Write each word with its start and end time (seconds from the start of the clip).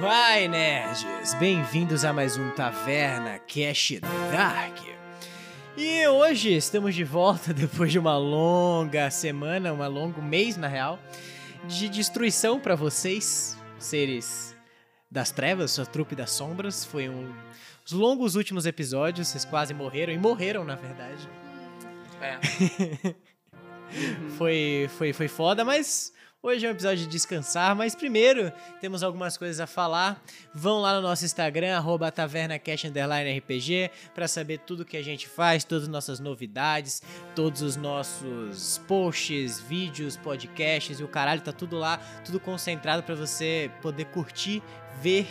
Vai, 0.00 0.46
nerds! 0.46 1.32
Bem-vindos 1.40 2.04
a 2.04 2.12
mais 2.12 2.36
um 2.36 2.50
Taverna 2.50 3.38
Cash 3.38 3.94
Dark. 4.30 4.76
E 5.74 6.06
hoje 6.06 6.54
estamos 6.54 6.94
de 6.94 7.02
volta 7.02 7.52
depois 7.54 7.90
de 7.90 7.98
uma 7.98 8.18
longa 8.18 9.10
semana, 9.10 9.72
um 9.72 9.88
longo 9.88 10.20
mês 10.20 10.58
na 10.58 10.68
real, 10.68 10.98
de 11.66 11.88
destruição 11.88 12.60
para 12.60 12.74
vocês, 12.74 13.56
seres 13.78 14.54
das 15.10 15.30
trevas, 15.30 15.70
sua 15.70 15.86
trupe 15.86 16.14
das 16.14 16.30
sombras. 16.30 16.84
Foi 16.84 17.08
um 17.08 17.34
os 17.86 17.92
longos 17.92 18.34
últimos 18.34 18.66
episódios, 18.66 19.28
vocês 19.28 19.46
quase 19.46 19.72
morreram 19.72 20.12
e 20.12 20.18
morreram 20.18 20.62
na 20.62 20.74
verdade. 20.74 21.26
É. 22.20 23.14
foi, 24.36 24.90
foi, 24.98 25.14
foi 25.14 25.28
foda, 25.28 25.64
mas 25.64 26.12
Hoje 26.42 26.64
é 26.64 26.68
um 26.68 26.72
episódio 26.72 26.98
de 26.98 27.06
descansar, 27.10 27.74
mas 27.74 27.94
primeiro 27.94 28.52
temos 28.80 29.02
algumas 29.02 29.36
coisas 29.36 29.58
a 29.58 29.66
falar. 29.66 30.22
Vão 30.54 30.80
lá 30.80 30.94
no 30.94 31.00
nosso 31.00 31.24
Instagram, 31.24 31.76
arroba 31.76 32.08
RPG, 32.08 33.90
para 34.14 34.28
saber 34.28 34.58
tudo 34.58 34.84
que 34.84 34.96
a 34.96 35.02
gente 35.02 35.26
faz, 35.26 35.64
todas 35.64 35.84
as 35.84 35.88
nossas 35.88 36.20
novidades, 36.20 37.02
todos 37.34 37.62
os 37.62 37.74
nossos 37.74 38.78
posts, 38.86 39.58
vídeos, 39.60 40.16
podcasts 40.16 41.00
e 41.00 41.02
o 41.02 41.08
caralho, 41.08 41.40
tá 41.40 41.52
tudo 41.52 41.78
lá, 41.78 41.98
tudo 42.24 42.38
concentrado 42.38 43.02
para 43.02 43.14
você 43.14 43.70
poder 43.82 44.04
curtir, 44.06 44.62
ver 45.00 45.26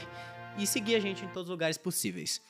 e 0.57 0.65
seguir 0.65 0.95
a 0.95 0.99
gente 0.99 1.23
em 1.23 1.27
todos 1.27 1.43
os 1.43 1.51
lugares 1.51 1.77
possíveis. 1.77 2.41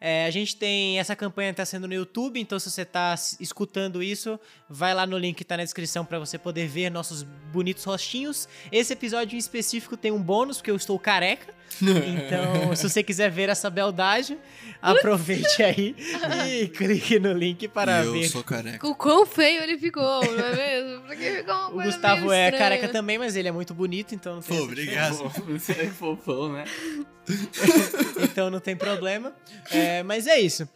É, 0.00 0.24
a 0.24 0.30
gente 0.30 0.56
tem 0.56 0.98
essa 0.98 1.14
campanha 1.14 1.50
está 1.50 1.64
sendo 1.64 1.86
no 1.86 1.92
YouTube, 1.92 2.40
então 2.40 2.58
se 2.58 2.70
você 2.70 2.82
está 2.82 3.14
escutando 3.38 4.02
isso, 4.02 4.40
vai 4.68 4.94
lá 4.94 5.06
no 5.06 5.18
link 5.18 5.36
que 5.36 5.42
está 5.42 5.58
na 5.58 5.64
descrição 5.64 6.06
para 6.06 6.18
você 6.18 6.38
poder 6.38 6.66
ver 6.66 6.90
nossos 6.90 7.22
bonitos 7.22 7.84
rostinhos. 7.84 8.48
Esse 8.72 8.94
episódio 8.94 9.36
em 9.36 9.38
específico 9.38 9.96
tem 9.96 10.10
um 10.10 10.22
bônus 10.22 10.56
porque 10.56 10.70
eu 10.70 10.76
estou 10.76 10.98
careca. 10.98 11.59
Então, 11.80 12.74
se 12.76 12.88
você 12.88 13.02
quiser 13.02 13.30
ver 13.30 13.48
essa 13.48 13.70
beldade, 13.70 14.36
aproveite 14.82 15.62
aí 15.62 15.94
e 16.48 16.68
clique 16.68 17.18
no 17.18 17.32
link 17.32 17.68
para 17.68 18.04
eu 18.04 18.12
ver. 18.12 18.24
Eu 18.24 18.28
sou 18.28 18.44
careca. 18.44 18.86
O 18.86 18.94
quão 18.94 19.24
feio 19.24 19.62
ele 19.62 19.78
ficou, 19.78 20.24
não 20.24 20.44
é 20.46 20.56
mesmo? 20.56 21.02
Porque 21.06 21.30
ficou 21.36 21.54
uma 21.54 21.68
O 21.68 21.72
coisa 21.72 21.90
Gustavo 21.92 22.20
meio 22.22 22.32
é 22.32 22.44
estranha. 22.46 22.58
careca 22.62 22.88
também, 22.88 23.18
mas 23.18 23.36
ele 23.36 23.48
é 23.48 23.52
muito 23.52 23.72
bonito, 23.72 24.14
então 24.14 24.36
não 24.36 24.42
tem 24.42 24.58
Pô, 24.58 24.64
obrigado. 24.64 25.16
Você 25.48 25.72
é 25.72 25.86
fofão, 25.86 26.52
né? 26.52 26.64
então 28.22 28.50
não 28.50 28.60
tem 28.60 28.76
problema. 28.76 29.34
É, 29.70 30.02
mas 30.02 30.26
é 30.26 30.38
isso. 30.40 30.68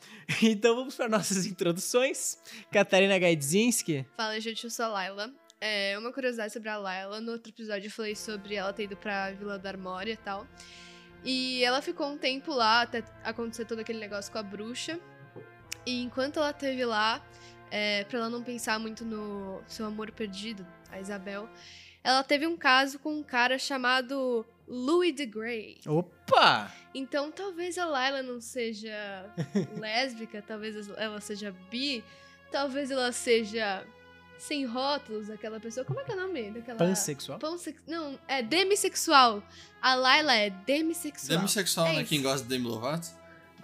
Então 0.42 0.74
vamos 0.74 0.94
para 0.94 1.08
nossas 1.08 1.44
introduções. 1.46 2.38
Catarina 2.72 3.18
Gaidzinski. 3.18 4.06
Fala, 4.16 4.40
gente, 4.40 4.64
eu 4.64 4.70
sou 4.70 4.86
a 4.86 4.88
Laila. 4.88 5.30
É, 5.60 5.96
uma 5.98 6.12
curiosidade 6.12 6.52
sobre 6.52 6.68
a 6.68 6.76
Laila, 6.76 7.20
no 7.20 7.32
outro 7.32 7.50
episódio 7.50 7.86
eu 7.86 7.90
falei 7.90 8.14
sobre 8.14 8.54
ela 8.54 8.72
ter 8.72 8.84
ido 8.84 8.96
pra 8.96 9.30
Vila 9.32 9.58
da 9.58 9.70
Armória 9.70 10.12
e 10.12 10.16
tal. 10.16 10.46
E 11.24 11.64
ela 11.64 11.80
ficou 11.80 12.06
um 12.06 12.18
tempo 12.18 12.52
lá 12.52 12.82
até 12.82 13.02
acontecer 13.22 13.64
todo 13.64 13.78
aquele 13.78 13.98
negócio 13.98 14.30
com 14.30 14.38
a 14.38 14.42
bruxa. 14.42 15.00
E 15.86 16.02
enquanto 16.02 16.38
ela 16.38 16.50
esteve 16.50 16.84
lá, 16.84 17.24
é, 17.70 18.04
pra 18.04 18.18
ela 18.18 18.30
não 18.30 18.42
pensar 18.42 18.78
muito 18.78 19.04
no 19.04 19.62
seu 19.66 19.86
amor 19.86 20.10
perdido, 20.10 20.66
a 20.90 21.00
Isabel, 21.00 21.48
ela 22.02 22.22
teve 22.22 22.46
um 22.46 22.56
caso 22.56 22.98
com 22.98 23.14
um 23.14 23.22
cara 23.22 23.58
chamado 23.58 24.46
Louis 24.68 25.14
de 25.14 25.24
Grey. 25.24 25.78
Opa! 25.86 26.70
Então 26.94 27.30
talvez 27.32 27.78
a 27.78 27.86
Layla 27.86 28.22
não 28.22 28.40
seja 28.40 28.94
lésbica, 29.80 30.42
talvez 30.42 30.88
ela 30.90 31.20
seja 31.20 31.54
bi, 31.70 32.04
talvez 32.52 32.90
ela 32.90 33.10
seja 33.12 33.86
sem 34.46 34.66
rótulos, 34.66 35.30
aquela 35.30 35.58
pessoa. 35.58 35.84
Como 35.86 36.00
é 36.00 36.04
que 36.04 36.12
é 36.12 36.14
o 36.14 36.20
nome 36.20 36.50
daquela. 36.50 36.78
Pansexual? 36.78 37.38
Pansex... 37.38 37.78
Não, 37.86 38.18
é 38.28 38.42
demissexual. 38.42 39.42
A 39.80 39.94
Layla 39.94 40.34
é 40.34 40.50
demissexual. 40.50 41.38
Demissexual, 41.38 41.86
É 41.86 41.92
né? 41.94 42.00
isso. 42.02 42.08
Quem 42.10 42.22
gosta 42.22 42.42
de 42.42 42.48
Demi 42.48 42.66
Lovato? 42.68 43.08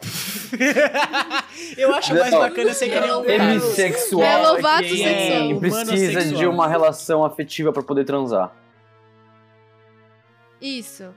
Eu 1.77 1.95
acho 1.95 2.15
mais 2.15 2.31
Não. 2.33 2.39
bacana 2.41 2.73
ser 2.73 2.89
que 2.89 2.99
nem 3.01 3.13
um 3.13 3.23
Demissexual. 3.23 4.23
É 4.23 4.37
Lovato 4.39 4.83
quem 4.85 4.97
sexual. 5.05 5.53
é 5.53 5.59
precisa 5.59 6.25
de 6.37 6.47
uma 6.47 6.67
relação 6.67 7.25
afetiva 7.25 7.73
pra 7.73 7.83
poder 7.83 8.05
transar. 8.05 8.55
Isso. 10.61 11.15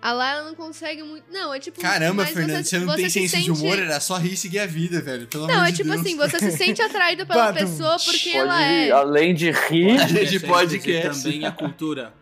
A 0.00 0.12
Layla 0.12 0.42
não 0.44 0.54
consegue 0.54 1.02
muito. 1.02 1.24
Não, 1.32 1.52
é 1.52 1.58
tipo. 1.58 1.80
Caramba, 1.80 2.24
Fernando, 2.26 2.64
você, 2.64 2.78
não 2.78 2.94
tem 2.94 3.08
se 3.08 3.20
senso 3.28 3.36
de 3.36 3.44
sente- 3.46 3.50
humor, 3.50 3.78
era 3.78 3.98
só 3.98 4.16
rir 4.18 4.34
e 4.34 4.36
seguir 4.36 4.58
a 4.60 4.66
vida, 4.66 5.00
velho. 5.00 5.26
Pelo 5.26 5.46
Não, 5.46 5.54
amor 5.54 5.66
é 5.68 5.70
de 5.70 5.78
tipo 5.78 5.88
Deus. 5.88 6.00
assim, 6.02 6.16
você 6.16 6.38
se 6.38 6.52
sente 6.56 6.80
atraído 6.82 7.26
pela 7.26 7.52
pessoa 7.52 7.96
porque 7.98 8.30
Pode, 8.32 8.36
ela 8.38 8.62
é. 8.62 8.90
além 8.92 9.34
de 9.34 9.50
rir, 9.50 9.96
de 10.28 10.38
podcast. 10.40 11.22
também 11.24 11.44
a 11.46 11.50
cultura. 11.50 12.12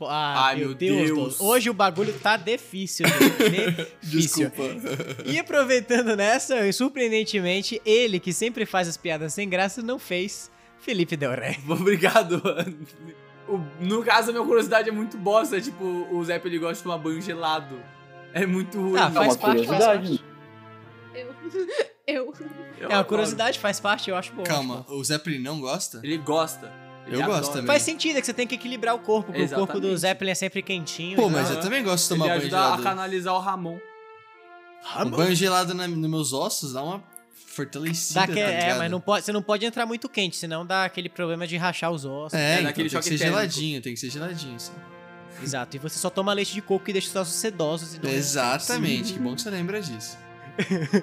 Ah, 0.00 0.48
Ai, 0.48 0.56
meu 0.56 0.74
Deus. 0.74 1.06
Deus. 1.10 1.40
Hoje 1.40 1.70
o 1.70 1.74
bagulho 1.74 2.12
tá 2.22 2.36
difícil. 2.36 3.06
gente, 3.08 3.88
difícil. 4.02 4.50
Desculpa. 4.50 5.22
E 5.24 5.38
aproveitando 5.38 6.14
nessa, 6.14 6.70
surpreendentemente, 6.72 7.80
ele 7.84 8.20
que 8.20 8.30
sempre 8.32 8.66
faz 8.66 8.88
as 8.88 8.96
piadas 8.98 9.32
sem 9.32 9.48
graça, 9.48 9.80
não 9.82 9.98
fez. 9.98 10.50
Felipe 10.80 11.16
Del 11.16 11.32
Rey. 11.34 11.58
Obrigado. 11.68 12.42
O- 13.48 13.60
no 13.80 14.02
caso, 14.04 14.30
a 14.30 14.32
minha 14.32 14.44
curiosidade 14.44 14.88
é 14.88 14.92
muito 14.92 15.16
bosta. 15.16 15.60
Tipo, 15.60 15.84
o 15.84 16.24
Zé 16.24 16.40
ele 16.44 16.58
gosta 16.58 16.74
de 16.76 16.82
tomar 16.82 16.98
banho 16.98 17.20
gelado. 17.22 17.80
É 18.34 18.44
muito 18.44 18.78
ruim. 18.80 18.98
Ah, 18.98 19.06
é 19.06 19.10
faz 19.10 19.32
uma 19.34 19.38
parte, 19.38 19.66
faz 19.66 19.84
curiosidade. 19.84 20.24
Eu. 21.14 21.34
Eu. 22.06 22.34
Eu 22.78 22.90
É 22.90 22.94
uma 22.96 23.04
curiosidade, 23.04 23.58
faz 23.58 23.80
parte, 23.80 24.10
eu 24.10 24.16
acho 24.16 24.32
bom. 24.32 24.42
Calma, 24.42 24.84
o 24.88 25.02
Zeppelin 25.02 25.38
não 25.38 25.60
gosta? 25.60 26.00
Ele 26.04 26.18
gosta. 26.18 26.70
Ele 27.06 27.16
Eu 27.16 27.20
gosto 27.26 27.38
adora. 27.38 27.52
também. 27.52 27.66
Faz 27.68 27.82
sentido, 27.82 28.16
é 28.16 28.20
que 28.20 28.26
você 28.26 28.34
tem 28.34 28.46
que 28.46 28.54
equilibrar 28.56 28.94
o 28.94 28.98
corpo, 28.98 29.32
porque 29.32 29.44
o 29.44 29.48
corpo 29.48 29.74
do 29.80 29.86
Exatamente. 29.88 29.98
Zeppelin 30.00 30.30
é 30.30 30.34
sempre 30.34 30.62
quentinho. 30.62 31.16
Pô, 31.16 31.22
então- 31.28 31.30
mas 31.40 31.50
eu 31.50 31.60
também 31.60 31.82
gosto 31.84 32.06
de 32.08 32.12
Ele 32.14 32.18
tomar 32.20 32.26
banho 32.34 32.40
ajuda 32.42 32.58
a 32.58 32.62
gelado. 32.64 32.82
canalizar 32.82 33.34
o 33.34 33.38
Ramon. 33.38 33.78
Um 35.04 35.10
banho 35.10 35.34
gelado 35.34 35.72
na, 35.74 35.86
nos 35.88 36.10
meus 36.10 36.32
ossos 36.32 36.72
dá 36.72 36.82
uma 36.82 37.02
fortalecida, 37.56 38.26
que- 38.26 38.34
tá 38.34 38.40
é, 38.40 38.74
mas 38.74 38.90
não 38.90 39.00
pode, 39.00 39.24
você 39.24 39.32
não 39.32 39.42
pode 39.42 39.64
entrar 39.66 39.86
muito 39.86 40.08
quente, 40.08 40.36
senão 40.36 40.64
dá 40.64 40.84
aquele 40.84 41.08
problema 41.08 41.46
de 41.46 41.56
rachar 41.56 41.90
os 41.90 42.04
ossos. 42.04 42.34
É, 42.38 42.38
É, 42.38 42.52
então 42.54 42.64
daquele 42.66 42.90
tem 42.90 42.98
que 42.98 43.04
ser 43.04 43.10
térmico. 43.18 43.36
geladinho, 43.38 43.82
tem 43.82 43.94
que 43.94 44.00
ser 44.00 44.10
geladinho, 44.10 44.60
sim. 44.60 44.72
Exato. 45.42 45.76
E 45.76 45.78
você 45.78 45.98
só 45.98 46.08
toma 46.08 46.32
leite 46.32 46.54
de 46.54 46.62
coco 46.62 46.84
que 46.84 46.92
deixa 46.92 47.08
os 47.08 47.16
ossos 47.16 47.34
sedosos. 47.34 47.94
E 47.94 48.00
não 48.02 48.10
Exatamente, 48.10 49.12
que 49.14 49.18
bom 49.18 49.34
que 49.34 49.42
você 49.42 49.50
lembra 49.50 49.80
disso. 49.82 50.16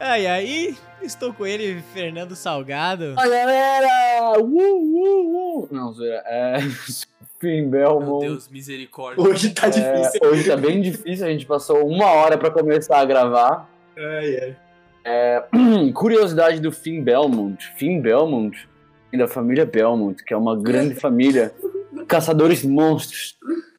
Ai, 0.00 0.26
aí, 0.26 0.76
estou 1.02 1.32
com 1.32 1.46
ele, 1.46 1.82
Fernando 1.94 2.34
Salgado. 2.34 3.14
Fala 3.14 3.28
galera! 3.28 4.38
Uh, 4.40 4.44
uh, 4.44 5.60
uh. 5.64 5.68
Não, 5.70 5.92
zoeira. 5.92 6.22
É. 6.26 6.58
Fim 7.40 7.62
Meu 7.62 7.70
Belmont. 7.70 8.20
Deus, 8.26 8.48
misericórdia. 8.48 9.22
Hoje 9.24 9.50
tá 9.50 9.68
É, 9.68 9.70
difícil. 9.70 10.20
hoje 10.28 10.44
tá 10.50 10.56
bem 10.56 10.82
difícil, 10.82 11.24
a 11.26 11.30
gente 11.30 11.46
passou 11.46 11.86
uma 11.86 12.06
hora 12.06 12.36
pra 12.36 12.50
começar 12.50 12.98
a 12.98 13.04
gravar. 13.04 13.70
Ai, 13.96 14.36
ai. 14.42 14.56
Curiosidade 15.94 16.60
do 16.60 16.70
Finn 16.72 17.02
Belmont. 17.02 17.64
Finn 17.76 18.00
Belmont 18.00 18.68
e 19.12 19.18
da 19.18 19.26
família 19.26 19.64
Belmont, 19.66 20.22
que 20.24 20.32
é 20.32 20.36
uma 20.36 20.56
grande 20.56 20.94
família 20.94 21.52
caçadores 22.06 22.60
de 22.62 22.68
monstros. 22.68 23.36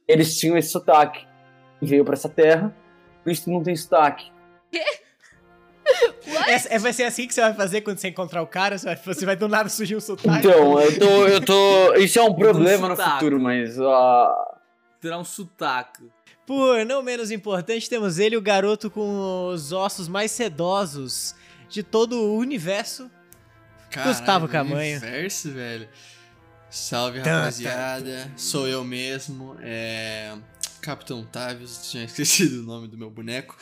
Eles 0.08 0.38
tinham 0.38 0.58
esse 0.58 0.70
sotaque. 0.70 1.26
Veio 1.82 2.04
pra 2.06 2.14
essa 2.14 2.30
terra, 2.30 2.76
por 3.24 3.32
isso 3.32 3.50
não 3.50 3.64
tem 3.64 3.76
sotaque. 3.76 4.32
É, 6.48 6.76
é- 6.76 6.80
vai 6.80 6.94
ser 6.94 7.04
assim 7.04 7.28
que 7.28 7.34
você 7.34 7.42
vai 7.42 7.54
fazer 7.54 7.82
quando 7.82 7.98
você 7.98 8.08
encontrar 8.08 8.42
o 8.42 8.48
cara? 8.48 8.78
Você 8.78 8.86
vai, 8.86 8.96
você 8.96 9.26
vai 9.26 9.36
do 9.36 9.48
nada 9.48 9.68
surgir 9.68 9.96
um 9.96 10.00
sotaque? 10.00 10.48
Então, 10.48 10.80
eu 10.80 11.00
tô, 11.00 11.28
eu 11.28 11.42
tô. 11.44 11.94
Isso 11.96 12.20
é 12.20 12.24
um 12.24 12.34
problema 12.34 12.88
no 12.88 12.96
sotaque. 12.96 13.14
futuro, 13.16 13.40
mas. 13.40 13.80
ah, 13.80 14.58
Terá 15.02 15.18
um 15.18 15.24
sotaque. 15.24 16.04
Por 16.46 16.86
não 16.86 17.02
menos 17.02 17.32
importante, 17.32 17.90
temos 17.90 18.20
ele, 18.20 18.36
o 18.36 18.42
garoto 18.42 18.90
com 18.90 19.50
os 19.50 19.72
ossos 19.72 20.08
mais 20.08 20.32
sedosos 20.32 21.36
de 21.70 21.84
todo 21.84 22.18
o 22.18 22.38
universo. 22.38 23.10
Caralho, 23.90 24.16
Gustavo 24.16 24.48
Camanho. 24.48 24.98
Universo, 24.98 25.52
velho. 25.52 25.88
Salve, 26.70 27.22
Tá, 27.22 27.40
rapaziada. 27.40 28.32
Sou 28.38 28.68
eu 28.68 28.84
mesmo. 28.84 29.58
É... 29.62 30.34
Capitão 30.82 31.24
Tavius. 31.26 31.78
Tinha 31.92 32.06
esquecido 32.06 32.62
o 32.62 32.64
nome 32.64 32.88
do 32.88 32.98
meu 32.98 33.10
boneco. 33.10 33.58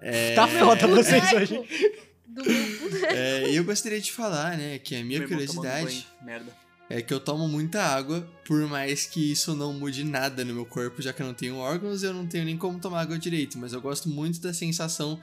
É... 0.00 0.34
Tá 0.34 0.48
foda 0.48 0.86
vocês 0.86 1.30
Boneco 1.30 1.54
hoje. 1.54 2.02
Do 2.26 2.42
grupo. 2.42 3.06
É, 3.06 3.50
eu 3.50 3.62
gostaria 3.64 4.00
de 4.00 4.10
falar, 4.10 4.56
né, 4.56 4.78
que 4.78 4.96
a 4.96 5.04
minha 5.04 5.20
Meu 5.20 5.28
curiosidade. 5.28 6.06
Merda. 6.22 6.63
É 6.96 7.02
que 7.02 7.12
eu 7.12 7.18
tomo 7.18 7.48
muita 7.48 7.82
água, 7.82 8.24
por 8.46 8.60
mais 8.68 9.04
que 9.04 9.32
isso 9.32 9.54
não 9.54 9.72
mude 9.72 10.04
nada 10.04 10.44
no 10.44 10.54
meu 10.54 10.64
corpo, 10.64 11.02
já 11.02 11.12
que 11.12 11.20
eu 11.22 11.26
não 11.26 11.34
tenho 11.34 11.56
órgãos, 11.56 12.02
eu 12.04 12.12
não 12.14 12.24
tenho 12.26 12.44
nem 12.44 12.56
como 12.56 12.78
tomar 12.78 13.00
água 13.00 13.18
direito, 13.18 13.58
mas 13.58 13.72
eu 13.72 13.80
gosto 13.80 14.08
muito 14.08 14.40
da 14.40 14.54
sensação 14.54 15.18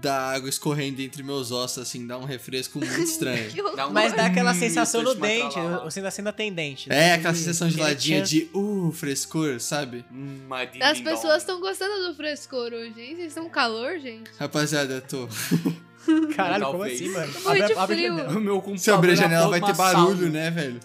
da 0.00 0.30
água 0.32 0.48
escorrendo 0.48 1.00
entre 1.00 1.22
meus 1.22 1.50
ossos, 1.50 1.78
assim, 1.78 2.06
dá 2.06 2.18
um 2.18 2.24
refresco 2.24 2.78
muito 2.78 2.92
estranho. 3.02 3.50
Um- 3.88 3.90
Mas 3.92 4.12
dá 4.14 4.26
aquela 4.26 4.52
Hum, 4.52 4.54
sensação 4.54 5.02
no 5.02 5.14
dente, 5.14 5.56
você 5.82 5.98
ainda 6.00 6.10
sendo 6.10 6.28
atendente. 6.28 6.88
É, 6.90 6.94
né? 6.94 7.12
aquela 7.14 7.34
sensação 7.34 7.66
Aquele 7.68 7.82
geladinha 7.82 8.18
chance- 8.20 8.30
de, 8.30 8.50
uh, 8.54 8.92
frescor, 8.92 9.58
sabe? 9.60 10.04
Hum, 10.12 10.40
As 10.82 11.00
pessoas 11.00 11.38
estão 11.38 11.58
gostando 11.60 12.06
do 12.06 12.14
frescor 12.14 12.72
hoje, 12.72 12.94
hein? 13.00 13.16
Vocês 13.16 13.28
estão 13.28 13.44
com 13.44 13.50
calor, 13.50 13.98
gente? 13.98 14.30
Rapaziada, 14.38 14.94
eu 14.94 15.00
tô. 15.02 15.26
Caralho, 16.36 16.64
como 16.66 16.78
Talvez. 16.78 17.00
assim, 17.00 17.08
mano? 17.10 17.32
De 17.32 17.38
Abre- 17.46 17.62
abre 17.62 17.74
a 17.78 17.86
frio. 17.86 18.16
janela. 18.16 18.36
O 18.36 18.40
meu 18.40 18.54
computador 18.56 18.78
Se 18.80 18.90
eu 18.90 18.94
abrir 18.96 19.12
a 19.12 19.14
janela 19.14 19.48
vai 19.48 19.60
ter 19.60 19.74
barulho, 19.74 20.16
sauna. 20.16 20.28
né, 20.30 20.50
velho? 20.50 20.80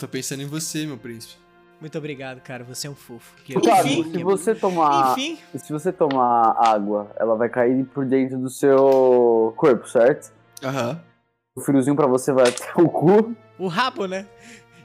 Tô 0.00 0.08
pensando 0.08 0.42
em 0.42 0.46
você, 0.46 0.86
meu 0.86 0.96
príncipe. 0.96 1.34
Muito 1.80 1.96
obrigado, 1.96 2.40
cara. 2.40 2.64
Você 2.64 2.86
é 2.86 2.90
um 2.90 2.94
fofo. 2.94 3.34
Enfim, 3.48 4.10
se 4.10 4.22
você 4.24 4.54
tomar. 4.54 5.12
enfim, 5.12 5.38
Se 5.54 5.72
você 5.72 5.92
tomar 5.92 6.54
água, 6.58 7.10
ela 7.18 7.36
vai 7.36 7.48
cair 7.48 7.84
por 7.84 8.04
dentro 8.06 8.38
do 8.38 8.48
seu 8.50 9.52
corpo, 9.56 9.86
certo? 9.88 10.32
Aham. 10.62 11.00
O 11.54 11.60
fiozinho 11.60 11.94
pra 11.96 12.06
você 12.06 12.32
vai 12.32 12.48
até 12.48 12.70
o 12.80 12.88
cu. 12.88 13.36
o 13.58 13.66
rabo, 13.68 14.06
né? 14.06 14.26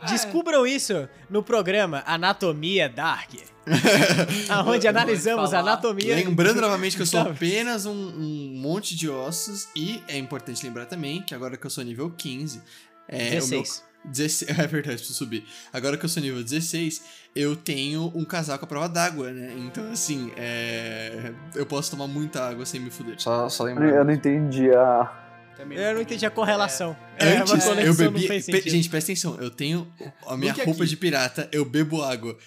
Descubram 0.08 0.68
isso 0.68 1.08
no 1.30 1.42
programa 1.42 2.04
Anatomia 2.06 2.88
Dark, 2.90 3.32
aonde 4.50 4.88
analisamos 4.88 5.54
a 5.54 5.60
anatomia. 5.60 6.16
Lembrando 6.16 6.62
novamente 6.62 6.96
que 6.96 7.02
eu 7.02 7.06
sou 7.08 7.24
Tá. 7.26 7.32
apenas 7.32 7.86
um, 7.86 7.92
um 7.94 8.60
monte 8.62 8.96
de 8.96 9.10
ossos. 9.10 9.68
E 9.76 10.04
é 10.08 10.18
importante 10.18 10.66
lembrar 10.66 10.86
também 10.86 11.22
que 11.22 11.34
agora 11.34 11.58
que 11.58 11.66
eu 11.66 11.70
sou 11.70 11.84
nível 11.84 12.12
15. 12.16 12.62
É, 13.08 13.16
o 13.16 13.20
meu 13.22 13.30
16. 13.32 13.84
16, 14.08 14.50
é 14.60 14.68
verdade, 14.68 14.98
preciso 14.98 15.14
subir. 15.18 15.46
Agora 15.74 15.98
que 15.98 16.06
eu 16.06 16.10
sou 16.10 16.22
nível 16.22 16.44
16, 16.44 17.04
eu 17.36 17.56
tenho 17.56 18.12
um 18.16 18.24
casaco 18.26 18.66
à 18.66 18.68
prova 18.68 18.88
d'água, 18.90 19.32
né? 19.32 19.54
Então, 19.58 19.92
assim, 19.92 20.32
é... 20.38 21.32
eu 21.56 21.66
posso 21.66 21.92
tomar 21.92 22.08
muita 22.08 22.48
água 22.48 22.66
sem 22.66 22.80
me 22.80 22.90
fuder. 22.90 23.16
Só, 23.20 23.50
só 23.50 23.64
Eu 23.68 23.76
lembrar. 23.76 24.04
não 24.06 24.14
entendi 24.14 24.72
a. 24.72 25.22
Também 25.58 25.78
Eu 25.78 25.94
não 25.96 26.02
entendi 26.02 26.26
a 26.26 26.30
correlação. 26.30 26.96
É, 27.18 27.38
Antes, 27.38 27.54
uma 27.54 27.62
conexão 27.64 28.06
eu 28.06 28.12
bebi. 28.12 28.28
pe-. 28.28 28.70
Gente, 28.70 28.90
presta 28.90 29.12
atenção. 29.12 29.38
Eu 29.40 29.50
tenho 29.50 29.88
a 30.28 30.36
minha 30.36 30.52
roupa 30.54 30.72
aqui. 30.84 30.86
de 30.88 30.98
pirata, 30.98 31.48
eu 31.52 31.64
bebo 31.64 32.04
água. 32.04 32.38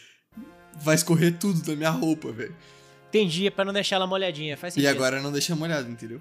Vai 0.80 0.94
escorrer 0.94 1.36
tudo 1.38 1.62
da 1.62 1.74
minha 1.74 1.90
roupa, 1.90 2.30
velho. 2.30 2.54
Entendi, 3.08 3.46
é 3.46 3.50
pra 3.50 3.64
não 3.64 3.72
deixar 3.72 3.96
ela 3.96 4.06
molhadinha. 4.06 4.56
Faz 4.58 4.74
E 4.74 4.80
sentido. 4.82 4.90
agora 4.94 5.20
não 5.22 5.32
deixa 5.32 5.56
molhado, 5.56 5.90
entendeu? 5.90 6.20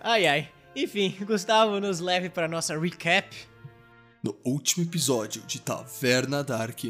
Ai, 0.00 0.26
ai. 0.28 0.48
Enfim, 0.76 1.16
Gustavo 1.26 1.80
nos 1.80 1.98
leve 1.98 2.28
pra 2.30 2.46
nossa 2.46 2.78
recap. 2.78 3.36
No 4.22 4.36
último 4.44 4.84
episódio 4.84 5.42
de 5.42 5.60
Taverna 5.60 6.42
Dark. 6.42 6.80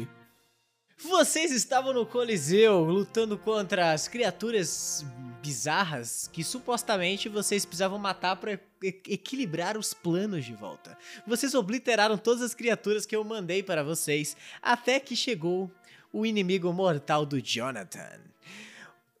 Vocês 0.97 1.51
estavam 1.51 1.93
no 1.93 2.05
Coliseu 2.05 2.81
lutando 2.83 3.37
contra 3.37 3.93
as 3.93 4.07
criaturas 4.07 5.05
bizarras 5.41 6.29
que 6.33 6.43
supostamente 6.43 7.29
vocês 7.29 7.65
precisavam 7.65 7.97
matar 7.97 8.35
pra 8.35 8.53
e- 8.53 8.59
equilibrar 9.07 9.77
os 9.77 9.93
planos 9.93 10.43
de 10.43 10.53
volta. 10.53 10.97
Vocês 11.25 11.53
obliteraram 11.53 12.17
todas 12.17 12.41
as 12.41 12.53
criaturas 12.53 13.05
que 13.05 13.15
eu 13.15 13.23
mandei 13.23 13.63
para 13.63 13.83
vocês 13.83 14.35
até 14.61 14.99
que 14.99 15.15
chegou 15.15 15.71
o 16.11 16.25
inimigo 16.25 16.73
mortal 16.73 17.25
do 17.25 17.39
Jonathan. 17.39 18.19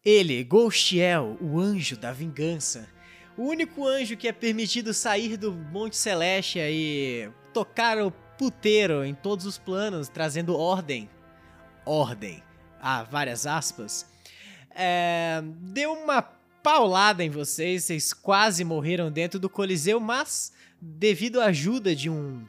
Ele, 0.03 0.43
Ghostiel, 0.43 1.37
o 1.39 1.59
anjo 1.59 1.95
da 1.95 2.11
vingança. 2.11 2.89
O 3.37 3.43
único 3.43 3.87
anjo 3.87 4.17
que 4.17 4.27
é 4.27 4.33
permitido 4.33 4.93
sair 4.93 5.37
do 5.37 5.53
Monte 5.53 5.95
Celestia 5.95 6.69
e 6.69 7.31
tocar 7.53 7.97
o 7.97 8.11
puteiro 8.37 9.03
em 9.03 9.13
todos 9.13 9.45
os 9.45 9.57
planos, 9.57 10.07
trazendo 10.09 10.55
ordem. 10.55 11.09
Ordem, 11.85 12.43
há 12.79 13.03
várias 13.03 13.45
aspas, 13.45 14.05
é, 14.71 15.41
deu 15.43 15.93
uma 15.93 16.21
paulada 16.21 17.23
em 17.23 17.29
vocês, 17.29 17.85
vocês 17.85 18.13
quase 18.13 18.63
morreram 18.63 19.11
dentro 19.11 19.39
do 19.39 19.49
Coliseu, 19.49 19.99
mas 19.99 20.53
devido 20.79 21.41
à 21.41 21.45
ajuda 21.45 21.95
de 21.95 22.09
um 22.09 22.45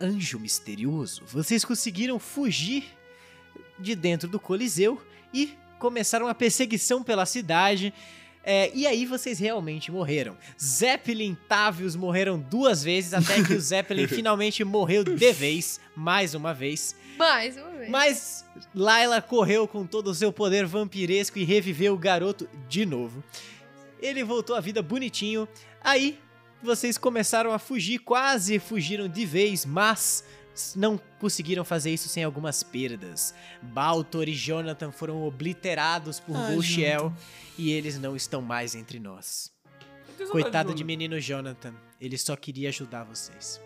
anjo 0.00 0.38
misterioso, 0.38 1.22
vocês 1.26 1.64
conseguiram 1.64 2.18
fugir 2.18 2.84
de 3.78 3.94
dentro 3.94 4.28
do 4.28 4.38
Coliseu 4.38 5.04
e 5.32 5.56
começaram 5.78 6.28
a 6.28 6.34
perseguição 6.34 7.02
pela 7.02 7.26
cidade. 7.26 7.92
É, 8.48 8.70
e 8.72 8.86
aí 8.86 9.04
vocês 9.04 9.40
realmente 9.40 9.90
morreram. 9.90 10.36
Zeppelin 10.62 11.32
e 11.32 11.48
Tavius 11.48 11.96
morreram 11.96 12.38
duas 12.38 12.80
vezes, 12.84 13.12
até 13.12 13.42
que 13.42 13.52
o 13.52 13.58
Zeppelin 13.60 14.06
finalmente 14.06 14.62
morreu 14.62 15.02
de 15.02 15.32
vez, 15.32 15.80
mais 15.96 16.32
uma 16.32 16.54
vez. 16.54 16.94
Mais 17.18 17.56
uma 17.56 17.70
vez. 17.70 17.90
Mas 17.90 18.44
Layla 18.72 19.20
correu 19.20 19.66
com 19.66 19.84
todo 19.84 20.12
o 20.12 20.14
seu 20.14 20.32
poder 20.32 20.64
vampiresco 20.64 21.40
e 21.40 21.44
reviveu 21.44 21.94
o 21.94 21.98
garoto 21.98 22.48
de 22.68 22.86
novo. 22.86 23.24
Ele 24.00 24.22
voltou 24.22 24.54
à 24.54 24.60
vida 24.60 24.80
bonitinho. 24.80 25.48
Aí 25.82 26.16
vocês 26.62 26.96
começaram 26.96 27.50
a 27.52 27.58
fugir, 27.58 27.98
quase 27.98 28.60
fugiram 28.60 29.08
de 29.08 29.26
vez, 29.26 29.66
mas 29.66 30.24
não 30.76 31.00
conseguiram 31.18 31.64
fazer 31.64 31.92
isso 31.92 32.08
sem 32.08 32.24
algumas 32.24 32.62
perdas. 32.62 33.34
Baltor 33.62 34.28
e 34.28 34.34
Jonathan 34.34 34.90
foram 34.90 35.22
obliterados 35.22 36.20
por 36.20 36.36
Ai, 36.36 36.56
e 37.58 37.70
eles 37.70 37.98
não 37.98 38.16
estão 38.16 38.40
mais 38.40 38.74
entre 38.74 38.98
nós. 38.98 39.52
Coitado 40.30 40.74
de 40.74 40.82
menino 40.82 41.20
Jonathan, 41.20 41.74
ele 42.00 42.16
só 42.16 42.34
queria 42.36 42.70
ajudar 42.70 43.04
vocês. 43.04 43.60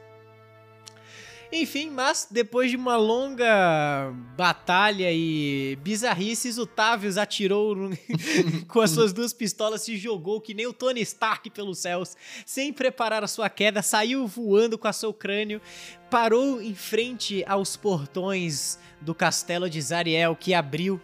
Enfim, 1.52 1.90
mas 1.90 2.28
depois 2.30 2.70
de 2.70 2.76
uma 2.76 2.96
longa 2.96 4.12
batalha 4.36 5.10
e 5.12 5.76
bizarrices, 5.82 6.58
o 6.58 6.66
Tavius 6.66 7.16
atirou 7.16 7.76
com 8.68 8.80
as 8.80 8.92
suas 8.92 9.12
duas 9.12 9.32
pistolas, 9.32 9.82
se 9.82 9.96
jogou 9.96 10.40
que 10.40 10.54
nem 10.54 10.68
o 10.68 10.72
Tony 10.72 11.00
Stark 11.00 11.50
pelos 11.50 11.80
céus, 11.80 12.16
sem 12.46 12.72
preparar 12.72 13.24
a 13.24 13.28
sua 13.28 13.50
queda, 13.50 13.82
saiu 13.82 14.28
voando 14.28 14.78
com 14.78 14.86
a 14.86 14.92
seu 14.92 15.12
crânio, 15.12 15.60
parou 16.08 16.62
em 16.62 16.74
frente 16.74 17.44
aos 17.48 17.76
portões 17.76 18.78
do 19.00 19.12
castelo 19.12 19.68
de 19.68 19.82
Zariel 19.82 20.36
que 20.36 20.54
abriu 20.54 21.00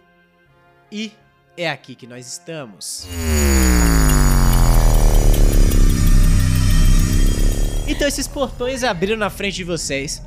e 0.89 1.11
é 1.57 1.69
aqui 1.69 1.93
que 1.93 2.07
nós 2.07 2.25
estamos. 2.25 3.05
Então 7.87 8.05
esses 8.05 8.27
portões 8.27 8.83
abriram 8.83 9.17
na 9.17 9.29
frente 9.29 9.55
de 9.55 9.63
vocês. 9.63 10.21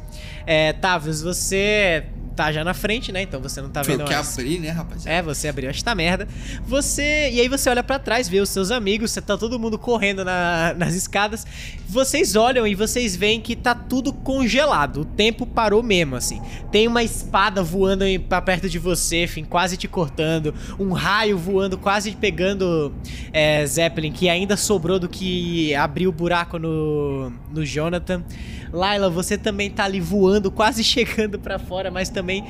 É, 0.46 0.72
Tavius, 0.72 1.22
você 1.22 2.04
tá 2.36 2.50
já 2.52 2.64
na 2.64 2.72
frente, 2.72 3.12
né? 3.12 3.20
Então 3.22 3.38
você 3.40 3.60
não 3.60 3.68
tá 3.68 3.84
Foi 3.84 3.94
vendo 3.96 4.06
o 4.06 4.08
que 4.08 4.14
as- 4.14 4.38
abri, 4.38 4.58
né, 4.58 4.70
rapaziada? 4.70 5.10
é, 5.18 5.20
você 5.20 5.48
abriu 5.48 5.68
esta 5.68 5.94
merda. 5.94 6.26
Você. 6.66 7.28
E 7.32 7.40
aí 7.40 7.48
você 7.48 7.68
olha 7.68 7.82
pra 7.82 7.98
trás, 7.98 8.28
vê 8.30 8.40
os 8.40 8.48
seus 8.48 8.70
amigos, 8.70 9.10
você 9.10 9.20
tá 9.20 9.36
todo 9.36 9.58
mundo 9.58 9.78
correndo 9.78 10.24
na- 10.24 10.72
nas 10.74 10.94
escadas. 10.94 11.46
Vocês 11.86 12.36
olham 12.36 12.66
e 12.66 12.74
vocês 12.74 13.14
veem 13.14 13.40
que 13.42 13.54
tá 13.54 13.74
tudo 13.74 14.10
congelado. 14.12 15.00
O 15.02 15.04
tempo 15.04 15.44
parou 15.44 15.82
mesmo, 15.82 16.16
assim. 16.16 16.40
Tem 16.72 16.86
uma 16.88 17.02
espada 17.02 17.62
voando 17.62 18.04
em- 18.04 18.18
pra 18.18 18.40
perto 18.40 18.70
de 18.70 18.78
você, 18.78 19.24
enfim, 19.24 19.44
quase 19.44 19.76
te 19.76 19.86
cortando. 19.88 20.54
Um 20.78 20.92
raio 20.92 21.36
voando, 21.36 21.76
quase 21.76 22.12
pegando 22.12 22.94
é, 23.34 23.66
Zeppelin, 23.66 24.12
que 24.12 24.30
ainda 24.30 24.56
sobrou 24.56 24.98
do 24.98 25.08
que 25.10 25.74
abriu 25.74 26.08
o 26.08 26.12
buraco 26.12 26.58
no, 26.58 27.30
no 27.52 27.66
Jonathan. 27.66 28.24
Laila, 28.72 29.10
você 29.10 29.36
também 29.36 29.70
tá 29.70 29.84
ali 29.84 30.00
voando, 30.00 30.50
quase 30.50 30.82
chegando 30.84 31.38
pra 31.38 31.58
fora, 31.58 31.90
mas 31.90 32.08
também 32.08 32.44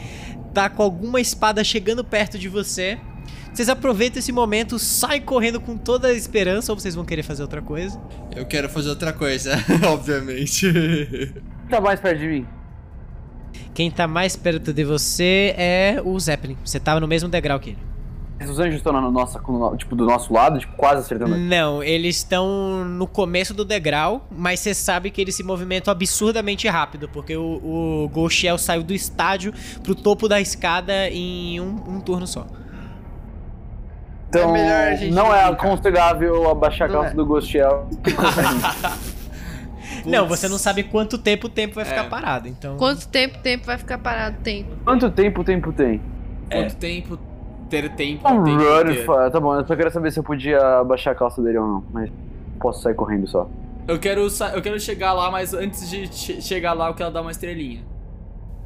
tá 0.53 0.69
com 0.69 0.83
alguma 0.83 1.21
espada 1.21 1.63
chegando 1.65 2.05
perto 2.05 2.39
de 2.39 2.49
você. 2.49 2.99
Vocês 3.53 3.69
aproveitam 3.69 4.21
esse 4.21 4.31
momento, 4.31 4.79
saem 4.79 5.21
correndo 5.21 5.61
com 5.61 5.77
toda 5.77 6.09
a 6.09 6.13
esperança, 6.13 6.73
ou 6.73 6.79
vocês 6.79 6.95
vão 6.95 7.05
querer 7.05 7.23
fazer 7.25 7.43
outra 7.43 7.61
coisa? 7.61 8.01
Eu 8.35 8.47
quero 8.47 8.69
fazer 8.69 8.91
outra 8.91 9.13
coisa, 9.13 9.53
obviamente. 9.91 11.33
Tá 11.69 11.81
mais 11.81 11.99
perto 11.99 12.19
de 12.19 12.27
mim. 12.27 12.47
Quem 13.75 13.91
tá 13.91 14.07
mais 14.07 14.37
perto 14.37 14.73
de 14.73 14.85
você 14.85 15.55
é 15.57 16.01
o 16.05 16.19
Zeppelin. 16.19 16.57
Você 16.65 16.79
tava 16.79 17.01
no 17.01 17.09
mesmo 17.09 17.29
degrau 17.29 17.59
que 17.59 17.71
ele. 17.71 17.90
Os 18.49 18.59
anjos 18.59 18.77
estão 18.77 18.93
na 18.93 19.03
nossa, 19.11 19.39
tipo, 19.77 19.95
do 19.95 20.07
nosso 20.07 20.33
lado, 20.33 20.59
tipo, 20.59 20.75
quase 20.75 21.03
acertando. 21.03 21.37
Não, 21.37 21.83
eles 21.83 22.17
estão 22.17 22.85
no 22.87 23.07
começo 23.07 23.53
do 23.53 23.65
degrau, 23.67 24.27
mas 24.31 24.61
você 24.61 24.73
sabe 24.73 25.11
que 25.11 25.21
eles 25.21 25.35
se 25.35 25.43
movimentam 25.43 25.93
absurdamente 25.93 26.67
rápido, 26.67 27.09
porque 27.09 27.37
o, 27.37 28.05
o 28.05 28.09
Ghostiel 28.09 28.57
saiu 28.57 28.83
do 28.83 28.95
estádio 28.95 29.53
pro 29.83 29.95
topo 29.95 30.27
da 30.27 30.41
escada 30.41 31.09
em 31.11 31.61
um, 31.61 31.97
um 31.97 32.01
turno 32.01 32.27
só. 32.27 32.47
Então, 34.31 34.49
É 34.49 34.53
melhor 34.53 34.93
a 34.93 34.95
gente 34.95 35.13
não 35.13 35.35
é 35.35 35.45
aconselhável 35.45 36.51
abaixar 36.51 36.89
a 36.89 36.93
calça 36.93 37.11
é. 37.11 37.15
do 37.15 37.27
Ghostiel. 37.27 37.89
Não, 40.07 40.27
você 40.27 40.49
não 40.49 40.57
sabe 40.57 40.85
quanto 40.85 41.19
tempo 41.19 41.47
o 41.47 41.51
tempo 41.51 41.75
vai 41.75 41.85
ficar 41.85 42.05
É. 42.05 42.09
parado, 42.09 42.49
então... 42.49 42.77
Quanto 42.79 43.07
tempo 43.09 43.39
o 43.39 43.43
tempo 43.43 43.67
vai 43.67 43.77
ficar 43.77 43.99
parado? 43.99 44.39
Tempo. 44.43 44.71
Quanto 44.83 45.11
tempo 45.11 45.41
o 45.43 45.45
tempo 45.45 45.73
tem? 45.73 46.01
Quanto 46.51 46.77
tempo 46.77 47.19
ter 47.71 47.89
tempo 47.91 48.29
Um 48.29 48.45
tem 48.45 48.59
que 48.59 48.65
run, 48.65 48.85
ter? 48.85 49.05
fa- 49.07 49.31
tá 49.31 49.41
bom, 49.41 49.55
eu 49.55 49.67
só 49.67 49.75
queria 49.77 49.91
saber 49.91 50.11
se 50.13 50.19
eu 50.19 50.25
podia 50.25 50.81
abaixar 50.81 51.13
a 51.15 51.17
calça 51.17 51.41
dele 51.43 51.59
ou 51.59 51.67
não, 51.67 51.85
mas 51.93 52.11
posso 52.61 52.83
sair 52.83 52.95
correndo 52.95 53.27
só. 53.27 53.49
Eu 53.89 53.99
quero, 53.99 54.27
eu 54.55 54.63
quero 54.63 54.79
chegar 54.79 55.13
lá, 55.13 55.31
mas 55.31 55.55
antes 55.55 55.89
de 55.89 56.07
che- 56.13 56.41
chegar 56.43 56.73
lá 56.75 56.89
eu 56.89 56.95
quero 56.95 57.11
dar 57.11 57.23
uma 57.23 57.31
estrelinha. 57.31 57.83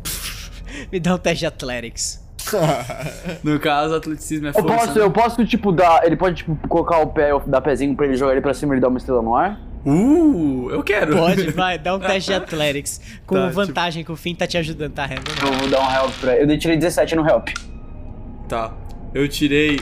Me 0.93 0.99
dá 1.01 1.15
um 1.15 1.19
teste 1.19 1.41
de 1.41 1.47
Athletics. 1.47 2.23
No 3.43 3.59
caso, 3.59 3.95
atleticismo 3.95 4.47
é 4.49 4.51
Eu 4.51 4.55
força. 4.55 4.77
posso, 4.77 4.99
eu 4.99 5.11
posso, 5.11 5.47
tipo, 5.47 5.73
dar. 5.73 6.05
Ele 6.05 6.15
pode, 6.17 6.37
tipo, 6.37 6.57
colocar 6.69 6.99
o 6.99 7.07
pé, 7.07 7.31
dar 7.47 7.61
pezinho 7.63 7.95
pra 7.97 8.05
ele 8.07 8.17
jogar 8.17 8.33
ele 8.33 8.41
pra 8.43 8.53
cima 8.53 8.75
e 8.75 8.75
ele 8.75 8.81
dar 8.83 8.89
uma 8.89 8.99
estrela 8.99 9.23
no 9.23 9.35
ar? 9.35 9.59
Uh, 9.87 10.69
eu 10.71 10.83
quero. 10.83 11.17
Pode, 11.17 11.51
vai, 11.53 11.79
dá 11.79 11.95
um 11.95 11.99
teste 11.99 12.31
de 12.31 12.35
Athletics. 12.37 13.01
Com 13.27 13.35
Tá, 13.37 13.49
vantagem 13.49 14.05
que 14.05 14.13
o 14.13 14.17
Finn 14.17 14.35
tá 14.35 14.47
te 14.47 14.59
ajudando, 14.59 14.93
tá, 14.93 15.07
Randall? 15.07 15.25
Eu 15.43 15.53
vou 15.59 15.69
dar 15.71 15.81
um 15.81 15.91
help 15.95 16.13
pra 16.21 16.37
ele. 16.37 16.53
Eu 16.55 16.59
tirei 16.59 16.77
17 16.77 17.17
no 17.17 17.27
help. 17.27 17.49
Tá. 18.49 18.73
Eu 19.15 19.29
tirei 19.29 19.79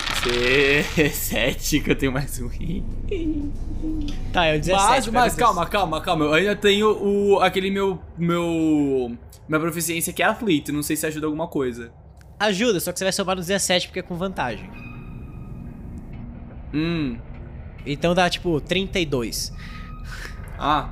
7, 1.10 1.80
que 1.80 1.90
eu 1.90 1.96
tenho 1.96 2.12
mais 2.12 2.38
um. 2.38 2.50
Tá, 4.30 4.44
é 4.44 4.58
o 4.58 4.60
17. 4.60 4.76
Mas, 4.76 5.08
mas 5.08 5.34
calma, 5.34 5.66
calma, 5.66 6.02
calma. 6.02 6.26
Eu 6.26 6.34
ainda 6.34 6.54
tenho 6.54 6.88
o 7.02 7.40
aquele 7.40 7.70
meu 7.70 7.98
meu 8.18 9.16
minha 9.48 9.58
proficiência 9.58 10.12
que 10.12 10.22
é 10.22 10.26
atleta, 10.26 10.70
não 10.70 10.82
sei 10.82 10.96
se 10.96 11.06
ajuda 11.06 11.26
alguma 11.26 11.48
coisa. 11.48 11.90
Ajuda, 12.38 12.78
só 12.78 12.92
que 12.92 12.98
você 12.98 13.06
vai 13.06 13.12
somar 13.12 13.34
no 13.34 13.40
17 13.40 13.88
porque 13.88 14.00
é 14.00 14.02
com 14.02 14.16
vantagem. 14.16 14.70
Hum. 16.74 17.16
Então 17.86 18.14
dá 18.14 18.28
tipo 18.28 18.60
32. 18.60 19.50
Ah. 20.58 20.90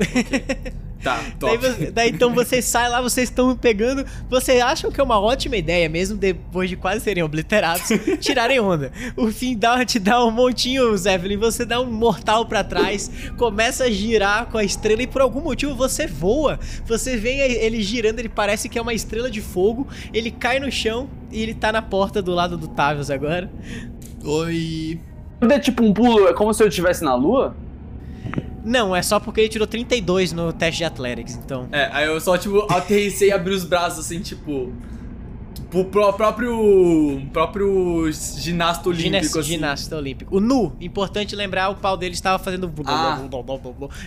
Ok. 0.80 0.89
Tá, 1.02 1.16
Daí, 1.16 1.32
top. 1.38 1.56
você- 1.58 1.90
daí 1.90 2.10
então 2.10 2.34
vocês 2.34 2.64
saem 2.66 2.90
lá, 2.90 3.00
vocês 3.00 3.30
estão 3.30 3.56
pegando. 3.56 4.04
Vocês 4.28 4.60
acham 4.62 4.90
que 4.90 5.00
é 5.00 5.04
uma 5.04 5.18
ótima 5.18 5.56
ideia, 5.56 5.88
mesmo 5.88 6.16
depois 6.18 6.68
de 6.68 6.76
quase 6.76 7.00
serem 7.02 7.22
obliterados, 7.22 7.88
tirarem 8.20 8.60
onda. 8.60 8.92
O 9.16 9.32
fim 9.32 9.56
dá, 9.56 9.82
te 9.84 9.98
dá 9.98 10.22
um 10.24 10.30
montinho, 10.30 10.94
Zeppelin. 10.96 11.38
Você 11.38 11.64
dá 11.64 11.80
um 11.80 11.90
mortal 11.90 12.44
pra 12.44 12.62
trás, 12.62 13.10
começa 13.38 13.84
a 13.84 13.90
girar 13.90 14.46
com 14.46 14.58
a 14.58 14.64
estrela 14.64 15.02
e 15.02 15.06
por 15.06 15.22
algum 15.22 15.40
motivo 15.40 15.74
você 15.74 16.06
voa. 16.06 16.60
Você 16.86 17.16
vê 17.16 17.36
ele 17.64 17.80
girando, 17.82 18.18
ele 18.18 18.28
parece 18.28 18.68
que 18.68 18.78
é 18.78 18.82
uma 18.82 18.92
estrela 18.92 19.30
de 19.30 19.40
fogo. 19.40 19.88
Ele 20.12 20.30
cai 20.30 20.60
no 20.60 20.70
chão 20.70 21.08
e 21.32 21.42
ele 21.42 21.54
tá 21.54 21.72
na 21.72 21.80
porta 21.80 22.20
do 22.20 22.32
lado 22.34 22.58
do 22.58 22.68
Tavius 22.68 23.10
agora. 23.10 23.50
Oi. 24.22 25.00
Quando 25.38 25.52
é 25.52 25.58
tipo 25.58 25.82
um 25.82 25.92
pulo, 25.94 26.28
é 26.28 26.34
como 26.34 26.52
se 26.52 26.62
eu 26.62 26.68
estivesse 26.68 27.02
na 27.02 27.14
lua? 27.14 27.56
Não, 28.64 28.94
é 28.94 29.02
só 29.02 29.18
porque 29.18 29.40
ele 29.40 29.48
tirou 29.48 29.66
32 29.66 30.32
no 30.32 30.52
teste 30.52 30.78
de 30.78 30.84
Athletics, 30.84 31.34
então. 31.36 31.68
É, 31.72 31.88
aí 31.92 32.06
eu 32.06 32.20
só, 32.20 32.36
tipo, 32.36 32.66
aterrissei 32.70 33.28
e 33.28 33.32
abri 33.32 33.54
os 33.54 33.64
braços, 33.64 34.00
assim, 34.06 34.20
tipo... 34.20 34.72
O 35.72 35.84
pró- 35.84 36.12
próprio... 36.12 37.22
próprio 37.32 38.10
ginasta 38.12 38.88
olímpico, 38.88 39.08
Ginasta, 39.14 39.38
assim. 39.40 39.48
ginasta 39.50 39.96
olímpico. 39.96 40.36
O 40.36 40.40
nu, 40.40 40.74
importante 40.80 41.36
lembrar, 41.36 41.68
o 41.68 41.76
pau 41.76 41.96
dele 41.96 42.12
estava 42.14 42.42
fazendo 42.42 42.72
Ah. 42.86 43.20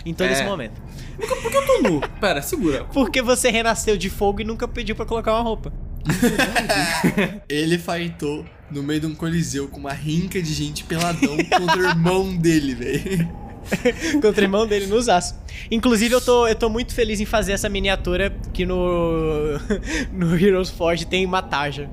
em 0.06 0.14
todo 0.14 0.28
É. 0.28 0.34
esse 0.34 0.44
momento. 0.44 0.82
Por 1.18 1.50
que 1.52 1.56
eu 1.58 1.66
tô 1.66 1.82
nu? 1.84 2.02
Pera, 2.20 2.42
segura. 2.42 2.84
Porque 2.92 3.22
você 3.22 3.50
renasceu 3.50 3.96
de 3.96 4.10
fogo 4.10 4.42
e 4.42 4.44
nunca 4.44 4.68
pediu 4.68 4.94
pra 4.94 5.06
colocar 5.06 5.32
uma 5.34 5.42
roupa. 5.42 5.72
Ele 7.48 7.78
fightou 7.78 8.44
no 8.70 8.84
meio 8.84 9.00
de 9.00 9.06
um 9.08 9.16
coliseu 9.16 9.68
com 9.70 9.80
uma 9.80 9.94
rinca 9.94 10.42
de 10.42 10.54
gente 10.54 10.84
peladão 10.84 11.38
contra 11.38 11.78
o 11.78 11.86
irmão 11.90 12.36
dele, 12.36 12.76
velho. 12.76 13.43
Contra 14.22 14.42
o 14.42 14.44
irmão 14.44 14.66
dele 14.68 14.88
nos 14.88 15.08
aços. 15.10 15.36
Inclusive, 15.72 16.14
eu 16.16 16.22
tô, 16.22 16.48
eu 16.48 16.56
tô 16.56 16.70
muito 16.70 16.94
feliz 16.94 17.20
em 17.20 17.26
fazer 17.26 17.54
essa 17.54 17.70
miniatura 17.70 18.34
que 18.54 18.66
no. 18.66 19.58
no 20.12 20.36
Heroes 20.38 20.70
Forge 20.70 21.06
tem 21.06 21.26
uma 21.26 21.42
tarja. 21.42 21.90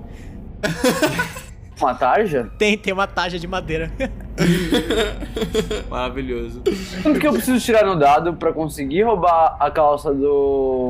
Uma 1.81 1.95
tarja? 1.95 2.51
Tem, 2.59 2.77
tem 2.77 2.93
uma 2.93 3.07
tarja 3.07 3.39
de 3.39 3.47
madeira. 3.47 3.91
Maravilhoso. 5.89 6.63
Quanto 7.03 7.19
que 7.19 7.27
eu 7.27 7.33
preciso 7.33 7.65
tirar 7.65 7.87
no 7.87 7.99
dado 7.99 8.35
pra 8.35 8.53
conseguir 8.53 9.03
roubar 9.03 9.57
a 9.59 9.71
calça 9.71 10.13
do. 10.13 10.89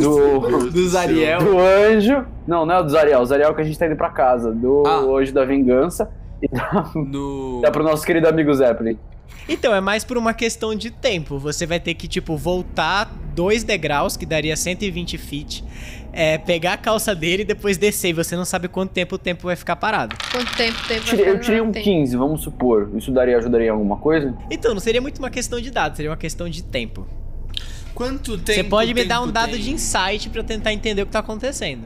do. 0.00 0.70
Do 0.70 0.88
Zariel. 0.88 1.40
do 1.40 1.58
anjo? 1.58 2.24
Não, 2.46 2.64
não 2.64 2.74
é 2.76 2.80
o 2.80 2.82
do 2.84 2.90
Zariel. 2.90 3.20
O 3.20 3.26
Zariel 3.26 3.52
que 3.54 3.60
a 3.60 3.64
gente 3.64 3.78
tá 3.78 3.86
indo 3.86 3.96
pra 3.96 4.10
casa. 4.10 4.52
Do 4.52 4.84
Ah. 4.86 4.98
anjo 5.00 5.32
da 5.34 5.44
vingança. 5.44 6.08
E 6.40 6.48
dá, 6.48 6.90
No... 6.94 7.60
dá 7.62 7.70
pro 7.70 7.82
nosso 7.82 8.04
querido 8.06 8.28
amigo 8.28 8.52
Zeppelin. 8.54 8.96
Então, 9.48 9.74
é 9.74 9.80
mais 9.80 10.04
por 10.04 10.16
uma 10.16 10.32
questão 10.32 10.74
de 10.74 10.90
tempo. 10.90 11.38
Você 11.38 11.66
vai 11.66 11.80
ter 11.80 11.94
que, 11.94 12.06
tipo, 12.06 12.36
voltar 12.36 13.12
dois 13.34 13.64
degraus, 13.64 14.16
que 14.16 14.24
daria 14.24 14.56
120 14.56 15.18
feet, 15.18 15.64
é, 16.12 16.38
pegar 16.38 16.74
a 16.74 16.76
calça 16.76 17.14
dele 17.14 17.42
e 17.42 17.44
depois 17.44 17.76
descer. 17.76 18.10
E 18.10 18.12
você 18.12 18.36
não 18.36 18.44
sabe 18.44 18.68
quanto 18.68 18.90
tempo 18.90 19.16
o 19.16 19.18
tempo 19.18 19.46
vai 19.46 19.56
ficar 19.56 19.76
parado. 19.76 20.16
Quanto 20.30 20.54
tempo 20.56 20.78
tem 20.86 21.00
pra 21.00 21.10
Tirei- 21.10 21.24
eu 21.28 21.32
ficar 21.32 21.44
tirei 21.44 21.60
no 21.60 21.66
um 21.66 21.72
tempo? 21.72 21.84
15, 21.84 22.16
vamos 22.16 22.42
supor. 22.42 22.90
Isso 22.96 23.10
daria, 23.10 23.36
ajudaria 23.36 23.66
em 23.66 23.70
alguma 23.70 23.96
coisa? 23.96 24.34
Então, 24.50 24.72
não 24.74 24.80
seria 24.80 25.00
muito 25.00 25.18
uma 25.18 25.30
questão 25.30 25.60
de 25.60 25.70
dados, 25.70 25.96
seria 25.96 26.10
uma 26.10 26.16
questão 26.16 26.48
de 26.48 26.62
tempo. 26.62 27.06
Quanto 27.94 28.38
tempo 28.38 28.52
Você 28.54 28.64
pode 28.64 28.94
me 28.94 29.04
dar 29.04 29.16
tempo 29.16 29.28
um 29.28 29.32
dado 29.32 29.52
tem? 29.52 29.60
de 29.60 29.70
insight 29.72 30.30
pra 30.30 30.40
eu 30.40 30.44
tentar 30.44 30.72
entender 30.72 31.02
o 31.02 31.06
que 31.06 31.12
tá 31.12 31.18
acontecendo. 31.18 31.82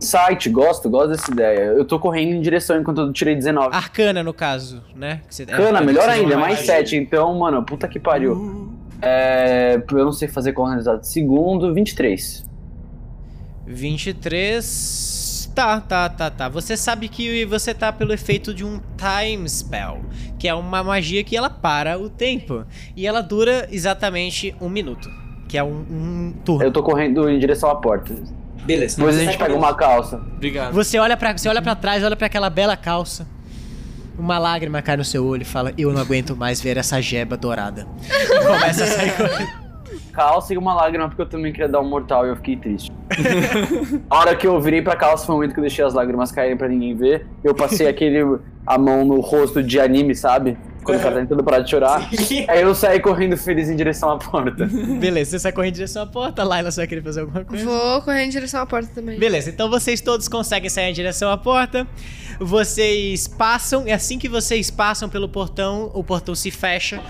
Site, 0.00 0.50
gosto, 0.50 0.90
gosto 0.90 1.08
dessa 1.10 1.30
ideia. 1.30 1.60
Eu 1.66 1.84
tô 1.84 1.98
correndo 1.98 2.34
em 2.34 2.40
direção 2.40 2.78
enquanto 2.80 3.00
eu 3.00 3.12
tirei 3.12 3.34
19. 3.34 3.74
Arcana, 3.74 4.22
no 4.22 4.34
caso, 4.34 4.82
né? 4.94 5.22
Você- 5.30 5.44
é, 5.44 5.46
Cana, 5.46 5.62
arcana, 5.62 5.80
melhor 5.80 6.04
que 6.04 6.10
seria 6.10 6.22
ainda, 6.24 6.36
mais 6.38 6.52
magia. 6.58 6.66
7. 6.66 6.96
Então, 6.96 7.34
mano, 7.38 7.62
puta 7.62 7.88
que 7.88 7.98
pariu. 7.98 8.70
É, 9.00 9.82
eu 9.92 10.04
não 10.04 10.12
sei 10.12 10.28
fazer 10.28 10.52
qual 10.52 10.68
é 10.68 10.70
o 10.72 10.74
resultado. 10.74 11.04
Segundo, 11.04 11.72
23. 11.72 12.44
23. 13.66 15.50
Tá, 15.54 15.80
tá, 15.80 16.08
tá, 16.08 16.30
tá. 16.30 16.48
Você 16.48 16.76
sabe 16.76 17.08
que 17.08 17.44
você 17.46 17.72
tá 17.72 17.92
pelo 17.92 18.12
efeito 18.12 18.52
de 18.52 18.64
um 18.64 18.80
Time 18.98 19.48
Spell, 19.48 20.00
que 20.38 20.48
é 20.48 20.54
uma 20.54 20.82
magia 20.82 21.22
que 21.22 21.36
ela 21.36 21.48
para 21.48 21.98
o 21.98 22.08
tempo. 22.10 22.64
E 22.96 23.06
ela 23.06 23.20
dura 23.20 23.68
exatamente 23.70 24.54
um 24.60 24.68
minuto, 24.68 25.08
que 25.48 25.56
é 25.56 25.62
um, 25.62 25.84
um 25.90 26.34
turno. 26.44 26.64
Eu 26.64 26.72
tô 26.72 26.82
correndo 26.82 27.28
em 27.30 27.38
direção 27.38 27.70
à 27.70 27.76
porta. 27.76 28.12
Beleza. 28.64 28.96
Depois 28.96 29.18
a 29.18 29.24
gente 29.24 29.38
pega 29.38 29.54
uma 29.54 29.74
calça. 29.74 30.16
Obrigado. 30.16 30.72
Você 30.72 30.98
olha 30.98 31.16
para 31.16 31.36
você 31.36 31.48
olha 31.48 31.62
para 31.62 31.74
trás, 31.74 32.02
olha 32.02 32.16
pra 32.16 32.26
aquela 32.26 32.50
bela 32.50 32.76
calça. 32.76 33.26
Uma 34.18 34.38
lágrima 34.38 34.80
cai 34.80 34.96
no 34.96 35.04
seu 35.04 35.24
olho 35.26 35.42
e 35.42 35.44
fala: 35.44 35.72
Eu 35.76 35.92
não 35.92 36.00
aguento 36.00 36.36
mais 36.36 36.60
ver 36.60 36.76
essa 36.76 37.00
jeba 37.00 37.36
dourada. 37.36 37.86
E 38.08 38.46
começa 38.46 38.84
a 38.84 38.86
sair. 38.86 39.64
Calça 40.12 40.54
e 40.54 40.56
uma 40.56 40.72
lágrima, 40.72 41.08
porque 41.08 41.22
eu 41.22 41.26
também 41.26 41.52
queria 41.52 41.68
dar 41.68 41.80
um 41.80 41.88
mortal 41.88 42.24
e 42.24 42.28
eu 42.28 42.36
fiquei 42.36 42.56
triste. 42.56 42.92
a 44.08 44.18
hora 44.18 44.36
que 44.36 44.46
eu 44.46 44.60
virei 44.60 44.80
pra 44.80 44.94
calça 44.94 45.26
foi 45.26 45.34
o 45.34 45.38
momento 45.38 45.54
que 45.54 45.58
eu 45.58 45.62
deixei 45.62 45.84
as 45.84 45.92
lágrimas 45.92 46.30
caírem 46.30 46.56
pra 46.56 46.68
ninguém 46.68 46.94
ver. 46.94 47.26
Eu 47.42 47.54
passei 47.54 47.88
aquele. 47.88 48.38
a 48.64 48.78
mão 48.78 49.04
no 49.04 49.20
rosto 49.20 49.62
de 49.62 49.80
anime, 49.80 50.14
sabe? 50.14 50.56
Quando 50.84 50.98
o 50.98 51.02
cara 51.02 51.14
tá 51.14 51.20
tentando 51.22 51.42
parar 51.42 51.60
de 51.60 51.70
chorar. 51.70 52.08
Aí 52.48 52.60
eu 52.60 52.74
saí 52.74 53.00
correndo 53.00 53.36
feliz 53.36 53.68
em 53.68 53.76
direção 53.76 54.10
à 54.10 54.18
porta. 54.18 54.66
Beleza, 54.66 55.30
você 55.32 55.38
sai 55.38 55.52
correndo 55.52 55.70
em 55.72 55.74
direção 55.76 56.02
à 56.02 56.06
porta. 56.06 56.44
Laila, 56.44 56.70
você 56.70 56.80
vai 56.80 56.86
querer 56.86 57.02
fazer 57.02 57.20
alguma 57.20 57.44
coisa? 57.44 57.64
Vou 57.64 58.02
correr 58.02 58.24
em 58.24 58.28
direção 58.28 58.60
à 58.60 58.66
porta 58.66 58.90
também. 58.94 59.18
Beleza, 59.18 59.50
então 59.50 59.68
vocês 59.70 60.00
todos 60.00 60.28
conseguem 60.28 60.68
sair 60.70 60.90
em 60.90 60.92
direção 60.92 61.30
à 61.30 61.36
porta. 61.36 61.86
Vocês 62.40 63.26
passam, 63.26 63.86
e 63.86 63.92
assim 63.92 64.18
que 64.18 64.28
vocês 64.28 64.70
passam 64.70 65.08
pelo 65.08 65.28
portão, 65.28 65.90
o 65.94 66.04
portão 66.04 66.34
se 66.34 66.50
fecha. 66.50 67.00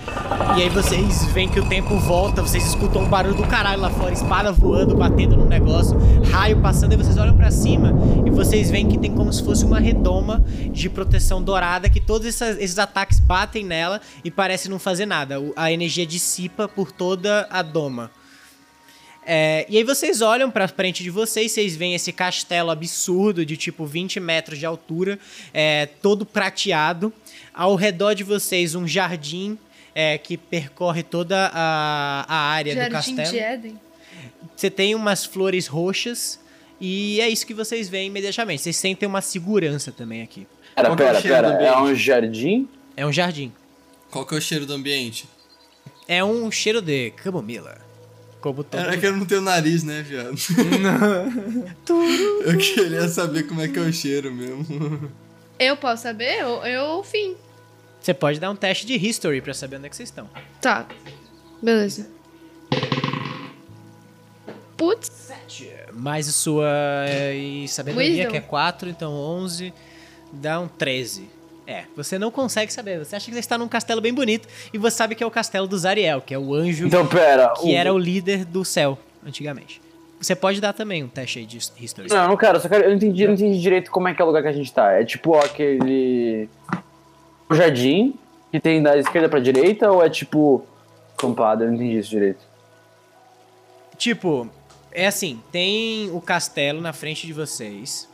E 0.57 0.61
aí 0.61 0.69
vocês 0.69 1.25
veem 1.33 1.49
que 1.49 1.59
o 1.59 1.67
tempo 1.67 1.97
volta, 1.97 2.41
vocês 2.41 2.65
escutam 2.65 3.01
um 3.03 3.09
barulho 3.09 3.35
do 3.35 3.43
caralho 3.45 3.81
lá 3.81 3.89
fora, 3.89 4.13
espada 4.13 4.51
voando, 4.51 4.95
batendo 4.95 5.35
no 5.35 5.45
negócio, 5.45 5.97
raio 6.31 6.61
passando, 6.61 6.93
e 6.93 6.95
vocês 6.95 7.17
olham 7.17 7.35
pra 7.35 7.51
cima 7.51 7.93
e 8.25 8.29
vocês 8.29 8.69
veem 8.71 8.87
que 8.87 8.97
tem 8.97 9.11
como 9.13 9.33
se 9.33 9.43
fosse 9.43 9.65
uma 9.65 9.79
redoma 9.79 10.43
de 10.71 10.89
proteção 10.89 11.43
dourada, 11.43 11.89
que 11.89 11.99
todos 11.99 12.25
essas- 12.27 12.57
esses 12.57 12.79
ataques 12.79 13.19
batem 13.19 13.64
nela 13.65 14.01
e 14.23 14.31
parece 14.31 14.69
não 14.69 14.79
fazer 14.79 15.05
nada. 15.05 15.35
A 15.55 15.71
energia 15.71 16.05
dissipa 16.05 16.67
por 16.67 16.91
toda 16.91 17.47
a 17.49 17.61
doma. 17.61 18.11
É, 19.25 19.65
e 19.67 19.77
aí 19.77 19.83
vocês 19.83 20.21
olham 20.21 20.51
pra 20.51 20.67
frente 20.67 21.01
de 21.01 21.09
vocês, 21.09 21.51
vocês 21.51 21.75
veem 21.75 21.95
esse 21.95 22.11
castelo 22.13 22.69
absurdo 22.69 23.43
de 23.43 23.57
tipo 23.57 23.85
20 23.85 24.19
metros 24.19 24.59
de 24.59 24.65
altura, 24.65 25.17
é, 25.51 25.87
todo 26.01 26.25
prateado. 26.25 27.11
Ao 27.53 27.75
redor 27.75 28.13
de 28.13 28.23
vocês 28.23 28.75
um 28.75 28.87
jardim 28.87 29.57
é, 29.95 30.17
que 30.17 30.37
percorre 30.37 31.01
toda 31.01 31.49
a, 31.53 32.25
a 32.27 32.37
área 32.51 32.75
do 32.75 32.81
Jardim 32.81 33.15
castelo. 33.15 33.29
de 33.29 33.39
Éden. 33.39 33.79
Você 34.55 34.69
tem 34.69 34.93
umas 34.93 35.25
flores 35.25 35.67
roxas 35.67 36.39
e 36.79 37.19
é 37.21 37.29
isso 37.29 37.47
que 37.47 37.53
vocês 37.53 37.89
veem 37.89 38.07
imediatamente. 38.07 38.61
Vocês 38.61 38.75
sentem 38.75 39.07
uma 39.07 39.21
segurança 39.21 39.91
também 39.91 40.21
aqui. 40.21 40.45
Pera, 40.75 40.89
é 40.89 40.95
pera, 40.95 41.17
do 41.17 41.23
pera. 41.23 41.47
É 41.47 41.77
um 41.77 41.95
jardim? 41.95 42.67
É 42.95 43.05
um 43.05 43.11
jardim. 43.11 43.51
Qual 44.09 44.25
que 44.25 44.35
é 44.35 44.37
o 44.37 44.41
cheiro 44.41 44.65
do 44.65 44.73
ambiente? 44.73 45.27
É 46.07 46.23
um 46.23 46.49
cheiro 46.51 46.81
de 46.81 47.11
camomila. 47.11 47.77
Como 48.39 48.63
todo 48.63 48.79
É 48.79 48.97
que 48.97 49.07
eu 49.07 49.17
não 49.17 49.25
tenho 49.25 49.41
nariz, 49.41 49.83
né, 49.83 50.03
viado? 50.03 50.35
eu 52.45 52.57
queria 52.57 53.07
saber 53.07 53.47
como 53.47 53.61
é 53.61 53.67
que 53.67 53.79
é 53.79 53.81
o 53.81 53.91
cheiro 53.91 54.31
mesmo. 54.31 55.11
Eu 55.57 55.75
posso 55.77 56.03
saber? 56.03 56.41
Eu, 56.41 56.63
eu 56.63 57.03
fim. 57.03 57.35
Você 57.99 58.13
pode 58.13 58.39
dar 58.39 58.51
um 58.51 58.55
teste 58.55 58.85
de 58.85 58.93
history 58.93 59.41
pra 59.41 59.53
saber 59.53 59.77
onde 59.77 59.87
é 59.87 59.89
que 59.89 59.95
vocês 59.95 60.09
estão. 60.09 60.29
Tá. 60.61 60.87
Beleza. 61.61 62.07
Putz. 64.77 65.25
Mais 65.93 66.27
a 66.27 66.31
sua 66.31 66.67
e 67.33 67.67
sabedoria, 67.67 68.09
Wisdom. 68.09 68.31
que 68.31 68.37
é 68.37 68.41
4, 68.41 68.89
então 68.89 69.13
11, 69.13 69.73
dá 70.33 70.59
um 70.59 70.67
13. 70.67 71.29
É, 71.67 71.85
você 71.95 72.19
não 72.19 72.29
consegue 72.29 72.71
saber. 72.71 72.99
Você 72.99 73.15
acha 73.15 73.25
que 73.25 73.31
você 73.33 73.39
está 73.39 73.57
num 73.57 73.67
castelo 73.67 73.99
bem 73.99 74.13
bonito 74.13 74.47
e 74.71 74.77
você 74.77 74.95
sabe 74.97 75.15
que 75.15 75.23
é 75.23 75.27
o 75.27 75.31
castelo 75.31 75.67
do 75.67 75.77
Zariel, 75.77 76.21
que 76.21 76.33
é 76.33 76.37
o 76.37 76.53
anjo 76.53 76.85
Então, 76.85 77.05
pera. 77.07 77.53
que 77.59 77.73
era 77.73 77.91
o 77.93 77.97
líder 77.97 78.45
do 78.45 78.63
céu 78.63 78.97
antigamente. 79.25 79.81
Você 80.19 80.35
pode 80.35 80.61
dar 80.61 80.73
também 80.73 81.03
um 81.03 81.07
teste 81.07 81.39
aí 81.39 81.45
de 81.45 81.57
history. 81.57 82.09
Não, 82.09 82.23
eu 82.23 82.27
não 82.29 82.37
quero, 82.37 82.59
só 82.59 82.69
quero. 82.69 82.83
Eu 82.85 82.89
não 82.89 82.95
entendi, 82.97 83.25
não 83.27 83.33
entendi 83.33 83.59
direito 83.59 83.91
como 83.91 84.07
é 84.07 84.13
que 84.13 84.21
é 84.21 84.23
o 84.23 84.27
lugar 84.27 84.41
que 84.43 84.47
a 84.47 84.53
gente 84.53 84.71
tá. 84.71 84.91
É 84.91 85.03
tipo 85.03 85.35
aquele. 85.35 86.47
O 87.49 87.53
jardim 87.55 88.13
que 88.51 88.59
tem 88.59 88.81
da 88.81 88.97
esquerda 88.97 89.27
pra 89.27 89.39
direita 89.39 89.91
ou 89.91 90.03
é 90.03 90.09
tipo. 90.09 90.65
Campado? 91.17 91.63
Eu 91.63 91.67
não 91.67 91.75
entendi 91.75 91.97
isso 91.97 92.09
direito. 92.09 92.39
Tipo, 93.97 94.49
é 94.91 95.07
assim, 95.07 95.41
tem 95.51 96.09
o 96.11 96.21
castelo 96.21 96.81
na 96.81 96.93
frente 96.93 97.25
de 97.25 97.33
vocês. 97.33 98.07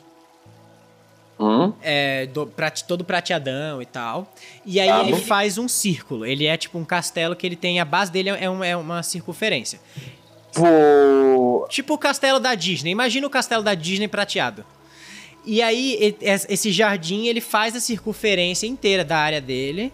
Hum? 1.43 1.74
é, 1.81 2.27
do- 2.27 2.45
prate- 2.45 2.83
todo 2.83 3.03
prateadão 3.03 3.81
e 3.81 3.86
tal. 3.86 4.31
E 4.65 4.79
aí 4.79 4.88
Tá 4.89 5.03
ele 5.03 5.17
faz 5.17 5.57
um 5.57 5.67
círculo. 5.67 6.25
Ele 6.25 6.45
é 6.45 6.55
tipo 6.55 6.77
um 6.77 6.86
castelo 6.86 7.36
que 7.36 7.48
ele 7.48 7.55
tem. 7.55 7.79
A 7.79 7.86
base 7.86 8.12
dele 8.12 8.29
é, 8.29 8.50
uma, 8.50 8.67
é 8.67 8.75
uma 8.77 9.01
circunferência. 9.01 9.79
Tipo. 10.51 11.65
Tipo 11.69 11.93
o 11.93 11.98
castelo 11.98 12.39
da 12.39 12.53
Disney. 12.55 12.91
Imagina 12.91 13.25
o 13.25 13.29
castelo 13.29 13.63
da 13.63 13.74
Disney 13.74 14.07
prateado. 14.07 14.65
E 15.45 15.62
aí, 15.62 16.15
es- 16.21 16.45
esse 16.50 16.71
jardim, 16.71 17.25
ele 17.27 17.41
faz 17.41 17.75
a 17.75 17.79
circunferência 17.79 18.67
inteira 18.67 19.03
da 19.03 19.17
área 19.17 19.41
dele. 19.41 19.91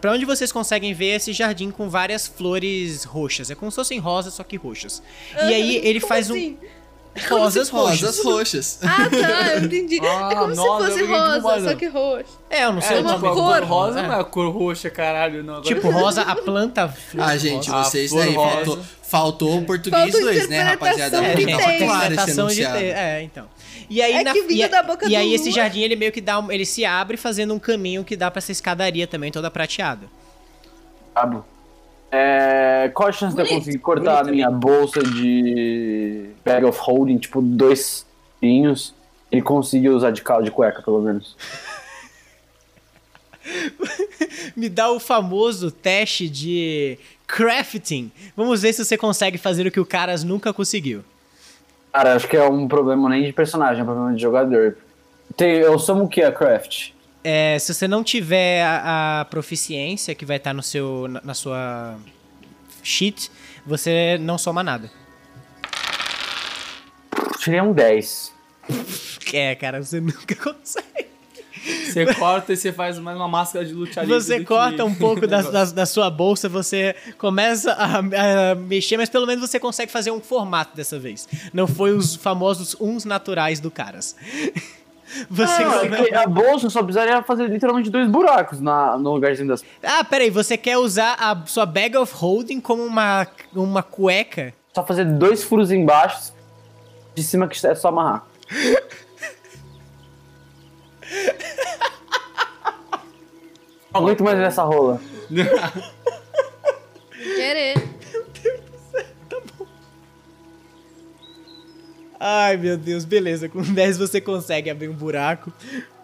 Pra 0.00 0.12
onde 0.12 0.24
vocês 0.24 0.52
conseguem 0.52 0.94
ver 0.94 1.16
esse 1.16 1.32
jardim 1.32 1.70
com 1.70 1.88
várias 1.88 2.26
flores 2.28 3.02
roxas. 3.04 3.50
É 3.50 3.54
como 3.56 3.70
se 3.72 3.74
fossem 3.76 3.98
rosas, 3.98 4.34
só 4.34 4.44
que 4.44 4.56
roxas. 4.56 5.02
E 5.34 5.52
aí, 5.54 5.76
ele 5.84 5.98
faz 6.00 6.30
assim? 6.30 6.56
um... 6.62 6.79
Rosas 7.28 7.68
roxas. 7.68 8.00
Rosas 8.00 8.24
roxas. 8.24 8.78
Ah, 8.84 9.10
tá, 9.10 9.54
eu 9.54 9.64
entendi. 9.64 9.98
Ah, 10.00 10.28
é 10.30 10.34
como 10.36 10.54
nossa, 10.54 10.86
se 10.92 10.98
fosse 11.00 11.04
rosa, 11.12 11.40
mano. 11.40 11.68
só 11.68 11.74
que 11.74 11.86
roxo. 11.86 12.38
É, 12.48 12.64
eu 12.64 12.72
não 12.72 12.80
sei 12.80 12.96
É, 12.96 13.00
o 13.00 13.02
nome. 13.02 13.14
tipo, 13.16 13.34
cor. 13.34 13.62
rosa 13.64 14.00
É. 14.00 14.02
não 14.06 14.14
é 14.14 14.20
a 14.20 14.24
cor 14.24 14.50
roxa, 14.52 14.90
caralho, 14.90 15.42
não. 15.42 15.54
Agora 15.54 15.66
Tipo 15.74 15.90
rosa, 15.90 16.22
a 16.22 16.36
planta... 16.36 16.94
Ah, 17.18 17.36
gente, 17.36 17.70
A 17.70 17.82
vocês 17.82 18.12
daí 18.12 18.32
faltou, 18.34 18.78
faltou 19.02 19.58
o 19.58 19.64
português 19.64 20.02
Faltou 20.12 20.20
2, 20.22 20.48
né, 20.48 20.62
rapaziada? 20.62 21.16
É, 21.24 21.36
gente, 21.36 21.50
tava 21.50 21.64
tem. 21.64 21.78
claro 21.86 22.14
esse 22.14 22.24
de 22.26 22.30
enunciado. 22.30 22.78
ter- 22.78 22.96
É, 22.96 23.22
então. 23.22 23.46
E 23.90 24.00
aí, 24.00 24.12
É 24.12 24.22
na, 24.24 24.32
que 24.32 24.42
vinha 24.42 24.60
e, 24.66 24.68
a- 24.68 24.68
da 24.68 24.82
boca 24.84 25.06
e 25.06 25.08
do 25.10 25.16
aí 25.16 25.34
esse 25.34 25.50
jardim, 25.50 25.80
ele 25.80 25.96
meio 25.96 26.12
que 26.12 26.20
dá 26.20 26.38
um, 26.38 26.50
ele 26.52 26.64
se 26.64 26.84
abre 26.84 27.16
fazendo 27.16 27.52
um 27.52 27.58
caminho 27.58 28.04
que 28.04 28.14
dá 28.16 28.30
pra 28.30 28.38
essa 28.38 28.52
escadaria 28.52 29.06
também, 29.08 29.32
toda 29.32 29.50
prateada. 29.50 30.06
Cabo. 31.14 31.44
É, 32.12 32.90
qual 32.92 33.08
a 33.08 33.12
chance 33.12 33.36
de 33.36 33.42
eu 33.42 33.46
conseguir 33.46 33.78
cortar 33.78 34.20
a 34.20 34.24
minha 34.24 34.50
bolsa 34.50 35.00
de 35.02 36.30
bag 36.44 36.64
of 36.64 36.78
holding, 36.80 37.18
tipo, 37.18 37.40
dois 37.40 38.04
pinhos, 38.40 38.94
e 39.30 39.40
conseguir 39.40 39.90
usar 39.90 40.10
de 40.10 40.22
caldo 40.22 40.44
de 40.44 40.50
cueca, 40.50 40.82
pelo 40.82 41.00
menos? 41.00 41.36
Me 44.56 44.68
dá 44.68 44.90
o 44.90 44.98
famoso 44.98 45.70
teste 45.70 46.28
de 46.28 46.98
crafting. 47.26 48.10
Vamos 48.36 48.62
ver 48.62 48.72
se 48.72 48.84
você 48.84 48.98
consegue 48.98 49.38
fazer 49.38 49.66
o 49.66 49.70
que 49.70 49.80
o 49.80 49.86
Caras 49.86 50.24
nunca 50.24 50.52
conseguiu. 50.52 51.04
Cara, 51.92 52.14
acho 52.14 52.28
que 52.28 52.36
é 52.36 52.42
um 52.48 52.68
problema 52.68 53.08
nem 53.08 53.24
de 53.24 53.32
personagem, 53.32 53.80
é 53.80 53.82
um 53.82 53.86
problema 53.86 54.14
de 54.14 54.20
jogador. 54.20 54.76
Tem, 55.36 55.56
eu 55.58 55.78
somo 55.78 56.04
o 56.04 56.08
que 56.08 56.22
a 56.22 56.32
craft? 56.32 56.90
É, 57.22 57.58
se 57.58 57.72
você 57.74 57.86
não 57.86 58.02
tiver 58.02 58.64
a, 58.64 59.20
a 59.20 59.24
proficiência 59.26 60.14
que 60.14 60.24
vai 60.24 60.38
estar 60.38 60.54
no 60.54 60.62
seu, 60.62 61.06
na, 61.08 61.20
na 61.22 61.34
sua 61.34 61.98
sheet, 62.82 63.30
você 63.66 64.16
não 64.20 64.38
soma 64.38 64.62
nada. 64.62 64.90
Tirei 67.38 67.60
um 67.60 67.72
10. 67.72 68.32
É, 69.32 69.54
cara, 69.54 69.82
você 69.82 70.00
nunca 70.00 70.34
consegue. 70.36 70.90
Você 71.84 72.14
corta 72.14 72.54
e 72.54 72.56
você 72.56 72.72
faz 72.72 72.98
mais 72.98 73.16
uma 73.18 73.28
máscara 73.28 73.66
de 73.66 73.74
luta 73.74 74.02
Você 74.06 74.42
corta 74.42 74.76
que- 74.76 74.82
um 74.82 74.94
pouco 74.94 75.26
da, 75.26 75.42
da, 75.50 75.64
da 75.66 75.84
sua 75.86 76.08
bolsa, 76.08 76.48
você 76.48 76.96
começa 77.18 77.72
a, 77.72 77.98
a 77.98 78.54
mexer, 78.54 78.96
mas 78.96 79.10
pelo 79.10 79.26
menos 79.26 79.46
você 79.48 79.60
consegue 79.60 79.92
fazer 79.92 80.10
um 80.10 80.20
formato 80.20 80.74
dessa 80.74 80.98
vez. 80.98 81.28
Não 81.52 81.66
foi 81.66 81.92
os 81.92 82.14
famosos 82.16 82.74
uns 82.80 83.04
naturais 83.04 83.60
do 83.60 83.70
Caras. 83.70 84.16
Você 85.28 85.62
Ah, 85.62 85.80
come- 85.80 85.96
é 85.96 86.04
que 86.08 86.14
a 86.14 86.26
bolsa 86.26 86.70
só 86.70 86.82
precisaria 86.82 87.22
fazer 87.22 87.48
literalmente 87.48 87.90
dois 87.90 88.08
buracos 88.08 88.60
na, 88.60 88.96
no 88.96 89.14
lugarzinho 89.14 89.48
das. 89.48 89.64
Ah, 89.82 90.04
peraí, 90.04 90.30
você 90.30 90.56
quer 90.56 90.76
usar 90.78 91.16
a 91.18 91.36
sua 91.46 91.66
bag 91.66 91.96
of 91.96 92.12
holding 92.14 92.60
como 92.60 92.84
uma, 92.84 93.26
uma 93.54 93.82
cueca? 93.82 94.54
Só 94.74 94.84
fazer 94.86 95.04
dois 95.04 95.42
furos 95.42 95.72
embaixo, 95.72 96.32
de 97.14 97.22
cima 97.22 97.48
que 97.48 97.66
é 97.66 97.74
só 97.74 97.88
amarrar. 97.88 98.24
Não 103.92 104.00
aguento 104.02 104.22
mais 104.22 104.38
ver 104.38 104.46
essa 104.46 104.62
rola. 104.62 105.00
Querer. 107.12 107.89
Ai, 112.22 112.56
meu 112.58 112.76
Deus, 112.76 113.04
beleza. 113.06 113.48
Com 113.48 113.62
10 113.72 113.96
você 113.96 114.20
consegue 114.20 114.68
abrir 114.68 114.88
um 114.88 114.94
buraco. 114.94 115.50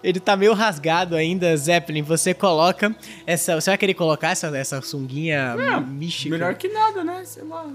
Ele 0.02 0.18
tá 0.18 0.34
meio 0.36 0.54
rasgado 0.54 1.14
ainda, 1.14 1.54
Zeppelin. 1.56 2.00
Você 2.02 2.32
coloca 2.32 2.94
essa. 3.26 3.60
Você 3.60 3.70
vai 3.70 3.76
querer 3.76 3.94
colocar 3.94 4.30
essa, 4.30 4.46
essa 4.56 4.80
sunguinha 4.80 5.54
mística? 5.86 6.30
Melhor 6.30 6.54
que 6.54 6.68
nada, 6.68 7.04
né? 7.04 7.22
Sei 7.24 7.42
lá. 7.44 7.66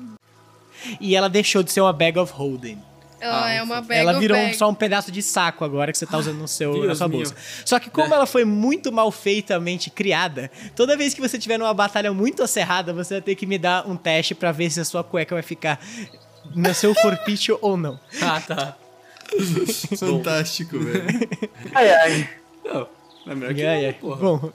E 0.99 1.15
ela 1.15 1.29
deixou 1.29 1.61
de 1.61 1.71
ser 1.71 1.81
uma 1.81 1.93
bag 1.93 2.17
of 2.17 2.33
holding. 2.33 2.79
Ela 3.19 3.45
Ah, 3.45 3.51
é 3.51 3.61
uma 3.61 3.81
bag 3.81 3.99
ela 3.99 4.19
virou 4.19 4.35
bag. 4.35 4.55
só 4.55 4.67
um 4.67 4.73
pedaço 4.73 5.11
de 5.11 5.21
saco 5.21 5.63
agora 5.63 5.91
que 5.91 5.97
você 5.99 6.07
tá 6.07 6.17
usando 6.17 6.39
no 6.39 6.47
seu, 6.47 6.85
na 6.87 6.95
sua 6.95 7.07
meu. 7.07 7.17
bolsa. 7.19 7.35
Só 7.63 7.77
que 7.79 7.87
como 7.87 8.11
ela 8.15 8.25
foi 8.25 8.43
muito 8.45 8.91
mal 8.91 9.11
feitamente 9.11 9.91
criada, 9.91 10.49
toda 10.75 10.97
vez 10.97 11.13
que 11.13 11.21
você 11.21 11.37
tiver 11.37 11.59
numa 11.59 11.71
batalha 11.73 12.11
muito 12.11 12.41
acerrada, 12.41 12.91
você 12.93 13.15
vai 13.15 13.21
ter 13.21 13.35
que 13.35 13.45
me 13.45 13.59
dar 13.59 13.87
um 13.87 13.95
teste 13.95 14.33
pra 14.33 14.51
ver 14.51 14.71
se 14.71 14.79
a 14.79 14.85
sua 14.85 15.03
cueca 15.03 15.35
vai 15.35 15.43
ficar 15.43 15.79
no 16.55 16.73
seu 16.73 16.93
corpício 16.95 17.57
ou 17.61 17.75
não. 17.77 17.99
Ah, 18.21 18.41
tá. 18.41 18.77
Fantástico, 19.97 20.77
velho. 20.79 21.03
Ai, 21.73 21.89
ai. 21.89 22.29
Não, 22.65 22.87
é 23.27 23.35
melhor 23.35 23.53
que 23.53 23.61
Ai, 23.63 23.75
nada, 23.75 23.87
ai. 23.87 23.93
porra. 23.93 24.15
Bom, 24.17 24.51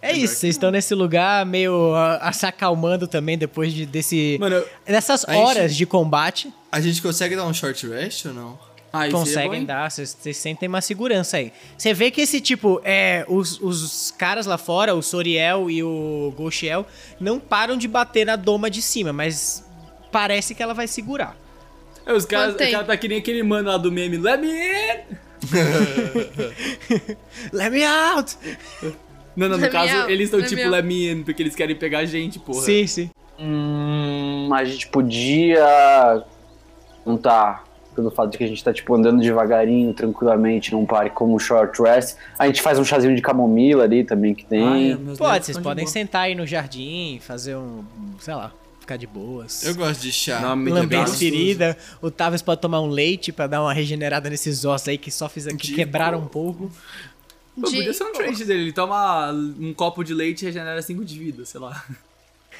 é 0.00 0.12
isso. 0.12 0.36
Vocês 0.36 0.54
estão 0.54 0.70
nesse 0.70 0.94
lugar 0.94 1.44
meio 1.46 1.92
ah, 1.94 2.32
se 2.32 2.46
acalmando 2.46 3.06
também 3.08 3.36
depois 3.36 3.72
de, 3.72 3.84
desse, 3.86 4.36
Mano, 4.40 4.62
dessas 4.86 5.24
a 5.24 5.32
gente- 5.34 5.42
horas 5.44 5.74
de 5.76 5.84
combate. 5.86 6.52
A 6.70 6.80
gente 6.80 7.00
consegue 7.02 7.34
dar 7.36 7.44
um 7.46 7.54
short 7.54 7.86
rest 7.88 8.26
ou 8.26 8.34
não? 8.34 8.58
ah, 8.92 8.98
isso 8.98 9.00
aí 9.02 9.08
é 9.08 9.12
bom, 9.12 9.18
conseguem 9.18 9.64
dar, 9.64 9.90
vocês 9.90 10.16
vocês 10.20 10.36
sentem 10.36 10.68
uma 10.68 10.80
segurança 10.80 11.36
aí. 11.38 11.52
Você 11.76 11.92
vê 11.92 12.12
que 12.12 12.20
esse 12.20 12.40
tipo, 12.40 12.80
é, 12.84 13.24
os, 13.28 13.60
os 13.60 14.12
caras 14.16 14.46
lá 14.46 14.56
fora, 14.56 14.94
o 14.94 15.02
Soriel 15.02 15.68
e 15.68 15.82
o 15.82 16.32
Goshiel, 16.36 16.86
não 17.18 17.40
param 17.40 17.76
de 17.76 17.88
bater 17.88 18.24
na 18.24 18.36
doma 18.36 18.70
de 18.70 18.80
cima, 18.80 19.12
mas 19.12 19.63
parece 20.14 20.54
que 20.54 20.62
ela 20.62 20.72
vai 20.72 20.86
segurar. 20.86 21.36
É, 22.06 22.12
os 22.12 22.24
caras 22.24 22.54
cara 22.54 22.84
tá 22.84 22.96
que 22.96 23.08
nem 23.08 23.18
aquele 23.18 23.42
mano 23.42 23.68
lá 23.68 23.76
do 23.76 23.90
meme. 23.90 24.16
Let 24.16 24.40
me 24.40 24.48
in! 24.48 25.00
Let 27.52 27.72
me 27.72 27.84
out! 27.84 28.36
Não, 29.34 29.48
não, 29.48 29.56
no 29.56 29.64
Let 29.64 29.72
caso, 29.72 29.96
out, 29.96 30.12
eles 30.12 30.26
estão 30.26 30.40
tipo 30.40 30.62
out. 30.62 30.70
let 30.70 30.84
me 30.84 31.10
in, 31.10 31.24
porque 31.24 31.42
eles 31.42 31.56
querem 31.56 31.74
pegar 31.74 31.98
a 31.98 32.04
gente, 32.04 32.38
porra. 32.38 32.62
Sim, 32.62 32.86
sim. 32.86 33.10
Hum, 33.40 34.50
a 34.54 34.64
gente 34.64 34.86
podia. 34.86 36.22
Não 37.04 37.16
tá. 37.16 37.64
Pelo 37.96 38.12
fato 38.12 38.30
de 38.30 38.38
que 38.38 38.44
a 38.44 38.46
gente 38.46 38.62
tá, 38.62 38.72
tipo, 38.72 38.94
andando 38.94 39.20
devagarinho, 39.20 39.92
tranquilamente, 39.92 40.72
num 40.72 40.86
parque 40.86 41.16
como 41.16 41.34
o 41.34 41.40
Short 41.40 41.82
Rest. 41.82 42.16
A 42.38 42.46
gente 42.46 42.62
faz 42.62 42.78
um 42.78 42.84
chazinho 42.84 43.16
de 43.16 43.22
camomila 43.22 43.82
ali 43.82 44.04
também 44.04 44.32
que 44.32 44.44
tem. 44.44 44.64
Ai, 44.64 44.96
Pode, 44.96 45.32
dedos 45.32 45.46
vocês 45.46 45.56
de 45.56 45.62
podem 45.62 45.84
boa. 45.84 45.92
sentar 45.92 46.22
aí 46.22 46.36
no 46.36 46.46
jardim, 46.46 47.18
fazer 47.20 47.56
um, 47.56 47.82
sei 48.20 48.34
lá, 48.34 48.52
ficar 48.84 48.96
de 48.96 49.06
boas. 49.06 49.64
Eu 49.64 49.74
gosto 49.74 50.00
de 50.00 50.12
chá. 50.12 50.40
Não, 50.40 50.54
me 50.54 50.70
Lamber 50.70 51.00
Gostoso. 51.00 51.18
ferida. 51.18 51.76
O 52.00 52.10
Tavis 52.10 52.42
pode 52.42 52.60
tomar 52.60 52.80
um 52.80 52.88
leite 52.88 53.32
pra 53.32 53.46
dar 53.46 53.62
uma 53.62 53.72
regenerada 53.72 54.30
nesses 54.30 54.64
ossos 54.64 54.88
aí 54.88 54.98
que 54.98 55.10
só 55.10 55.28
fiz 55.28 55.46
que 55.46 55.54
Dico. 55.56 55.76
quebraram 55.76 56.18
um 56.20 56.26
pouco. 56.26 56.70
Pô, 57.54 57.62
podia 57.62 57.92
ser 57.92 58.04
um 58.04 58.12
trade 58.12 58.44
dele. 58.44 58.62
Ele 58.64 58.72
toma 58.72 59.30
um 59.32 59.72
copo 59.72 60.02
de 60.04 60.12
leite 60.12 60.42
e 60.42 60.44
regenera 60.46 60.80
5 60.82 61.04
de 61.04 61.18
vida, 61.18 61.44
sei 61.44 61.60
lá. 61.60 61.84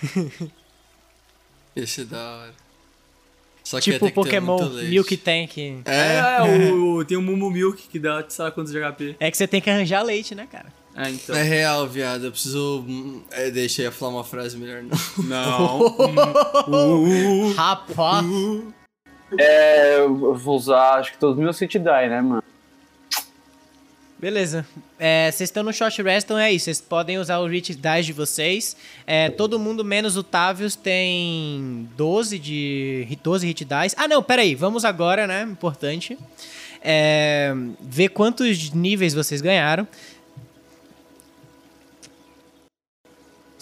Ia 1.77 1.87
ser 1.87 2.05
da 2.07 2.19
hora. 2.19 2.55
Só 3.63 3.79
que 3.79 3.85
Tipo 3.93 4.07
ia 4.07 4.13
ter 4.13 4.21
o 4.21 4.25
que 4.25 4.31
ter 4.31 4.41
Pokémon. 4.41 4.69
Milk 4.89 5.17
Tank. 5.17 5.59
É, 5.87 6.19
É, 6.19 6.43
o, 6.73 7.05
tem 7.05 7.17
o 7.17 7.23
Mumu 7.23 7.51
Milk 7.51 7.89
que 7.89 7.99
dá, 7.99 8.23
sei 8.29 8.45
lá 8.45 8.51
quantos 8.51 8.71
de 8.73 8.79
HP. 8.79 9.17
É 9.19 9.31
que 9.31 9.37
você 9.37 9.49
tem 9.49 9.61
que 9.61 9.71
arranjar 9.71 10.03
leite, 10.03 10.35
né, 10.35 10.47
cara? 10.51 10.67
É, 10.97 11.11
então. 11.11 11.35
é 11.35 11.43
real, 11.43 11.87
viado. 11.89 12.25
Eu 12.27 12.31
preciso. 12.31 12.85
hum, 12.87 13.23
É, 13.31 13.51
deixa 13.51 13.83
eu 13.83 13.93
falar 13.93 14.13
uma 14.13 14.25
frase 14.25 14.57
melhor, 14.57 14.83
não. 14.83 15.25
Não. 15.25 15.85
Uh, 16.69 17.53
Rapaz. 17.55 18.25
É, 19.39 19.99
eu 19.99 20.35
vou 20.37 20.57
usar, 20.57 20.95
acho 21.01 21.13
que 21.13 21.19
todos 21.19 21.37
os 21.37 21.43
meus 21.43 21.57
City 21.57 21.79
Die, 21.79 21.85
né, 22.09 22.21
mano? 22.21 22.43
Beleza. 24.19 24.65
É, 24.99 25.31
Vocês 25.31 25.49
estão 25.51 25.63
no 25.63 25.73
short 25.73 26.01
rest, 26.03 26.25
então 26.25 26.39
é 26.39 26.51
isso. 26.51 26.65
Vocês 26.67 26.81
podem 26.81 27.19
usar 27.19 27.41
o 27.41 27.47
Rich 27.47 27.75
Dice 27.75 28.05
de 28.05 28.13
vocês. 28.13 28.75
É, 29.07 29.29
todo 29.29 29.59
mundo, 29.59 29.85
menos 29.85 30.17
o 30.17 30.23
Tavius, 30.23 30.77
tem 30.77 31.89
12 31.97 32.39
de 32.39 33.19
12 33.23 33.47
Hit 33.47 33.65
Dice. 33.65 33.95
Ah, 33.99 34.09
não, 34.09 34.23
peraí. 34.23 34.55
Vamos 34.55 34.85
agora, 34.85 35.27
né? 35.27 35.43
Importante. 35.43 36.17
É, 36.81 37.53
ver 37.81 38.11
quantos 38.11 38.71
níveis 38.71 39.13
vocês 39.13 39.43
ganharam. 39.43 39.87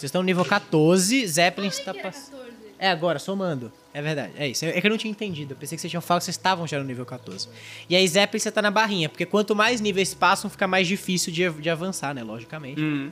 Vocês 0.03 0.09
estão 0.09 0.21
no 0.21 0.25
nível 0.25 0.43
14. 0.43 1.25
Zeppelin 1.25 1.69
está 1.69 1.93
passando. 1.93 2.43
É 2.77 2.89
agora, 2.89 3.17
somando. 3.19 3.71
É 3.93 4.01
verdade, 4.01 4.33
é 4.35 4.49
isso. 4.49 4.65
É 4.65 4.81
que 4.81 4.85
eu 4.85 4.91
não 4.91 4.97
tinha 4.97 5.09
entendido. 5.09 5.53
Eu 5.53 5.57
pensei 5.57 5.77
que 5.77 5.81
vocês 5.81 5.89
tinham 5.89 6.01
falado 6.01 6.19
que 6.19 6.25
vocês 6.25 6.35
estavam 6.35 6.67
já 6.67 6.77
no 6.77 6.83
nível 6.83 7.05
14. 7.05 7.47
E 7.89 7.95
aí, 7.95 8.05
Zeppelin, 8.05 8.39
você 8.41 8.51
tá 8.51 8.61
na 8.61 8.69
barrinha. 8.69 9.07
Porque 9.07 9.25
quanto 9.25 9.55
mais 9.55 9.79
níveis 9.79 10.13
passam, 10.13 10.49
fica 10.49 10.67
mais 10.67 10.89
difícil 10.89 11.31
de, 11.31 11.49
de 11.49 11.69
avançar, 11.69 12.13
né? 12.13 12.21
Logicamente. 12.21 12.81
hum. 12.81 13.11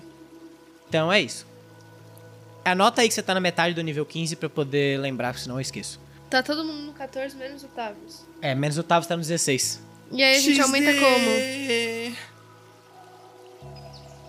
Então 0.89 1.10
é 1.10 1.21
isso. 1.21 1.47
Anota 2.65 3.01
aí 3.01 3.08
que 3.08 3.13
você 3.13 3.23
tá 3.23 3.34
na 3.34 3.39
metade 3.39 3.73
do 3.73 3.82
nível 3.82 4.06
15 4.06 4.36
pra 4.36 4.47
eu 4.47 4.49
poder 4.49 4.99
lembrar, 4.99 5.39
senão 5.39 5.56
eu 5.56 5.62
esqueço. 5.62 5.97
Tá 6.30 6.43
todo 6.43 6.65
mundo 6.65 6.88
no 6.88 6.93
14, 6.93 7.38
menos 7.38 7.63
o 7.63 7.67
Tavius. 7.69 8.25
É, 8.41 8.54
menos 8.54 8.77
o 8.77 8.84
Tavis 8.84 9.08
tá 9.08 9.15
no 9.15 9.21
16. 9.21 9.82
E 10.12 10.21
aí 10.21 10.36
a 10.36 10.39
gente 10.41 10.60
aumenta 10.60 10.93
como? 10.93 11.30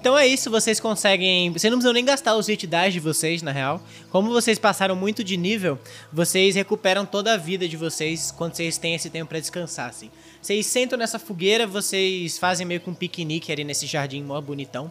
Então 0.02 0.18
é 0.18 0.26
isso, 0.26 0.50
vocês 0.50 0.80
conseguem. 0.80 1.52
Vocês 1.52 1.70
não 1.70 1.78
precisam 1.78 1.92
nem 1.92 2.04
gastar 2.04 2.34
os 2.34 2.48
hit 2.48 2.66
dice 2.66 2.90
de 2.90 2.98
vocês, 2.98 3.40
na 3.40 3.52
real. 3.52 3.80
Como 4.10 4.32
vocês 4.32 4.58
passaram 4.58 4.96
muito 4.96 5.22
de 5.22 5.36
nível, 5.36 5.78
vocês 6.12 6.56
recuperam 6.56 7.06
toda 7.06 7.34
a 7.34 7.36
vida 7.36 7.68
de 7.68 7.76
vocês 7.76 8.34
quando 8.36 8.56
vocês 8.56 8.76
têm 8.76 8.96
esse 8.96 9.08
tempo 9.08 9.28
pra 9.28 9.38
descansar, 9.38 9.90
assim. 9.90 10.10
Vocês 10.42 10.66
sentam 10.66 10.98
nessa 10.98 11.20
fogueira, 11.20 11.68
vocês 11.68 12.36
fazem 12.36 12.66
meio 12.66 12.80
que 12.80 12.90
um 12.90 12.94
piquenique 12.94 13.52
ali 13.52 13.62
nesse 13.62 13.86
jardim 13.86 14.24
mó 14.24 14.40
bonitão. 14.40 14.90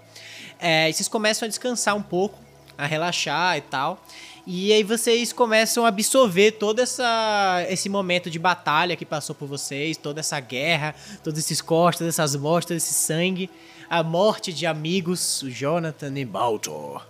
É, 0.57 0.89
e 0.89 0.93
vocês 0.93 1.09
começam 1.09 1.45
a 1.45 1.49
descansar 1.49 1.93
um 1.93 2.01
pouco, 2.01 2.39
a 2.77 2.85
relaxar 2.85 3.57
e 3.57 3.61
tal. 3.61 4.01
E 4.47 4.71
aí 4.71 4.81
vocês 4.81 5.33
começam 5.33 5.83
a 5.83 5.89
absorver 5.89 6.53
todo 6.53 6.79
essa, 6.79 7.65
esse 7.67 7.89
momento 7.89 8.29
de 8.29 8.39
batalha 8.39 8.95
que 8.95 9.05
passou 9.05 9.35
por 9.35 9.45
vocês, 9.45 9.97
toda 9.97 10.21
essa 10.21 10.39
guerra, 10.39 10.95
todos 11.21 11.37
esses 11.37 11.59
cortes, 11.59 12.01
essas 12.01 12.33
mortes, 12.37 12.71
esse 12.77 12.93
sangue 12.93 13.49
a 13.91 14.01
morte 14.01 14.53
de 14.53 14.65
amigos, 14.65 15.41
o 15.41 15.49
Jonathan 15.49 16.17
e 16.17 16.23
Baltor. 16.23 17.05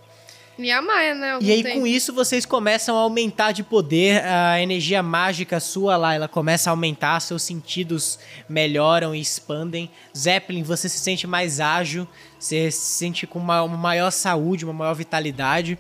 E 0.58 0.72
a 0.72 0.82
Maia, 0.82 1.13
né? 1.13 1.38
E 1.39 1.52
aí, 1.52 1.62
tempo. 1.62 1.80
com 1.80 1.86
isso, 1.86 2.12
vocês 2.12 2.44
começam 2.44 2.98
a 2.98 3.02
aumentar 3.02 3.52
de 3.52 3.62
poder, 3.62 4.26
a 4.26 4.60
energia 4.60 5.04
mágica 5.04 5.60
sua 5.60 5.96
lá, 5.96 6.15
ela 6.15 6.28
começa 6.28 6.72
a 6.72 6.74
aumentar, 6.74 7.20
seus 7.20 7.44
sentidos 7.44 8.17
melhoram 8.50 9.13
e 9.13 9.22
expandem. 9.22 9.91
Zeppelin, 10.17 10.63
você 10.63 10.89
se 10.89 10.98
sente 10.98 11.28
mais 11.28 11.60
ágil, 11.60 12.08
você 12.39 12.72
se 12.72 12.96
sente 12.96 13.28
com 13.28 13.38
uma, 13.38 13.62
uma 13.62 13.78
maior 13.78 14.10
saúde, 14.10 14.65
uma 14.65 14.74
maior 14.74 14.96
vitalidade. 14.96 15.78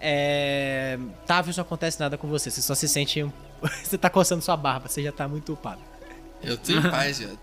É... 0.00 0.98
Tavius, 1.24 1.56
não 1.56 1.62
acontece 1.62 2.00
nada 2.00 2.18
com 2.18 2.26
você, 2.26 2.50
você 2.50 2.62
só 2.62 2.74
se 2.74 2.88
sente. 2.88 3.24
você 3.84 3.96
tá 3.96 4.10
coçando 4.10 4.42
sua 4.42 4.56
barba, 4.56 4.88
você 4.88 5.04
já 5.04 5.12
tá 5.12 5.28
muito 5.28 5.52
upado. 5.52 5.80
Eu 6.42 6.58
tô 6.58 6.72
em 6.72 6.82
paz, 6.82 7.20
viado. 7.20 7.38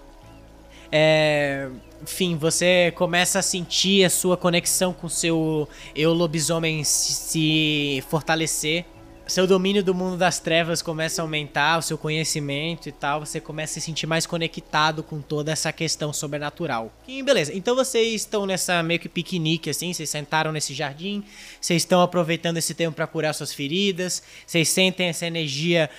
É, 0.91 1.69
enfim, 2.01 2.37
você 2.37 2.91
começa 2.95 3.39
a 3.39 3.41
sentir 3.41 4.03
a 4.03 4.09
sua 4.09 4.37
conexão 4.37 4.93
com 4.93 5.09
seu 5.09 5.67
eu 5.95 6.13
lobisomem 6.13 6.83
se, 6.83 7.13
se 7.13 8.03
fortalecer. 8.09 8.85
Seu 9.29 9.45
domínio 9.45 9.83
do 9.83 9.93
mundo 9.93 10.17
das 10.17 10.39
trevas 10.39 10.81
começa 10.81 11.21
a 11.21 11.23
aumentar, 11.23 11.77
o 11.77 11.83
seu 11.83 11.99
conhecimento 11.99 12.89
e 12.89 12.91
tal. 12.91 13.19
Você 13.19 13.39
começa 13.39 13.73
a 13.73 13.75
se 13.75 13.81
sentir 13.81 14.07
mais 14.07 14.25
conectado 14.25 15.03
com 15.03 15.21
toda 15.21 15.51
essa 15.51 15.71
questão 15.71 16.11
sobrenatural. 16.11 16.91
E 17.07 17.21
beleza, 17.21 17.53
então 17.53 17.75
vocês 17.75 18.21
estão 18.21 18.47
nessa 18.47 18.81
meio 18.81 18.99
que 18.99 19.07
piquenique 19.07 19.69
assim. 19.69 19.93
Vocês 19.93 20.09
sentaram 20.09 20.51
nesse 20.51 20.73
jardim, 20.73 21.23
vocês 21.61 21.83
estão 21.83 22.01
aproveitando 22.01 22.57
esse 22.57 22.73
tempo 22.73 22.95
para 22.95 23.05
curar 23.05 23.35
suas 23.35 23.53
feridas. 23.53 24.23
Vocês 24.47 24.67
sentem 24.69 25.09
essa 25.09 25.27
energia 25.27 25.91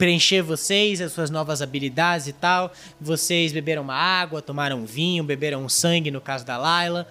preencher 0.00 0.40
vocês, 0.40 0.98
as 1.02 1.12
suas 1.12 1.28
novas 1.28 1.60
habilidades 1.60 2.26
e 2.26 2.32
tal. 2.32 2.72
Vocês 2.98 3.52
beberam 3.52 3.82
uma 3.82 3.94
água, 3.94 4.40
tomaram 4.40 4.78
um 4.78 4.86
vinho, 4.86 5.22
beberam 5.22 5.62
um 5.62 5.68
sangue, 5.68 6.10
no 6.10 6.22
caso 6.22 6.46
da 6.46 6.56
Layla. 6.56 7.06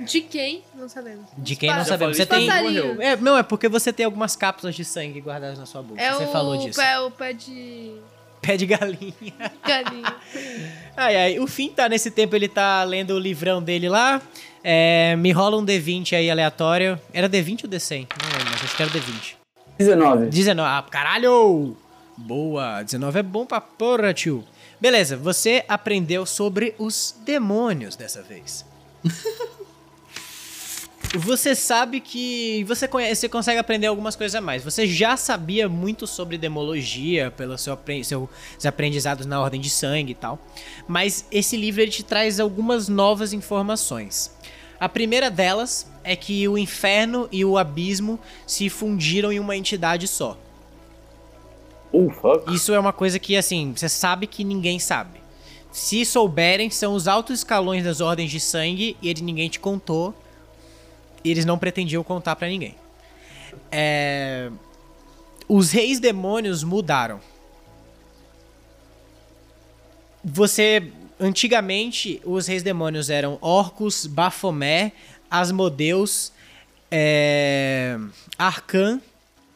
De 0.00 0.20
quem? 0.22 0.64
Não 0.74 0.88
sabemos. 0.88 1.26
De 1.38 1.54
quem 1.54 1.72
não 1.72 1.84
sabemos. 1.84 2.16
Você 2.16 2.26
tem. 2.26 2.48
passarinho. 2.48 3.00
É, 3.00 3.16
não, 3.16 3.38
é 3.38 3.44
porque 3.44 3.68
você 3.68 3.92
tem 3.92 4.04
algumas 4.04 4.34
cápsulas 4.34 4.74
de 4.74 4.84
sangue 4.84 5.20
guardadas 5.20 5.56
na 5.56 5.66
sua 5.66 5.82
boca. 5.82 6.02
É 6.02 6.12
você 6.12 6.24
o 6.24 6.32
falou 6.32 6.56
disso. 6.56 6.80
Pé, 6.80 6.98
o 6.98 7.12
pé 7.12 7.32
de 7.32 7.94
Pé 8.42 8.56
de 8.56 8.66
galinha. 8.66 9.14
galinha. 9.64 10.16
Ai, 10.96 11.16
ai. 11.16 11.38
O 11.38 11.46
Finn 11.46 11.70
tá 11.70 11.88
nesse 11.88 12.10
tempo, 12.10 12.34
ele 12.34 12.48
tá 12.48 12.82
lendo 12.82 13.14
o 13.14 13.18
livrão 13.20 13.62
dele 13.62 13.88
lá. 13.88 14.20
É, 14.64 15.14
me 15.14 15.30
rola 15.30 15.56
um 15.56 15.64
D20 15.64 16.14
aí 16.16 16.28
aleatório. 16.28 17.00
Era 17.12 17.28
D20 17.28 17.64
ou 17.64 17.70
D100? 17.70 18.08
Não 18.20 18.30
lembro, 18.36 18.50
mas 18.50 18.64
acho 18.64 18.76
que 18.76 18.82
era 18.82 18.90
D20. 18.90 19.36
19. 19.78 20.26
19. 20.26 20.68
Ah, 20.68 20.84
caralho! 20.90 21.76
Boa! 22.16 22.82
19 22.82 23.18
é 23.18 23.22
bom 23.22 23.44
pra 23.44 23.60
porra, 23.60 24.14
tio. 24.14 24.44
Beleza, 24.80 25.16
você 25.16 25.64
aprendeu 25.68 26.24
sobre 26.24 26.74
os 26.78 27.14
demônios 27.24 27.96
dessa 27.96 28.22
vez. 28.22 28.64
Você 31.16 31.54
sabe 31.54 32.00
que 32.00 32.64
você, 32.64 32.88
conhece, 32.88 33.20
você 33.20 33.28
consegue 33.28 33.60
aprender 33.60 33.86
algumas 33.86 34.16
coisas 34.16 34.34
a 34.34 34.40
mais. 34.40 34.64
Você 34.64 34.84
já 34.84 35.16
sabia 35.16 35.68
muito 35.68 36.08
sobre 36.08 36.36
demologia 36.36 37.30
pelos 37.30 37.60
seu, 37.60 37.78
seus 38.02 38.66
aprendizados 38.66 39.24
na 39.24 39.40
Ordem 39.40 39.60
de 39.60 39.70
Sangue 39.70 40.10
e 40.10 40.14
tal. 40.16 40.40
Mas 40.88 41.24
esse 41.30 41.56
livro 41.56 41.82
ele 41.82 41.92
te 41.92 42.02
traz 42.02 42.40
algumas 42.40 42.88
novas 42.88 43.32
informações. 43.32 44.36
A 44.80 44.88
primeira 44.88 45.30
delas 45.30 45.86
é 46.02 46.16
que 46.16 46.48
o 46.48 46.58
inferno 46.58 47.28
e 47.30 47.44
o 47.44 47.56
abismo 47.56 48.18
se 48.44 48.68
fundiram 48.68 49.30
em 49.30 49.38
uma 49.38 49.56
entidade 49.56 50.08
só. 50.08 50.36
Oh, 51.96 52.10
fuck. 52.10 52.52
Isso 52.52 52.74
é 52.74 52.78
uma 52.78 52.92
coisa 52.92 53.20
que, 53.20 53.36
assim, 53.36 53.72
você 53.72 53.88
sabe 53.88 54.26
que 54.26 54.42
ninguém 54.42 54.80
sabe. 54.80 55.20
Se 55.70 56.04
souberem, 56.04 56.68
são 56.68 56.94
os 56.94 57.06
altos 57.06 57.38
escalões 57.38 57.84
das 57.84 58.00
ordens 58.00 58.32
de 58.32 58.40
sangue 58.40 58.96
e 59.00 59.08
ele 59.08 59.22
ninguém 59.22 59.48
te 59.48 59.60
contou. 59.60 60.12
E 61.22 61.30
eles 61.30 61.44
não 61.44 61.56
pretendiam 61.56 62.02
contar 62.02 62.34
pra 62.34 62.48
ninguém. 62.48 62.74
É... 63.70 64.50
Os 65.48 65.70
reis 65.70 66.00
demônios 66.00 66.64
mudaram. 66.64 67.20
Você. 70.24 70.90
Antigamente, 71.20 72.20
os 72.24 72.48
reis 72.48 72.64
demônios 72.64 73.08
eram 73.08 73.38
Orcus, 73.40 74.04
Baphomet, 74.04 74.92
Asmodeus, 75.30 76.32
é... 76.90 77.96
Arcan, 78.36 79.00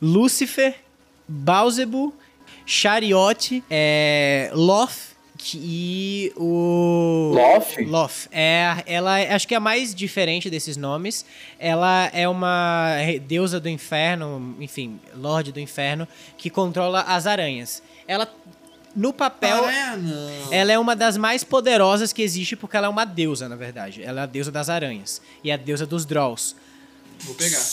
Lúcifer, 0.01 0.77
Baalzebub, 1.27 2.15
Chariot, 2.69 3.65
é, 3.71 4.51
Loth 4.53 5.17
que- 5.39 5.59
e 5.59 6.33
o... 6.37 7.33
Loth? 7.35 7.79
Loth. 7.87 8.29
É, 8.31 8.83
ela 8.87 9.19
é- 9.19 9.33
acho 9.33 9.49
que 9.49 9.55
é 9.55 9.57
a 9.57 9.61
mais 9.61 9.95
diferente 9.95 10.51
desses 10.51 10.77
nomes. 10.77 11.25
Ela 11.59 12.11
é 12.13 12.29
uma 12.29 12.91
deusa 13.27 13.59
do 13.59 13.71
inferno, 13.71 14.55
enfim, 14.61 15.01
Lorde 15.15 15.51
do 15.51 15.59
Inferno, 15.59 16.07
que 16.37 16.51
controla 16.51 17.01
as 17.03 17.27
aranhas. 17.27 17.83
Ela, 18.07 18.29
no 18.95 19.15
papel, 19.15 19.65
Aranha 19.65 19.97
não. 19.97 20.53
ela 20.53 20.71
é 20.73 20.79
uma 20.79 20.95
das 20.95 21.17
mais 21.17 21.43
poderosas 21.43 22.13
que 22.13 22.21
existe 22.21 22.55
porque 22.55 22.77
ela 22.77 22.87
é 22.87 22.91
uma 22.91 23.07
deusa, 23.07 23.49
na 23.49 23.57
verdade. 23.57 24.03
Ela 24.03 24.21
é 24.21 24.25
a 24.25 24.27
deusa 24.27 24.53
das 24.53 24.69
aranhas 24.69 25.23
e 25.43 25.51
a 25.51 25.57
deusa 25.57 25.87
dos 25.87 26.05
Drolls. 26.05 26.55
Vou 27.21 27.35
pegar. 27.35 27.65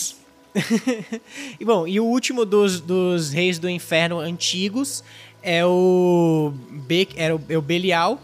e 1.60 1.66
bom, 1.66 1.88
e 1.88 2.00
o 2.00 2.06
último 2.06 2.46
dos, 2.46 2.80
dos 2.80 3.32
reis 3.32 3.60
do 3.60 3.70
inferno 3.70 4.20
antigos 4.20 5.04
é 5.44 5.66
o, 5.66 6.54
Be 6.70 7.08
era 7.16 7.36
o, 7.36 7.42
é 7.50 7.58
o 7.58 7.62
Belial. 7.62 8.20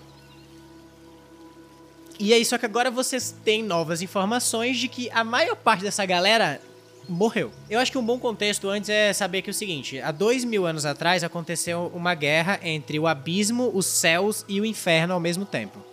E 2.19 2.33
aí, 2.33 2.45
só 2.45 2.57
que 2.57 2.65
agora 2.65 2.91
vocês 2.91 3.35
têm 3.43 3.63
novas 3.63 4.01
informações 4.01 4.77
de 4.77 4.87
que 4.87 5.09
a 5.11 5.23
maior 5.23 5.55
parte 5.55 5.83
dessa 5.83 6.05
galera 6.05 6.61
morreu. 7.09 7.51
Eu 7.69 7.79
acho 7.79 7.91
que 7.91 7.97
um 7.97 8.05
bom 8.05 8.19
contexto 8.19 8.69
antes 8.69 8.89
é 8.89 9.11
saber 9.11 9.41
que 9.41 9.49
é 9.49 9.51
o 9.51 9.53
seguinte: 9.53 9.99
há 9.99 10.11
dois 10.11 10.43
mil 10.43 10.65
anos 10.65 10.85
atrás 10.85 11.23
aconteceu 11.23 11.91
uma 11.93 12.13
guerra 12.13 12.59
entre 12.63 12.99
o 12.99 13.07
abismo, 13.07 13.71
os 13.73 13.85
céus 13.85 14.45
e 14.47 14.61
o 14.61 14.65
inferno 14.65 15.13
ao 15.13 15.19
mesmo 15.19 15.45
tempo. 15.45 15.90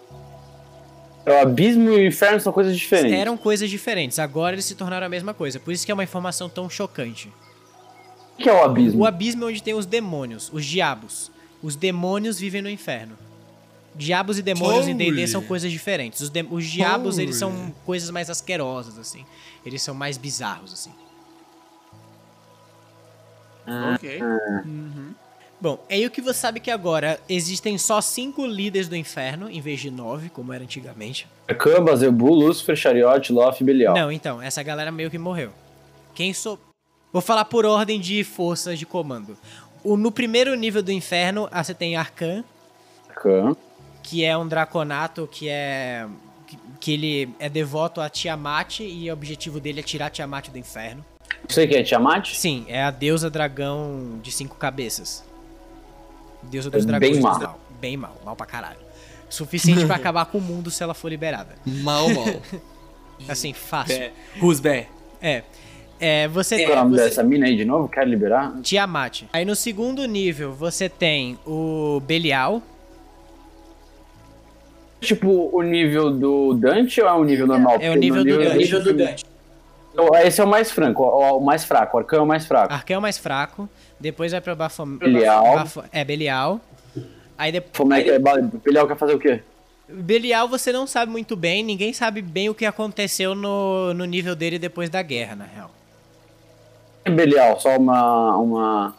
O 1.34 1.40
abismo 1.40 1.90
e 1.90 1.96
o 1.96 2.06
inferno 2.06 2.40
são 2.40 2.52
coisas 2.52 2.76
diferentes. 2.76 3.12
Eram 3.18 3.36
coisas 3.36 3.68
diferentes, 3.70 4.18
agora 4.18 4.54
eles 4.54 4.64
se 4.64 4.74
tornaram 4.74 5.06
a 5.06 5.10
mesma 5.10 5.32
coisa. 5.34 5.58
Por 5.60 5.72
isso 5.72 5.84
que 5.84 5.90
é 5.90 5.94
uma 5.94 6.04
informação 6.04 6.48
tão 6.48 6.68
chocante. 6.70 7.32
O 8.38 8.42
que 8.42 8.48
é 8.48 8.52
o 8.52 8.62
abismo? 8.64 9.02
O 9.02 9.06
abismo 9.06 9.44
é 9.44 9.48
onde 9.48 9.62
tem 9.62 9.74
os 9.74 9.84
demônios, 9.86 10.50
os 10.52 10.64
diabos. 10.64 11.30
Os 11.62 11.74
demônios 11.74 12.38
vivem 12.38 12.62
no 12.62 12.70
inferno. 12.70 13.16
Diabos 13.94 14.38
e 14.38 14.42
demônios 14.42 14.86
em 14.86 14.96
D&D 14.96 15.10
Holy. 15.10 15.28
são 15.28 15.42
coisas 15.42 15.72
diferentes. 15.72 16.20
Os, 16.20 16.30
de- 16.30 16.46
os 16.48 16.64
diabos, 16.64 17.18
eles 17.18 17.34
são 17.34 17.50
Holy. 17.50 17.74
coisas 17.84 18.10
mais 18.10 18.30
asquerosas, 18.30 18.96
assim. 18.96 19.26
Eles 19.66 19.82
são 19.82 19.92
mais 19.94 20.16
bizarros, 20.16 20.72
assim. 20.72 20.92
Ok. 23.94 24.20
Bom, 25.60 25.84
aí 25.90 26.06
o 26.06 26.10
que 26.10 26.20
você 26.20 26.38
sabe 26.38 26.60
que 26.60 26.70
agora 26.70 27.18
existem 27.28 27.76
só 27.76 28.00
cinco 28.00 28.46
líderes 28.46 28.86
do 28.88 28.94
inferno, 28.94 29.50
em 29.50 29.60
vez 29.60 29.80
de 29.80 29.90
nove, 29.90 30.28
como 30.28 30.52
era 30.52 30.62
antigamente. 30.62 31.26
Arcan, 31.48 31.82
Bazebu, 31.82 32.32
Lúcifer, 32.32 32.76
Chariot, 32.76 33.32
Loth 33.32 33.60
e 33.60 33.64
Belial. 33.64 33.94
Não, 33.94 34.12
então, 34.12 34.40
essa 34.40 34.62
galera 34.62 34.92
meio 34.92 35.10
que 35.10 35.18
morreu. 35.18 35.50
Quem 36.14 36.32
sou... 36.32 36.58
Vou 37.12 37.22
falar 37.22 37.44
por 37.46 37.66
ordem 37.66 37.98
de 37.98 38.22
forças 38.22 38.78
de 38.78 38.86
comando. 38.86 39.36
O, 39.82 39.96
no 39.96 40.12
primeiro 40.12 40.54
nível 40.54 40.82
do 40.82 40.92
inferno, 40.92 41.48
ah, 41.50 41.64
você 41.64 41.74
tem 41.74 41.96
Arcan, 41.96 42.44
Arcan. 43.08 43.56
que 44.02 44.24
é 44.24 44.36
um 44.36 44.46
draconato 44.46 45.28
que 45.30 45.48
é 45.48 46.06
que, 46.46 46.58
que 46.80 46.92
ele 46.92 47.34
é 47.38 47.48
devoto 47.48 48.00
a 48.00 48.08
Tiamat 48.08 48.80
e 48.80 49.10
o 49.10 49.12
objetivo 49.12 49.60
dele 49.60 49.80
é 49.80 49.82
tirar 49.82 50.10
Tiamat 50.10 50.48
do 50.48 50.58
inferno. 50.58 51.04
Você 51.46 51.66
que 51.66 51.76
é 51.76 51.82
Tiamat? 51.82 52.34
Sim, 52.34 52.64
é 52.68 52.82
a 52.82 52.90
deusa 52.90 53.30
dragão 53.30 54.18
de 54.22 54.32
cinco 54.32 54.56
cabeças. 54.56 55.27
Deusa 56.42 56.70
dos 56.70 56.85
É 56.85 56.87
dragões 56.87 57.12
bem 57.12 57.20
mal. 57.20 57.61
Bem 57.81 57.96
mal, 57.96 58.16
mal 58.24 58.35
pra 58.37 58.46
caralho. 58.46 58.79
Suficiente 59.29 59.85
pra 59.87 59.96
acabar 59.96 60.27
com 60.27 60.38
o 60.38 60.40
mundo 60.40 60.70
se 60.70 60.83
ela 60.83 60.94
for 60.94 61.09
liberada. 61.09 61.55
Mal, 61.66 62.09
mal. 62.11 62.27
Assim, 63.29 63.53
fácil. 63.53 63.98
Bé. 63.98 64.12
Who's 64.40 64.61
bé? 64.61 64.88
É. 65.20 65.42
É, 66.01 66.29
você 66.29 66.64
Qual 66.64 66.70
é 66.70 66.81
o 66.81 66.85
nome 66.85 66.96
você- 66.96 67.05
dessa 67.05 67.22
mina 67.24 67.46
aí 67.46 67.57
de 67.57 67.64
novo? 67.64 67.88
Quero 67.88 68.09
liberar? 68.09 68.55
Tiamat. 68.62 69.22
Aí 69.33 69.44
no 69.44 69.57
segundo 69.57 70.05
nível 70.07 70.53
você 70.53 70.88
tem 70.88 71.37
o 71.44 72.01
Belial. 72.07 72.62
Tipo, 75.01 75.51
o 75.57 75.62
nível 75.62 76.11
do 76.11 76.55
Dante 76.55 77.01
ou 77.01 77.09
é 77.09 77.12
o 77.12 77.24
nível 77.24 77.46
normal? 77.46 77.77
É 77.81 77.90
o 77.90 77.94
nível 77.94 78.24
no 78.24 78.24
do 78.24 78.31
É 78.42 78.46
o 78.46 78.48
Dante. 78.51 78.59
nível 78.59 78.83
do 78.83 78.94
Dante. 78.94 79.24
Então, 79.92 80.14
Esse 80.16 80.40
é 80.40 80.44
o 80.44 80.48
mais 80.48 80.70
franco, 80.70 81.03
o 81.03 81.38
o 81.38 81.40
mais 81.40 81.64
fraco. 81.64 81.96
O 81.96 82.01
arcão 82.01 82.18
é 82.20 82.22
o 82.22 82.27
mais 82.27 82.46
fraco. 82.46 82.72
Arqueu 82.72 82.94
é 82.96 82.98
o 82.98 83.03
mais 83.03 83.18
fraco. 83.18 83.68
Depois 84.00 84.32
vai 84.32 84.40
pra 84.40 84.54
Bafom... 84.54 84.96
Belial. 84.96 85.54
Bafo- 85.56 85.84
É, 85.92 86.04
Belial. 86.04 86.61
Aí 87.37 87.52
depois. 87.52 87.76
Como 87.76 87.94
é 87.94 88.02
que 88.02 88.11
é? 88.11 88.18
Belial 88.18 88.87
quer 88.87 88.96
fazer 88.96 89.14
o 89.14 89.18
quê? 89.18 89.42
Belial 89.88 90.46
você 90.48 90.70
não 90.70 90.87
sabe 90.87 91.11
muito 91.11 91.34
bem, 91.34 91.62
ninguém 91.64 91.92
sabe 91.92 92.20
bem 92.20 92.48
o 92.50 92.54
que 92.54 92.66
aconteceu 92.66 93.34
no, 93.34 93.94
no 93.94 94.04
nível 94.04 94.37
dele 94.37 94.58
depois 94.58 94.90
da 94.90 95.00
guerra, 95.02 95.34
na 95.37 95.44
real. 95.46 95.70
É 97.04 97.11
Belial, 97.11 97.58
só 97.58 97.76
uma. 97.78 98.37
uma... 98.37 98.94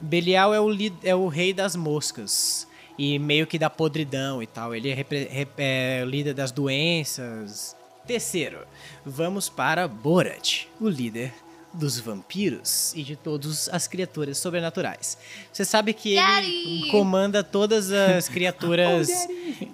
Belial 0.00 0.54
é 0.54 0.60
o, 0.60 0.68
li- 0.68 0.92
é 1.02 1.14
o 1.14 1.26
rei 1.28 1.52
das 1.52 1.74
moscas. 1.74 2.68
E 2.96 3.18
meio 3.18 3.46
que 3.46 3.58
da 3.58 3.68
podridão 3.68 4.40
e 4.40 4.46
tal. 4.46 4.72
Ele 4.74 4.88
é, 4.90 4.94
repre- 4.94 5.24
rep- 5.28 5.58
é 5.58 6.02
o 6.04 6.08
líder 6.08 6.32
das 6.34 6.52
doenças. 6.52 7.74
Terceiro, 8.06 8.58
vamos 9.04 9.48
para 9.48 9.88
Borat, 9.88 10.66
o 10.80 10.88
líder 10.88 11.32
dos 11.74 11.98
vampiros 11.98 12.92
e 12.94 13.02
de 13.02 13.16
todas 13.16 13.68
as 13.68 13.86
criaturas 13.86 14.38
sobrenaturais. 14.38 15.18
Você 15.52 15.64
sabe 15.64 15.92
que 15.92 16.10
ele 16.10 16.20
Daddy! 16.20 16.90
comanda 16.90 17.42
todas 17.42 17.90
as 17.90 18.28
criaturas 18.30 19.10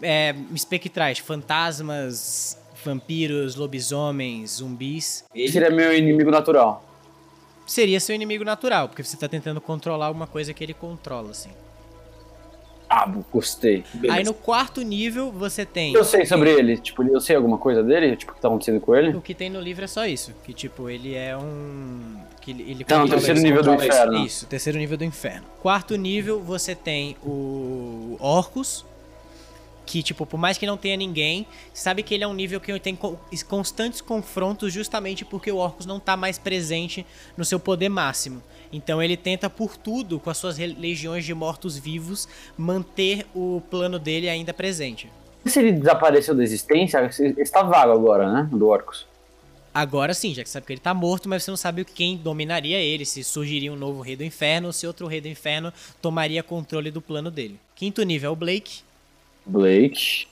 é, 0.03 0.35
espectrais, 0.55 1.19
fantasmas, 1.19 2.59
vampiros, 2.85 3.55
lobisomens, 3.55 4.53
zumbis. 4.57 5.25
Esse 5.35 5.59
é 5.59 5.71
meu 5.71 5.95
inimigo 5.97 6.31
natural. 6.31 6.85
Seria 7.67 8.01
seu 8.01 8.15
inimigo 8.15 8.43
natural, 8.43 8.89
porque 8.89 9.05
você 9.05 9.17
tá 9.17 9.29
tentando 9.29 9.61
controlar 9.61 10.11
uma 10.11 10.27
coisa 10.27 10.53
que 10.53 10.65
ele 10.65 10.75
controla, 10.75 11.31
assim. 11.31 11.51
Ah, 12.93 13.07
gostei. 13.33 13.85
Aí 14.11 14.25
no 14.25 14.35
quarto 14.35 14.83
nível 14.83 15.31
você 15.31 15.65
tem. 15.65 15.95
Eu 15.95 16.03
sei 16.05 16.27
sobre 16.27 16.51
ele, 16.51 16.77
tipo, 16.77 17.05
eu 17.05 17.21
sei 17.21 17.37
alguma 17.37 17.57
coisa 17.57 17.85
dele, 17.85 18.17
tipo, 18.17 18.33
o 18.33 18.35
que 18.35 18.41
tá 18.41 18.49
acontecendo 18.49 18.81
com 18.81 18.97
ele? 18.97 19.17
O 19.17 19.21
que 19.21 19.33
tem 19.33 19.49
no 19.49 19.61
livro 19.61 19.85
é 19.85 19.87
só 19.87 20.05
isso. 20.05 20.35
Que 20.43 20.53
tipo, 20.53 20.91
ele 20.91 21.15
é 21.15 21.37
um. 21.37 22.17
Que 22.41 22.51
ele, 22.51 22.83
controla 22.83 23.09
terceiro 23.09 23.37
isso. 23.39 23.47
nível 23.47 23.63
do 23.63 23.69
controla 23.71 23.87
isso. 23.89 23.97
inferno. 24.03 24.27
Isso, 24.27 24.47
terceiro 24.47 24.79
nível 24.79 24.99
do 24.99 25.05
inferno. 25.05 25.47
Quarto 25.63 25.95
nível, 25.95 26.41
você 26.41 26.75
tem 26.75 27.17
o 27.23 28.17
Orcus. 28.19 28.85
Que, 29.87 30.03
tipo, 30.05 30.25
por 30.25 30.39
mais 30.39 30.57
que 30.59 30.67
não 30.67 30.77
tenha 30.77 30.97
ninguém, 30.97 31.45
sabe 31.75 32.03
que 32.05 32.15
ele 32.15 32.23
é 32.23 32.27
um 32.27 32.35
nível 32.35 32.61
que 32.61 32.79
tem 32.79 32.95
co- 32.95 33.19
constantes 33.49 34.01
confrontos 34.01 34.73
justamente 34.73 35.25
porque 35.25 35.51
o 35.51 35.57
Orcus 35.57 35.85
não 35.85 35.99
tá 35.99 36.17
mais 36.17 36.39
presente 36.39 37.05
no 37.37 37.45
seu 37.45 37.59
poder 37.59 37.89
máximo. 37.89 38.41
Então 38.73 39.03
ele 39.03 39.17
tenta 39.17 39.51
por 39.51 39.77
tudo, 39.77 40.21
com 40.21 40.31
as 40.31 40.39
suas 40.39 40.59
legiões 40.59 41.25
de 41.25 41.35
mortos-vivos, 41.35 42.29
manter 42.57 43.27
o 43.35 43.63
plano 43.71 43.99
dele 43.99 44.29
ainda 44.29 44.55
presente. 44.55 45.11
Se 45.45 45.59
ele 45.59 45.73
desapareceu 45.73 46.35
da 46.35 46.43
existência, 46.43 47.11
está 47.39 47.63
vago 47.63 47.93
agora, 47.93 48.31
né? 48.31 48.49
Do 48.53 48.69
Orcus. 48.69 49.07
Agora 49.73 50.13
sim, 50.13 50.35
já 50.35 50.43
que 50.43 50.51
sabe 50.51 50.67
que 50.67 50.73
ele 50.73 50.81
tá 50.81 50.93
morto, 50.93 51.29
mas 51.29 51.45
você 51.45 51.51
não 51.51 51.57
sabe 51.57 51.85
quem 51.85 52.17
dominaria 52.17 52.79
ele, 52.79 53.07
se 53.07 53.23
surgiria 53.23 53.73
um 53.73 53.77
novo 53.77 54.03
rei 54.03 54.17
do 54.17 54.25
inferno 54.25 54.67
ou 54.67 54.73
se 54.73 54.85
outro 54.87 55.07
rei 55.07 55.21
do 55.21 55.29
inferno 55.29 55.73
tomaria 56.03 56.43
controle 56.43 56.91
do 56.91 57.01
plano 57.01 57.31
dele. 57.31 57.59
Quinto 57.77 58.03
nível 58.03 58.31
é 58.31 58.33
o 58.33 58.37
Blake, 58.37 58.81
Blake. 59.47 60.27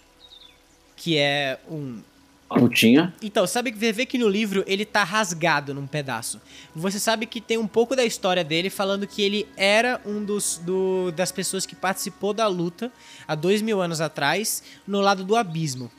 que 0.96 1.16
é 1.16 1.58
um. 1.70 2.00
Putinha. 2.48 3.14
Então, 3.22 3.46
sabe 3.46 3.70
que 3.70 3.92
vê 3.92 4.06
que 4.06 4.16
no 4.16 4.28
livro 4.28 4.64
ele 4.66 4.84
tá 4.86 5.04
rasgado 5.04 5.74
num 5.74 5.86
pedaço. 5.86 6.40
Você 6.74 6.98
sabe 6.98 7.26
que 7.26 7.40
tem 7.40 7.58
um 7.58 7.66
pouco 7.66 7.94
da 7.94 8.04
história 8.04 8.42
dele 8.42 8.70
falando 8.70 9.06
que 9.06 9.20
ele 9.20 9.46
era 9.56 10.00
um 10.06 10.24
dos 10.24 10.58
do, 10.64 11.12
das 11.12 11.30
pessoas 11.30 11.66
que 11.66 11.76
participou 11.76 12.32
da 12.32 12.46
luta 12.46 12.90
há 13.26 13.34
dois 13.34 13.60
mil 13.60 13.82
anos 13.82 14.00
atrás 14.00 14.62
no 14.86 15.00
lado 15.00 15.24
do 15.24 15.36
abismo. 15.36 15.90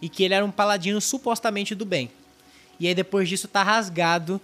E 0.00 0.08
que 0.08 0.22
ele 0.24 0.32
era 0.32 0.44
um 0.44 0.50
paladino 0.50 1.00
supostamente 1.00 1.74
do 1.74 1.84
bem. 1.84 2.10
E 2.80 2.86
aí 2.88 2.94
depois 2.94 3.28
disso 3.28 3.46
tá 3.46 3.62
rasgado 3.62 4.40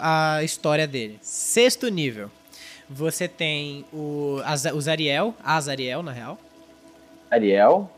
ah, 0.00 0.36
a 0.36 0.44
história 0.44 0.86
dele. 0.86 1.18
Sexto 1.22 1.88
nível. 1.88 2.30
Você 2.88 3.26
tem 3.26 3.84
o, 3.92 4.40
Aza- 4.44 4.74
o 4.74 4.80
Zariel, 4.80 5.34
Azariel 5.42 6.02
na 6.02 6.12
real. 6.12 6.38
Ariel. 7.30 7.90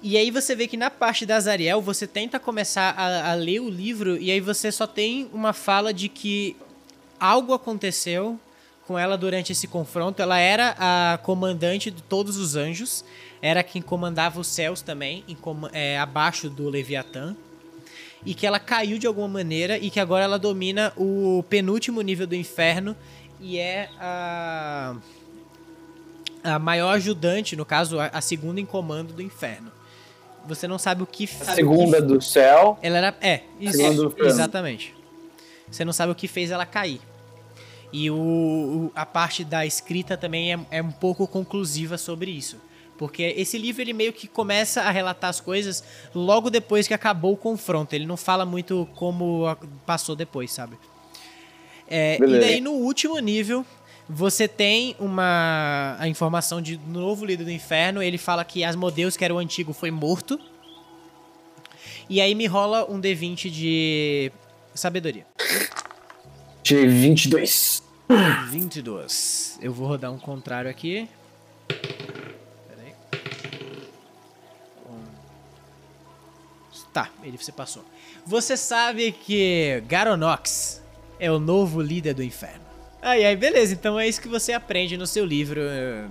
E 0.00 0.16
aí 0.16 0.30
você 0.30 0.54
vê 0.54 0.68
que 0.68 0.76
na 0.76 0.90
parte 0.90 1.26
da 1.26 1.36
Azariel 1.36 1.82
você 1.82 2.06
tenta 2.06 2.38
começar 2.38 2.94
a, 2.96 3.32
a 3.32 3.34
ler 3.34 3.60
o 3.60 3.68
livro 3.68 4.16
e 4.16 4.30
aí 4.30 4.40
você 4.40 4.70
só 4.70 4.86
tem 4.86 5.28
uma 5.32 5.52
fala 5.52 5.92
de 5.92 6.08
que 6.08 6.56
algo 7.18 7.52
aconteceu 7.52 8.38
com 8.86 8.96
ela 8.96 9.18
durante 9.18 9.50
esse 9.50 9.66
confronto. 9.66 10.22
Ela 10.22 10.38
era 10.38 10.76
a 10.78 11.18
comandante 11.18 11.90
de 11.90 12.00
todos 12.00 12.36
os 12.36 12.54
anjos, 12.54 13.04
era 13.42 13.64
quem 13.64 13.82
comandava 13.82 14.38
os 14.38 14.46
céus 14.46 14.82
também, 14.82 15.24
em 15.26 15.36
é, 15.72 15.98
abaixo 15.98 16.48
do 16.48 16.68
Leviatã. 16.68 17.36
E 18.24 18.34
que 18.34 18.46
ela 18.46 18.60
caiu 18.60 18.98
de 18.98 19.06
alguma 19.06 19.28
maneira 19.28 19.78
e 19.78 19.90
que 19.90 19.98
agora 19.98 20.24
ela 20.24 20.38
domina 20.38 20.92
o 20.96 21.44
penúltimo 21.48 22.00
nível 22.02 22.26
do 22.26 22.34
inferno 22.34 22.96
e 23.40 23.58
é 23.58 23.90
a 23.98 24.96
a 26.42 26.58
maior 26.58 26.94
ajudante, 26.94 27.56
no 27.56 27.64
caso, 27.64 27.98
a, 27.98 28.06
a 28.06 28.20
segunda 28.20 28.60
em 28.60 28.64
comando 28.64 29.12
do 29.12 29.20
inferno. 29.20 29.77
Você 30.48 30.66
não 30.66 30.78
sabe 30.78 31.02
o 31.02 31.06
que 31.06 31.24
A 31.24 31.28
fez. 31.28 31.50
segunda 31.54 32.00
do 32.02 32.20
céu. 32.20 32.78
Ela 32.82 32.98
era. 32.98 33.16
É, 33.20 33.42
isso, 33.60 34.14
exatamente. 34.18 34.94
Você 35.70 35.84
não 35.84 35.92
sabe 35.92 36.12
o 36.12 36.14
que 36.14 36.26
fez 36.26 36.50
ela 36.50 36.64
cair. 36.66 37.00
E 37.92 38.10
o, 38.10 38.14
o- 38.16 38.92
a 38.94 39.04
parte 39.06 39.44
da 39.44 39.64
escrita 39.64 40.16
também 40.16 40.52
é, 40.54 40.58
é 40.70 40.82
um 40.82 40.90
pouco 40.90 41.26
conclusiva 41.26 41.96
sobre 41.98 42.30
isso. 42.30 42.56
Porque 42.98 43.22
esse 43.36 43.56
livro 43.56 43.80
ele 43.80 43.92
meio 43.92 44.12
que 44.12 44.26
começa 44.26 44.82
a 44.82 44.90
relatar 44.90 45.30
as 45.30 45.40
coisas 45.40 45.84
logo 46.14 46.50
depois 46.50 46.88
que 46.88 46.92
acabou 46.94 47.34
o 47.34 47.36
confronto. 47.36 47.94
Ele 47.94 48.04
não 48.06 48.16
fala 48.16 48.44
muito 48.44 48.88
como 48.96 49.44
passou 49.86 50.16
depois, 50.16 50.52
sabe? 50.52 50.76
É, 51.90 52.16
e 52.16 52.40
daí 52.40 52.60
no 52.60 52.72
último 52.72 53.18
nível, 53.18 53.64
você 54.08 54.48
tem 54.48 54.96
uma 54.98 55.96
a 55.98 56.08
informação 56.08 56.62
de 56.62 56.78
novo 56.86 57.26
líder 57.26 57.44
do 57.44 57.50
inferno. 57.50 58.02
Ele 58.02 58.16
fala 58.16 58.44
que 58.44 58.64
Asmodeus, 58.64 59.16
que 59.16 59.24
era 59.24 59.34
o 59.34 59.38
antigo, 59.38 59.72
foi 59.72 59.90
morto. 59.90 60.40
E 62.08 62.20
aí 62.20 62.34
me 62.34 62.46
rola 62.46 62.90
um 62.90 62.98
D20 62.98 63.50
de 63.50 64.32
sabedoria. 64.74 65.26
Tirei 66.62 66.86
22. 66.88 67.82
22. 68.48 69.58
Eu 69.60 69.72
vou 69.74 69.86
rodar 69.86 70.10
um 70.10 70.18
contrário 70.18 70.70
aqui. 70.70 71.06
Pera 71.68 72.82
aí. 72.82 72.94
Um. 74.88 75.04
Tá, 76.94 77.10
ele 77.22 77.36
você 77.36 77.52
passou. 77.52 77.84
Você 78.24 78.56
sabe 78.56 79.12
que 79.12 79.82
Garonox 79.86 80.82
é 81.20 81.30
o 81.30 81.38
novo 81.38 81.82
líder 81.82 82.14
do 82.14 82.22
inferno. 82.22 82.67
Ai, 83.08 83.24
ai, 83.24 83.36
beleza. 83.36 83.72
Então 83.72 83.98
é 83.98 84.06
isso 84.06 84.20
que 84.20 84.28
você 84.28 84.52
aprende 84.52 84.98
no 84.98 85.06
seu 85.06 85.24
livro 85.24 85.62
eh, 85.62 86.04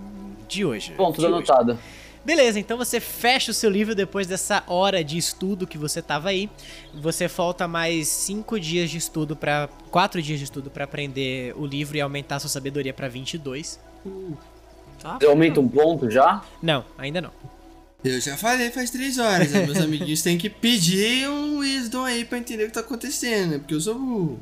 de 0.48 0.66
hoje. 0.66 0.96
Bom, 0.98 1.12
tudo 1.12 1.26
hoje. 1.26 1.36
anotado. 1.36 1.78
Beleza, 2.26 2.60
então 2.60 2.76
você 2.76 3.00
fecha 3.00 3.52
o 3.52 3.54
seu 3.54 3.70
livro 3.70 3.94
depois 3.94 4.26
dessa 4.26 4.64
hora 4.68 5.04
de 5.04 5.16
estudo 5.16 5.68
que 5.68 5.78
você 5.78 6.02
tava 6.02 6.30
aí. 6.30 6.50
Você 6.96 7.30
falta 7.30 7.68
mais 7.68 8.08
cinco 8.08 8.60
dias 8.60 8.90
de 8.90 8.98
estudo 8.98 9.36
para 9.36 9.70
quatro 9.92 10.20
dias 10.24 10.40
de 10.40 10.46
estudo 10.46 10.72
pra 10.72 10.86
aprender 10.86 11.54
o 11.56 11.68
livro 11.68 11.96
e 11.96 12.02
aumentar 12.02 12.40
sua 12.40 12.50
sabedoria 12.50 12.94
pra 12.94 13.08
22. 13.08 13.80
Tá? 15.00 15.20
Você 15.20 15.28
aumenta 15.28 15.60
um 15.60 15.68
ponto 15.70 16.10
já? 16.10 16.44
Não, 16.64 16.84
ainda 16.98 17.22
não. 17.22 17.32
Eu 18.04 18.20
já 18.20 18.36
falei 18.36 18.72
faz 18.72 18.90
três 18.90 19.20
horas, 19.20 19.52
né? 19.52 19.66
meus 19.68 19.78
amiguinhos 19.78 20.24
têm 20.24 20.38
que 20.38 20.50
pedir 20.50 21.30
um 21.30 21.60
wisdom 21.60 22.04
aí 22.04 22.26
pra 22.26 22.40
entender 22.40 22.64
o 22.64 22.68
que 22.68 22.74
tá 22.74 22.80
acontecendo, 22.80 23.52
né? 23.52 23.58
Porque 23.60 23.76
eu 23.76 23.82
sou 23.82 23.94
burro. 23.94 24.40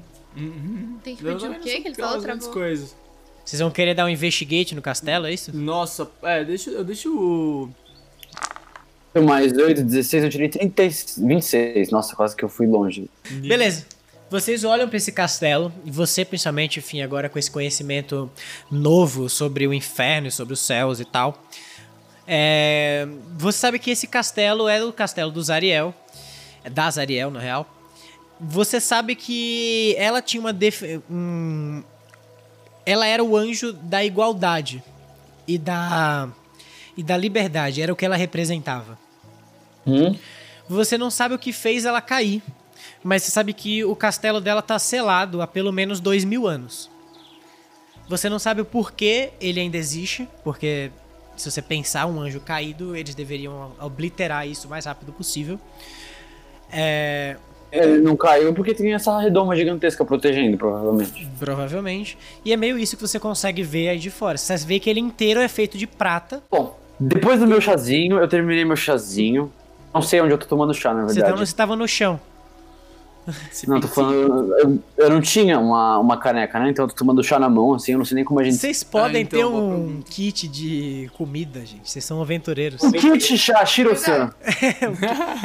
Tem 1.03 1.15
que 1.15 1.23
pedir 1.23 1.49
o 1.49 1.59
quê? 1.59 1.81
Que 1.81 1.87
ele 1.89 1.95
falou 1.95 2.21
travou. 2.21 2.51
coisas. 2.51 2.95
Vocês 3.43 3.59
vão 3.59 3.69
querer 3.69 3.93
dar 3.93 4.05
um 4.05 4.09
investigate 4.09 4.73
no 4.73 4.81
castelo, 4.81 5.27
é 5.27 5.33
isso? 5.33 5.55
Nossa, 5.55 6.09
é, 6.23 6.43
deixa, 6.43 6.71
eu 6.71 6.83
deixo 6.83 7.15
o. 7.15 7.69
Tenho 9.13 9.25
mais 9.25 9.53
8, 9.53 9.83
16, 9.83 10.23
eu 10.25 10.29
tirei 10.29 10.49
30, 10.49 10.83
26. 11.19 11.89
Nossa, 11.91 12.15
quase 12.15 12.35
que 12.35 12.43
eu 12.43 12.49
fui 12.49 12.67
longe. 12.67 13.09
Beleza. 13.31 13.85
Vocês 14.29 14.63
olham 14.63 14.89
pra 14.89 14.97
esse 14.97 15.11
castelo 15.11 15.71
e 15.85 15.91
você, 15.91 16.25
principalmente, 16.25 16.79
enfim, 16.79 17.01
agora 17.01 17.29
com 17.29 17.37
esse 17.37 17.49
conhecimento 17.49 18.29
novo 18.71 19.29
sobre 19.29 19.67
o 19.67 19.73
inferno 19.73 20.27
e 20.27 20.31
sobre 20.31 20.55
os 20.55 20.59
céus 20.59 20.99
e 20.99 21.05
tal. 21.05 21.41
é, 22.27 23.07
você 23.37 23.59
sabe 23.59 23.77
que 23.77 23.91
esse 23.91 24.07
castelo 24.07 24.67
é 24.67 24.83
o 24.83 24.91
castelo 24.91 25.31
do 25.31 25.41
Zariel. 25.43 25.93
É 26.63 26.69
da 26.69 26.89
Zariel, 26.89 27.29
na 27.29 27.39
real. 27.39 27.74
Você 28.39 28.79
sabe 28.81 29.15
que 29.15 29.95
ela 29.97 30.21
tinha 30.21 30.41
uma. 30.41 30.51
def- 30.53 31.01
um- 31.09 31.83
ela 32.85 33.07
era 33.07 33.23
o 33.23 33.35
anjo 33.35 33.71
da 33.73 34.03
igualdade 34.03 34.83
e 35.47 35.57
da. 35.57 36.29
e 36.97 37.03
da 37.03 37.15
liberdade. 37.17 37.81
Era 37.81 37.91
o 37.91 37.95
que 37.95 38.05
ela 38.05 38.15
representava. 38.15 38.97
Hum? 39.87 40.15
Você 40.67 40.97
não 40.97 41.09
sabe 41.11 41.35
o 41.35 41.39
que 41.39 41.53
fez 41.53 41.85
ela 41.85 42.01
cair, 42.01 42.41
mas 43.03 43.23
você 43.23 43.31
sabe 43.31 43.53
que 43.53 43.83
o 43.85 43.95
castelo 43.95 44.41
dela 44.41 44.61
tá 44.61 44.77
selado 44.79 45.41
há 45.41 45.47
pelo 45.47 45.71
menos 45.71 45.99
dois 45.99 46.23
mil 46.25 46.47
anos. 46.47 46.89
Você 48.09 48.29
não 48.29 48.37
sabe 48.39 48.61
o 48.61 48.65
porquê 48.65 49.31
ele 49.39 49.59
ainda 49.59 49.77
existe, 49.77 50.27
porque 50.43 50.91
se 51.37 51.49
você 51.49 51.61
pensar 51.61 52.05
um 52.05 52.19
anjo 52.19 52.39
caído, 52.39 52.95
eles 52.95 53.15
deveriam 53.15 53.71
obliterar 53.79 54.47
isso 54.47 54.67
o 54.67 54.69
mais 54.69 54.85
rápido 54.85 55.11
possível. 55.13 55.59
É, 56.71 57.37
Ele 57.77 58.01
não 58.01 58.15
caiu 58.15 58.53
porque 58.53 58.73
tinha 58.73 58.95
essa 58.95 59.19
redoma 59.19 59.55
gigantesca 59.55 60.05
protegendo, 60.05 60.57
provavelmente. 60.57 61.27
provavelmente. 61.39 62.17
E 62.43 62.53
é 62.53 62.57
meio 62.57 62.77
isso 62.79 62.95
que 62.95 63.01
você 63.05 63.19
consegue 63.19 63.63
ver 63.63 63.89
aí 63.89 63.99
de 63.99 64.09
fora. 64.09 64.37
Você 64.37 64.55
vê 64.57 64.79
que 64.79 64.89
ele 64.89 64.99
inteiro 64.99 65.39
é 65.39 65.47
feito 65.47 65.77
de 65.77 65.85
prata. 65.85 66.41
Bom, 66.49 66.79
depois 66.99 67.39
do 67.39 67.47
meu 67.47 67.59
chazinho, 67.59 68.17
eu 68.17 68.27
terminei 68.27 68.63
meu 68.63 68.75
chazinho. 68.75 69.51
Não 69.93 70.01
sei 70.01 70.21
onde 70.21 70.33
eu 70.33 70.37
tô 70.37 70.45
tomando 70.45 70.73
chá, 70.73 70.93
na 70.93 71.03
Você 71.03 71.15
verdade. 71.21 71.39
você 71.39 71.55
tava 71.55 71.75
no 71.75 71.87
chão. 71.87 72.19
Não, 73.67 73.79
tô 73.79 73.87
falando. 73.87 74.53
Eu, 74.59 74.79
eu 74.97 75.09
não 75.09 75.19
tinha 75.19 75.59
uma, 75.59 75.97
uma 75.97 76.17
caneca, 76.17 76.59
né? 76.59 76.69
Então 76.69 76.85
eu 76.85 76.89
tô 76.89 76.95
tomando 76.95 77.23
chá 77.23 77.39
na 77.39 77.49
mão, 77.49 77.73
assim, 77.73 77.93
eu 77.93 77.97
não 77.97 78.05
sei 78.05 78.15
nem 78.15 78.23
como 78.23 78.39
a 78.39 78.43
gente. 78.43 78.57
Vocês 78.57 78.83
podem 78.83 79.17
Ah, 79.17 79.21
então 79.21 79.39
ter 79.39 79.45
um 79.45 80.01
kit 80.01 80.47
de 80.47 81.09
comida, 81.17 81.65
gente. 81.65 81.89
Vocês 81.89 82.05
são 82.05 82.21
aventureiros. 82.21 82.83
Um 82.83 82.91
kit 82.91 83.37
chá, 83.37 83.65
Shiro-san. 83.65 84.31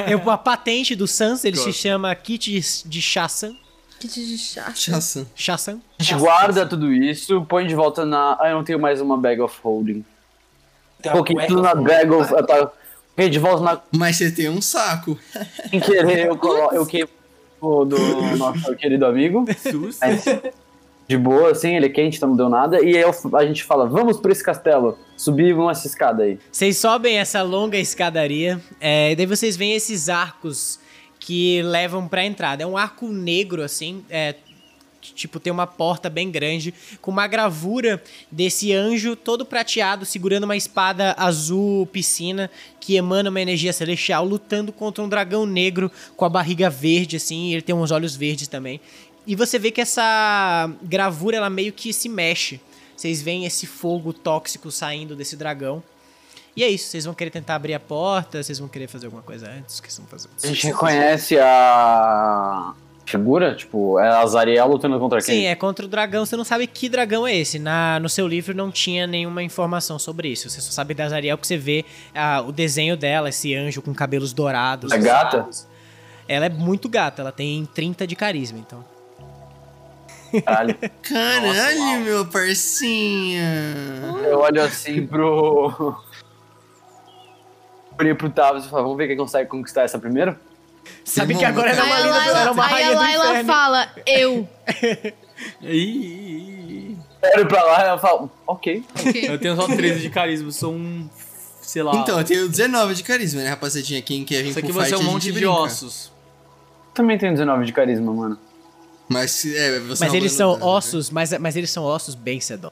É 0.07 0.13
a 0.31 0.39
patente 0.39 0.95
do 0.95 1.07
Sans, 1.07 1.45
ele 1.45 1.57
se 1.57 1.73
chama 1.73 2.15
kit 2.15 2.61
de 2.87 3.03
Chassan. 3.03 3.55
Kit 3.99 4.15
de 4.15 4.39
chá. 4.39 4.73
Chassan. 4.75 5.27
Chassan. 5.35 5.81
A 5.99 6.03
gente 6.03 6.19
guarda 6.19 6.67
tudo 6.67 6.93
isso, 6.93 7.45
põe 7.47 7.67
de 7.67 7.75
volta 7.75 8.05
na. 8.05 8.37
Ah, 8.41 8.49
eu 8.51 8.57
não 8.57 8.65
tenho 8.65 8.79
mais 8.79 9.01
uma 9.01 9.17
bag 9.17 9.41
of 9.41 9.59
holding. 9.63 10.05
Coloquei 11.03 11.37
tudo 11.47 11.63
na 11.63 11.75
bag 11.75 12.11
of. 12.11 12.31
Coloquei 12.31 13.29
de 13.31 13.39
volta 13.39 13.63
na. 13.63 13.81
Mas 13.97 14.17
você 14.17 14.31
tem 14.31 14.49
um 14.49 14.61
saco. 14.61 15.19
Sem 15.71 15.81
querer, 15.81 16.29
eu, 16.29 16.37
colo... 16.37 16.73
eu 16.73 16.87
queimo 16.87 17.20
o 17.61 17.85
do 17.85 17.97
nosso 18.37 18.75
querido 18.77 19.07
amigo. 19.07 19.45
Sus. 19.59 19.99
Mas 20.01 20.25
de 21.11 21.19
boa, 21.19 21.51
assim, 21.51 21.75
ele 21.75 21.87
é 21.87 21.89
quente, 21.89 22.19
então 22.19 22.29
não 22.29 22.37
deu 22.37 22.49
nada. 22.49 22.81
E 22.81 22.97
aí 22.97 23.05
a 23.35 23.45
gente 23.45 23.65
fala, 23.65 23.85
vamos 23.85 24.21
pra 24.21 24.31
esse 24.31 24.45
castelo. 24.45 24.97
Subimos 25.17 25.69
essa 25.77 25.89
escada 25.89 26.23
aí. 26.23 26.39
Vocês 26.53 26.79
sobem 26.79 27.19
essa 27.19 27.43
longa 27.43 27.77
escadaria, 27.77 28.61
é, 28.81 29.11
e 29.11 29.17
daí 29.17 29.27
vocês 29.27 29.57
veem 29.57 29.75
esses 29.75 30.09
arcos 30.09 30.79
que 31.19 31.63
levam 31.63 32.07
pra 32.07 32.25
entrada. 32.25 32.63
É 32.63 32.67
um 32.67 32.77
arco 32.77 33.09
negro, 33.09 33.65
assim, 33.65 34.05
é, 34.09 34.37
tipo, 35.15 35.41
tem 35.41 35.53
uma 35.53 35.67
porta 35.67 36.09
bem 36.09 36.31
grande, 36.31 36.75
com 37.01 37.11
uma 37.11 37.27
gravura 37.27 38.03
desse 38.31 38.73
anjo 38.73 39.17
todo 39.17 39.45
prateado, 39.45 40.05
segurando 40.05 40.45
uma 40.45 40.57
espada 40.57 41.15
azul 41.19 41.87
piscina, 41.87 42.51
que 42.79 42.97
emana 42.97 43.31
uma 43.31 43.41
energia 43.41 43.73
celestial, 43.73 44.25
lutando 44.25 44.73
contra 44.73 45.03
um 45.03 45.09
dragão 45.09 45.45
negro 45.47 45.91
com 46.17 46.25
a 46.25 46.29
barriga 46.29 46.71
verde, 46.71 47.17
assim, 47.17 47.49
e 47.49 47.55
ele 47.55 47.63
tem 47.63 47.75
uns 47.75 47.91
olhos 47.91 48.17
verdes 48.17 48.49
também. 48.49 48.81
E 49.27 49.37
você 49.37 49.59
vê 49.59 49.71
que 49.71 49.81
essa 49.81 50.71
gravura, 50.83 51.37
ela 51.37 51.51
meio 51.51 51.73
que 51.73 51.93
se 51.93 52.09
mexe. 52.09 52.61
Vocês 52.97 53.23
veem 53.23 53.45
esse 53.45 53.67
fogo 53.67 54.13
tóxico 54.13 54.71
saindo 54.71 55.15
desse 55.15 55.37
dragão. 55.37 55.83
E 56.57 56.65
é 56.65 56.69
isso, 56.69 56.89
vocês 56.89 57.05
vão 57.05 57.15
querer 57.15 57.31
tentar 57.31 57.55
abrir 57.55 57.75
a 57.75 57.81
porta, 57.81 58.43
vocês 58.43 58.59
vão 58.59 58.69
querer 58.69 58.89
fazer 58.89 59.07
alguma 59.07 59.23
coisa 59.23 59.49
antes, 59.49 59.79
que 59.79 59.91
vocês 59.91 59.99
vão 59.99 60.09
fazer? 60.09 60.29
A 60.43 60.47
gente 60.49 60.67
reconhece 60.67 61.39
a 61.39 62.75
figura? 63.11 63.55
Tipo, 63.55 63.99
é 63.99 64.09
a 64.09 64.27
Zariel 64.27 64.67
lutando 64.67 64.99
contra 64.99 65.21
quem? 65.21 65.35
Sim, 65.35 65.47
é 65.47 65.55
contra 65.55 65.85
o 65.85 65.89
dragão, 65.89 66.25
você 66.25 66.37
não 66.37 66.45
sabe 66.45 66.67
que 66.67 66.89
dragão 66.89 67.27
é 67.27 67.37
esse. 67.37 67.59
Na, 67.59 67.99
no 68.01 68.09
seu 68.09 68.27
livro 68.27 68.55
não 68.55 68.71
tinha 68.71 69.07
nenhuma 69.07 69.43
informação 69.43 69.99
sobre 69.99 70.29
isso. 70.29 70.49
Você 70.49 70.61
só 70.61 70.71
sabe 70.71 70.95
da 70.95 71.09
Zariel 71.09 71.37
porque 71.37 71.49
você 71.49 71.57
vê 71.57 71.85
ah, 72.15 72.43
o 72.47 72.53
desenho 72.53 72.97
dela, 72.97 73.29
esse 73.29 73.55
anjo 73.55 73.83
com 73.83 73.95
cabelos 73.95 74.33
dourados. 74.33 74.93
É 74.93 74.99
gata? 74.99 75.49
Ela 76.29 76.47
é 76.47 76.49
muito 76.49 76.89
gata, 76.89 77.23
ela 77.23 77.33
tem 77.33 77.67
30 77.75 78.07
de 78.07 78.15
carisma, 78.15 78.59
então. 78.59 78.85
Caralho. 80.45 80.77
Caralho, 81.03 82.01
meu 82.05 82.27
parcinha. 82.27 83.43
Eu 84.25 84.39
olho 84.39 84.63
assim 84.63 85.07
pro. 85.07 85.97
Olhei 87.99 88.15
pro 88.15 88.31
Tavis 88.31 88.65
e 88.65 88.69
falo, 88.69 88.85
vamos 88.85 88.97
ver 88.97 89.09
quem 89.09 89.17
consegue 89.17 89.51
conquistar 89.51 89.83
essa 89.83 89.99
primeiro? 89.99 90.35
Sabe 91.05 91.35
que 91.35 91.45
agora 91.45 91.71
ela 91.71 91.81
é 91.81 91.83
uma, 91.83 91.95
Aí 91.95 92.03
a 92.03 92.07
linda, 92.07 92.41
ela 92.41 92.41
é 92.49 92.51
uma 92.51 92.71
Laila, 92.71 92.77
aí 92.77 92.83
rainha 92.85 92.89
a 92.89 92.93
do 92.95 93.01
Laila 93.01 93.31
inferno. 93.31 93.53
fala, 93.53 93.89
eu. 94.07 94.49
Ih, 95.63 95.71
ih, 95.71 96.91
ih. 96.93 96.97
Eu 97.23 97.31
olho 97.39 97.47
pra 97.49 97.63
lá 97.65 97.81
e 97.81 97.89
ela 97.89 97.99
fala, 97.99 98.29
ok. 98.47 98.85
Eu 99.29 99.39
tenho 99.39 99.57
só 99.57 99.67
13 99.67 100.01
de 100.01 100.11
carisma, 100.11 100.51
sou 100.53 100.73
um. 100.73 101.09
Sei 101.63 101.83
lá. 101.83 101.95
Então, 101.97 102.19
eu 102.19 102.25
tenho 102.25 102.49
19 102.49 102.95
de 102.95 103.03
carisma, 103.03 103.43
né, 103.43 103.49
rapaziadinha? 103.49 104.03
Quem 104.03 104.25
quer 104.25 104.43
vir 104.43 104.51
Isso 104.51 104.59
aqui 104.59 104.73
pro 104.73 104.83
fight, 104.83 104.89
ser 104.91 104.97
um 105.03 105.09
a 105.09 105.13
monte 105.13 105.25
de 105.25 105.33
brinca. 105.33 105.51
ossos. 105.51 106.13
Também 106.95 107.17
tenho 107.17 107.33
19 107.33 107.65
de 107.65 107.73
carisma, 107.73 108.13
mano. 108.13 108.39
Mas, 109.09 109.45
é, 109.45 109.79
você 109.81 110.05
Mas 110.05 110.15
eles 110.15 110.39
roubando 110.39 110.59
são 110.61 110.69
né? 110.69 110.75
ossos, 110.77 111.11
mas, 111.11 111.39
mas 111.39 111.57
eles 111.57 111.71
são 111.71 111.85
ossos 111.85 112.15
bem 112.15 112.41
sedon. 112.41 112.71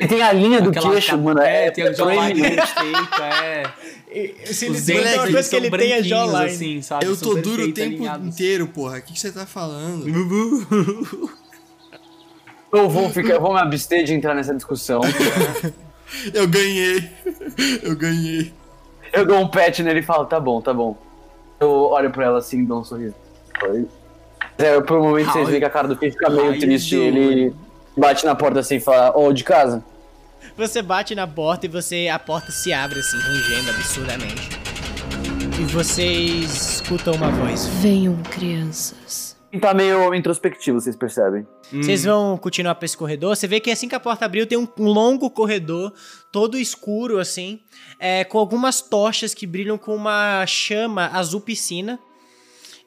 E 0.00 0.06
tem 0.08 0.22
a 0.22 0.32
linha 0.32 0.60
do 0.62 0.70
queixo, 0.70 1.18
mano. 1.18 1.40
É, 1.40 1.66
É, 1.66 1.70
tem 1.70 1.84
a 1.84 1.90
é 1.90 1.94
jawline 1.94 2.42
feita, 2.42 3.24
é. 3.44 3.64
Se 4.46 4.68
Os 4.68 4.88
ele 4.88 4.98
dentes 4.98 5.04
tem 5.10 5.14
uma 5.18 5.22
eles 5.24 5.32
coisa 5.32 5.50
que 5.50 5.56
ele 5.56 5.70
tem 5.70 5.92
é 5.92 6.02
jawline. 6.02 6.44
assim, 6.50 6.82
sabe? 6.82 7.06
Eu 7.06 7.16
tô 7.16 7.34
duro 7.34 7.62
o 7.64 7.72
tempo 7.72 7.96
alinhados. 7.96 8.26
inteiro, 8.28 8.66
porra. 8.66 8.98
O 8.98 9.02
que, 9.02 9.12
que 9.14 9.20
você 9.20 9.30
tá 9.32 9.46
falando? 9.46 10.04
Eu 12.72 12.88
vou, 12.88 13.10
ficar, 13.10 13.34
eu 13.34 13.40
vou 13.40 13.52
me 13.52 13.60
abster 13.60 14.02
de 14.02 14.14
entrar 14.14 14.34
nessa 14.34 14.54
discussão. 14.54 15.02
Eu 16.32 16.48
ganhei. 16.48 17.06
Eu 17.82 17.94
ganhei. 17.94 18.50
Eu 19.12 19.26
dou 19.26 19.38
um 19.40 19.48
pet 19.48 19.82
nele 19.82 20.00
e 20.00 20.02
falo, 20.02 20.24
tá 20.24 20.40
bom, 20.40 20.58
tá 20.62 20.72
bom. 20.72 20.96
Eu 21.60 21.68
olho 21.70 22.10
pra 22.10 22.24
ela 22.24 22.38
assim 22.38 22.60
e 22.62 22.64
dou 22.66 22.80
um 22.80 22.84
sorriso. 22.84 23.14
Oi. 23.62 23.86
É, 24.56 24.80
por 24.80 24.98
um 24.98 25.02
momento 25.02 25.32
vocês 25.32 25.48
veem 25.48 25.60
que 25.60 25.66
a 25.66 25.70
cara 25.70 25.86
do 25.86 25.96
Fih 25.96 26.10
fica 26.10 26.30
meio 26.30 26.58
triste. 26.58 26.96
doido. 26.96 27.16
Ele 27.18 27.54
bate 27.96 28.24
na 28.24 28.34
porta 28.34 28.60
assim 28.60 28.76
e 28.76 28.80
fala, 28.80 29.16
ô, 29.16 29.32
de 29.32 29.44
casa. 29.44 29.84
Você 30.56 30.82
bate 30.82 31.14
na 31.14 31.26
porta 31.26 31.66
e 31.66 31.68
você 31.68 32.08
a 32.08 32.18
porta 32.18 32.50
se 32.50 32.72
abre 32.72 32.98
assim, 32.98 33.18
rangendo 33.18 33.70
absurdamente. 33.70 34.50
E 35.60 35.64
vocês 35.64 36.74
escutam 36.74 37.14
uma 37.14 37.30
voz. 37.30 37.66
Venham, 37.66 38.16
crianças. 38.30 39.36
Tá 39.60 39.74
meio 39.74 40.14
introspectivo, 40.14 40.80
vocês 40.80 40.96
percebem. 40.96 41.46
Vocês 41.70 42.04
vão 42.04 42.38
continuar 42.38 42.74
pra 42.74 42.86
esse 42.86 42.96
corredor. 42.96 43.36
Você 43.36 43.46
vê 43.46 43.60
que 43.60 43.70
assim 43.70 43.86
que 43.86 43.94
a 43.94 44.00
porta 44.00 44.24
abriu, 44.24 44.46
tem 44.46 44.56
um, 44.56 44.66
um 44.78 44.86
longo 44.86 45.30
corredor, 45.30 45.92
todo 46.30 46.58
escuro, 46.58 47.18
assim, 47.18 47.60
é, 47.98 48.24
com 48.24 48.38
algumas 48.38 48.80
tochas 48.80 49.34
que 49.34 49.46
brilham 49.46 49.76
com 49.76 49.94
uma 49.94 50.44
chama 50.46 51.08
azul 51.08 51.40
piscina, 51.40 51.98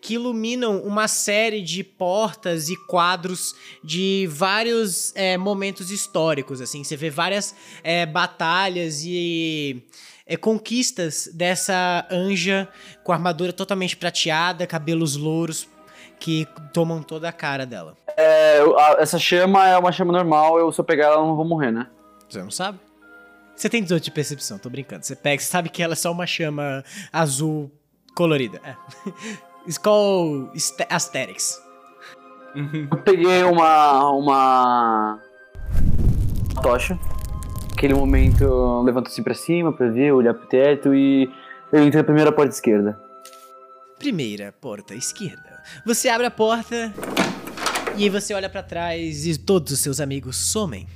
que 0.06 0.14
iluminam 0.14 0.82
uma 0.82 1.08
série 1.08 1.64
de 1.64 1.84
portas 1.84 2.70
e 2.70 2.76
quadros 2.86 3.56
de 3.84 4.30
vários 4.30 5.12
é, 5.16 5.36
momentos 5.36 5.90
históricos, 5.90 6.62
assim. 6.62 6.84
Você 6.84 6.96
vê 6.96 7.10
várias 7.10 7.56
é, 7.84 8.06
batalhas 8.06 9.02
e 9.04 9.84
é, 10.28 10.38
conquistas 10.38 11.28
dessa 11.34 12.06
anja 12.12 12.70
com 13.04 13.12
armadura 13.12 13.52
totalmente 13.52 13.98
prateada, 13.98 14.68
cabelos 14.68 15.16
louros 15.16 15.68
que 16.20 16.48
tomam 16.72 17.02
toda 17.02 17.28
a 17.28 17.32
cara 17.32 17.66
dela. 17.66 17.98
É, 18.16 18.60
essa 19.00 19.18
chama 19.18 19.68
é 19.68 19.76
uma 19.76 19.92
chama 19.92 20.14
normal, 20.14 20.60
eu 20.60 20.72
se 20.72 20.80
eu 20.80 20.86
pegar 20.86 21.06
ela 21.06 21.18
não 21.26 21.36
vou 21.36 21.46
morrer, 21.46 21.72
né? 21.72 21.88
Você 22.30 22.44
não 22.44 22.52
sabe? 22.52 22.78
Você 23.56 23.68
tem 23.68 23.82
18 23.82 24.04
de 24.04 24.12
percepção, 24.12 24.60
tô 24.60 24.70
brincando. 24.70 25.04
Você 25.04 25.16
pega, 25.16 25.42
você 25.42 25.50
sabe 25.50 25.68
que 25.68 25.82
ela 25.82 25.94
é 25.94 25.96
só 25.96 26.12
uma 26.12 26.28
chama 26.28 26.84
azul 27.12 27.72
colorida. 28.14 28.62
É. 28.64 28.76
Skull 29.68 30.50
Ast- 30.56 30.86
Asterix. 30.90 31.62
Eu 32.92 32.98
peguei 33.00 33.44
uma. 33.44 34.12
uma. 34.12 35.20
tocha. 36.62 36.98
Naquele 37.72 37.94
momento 37.94 38.82
levanto 38.84 39.08
assim 39.08 39.22
pra 39.22 39.34
cima 39.34 39.74
pra 39.74 39.90
ver, 39.90 40.14
olhar 40.14 40.34
pro 40.34 40.48
teto 40.48 40.94
e 40.96 41.30
eu 41.74 41.84
entro 41.84 41.98
na 41.98 42.04
primeira 42.06 42.32
porta 42.32 42.54
esquerda. 42.54 42.98
Primeira 44.00 44.54
porta 44.62 44.94
esquerda. 44.96 45.62
Você 45.86 46.08
abre 46.08 46.26
a 46.28 46.32
porta 46.32 46.94
e 47.98 48.04
aí 48.04 48.10
você 48.10 48.34
olha 48.34 48.50
pra 48.50 48.64
trás 48.64 49.26
e 49.26 49.38
todos 49.38 49.74
os 49.74 49.80
seus 49.80 50.00
amigos 50.00 50.38
somem. 50.38 50.88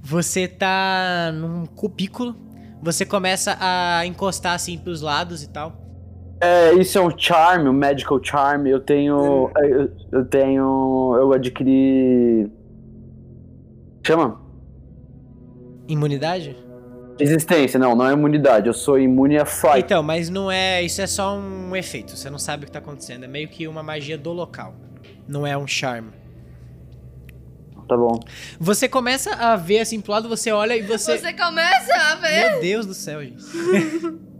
Você 0.00 0.46
tá 0.46 1.32
num 1.34 1.66
cubículo. 1.66 2.36
Você 2.82 3.04
começa 3.04 3.56
a 3.58 4.06
encostar 4.06 4.54
assim 4.54 4.78
pros 4.78 5.00
lados 5.02 5.42
e 5.42 5.48
tal. 5.48 5.85
É, 6.40 6.74
isso 6.74 6.98
é 6.98 7.00
um 7.00 7.16
charm, 7.16 7.68
um 7.68 7.72
medical 7.72 8.22
charm. 8.22 8.66
Eu 8.66 8.80
tenho. 8.80 9.50
Eu, 9.56 9.90
eu 10.12 10.24
tenho. 10.24 11.16
Eu 11.18 11.32
adquiri. 11.32 12.50
Chama? 14.06 14.40
Imunidade? 15.88 16.56
Existência, 17.18 17.78
não, 17.78 17.96
não 17.96 18.06
é 18.08 18.12
imunidade. 18.12 18.66
Eu 18.66 18.74
sou 18.74 18.98
imune 18.98 19.38
a 19.38 19.46
fright. 19.46 19.78
Então, 19.78 20.02
mas 20.02 20.28
não 20.28 20.50
é. 20.50 20.82
Isso 20.82 21.00
é 21.00 21.06
só 21.06 21.36
um 21.36 21.74
efeito. 21.74 22.16
Você 22.16 22.28
não 22.28 22.38
sabe 22.38 22.64
o 22.64 22.66
que 22.66 22.72
tá 22.72 22.78
acontecendo. 22.78 23.24
É 23.24 23.28
meio 23.28 23.48
que 23.48 23.66
uma 23.66 23.82
magia 23.82 24.18
do 24.18 24.32
local. 24.32 24.74
Não 25.26 25.46
é 25.46 25.56
um 25.56 25.66
charme. 25.66 26.10
Tá 27.88 27.96
bom. 27.96 28.20
Você 28.58 28.88
começa 28.88 29.30
a 29.30 29.56
ver 29.56 29.78
assim 29.78 30.00
pro 30.00 30.12
lado, 30.12 30.28
você 30.28 30.50
olha 30.50 30.76
e 30.76 30.82
você. 30.82 31.18
Você 31.18 31.32
começa 31.32 31.94
a 31.94 32.16
ver. 32.16 32.50
Meu 32.50 32.60
Deus 32.60 32.84
do 32.84 32.94
céu, 32.94 33.22
gente. 33.22 33.42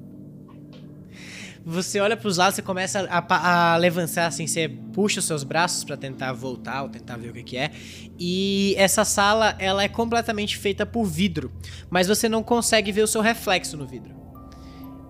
Você 1.68 1.98
olha 1.98 2.16
pros 2.16 2.36
lados, 2.36 2.54
você 2.54 2.62
começa 2.62 3.08
a, 3.10 3.72
a 3.72 3.76
levantar 3.76 4.26
assim, 4.26 4.46
você 4.46 4.68
puxa 4.68 5.18
os 5.18 5.26
seus 5.26 5.42
braços 5.42 5.82
pra 5.82 5.96
tentar 5.96 6.32
voltar 6.32 6.84
ou 6.84 6.88
tentar 6.88 7.16
ver 7.16 7.30
o 7.30 7.32
que, 7.32 7.42
que 7.42 7.56
é. 7.56 7.72
E 8.16 8.72
essa 8.78 9.04
sala, 9.04 9.56
ela 9.58 9.82
é 9.82 9.88
completamente 9.88 10.56
feita 10.56 10.86
por 10.86 11.04
vidro, 11.04 11.50
mas 11.90 12.06
você 12.06 12.28
não 12.28 12.40
consegue 12.40 12.92
ver 12.92 13.02
o 13.02 13.06
seu 13.08 13.20
reflexo 13.20 13.76
no 13.76 13.84
vidro. 13.84 14.14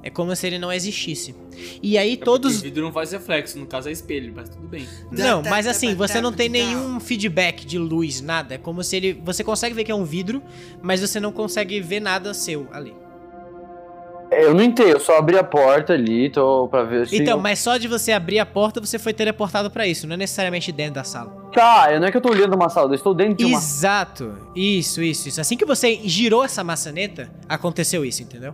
É 0.03 0.09
como 0.09 0.35
se 0.35 0.47
ele 0.47 0.59
não 0.59 0.73
existisse. 0.73 1.35
E 1.83 1.99
aí 1.99 2.15
É 2.15 2.17
todos 2.17 2.55
porque 2.55 2.69
vidro 2.69 2.85
não 2.85 2.93
faz 2.93 3.13
reflexo, 3.13 3.59
no 3.59 3.67
caso 3.67 3.91
é 3.91 3.93
espelho, 3.93 4.33
mas 4.35 4.49
tudo 4.49 4.67
bem. 4.67 4.87
Não, 5.11 5.43
mas 5.43 5.67
assim, 5.67 5.95
você 5.95 6.23
não 6.23 6.33
tem 6.33 6.49
nenhum 6.49 6.99
feedback 7.01 7.67
de 7.67 7.77
luz, 7.77 8.23
nada. 8.23 8.55
É 8.55 8.59
como 8.59 8.83
se 8.83 8.97
ele. 8.97 9.21
Você 9.25 9.45
consegue 9.45 9.75
ver 9.75 9.85
que 9.85 9.93
é 9.93 9.95
um 9.95 10.05
vidro, 10.05 10.43
mas 10.81 11.03
você 11.03 11.21
não 11.21 11.33
consegue 11.33 11.81
ver 11.81 12.01
nada 12.01 12.33
seu 12.33 12.67
ali. 12.73 12.95
Eu 14.31 14.53
não 14.55 14.62
entendo, 14.62 14.89
eu 14.91 15.01
só 15.01 15.18
abri 15.18 15.39
a 15.39 15.45
porta 15.45 15.93
ali, 15.93 16.29
tô 16.29 16.66
pra 16.68 16.83
ver 16.83 17.07
se. 17.07 17.16
Então, 17.16 17.39
mas 17.39 17.59
só 17.61 17.77
de 17.77 17.87
você 17.87 18.11
abrir 18.12 18.39
a 18.41 18.45
porta, 18.47 18.81
você 18.81 18.99
foi 18.99 19.12
teleportado 19.12 19.70
pra 19.70 19.87
isso, 19.87 20.07
não 20.07 20.14
é 20.14 20.16
necessariamente 20.16 20.72
dentro 20.72 20.95
da 20.95 21.05
sala. 21.05 21.31
Tá, 21.53 21.93
eu 21.93 22.01
não 22.01 22.09
é 22.09 22.11
que 22.11 22.16
eu 22.16 22.20
tô 22.20 22.31
olhando 22.31 22.55
uma 22.55 22.68
sala, 22.68 22.91
eu 22.91 22.95
estou 22.95 23.14
dentro 23.14 23.35
de 23.37 23.45
uma 23.45 23.57
Exato. 23.59 24.37
Isso, 24.55 25.01
isso, 25.03 25.29
isso. 25.29 25.41
Assim 25.41 25.57
que 25.57 25.64
você 25.64 26.01
girou 26.05 26.45
essa 26.45 26.62
maçaneta, 26.64 27.31
aconteceu 27.49 28.05
isso, 28.05 28.22
entendeu? 28.22 28.53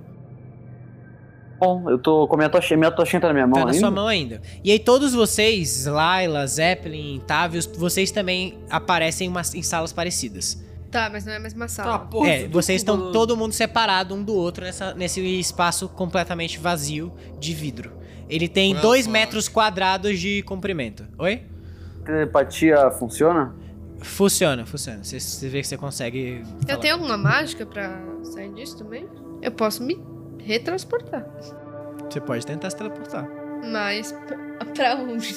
Bom, 1.59 1.89
eu 1.89 1.97
tô 1.99 2.27
com 2.27 2.35
a 2.35 2.39
minha 2.39 2.51
tochinha, 2.51 2.77
minha 2.77 2.91
tochinha 2.91 3.21
tá 3.21 3.29
na 3.29 3.35
minha 3.35 3.47
mão 3.47 3.55
Tá 3.55 3.61
na 3.61 3.71
ainda. 3.71 3.79
sua 3.81 3.91
mão 3.91 4.07
ainda. 4.09 4.43
E 4.65 4.71
aí 4.73 4.79
todos 4.79 5.15
vocês, 5.15 5.87
Laila, 5.87 6.47
Zeppelin, 6.47 7.23
Tavius, 7.27 7.67
vocês 7.67 8.11
também 8.11 8.59
aparecem 8.69 9.27
em, 9.29 9.31
umas- 9.31 9.55
em 9.55 9.63
salas 9.63 9.93
parecidas. 9.93 10.61
Tá, 10.93 11.09
mas 11.11 11.25
não 11.25 11.33
é 11.33 11.37
a 11.37 11.41
mesma 11.41 11.65
Tá, 11.65 11.69
sala. 11.69 11.99
porra. 12.01 12.29
é, 12.29 12.47
vocês 12.49 12.81
estão 12.83 13.11
todo 13.13 13.37
mundo 13.37 13.53
separado 13.53 14.15
um 14.15 14.23
do 14.23 14.35
outro 14.35 14.65
nessa, 14.65 14.93
nesse 14.95 15.21
espaço 15.41 15.89
completamente 15.89 16.59
vazio 16.59 17.13
de 17.41 17.55
vidro. 17.55 17.93
Ele 18.29 18.47
tem 18.47 18.73
Well, 18.75 18.83
dois 18.83 19.07
fuck. 19.07 19.13
metros 19.13 19.49
quadrados 19.49 20.21
de 20.21 20.43
comprimento. 20.43 21.05
Oi? 21.19 21.43
Telepatia 22.05 22.91
funciona? 22.91 23.55
Funciona, 24.01 24.67
funciona. 24.67 25.03
Você, 25.03 25.19
você 25.19 25.49
vê 25.49 25.61
que 25.63 25.67
você 25.67 25.77
consegue. 25.77 26.43
Eu 26.43 26.67
falar. 26.67 26.79
tenho 26.79 26.95
alguma 26.95 27.17
mágica 27.17 27.65
pra 27.65 27.99
sair 28.23 28.53
disso 28.53 28.77
também? 28.79 29.09
Eu 29.41 29.51
posso 29.53 29.83
me 29.83 29.99
retransportar. 30.39 31.25
Você 32.11 32.21
pode 32.21 32.45
tentar 32.47 32.69
se 32.71 32.77
teleportar. 32.77 33.27
Mas 33.71 34.13
pra, 34.13 34.37
pra 34.75 34.97
onde? 34.97 35.33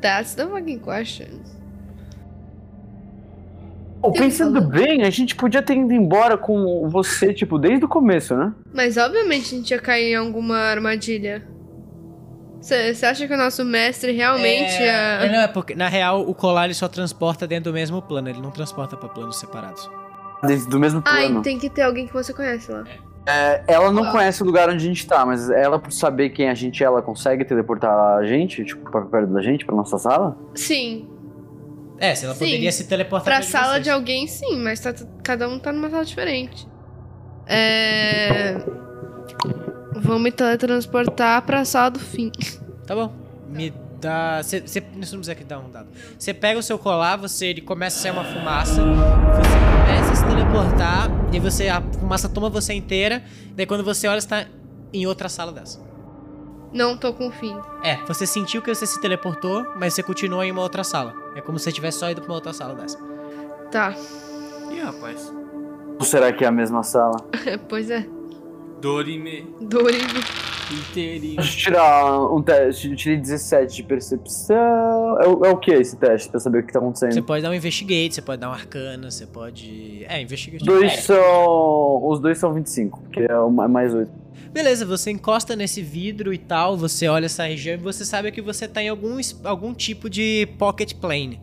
That's 0.00 0.34
the 0.34 0.46
fucking 0.46 0.78
question. 0.80 1.40
Pô, 4.00 4.10
pensando 4.12 4.60
bem, 4.62 5.02
a 5.02 5.10
gente 5.10 5.36
podia 5.36 5.62
ter 5.62 5.76
ido 5.76 5.92
embora 5.92 6.38
com 6.38 6.88
você, 6.88 7.34
tipo, 7.34 7.58
desde 7.58 7.84
o 7.84 7.88
começo, 7.88 8.34
né? 8.34 8.52
Mas 8.72 8.96
obviamente 8.96 9.54
a 9.54 9.58
gente 9.58 9.70
ia 9.70 9.78
cair 9.78 10.12
em 10.12 10.16
alguma 10.16 10.56
armadilha. 10.56 11.46
Você 12.60 13.06
acha 13.06 13.26
que 13.26 13.32
o 13.32 13.36
nosso 13.36 13.64
mestre 13.64 14.12
realmente 14.12 14.74
É, 14.74 15.24
ia. 15.24 15.32
Não, 15.32 15.40
é 15.40 15.48
porque, 15.48 15.74
na 15.74 15.88
real, 15.88 16.28
o 16.28 16.34
colar 16.34 16.66
ele 16.66 16.74
só 16.74 16.88
transporta 16.88 17.46
dentro 17.46 17.72
do 17.72 17.74
mesmo 17.74 18.02
plano, 18.02 18.28
ele 18.28 18.40
não 18.40 18.50
transporta 18.50 18.96
pra 18.96 19.08
planos 19.08 19.38
separados. 19.38 19.90
Desde 20.42 20.68
do 20.68 20.78
mesmo 20.78 21.02
plano. 21.02 21.42
tem 21.42 21.58
que 21.58 21.68
ter 21.68 21.82
alguém 21.82 22.06
que 22.06 22.12
você 22.12 22.32
conhece 22.32 22.70
lá. 22.70 22.84
É, 23.26 23.62
ela 23.66 23.90
não 23.90 24.10
conhece 24.10 24.42
o 24.42 24.46
lugar 24.46 24.68
onde 24.68 24.76
a 24.84 24.88
gente 24.88 25.06
tá, 25.06 25.24
mas 25.26 25.50
ela, 25.50 25.78
por 25.78 25.92
saber 25.92 26.30
quem 26.30 26.48
a 26.48 26.54
gente 26.54 26.82
é, 26.82 26.86
ela 26.86 27.02
consegue 27.02 27.44
teleportar 27.44 28.16
a 28.16 28.24
gente, 28.24 28.64
tipo, 28.64 28.90
pra 28.90 29.02
perto 29.02 29.32
da 29.32 29.42
gente, 29.42 29.64
pra 29.64 29.74
nossa 29.74 29.98
sala? 29.98 30.36
Sim. 30.54 31.06
É, 32.00 32.14
se 32.14 32.24
ela 32.24 32.32
Sim. 32.34 32.40
poderia 32.46 32.72
se 32.72 32.84
teleportar 32.84 33.26
Pra 33.34 33.40
de 33.40 33.46
sala 33.46 33.72
vocês. 33.74 33.84
de 33.84 33.90
alguém, 33.90 34.26
sim, 34.26 34.56
mas 34.58 34.80
tá- 34.80 34.94
cada 35.22 35.46
um 35.48 35.58
tá 35.58 35.70
numa 35.70 35.90
sala 35.90 36.04
diferente. 36.04 36.66
É. 37.46 38.56
Vou 39.96 40.18
me 40.18 40.32
teletransportar 40.32 41.42
pra 41.42 41.64
sala 41.64 41.90
do 41.90 41.98
fim. 42.00 42.30
Tá 42.86 42.96
bom. 42.96 43.12
Me 43.48 43.72
dá. 44.00 44.42
Você 44.42 44.58
não 44.92 44.98
precisa 44.98 45.30
aqui 45.30 45.44
dar 45.44 45.60
um 45.60 45.70
dado. 45.70 45.88
Você 46.18 46.34
pega 46.34 46.58
o 46.58 46.62
seu 46.62 46.76
colar, 46.76 47.16
você 47.16 47.46
ele 47.46 47.60
começa 47.60 47.98
a 47.98 48.02
sair 48.02 48.10
uma 48.10 48.24
fumaça, 48.24 48.82
você 48.82 49.52
começa 49.86 50.10
a 50.10 50.14
se 50.16 50.24
teleportar, 50.24 51.08
e 51.32 51.38
você 51.38 51.68
a 51.68 51.80
fumaça 51.80 52.28
toma 52.28 52.50
você 52.50 52.72
inteira, 52.74 53.22
daí 53.54 53.64
quando 53.64 53.84
você 53.84 54.08
olha, 54.08 54.20
você 54.20 54.26
tá 54.26 54.44
em 54.92 55.06
outra 55.06 55.28
sala 55.28 55.52
dessa. 55.52 55.78
Não 56.72 56.96
tô 56.96 57.12
com 57.12 57.30
fim. 57.30 57.56
É, 57.82 57.96
você 58.06 58.26
sentiu 58.26 58.62
que 58.62 58.72
você 58.72 58.86
se 58.86 59.00
teleportou, 59.00 59.66
mas 59.76 59.94
você 59.94 60.02
continua 60.02 60.46
em 60.46 60.52
uma 60.52 60.62
outra 60.62 60.84
sala. 60.84 61.14
É 61.34 61.40
como 61.40 61.58
se 61.58 61.64
você 61.64 61.72
tivesse 61.72 61.98
só 61.98 62.10
ido 62.10 62.20
pra 62.20 62.30
uma 62.30 62.36
outra 62.36 62.52
sala 62.52 62.74
dessa. 62.74 62.98
Tá. 63.70 63.94
Ih, 64.70 64.80
rapaz. 64.80 65.32
Ou 65.98 66.04
será 66.04 66.32
que 66.32 66.44
é 66.44 66.48
a 66.48 66.52
mesma 66.52 66.82
sala? 66.82 67.16
pois 67.68 67.90
é. 67.90 68.06
Dorime 68.80 69.54
Dorigo. 69.60 70.20
Inteirinho. 70.74 71.36
Deixa 71.36 71.52
eu 71.52 71.62
tirar 71.64 72.32
um 72.34 72.42
teste. 72.42 72.90
Eu 72.90 72.96
tirei 72.96 73.16
17 73.18 73.76
de 73.76 73.82
percepção. 73.82 75.20
É, 75.20 75.26
o- 75.28 75.44
é 75.44 75.50
o 75.50 75.56
que 75.56 75.70
esse 75.72 75.96
teste? 75.96 76.28
Pra 76.28 76.40
saber 76.40 76.60
o 76.62 76.66
que 76.66 76.72
tá 76.72 76.78
acontecendo? 76.78 77.12
Você 77.12 77.22
pode 77.22 77.42
dar 77.42 77.50
um 77.50 77.54
investigate, 77.54 78.14
você 78.14 78.22
pode 78.22 78.40
dar 78.40 78.48
um 78.50 78.52
arcana, 78.52 79.10
você 79.10 79.26
pode. 79.26 80.04
É, 80.08 80.20
investigate. 80.20 80.64
Dois 80.64 80.92
É. 80.92 80.96
são. 81.00 82.04
Os 82.06 82.20
dois 82.20 82.38
são 82.38 82.52
25, 82.52 83.02
que 83.12 83.20
é 83.20 83.36
uma- 83.38 83.68
mais 83.68 83.94
8. 83.94 84.10
Beleza, 84.52 84.84
você 84.84 85.10
encosta 85.12 85.54
nesse 85.54 85.80
vidro 85.80 86.34
e 86.34 86.38
tal, 86.38 86.76
você 86.76 87.06
olha 87.06 87.26
essa 87.26 87.44
região 87.44 87.74
e 87.74 87.78
você 87.78 88.04
sabe 88.04 88.32
que 88.32 88.42
você 88.42 88.66
tá 88.66 88.82
em 88.82 88.88
algum, 88.88 89.16
algum 89.44 89.72
tipo 89.72 90.10
de 90.10 90.48
pocket 90.58 90.94
plane. 90.94 91.40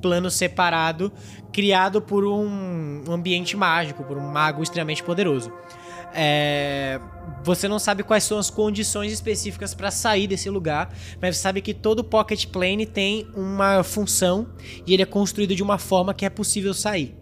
Plano 0.00 0.30
separado, 0.30 1.12
criado 1.52 2.00
por 2.00 2.24
um 2.24 3.04
ambiente 3.06 3.54
mágico, 3.54 4.02
por 4.02 4.16
um 4.16 4.26
mago 4.32 4.62
extremamente 4.62 5.02
poderoso. 5.02 5.52
É, 6.14 6.98
Você 7.42 7.66
não 7.66 7.78
sabe 7.78 8.02
quais 8.02 8.24
são 8.24 8.38
as 8.38 8.50
condições 8.50 9.12
específicas 9.12 9.74
para 9.74 9.90
sair 9.90 10.26
desse 10.26 10.50
lugar, 10.50 10.92
mas 11.20 11.36
você 11.36 11.42
sabe 11.42 11.62
que 11.62 11.72
todo 11.72 12.04
pocket 12.04 12.46
plane 12.46 12.84
tem 12.84 13.26
uma 13.34 13.82
função 13.82 14.48
e 14.86 14.92
ele 14.92 15.02
é 15.02 15.06
construído 15.06 15.54
de 15.54 15.62
uma 15.62 15.78
forma 15.78 16.12
que 16.12 16.26
é 16.26 16.30
possível 16.30 16.74
sair. 16.74 17.16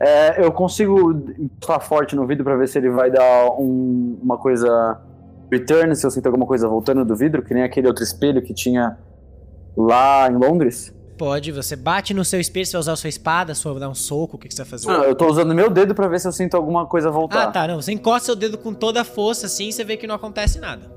É, 0.00 0.44
eu 0.44 0.52
consigo 0.52 1.10
encostar 1.38 1.80
forte 1.80 2.14
no 2.14 2.24
vidro 2.26 2.44
pra 2.44 2.56
ver 2.56 2.68
se 2.68 2.78
ele 2.78 2.90
vai 2.90 3.10
dar 3.10 3.50
um- 3.58 4.18
uma 4.22 4.38
coisa. 4.38 5.00
Return, 5.50 5.96
se 5.96 6.06
eu 6.06 6.10
sinto 6.10 6.26
alguma 6.26 6.46
coisa 6.46 6.68
voltando 6.68 7.04
do 7.04 7.16
vidro, 7.16 7.42
que 7.42 7.52
nem 7.52 7.62
aquele 7.64 7.88
outro 7.88 8.04
espelho 8.04 8.40
que 8.42 8.54
tinha 8.54 8.96
lá 9.76 10.28
em 10.30 10.36
Londres. 10.36 10.94
Pode, 11.18 11.50
você 11.50 11.74
bate 11.74 12.14
no 12.14 12.24
seu 12.24 12.38
espelho, 12.38 12.64
você 12.64 12.72
vai 12.72 12.80
usar 12.80 12.92
a 12.92 12.96
sua 12.96 13.08
espada, 13.08 13.52
sua 13.52 13.78
dar 13.80 13.88
um 13.88 13.94
soco, 13.94 14.36
o 14.36 14.38
que, 14.38 14.46
que 14.46 14.54
você 14.54 14.62
vai 14.62 14.70
fazer? 14.70 14.86
Não, 14.86 15.02
eu 15.02 15.16
tô 15.16 15.26
usando 15.26 15.52
meu 15.52 15.68
dedo 15.68 15.92
pra 15.92 16.06
ver 16.06 16.20
se 16.20 16.28
eu 16.28 16.32
sinto 16.32 16.56
alguma 16.56 16.86
coisa 16.86 17.10
voltar. 17.10 17.42
Ah, 17.42 17.50
tá, 17.50 17.66
não. 17.66 17.82
Você 17.82 17.92
encosta 17.92 18.26
seu 18.26 18.36
dedo 18.36 18.56
com 18.56 18.72
toda 18.72 19.00
a 19.00 19.04
força 19.04 19.46
assim 19.46 19.68
e 19.68 19.72
você 19.72 19.82
vê 19.82 19.96
que 19.96 20.06
não 20.06 20.14
acontece 20.14 20.60
nada. 20.60 20.96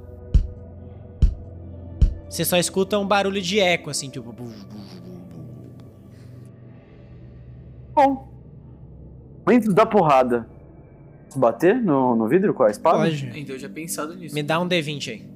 Você 2.30 2.46
só 2.46 2.56
escuta 2.56 3.00
um 3.00 3.06
barulho 3.06 3.42
de 3.42 3.60
eco, 3.60 3.90
assim, 3.90 4.10
tipo. 4.10 4.32
Bom. 7.94 8.30
Momento 9.46 9.74
da 9.74 9.88
porrada. 9.88 10.48
Bater 11.36 11.76
no, 11.82 12.16
no 12.16 12.28
vidro 12.28 12.54
com 12.54 12.64
a 12.64 12.70
espada? 12.70 13.00
Pode. 13.00 13.32
Então 13.36 13.56
eu 13.56 13.60
já 13.60 13.68
pensado 13.68 14.16
nisso. 14.16 14.36
Me 14.36 14.44
dá 14.44 14.60
um 14.60 14.70
D20 14.70 15.10
aí. 15.10 15.31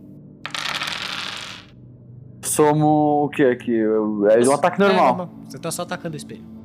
Somos 2.56 3.26
o 3.26 3.30
que 3.30 3.44
aqui? 3.44 3.78
É 3.78 3.90
um 3.90 4.54
ataque 4.54 4.82
É, 4.82 4.88
normal. 4.88 5.30
Você 5.46 5.58
tá 5.58 5.70
só 5.70 5.82
atacando 5.82 6.14
o 6.14 6.18
espelho. 6.18 6.56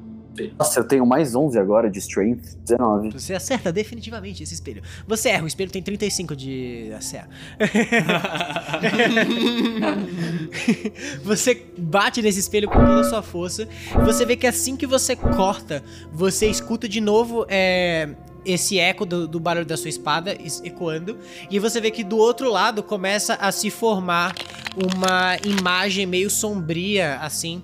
Nossa, 0.58 0.80
eu 0.80 0.84
tenho 0.84 1.04
mais 1.04 1.34
11 1.34 1.58
agora 1.58 1.90
de 1.90 1.98
Strength. 1.98 2.56
19. 2.64 3.10
Você 3.10 3.34
acerta 3.34 3.72
definitivamente 3.72 4.42
esse 4.42 4.54
espelho. 4.54 4.82
Você 5.06 5.28
erra, 5.28 5.44
o 5.44 5.46
espelho 5.46 5.70
tem 5.70 5.82
35 5.82 6.36
de 6.36 6.90
ACA. 6.94 7.28
você 11.24 11.66
bate 11.76 12.22
nesse 12.22 12.40
espelho 12.40 12.68
com 12.68 12.78
toda 12.78 13.00
a 13.00 13.04
sua 13.04 13.22
força. 13.22 13.68
E 13.92 14.04
você 14.04 14.24
vê 14.24 14.36
que 14.36 14.46
assim 14.46 14.76
que 14.76 14.86
você 14.86 15.16
corta, 15.16 15.82
você 16.12 16.46
escuta 16.46 16.88
de 16.88 17.00
novo 17.00 17.44
é, 17.48 18.08
esse 18.44 18.78
eco 18.78 19.04
do, 19.06 19.26
do 19.28 19.38
barulho 19.40 19.66
da 19.66 19.76
sua 19.76 19.88
espada 19.88 20.34
es- 20.40 20.60
ecoando. 20.64 21.18
E 21.50 21.58
você 21.58 21.80
vê 21.80 21.90
que 21.90 22.02
do 22.04 22.16
outro 22.16 22.50
lado 22.50 22.82
começa 22.82 23.34
a 23.34 23.50
se 23.52 23.70
formar 23.70 24.34
uma 24.76 25.36
imagem 25.44 26.06
meio 26.06 26.30
sombria, 26.30 27.16
assim, 27.20 27.62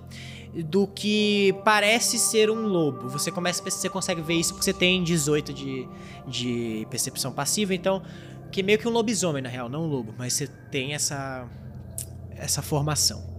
do 0.65 0.87
que 0.87 1.55
parece 1.65 2.19
ser 2.19 2.51
um 2.51 2.67
lobo. 2.67 3.09
Você 3.09 3.31
começa, 3.31 3.63
você 3.63 3.89
consegue 3.89 4.21
ver 4.23 4.35
isso 4.35 4.55
porque 4.55 4.65
você 4.65 4.73
tem 4.73 5.03
18 5.05 5.53
de, 5.53 5.87
de 6.27 6.87
percepção 6.91 7.33
passiva, 7.33 7.75
então 7.75 8.03
que 8.51 8.61
é 8.61 8.63
meio 8.63 8.79
que 8.79 8.89
um 8.89 8.91
lobisomem 8.93 9.43
na 9.43 9.49
real, 9.49 9.69
não 9.69 9.83
um 9.85 9.87
lobo, 9.89 10.15
mas 10.17 10.33
você 10.33 10.47
tem 10.71 10.95
essa 10.95 11.47
essa 12.39 12.61
formação. 12.63 13.36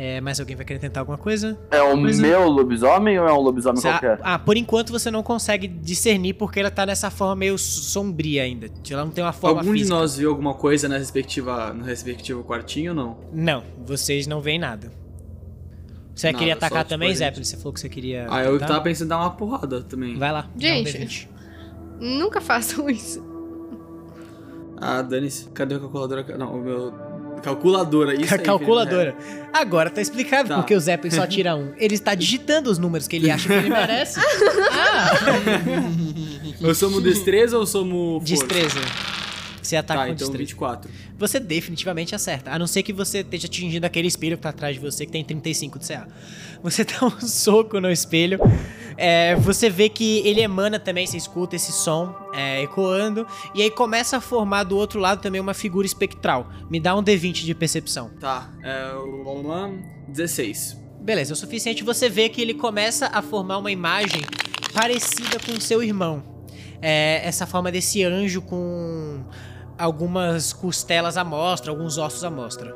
É, 0.00 0.20
mais 0.20 0.38
alguém 0.38 0.54
vai 0.54 0.64
querer 0.64 0.78
tentar 0.78 1.00
alguma 1.00 1.18
coisa? 1.18 1.58
É 1.72 1.82
o 1.82 1.98
Pois 2.00 2.20
é. 2.20 2.22
meu 2.22 2.46
lobisomem 2.48 3.18
ou 3.18 3.26
é 3.26 3.32
um 3.32 3.40
lobisomem 3.40 3.80
Você- 3.82 3.88
qualquer? 3.88 4.20
ah, 4.22 4.38
por 4.38 4.56
enquanto 4.56 4.90
você 4.92 5.10
não 5.10 5.24
consegue 5.24 5.66
discernir 5.66 6.34
porque 6.34 6.60
ela 6.60 6.70
tá 6.70 6.86
nessa 6.86 7.10
forma 7.10 7.34
meio 7.34 7.58
sombria 7.58 8.44
ainda. 8.44 8.68
Ela 8.88 9.04
não 9.04 9.10
tem 9.10 9.24
uma 9.24 9.32
forma 9.32 9.58
Algum 9.58 9.72
de 9.72 9.80
física. 9.80 9.96
nós 9.98 10.16
viu 10.16 10.30
alguma 10.30 10.54
coisa 10.54 10.88
na 10.88 10.96
respectiva, 10.98 11.72
no 11.74 11.82
respectivo 11.82 12.44
quartinho 12.44 12.92
ou 12.92 12.96
não? 12.96 13.18
Não, 13.32 13.64
vocês 13.84 14.28
não 14.28 14.40
veem 14.40 14.60
nada. 14.60 14.92
Você 16.14 16.28
Nada, 16.28 16.38
queria 16.38 16.54
atacar 16.54 16.78
tipo, 16.84 16.90
também, 16.90 17.12
Zeppelin? 17.14 17.44
Você 17.44 17.56
falou 17.56 17.72
que 17.72 17.80
você 17.80 17.88
queria. 17.88 18.26
Ah, 18.30 18.44
eu 18.44 18.56
tava 18.60 18.80
pensando 18.80 19.06
em 19.06 19.08
dar 19.10 19.18
uma 19.18 19.30
porrada 19.30 19.82
também. 19.82 20.16
Vai 20.16 20.30
lá. 20.30 20.48
um 20.56 20.60
Gente. 20.60 20.92
D20. 20.96 21.28
Nunca 22.00 22.40
façam 22.42 22.88
isso. 22.88 23.20
Ah, 24.76 25.02
dane-se. 25.02 25.48
Cadê 25.50 25.74
a 25.74 25.80
calculadora? 25.80 26.24
Não, 26.36 26.54
o 26.54 26.60
meu. 26.60 27.07
Calculadora, 27.42 28.14
isso 28.14 28.34
aí, 28.34 28.40
calculadora. 28.40 29.14
Agora 29.52 29.90
tá 29.90 30.00
explicado 30.00 30.48
Tá. 30.48 30.56
porque 30.56 30.74
o 30.74 30.80
Zeppelin 30.80 31.14
só 31.14 31.26
tira 31.26 31.56
um. 31.56 31.72
Ele 31.76 31.94
está 31.94 32.14
digitando 32.14 32.70
os 32.70 32.78
números 32.78 33.08
que 33.08 33.16
ele 33.16 33.30
acha 33.30 33.48
que 33.48 33.54
ele 33.54 33.70
merece. 33.70 34.20
ah. 34.72 35.10
Eu 36.60 36.74
somo 36.74 37.00
destreza 37.00 37.56
ou 37.58 37.66
somo 37.66 38.20
força? 38.20 38.34
destreza. 38.46 38.80
Você 39.68 39.76
ataca 39.76 40.00
Tá, 40.00 40.06
com 40.06 40.12
então 40.12 40.28
destreza. 40.28 40.38
24. 40.38 40.90
Você 41.18 41.38
definitivamente 41.38 42.14
acerta. 42.14 42.50
A 42.50 42.58
não 42.58 42.66
ser 42.66 42.82
que 42.82 42.92
você 42.92 43.18
esteja 43.18 43.46
atingindo 43.46 43.84
aquele 43.84 44.08
espelho 44.08 44.36
que 44.36 44.42
tá 44.42 44.48
atrás 44.48 44.74
de 44.76 44.80
você, 44.80 45.04
que 45.04 45.12
tem 45.12 45.22
35 45.22 45.78
de 45.78 45.86
CA. 45.86 46.08
Você 46.62 46.84
dá 46.88 47.04
um 47.06 47.20
soco 47.20 47.78
no 47.80 47.90
espelho. 47.90 48.38
é, 48.96 49.36
você 49.36 49.68
vê 49.68 49.88
que 49.88 50.26
ele 50.26 50.40
emana 50.40 50.78
também, 50.78 51.06
você 51.06 51.16
escuta 51.18 51.54
esse 51.56 51.70
som 51.70 52.14
é, 52.34 52.62
ecoando. 52.62 53.26
E 53.54 53.60
aí 53.62 53.70
começa 53.70 54.16
a 54.16 54.20
formar 54.20 54.64
do 54.64 54.76
outro 54.76 54.98
lado 54.98 55.20
também 55.20 55.40
uma 55.40 55.54
figura 55.54 55.86
espectral. 55.86 56.48
Me 56.70 56.80
dá 56.80 56.96
um 56.96 57.02
D20 57.02 57.44
de 57.44 57.54
percepção. 57.54 58.10
Tá, 58.18 58.50
é. 58.62 58.92
Lá. 59.44 59.70
16. 60.08 60.76
Beleza, 61.00 61.32
é 61.32 61.34
o 61.34 61.36
suficiente 61.36 61.84
você 61.84 62.08
ver 62.08 62.30
que 62.30 62.40
ele 62.40 62.54
começa 62.54 63.06
a 63.12 63.20
formar 63.22 63.58
uma 63.58 63.70
imagem 63.70 64.22
parecida 64.72 65.38
com 65.44 65.52
o 65.52 65.60
seu 65.60 65.82
irmão. 65.82 66.22
É, 66.80 67.20
essa 67.24 67.46
forma 67.46 67.72
desse 67.72 68.04
anjo 68.04 68.40
com 68.40 69.24
algumas 69.78 70.52
costelas 70.52 71.16
à 71.16 71.24
mostra, 71.24 71.70
alguns 71.70 71.96
ossos 71.96 72.24
à 72.24 72.30
mostra. 72.30 72.74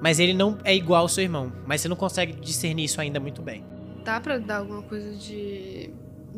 Mas 0.00 0.18
ele 0.18 0.34
não 0.34 0.58
é 0.64 0.74
igual 0.74 1.02
ao 1.02 1.08
seu 1.08 1.24
irmão, 1.24 1.52
mas 1.66 1.80
você 1.80 1.88
não 1.88 1.96
consegue 1.96 2.32
discernir 2.32 2.84
isso 2.84 3.00
ainda 3.00 3.18
muito 3.18 3.40
bem. 3.42 3.64
Dá 4.04 4.20
pra 4.20 4.38
dar 4.38 4.58
alguma 4.58 4.82
coisa 4.82 5.14
de. 5.16 5.90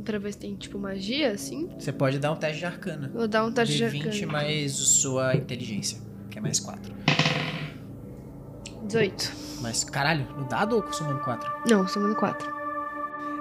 Pra 0.04 0.18
ver 0.18 0.32
se 0.32 0.38
tem 0.38 0.54
tipo 0.54 0.78
magia, 0.78 1.32
assim? 1.32 1.68
Você 1.78 1.92
pode 1.92 2.18
dar 2.18 2.32
um 2.32 2.36
teste 2.36 2.58
de 2.58 2.66
arcana. 2.66 3.10
Vou 3.12 3.28
dar 3.28 3.44
um 3.44 3.52
teste 3.52 3.76
de 3.76 3.84
D20 3.84 4.06
arcana. 4.06 4.32
mais 4.32 4.72
sua 4.72 5.36
inteligência, 5.36 6.00
que 6.30 6.38
é 6.38 6.40
mais 6.40 6.58
4. 6.58 6.94
18. 8.84 9.32
Mas 9.60 9.84
caralho, 9.84 10.26
no 10.36 10.48
dado 10.48 10.76
ou 10.76 10.92
somando 10.92 11.20
4? 11.20 11.52
Não, 11.68 11.86
somando 11.86 12.16
4. 12.16 12.59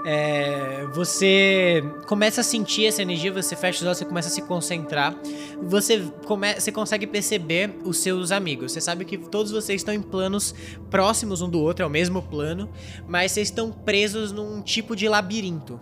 É, 0.06 0.86
você 0.93 1.84
começa 2.08 2.41
a 2.41 2.43
sentir 2.43 2.86
essa 2.86 3.02
energia, 3.02 3.34
você 3.34 3.56
fecha 3.56 3.80
os 3.80 3.86
olhos, 3.86 3.97
você 3.97 4.06
começa 4.06 4.28
a 4.30 4.32
se 4.32 4.41
concentrar. 4.41 5.16
Você, 5.62 6.02
come, 6.26 6.54
você 6.56 6.72
consegue 6.72 7.06
perceber 7.06 7.78
os 7.84 7.97
seus 7.97 8.32
amigos. 8.32 8.72
Você 8.72 8.82
sabe 8.82 9.04
que 9.06 9.18
todos 9.18 9.52
vocês 9.52 9.82
estão 9.82 9.93
em 9.93 10.02
planos 10.02 10.56
próximos 10.89 11.41
um 11.41 11.50
do 11.50 11.60
outro, 11.60 11.84
é 11.84 11.88
o 11.88 11.89
mesmo 11.89 12.22
plano, 12.22 12.70
mas 13.08 13.34
vocês 13.34 13.50
estão 13.50 13.72
presos 13.72 14.32
num 14.32 14.62
tipo 14.62 14.95
de 14.95 15.08
labirinto. 15.10 15.80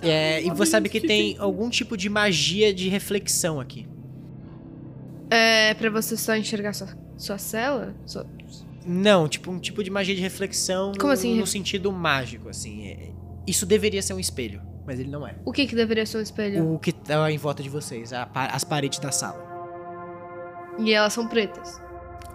É, 0.00 0.42
e 0.42 0.50
você 0.50 0.70
sabe 0.72 0.88
que 0.88 1.00
tem 1.00 1.36
algum 1.38 1.70
tipo 1.70 1.96
de 1.96 2.08
magia 2.08 2.74
de 2.74 2.88
reflexão 2.88 3.60
aqui. 3.60 3.86
É 5.30 5.74
pra 5.74 5.88
você 5.90 6.16
só 6.16 6.34
enxergar 6.34 6.72
sua, 6.72 6.88
sua 7.16 7.38
cela? 7.38 7.94
Sua- 8.04 8.26
Não, 8.86 9.28
tipo 9.28 9.50
um 9.50 9.58
tipo 9.58 9.82
de 9.82 9.90
magia 9.90 10.14
de 10.14 10.20
reflexão 10.20 10.92
Como 10.92 11.06
no, 11.08 11.12
assim? 11.12 11.38
no 11.38 11.46
sentido 11.46 11.90
mágico, 11.92 12.48
assim. 12.48 12.86
É- 12.86 13.12
isso 13.46 13.66
deveria 13.66 14.00
ser 14.02 14.14
um 14.14 14.20
espelho, 14.20 14.62
mas 14.86 15.00
ele 15.00 15.10
não 15.10 15.26
é. 15.26 15.36
O 15.44 15.52
que 15.52 15.66
que 15.66 15.74
deveria 15.74 16.06
ser 16.06 16.18
um 16.18 16.20
espelho? 16.20 16.74
o 16.74 16.78
que 16.78 16.92
tá 16.92 17.30
em 17.30 17.38
volta 17.38 17.62
de 17.62 17.68
vocês, 17.68 18.12
a 18.12 18.28
as 18.34 18.64
paredes 18.64 18.98
da 18.98 19.10
sala. 19.12 19.50
E 20.78 20.92
elas 20.92 21.12
são 21.12 21.26
pretas. 21.28 21.80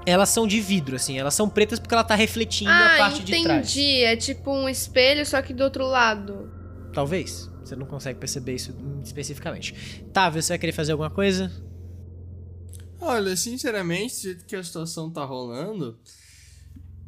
Elas 0.06 0.30
são 0.30 0.48
de 0.48 0.62
vidro, 0.62 0.96
assim, 0.96 1.20
elas 1.20 1.34
são 1.34 1.50
pretas 1.50 1.80
porque 1.80 1.94
ela 1.94 2.04
tá 2.04 2.16
refletindo 2.16 2.72
ah, 2.72 2.96
a 2.96 2.98
parte 2.98 3.24
de 3.24 3.44
trás. 3.44 3.70
entendi. 3.70 4.04
É 4.04 4.16
tipo 4.16 4.52
um 4.52 4.70
espelho, 4.70 5.26
só 5.26 5.42
que 5.42 5.54
do 5.54 5.64
outro 5.64 5.86
lado. 5.86 6.50
Talvez. 6.94 7.50
Você 7.68 7.76
não 7.76 7.86
consegue 7.86 8.18
perceber 8.18 8.56
isso 8.56 8.74
especificamente. 9.04 10.02
Tá, 10.14 10.30
você 10.30 10.54
vai 10.54 10.58
querer 10.58 10.72
fazer 10.72 10.94
alguma 10.94 11.10
coisa? 11.10 11.52
Olha, 13.00 13.36
sinceramente, 13.36 14.16
do 14.16 14.22
jeito 14.22 14.46
que 14.46 14.56
a 14.56 14.64
situação 14.64 15.12
tá 15.12 15.24
rolando, 15.26 16.00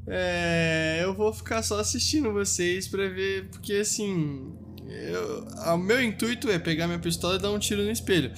é, 0.09 1.01
eu 1.03 1.13
vou 1.13 1.31
ficar 1.31 1.61
só 1.61 1.79
assistindo 1.79 2.33
vocês 2.33 2.87
pra 2.87 3.07
ver, 3.07 3.47
porque 3.49 3.73
assim, 3.73 4.51
eu, 4.87 5.45
o 5.73 5.77
meu 5.77 6.01
intuito 6.01 6.49
é 6.49 6.57
pegar 6.57 6.87
minha 6.87 6.99
pistola 6.99 7.35
e 7.35 7.39
dar 7.39 7.51
um 7.51 7.59
tiro 7.59 7.83
no 7.83 7.91
espelho, 7.91 8.31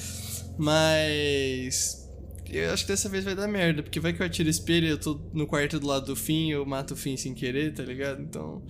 mas 0.57 2.01
eu 2.49 2.73
acho 2.73 2.83
que 2.83 2.91
dessa 2.91 3.07
vez 3.07 3.23
vai 3.23 3.33
dar 3.33 3.47
merda, 3.47 3.81
porque 3.81 3.99
vai 3.99 4.11
que 4.11 4.21
eu 4.21 4.25
atiro 4.25 4.47
o 4.47 4.51
espelho, 4.51 4.87
eu 4.87 4.97
tô 4.97 5.19
no 5.33 5.47
quarto 5.47 5.79
do 5.79 5.87
lado 5.87 6.07
do 6.07 6.15
fim, 6.15 6.51
eu 6.51 6.65
mato 6.65 6.93
o 6.93 6.97
fim 6.97 7.15
sem 7.15 7.33
querer, 7.33 7.73
tá 7.73 7.83
ligado? 7.83 8.21
Então, 8.21 8.61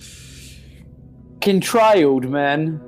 Can 1.41 1.59
try, 1.59 2.05
old 2.05 2.27
man. 2.27 2.79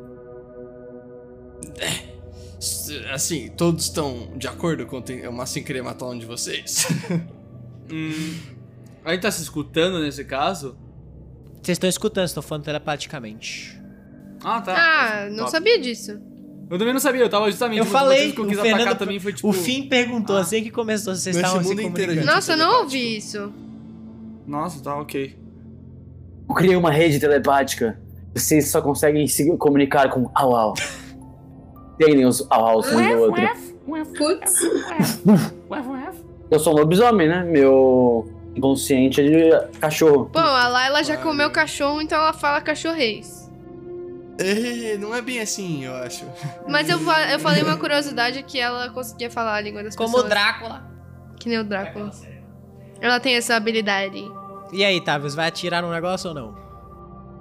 assim, 3.11 3.49
todos 3.57 3.85
estão 3.85 4.31
de 4.37 4.47
acordo 4.47 4.85
com 4.85 5.03
eu 5.07 5.45
sem 5.47 5.63
querer 5.63 5.81
matar 5.81 6.05
um 6.05 6.17
de 6.17 6.25
vocês? 6.25 6.87
Hum, 7.91 8.39
a 9.05 9.11
gente 9.11 9.21
tá 9.21 9.31
se 9.31 9.41
escutando 9.41 9.99
nesse 9.99 10.23
caso? 10.25 10.75
Vocês 11.61 11.75
estão 11.75 11.89
escutando, 11.89 12.25
estão 12.25 12.43
falando 12.43 12.63
telepaticamente. 12.65 13.81
Ah, 14.43 14.61
tá. 14.61 14.75
Ah, 14.75 15.29
não 15.29 15.37
Top. 15.39 15.51
sabia 15.51 15.79
disso. 15.79 16.19
Eu 16.69 16.77
também 16.77 16.93
não 16.93 16.99
sabia, 16.99 17.21
eu 17.21 17.29
tava 17.29 17.49
justamente. 17.49 17.79
Eu 17.79 17.85
falei, 17.85 18.31
que 18.31 18.39
eu 18.39 18.45
o 18.45 18.47
quis 18.47 18.59
Fernando- 18.59 18.81
atacar 18.81 18.97
também 18.97 19.19
foi 19.19 19.31
tipo. 19.33 19.47
O 19.47 19.53
Fim 19.53 19.87
perguntou 19.87 20.35
Ah. 20.37 20.41
assim 20.41 20.63
que 20.63 20.71
começou, 20.71 21.13
vocês 21.15 21.35
estavam 21.35 21.61
se 21.61 21.69
mundo 21.69 21.81
inteiro, 21.81 22.11
comunicando. 22.11 22.21
gente. 22.25 22.35
Nossa, 22.35 22.53
eu 22.53 22.57
não 22.57 22.81
ouvi 22.83 23.17
isso. 23.17 23.53
Nossa, 24.47 24.83
tá 24.83 24.95
ok. 24.99 25.37
Eu 26.49 26.55
criei 26.55 26.75
uma 26.75 26.91
rede 26.91 27.19
telepática. 27.19 27.99
Vocês 28.35 28.69
só 28.69 28.81
conseguem 28.81 29.27
se 29.27 29.55
comunicar 29.57 30.09
com 30.09 30.29
au 30.35 30.55
au. 30.55 30.73
Entendem 31.99 32.25
os 32.25 32.45
au 32.49 32.65
au 32.65 32.79
um 32.79 32.81
do 32.81 33.19
outro. 33.21 33.43
Putz. 34.17 34.59
Eu 36.49 36.59
sou 36.59 36.73
um 36.73 36.77
lobisomem, 36.77 37.27
né? 37.27 37.43
Meu 37.43 38.27
inconsciente 38.55 39.21
é 39.21 39.23
de 39.23 39.77
cachorro. 39.79 40.29
Bom, 40.33 40.39
a 40.39 40.67
Laila 40.67 41.03
já 41.03 41.15
Vale. 41.15 41.25
comeu 41.27 41.49
cachorro, 41.51 42.01
então 42.01 42.17
ela 42.19 42.33
fala 42.33 42.61
cachorrês. 42.61 43.43
É, 44.39 44.97
não 44.97 45.13
é 45.13 45.21
bem 45.21 45.39
assim, 45.39 45.85
eu 45.85 45.93
acho. 45.95 46.25
Mas 46.67 46.89
eu, 46.89 46.97
fa- 46.99 47.31
eu 47.31 47.39
falei 47.39 47.61
uma 47.61 47.77
curiosidade 47.77 48.41
que 48.43 48.59
ela 48.59 48.89
conseguia 48.89 49.29
falar 49.29 49.55
a 49.55 49.61
língua 49.61 49.83
das 49.83 49.95
Como 49.95 50.09
o 50.09 50.13
pessoas. 50.13 50.29
Drácula. 50.29 50.83
Que 51.39 51.49
nem 51.49 51.59
o 51.59 51.63
Drácula. 51.63 52.09
Ela 52.99 53.19
tem 53.19 53.35
essa 53.35 53.55
habilidade. 53.55 54.23
E 54.71 54.83
aí, 54.83 54.99
Tavius, 55.01 55.35
vai 55.35 55.47
atirar 55.49 55.83
no 55.83 55.91
negócio 55.91 56.29
ou 56.29 56.35
não? 56.35 56.55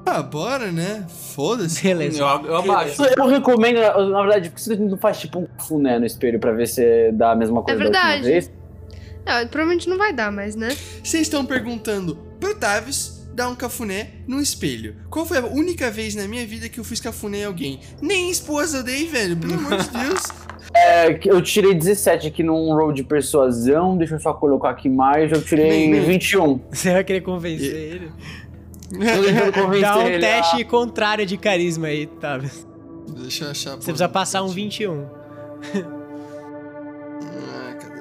Ah, 0.05 0.21
bora, 0.23 0.71
né? 0.73 1.07
Foda-se. 1.09 1.83
Beleza. 1.85 2.21
Eu, 2.21 2.27
eu 2.47 2.57
abaixo. 2.57 3.01
Eu 3.17 3.27
recomendo, 3.27 3.79
na 4.11 4.21
verdade, 4.23 4.51
porque 4.51 4.61
você 4.63 4.77
não 4.77 4.99
faz 4.99 5.21
tipo 5.21 5.39
um 5.39 5.47
funé 5.61 5.99
no 5.99 6.05
espelho 6.05 6.39
pra 6.41 6.51
ver 6.53 6.67
se 6.67 7.11
dá 7.13 7.31
a 7.31 7.37
mesma 7.37 7.63
coisa 7.63 7.79
É 7.81 7.85
da 7.85 7.87
última 7.89 8.05
verdade. 8.07 8.29
vez. 8.29 8.53
Não, 9.25 9.47
provavelmente 9.47 9.89
não 9.89 9.99
vai 9.99 10.13
dar, 10.13 10.33
mas 10.33 10.57
né? 10.57 10.69
Vocês 11.03 11.23
estão 11.23 11.45
perguntando 11.45 12.17
pro 12.41 12.55
Tavis 12.55 13.23
dar 13.35 13.49
um 13.49 13.55
cafuné 13.55 14.11
no 14.27 14.41
espelho. 14.41 14.97
Qual 15.11 15.25
foi 15.25 15.39
a 15.39 15.47
única 15.47 15.91
vez 15.91 16.15
na 16.15 16.29
minha 16.29 16.47
vida 16.47 16.69
que 16.69 16.79
eu 16.79 16.85
fiz 16.85 17.01
cafuné 17.01 17.39
em 17.39 17.45
alguém? 17.45 17.81
Nem 18.01 18.31
esposa 18.31 18.79
eu 18.79 18.83
dei, 18.83 19.07
velho. 19.07 19.37
Pelo 19.37 19.55
amor 19.55 19.79
de 19.79 19.89
Deus. 19.91 20.23
É, 20.75 21.13
que 21.13 21.31
eu 21.31 21.43
tirei 21.43 21.75
17 21.75 22.29
aqui 22.29 22.43
num 22.43 22.75
roll 22.75 22.93
de 22.93 23.05
persuasão, 23.05 23.95
deixa 23.99 24.15
eu 24.15 24.21
só 24.21 24.33
colocar 24.33 24.71
aqui 24.71 24.89
mais, 24.89 25.31
eu 25.31 25.43
tirei 25.43 25.69
Bem, 25.69 25.91
bem. 25.91 26.01
21. 26.01 26.61
Você 26.71 26.93
vai 26.93 27.05
querer 27.05 27.21
convencer 27.21 27.75
ele? 27.75 28.13
Tô 28.89 28.99
tentando 28.99 29.53
convencer 29.53 29.81
Dá 29.83 29.99
um 29.99 30.07
ele 30.07 30.19
teste 30.19 30.65
contrário 30.65 31.27
de 31.27 31.37
carisma 31.37 31.89
aí, 31.89 32.07
Tavius. 32.07 32.67
Deixa 33.19 33.45
eu 33.45 33.51
achar. 33.51 33.71
Você 33.73 33.85
precisa 33.85 34.09
passar 34.09 34.43
um 34.45 34.49
21. 34.49 35.07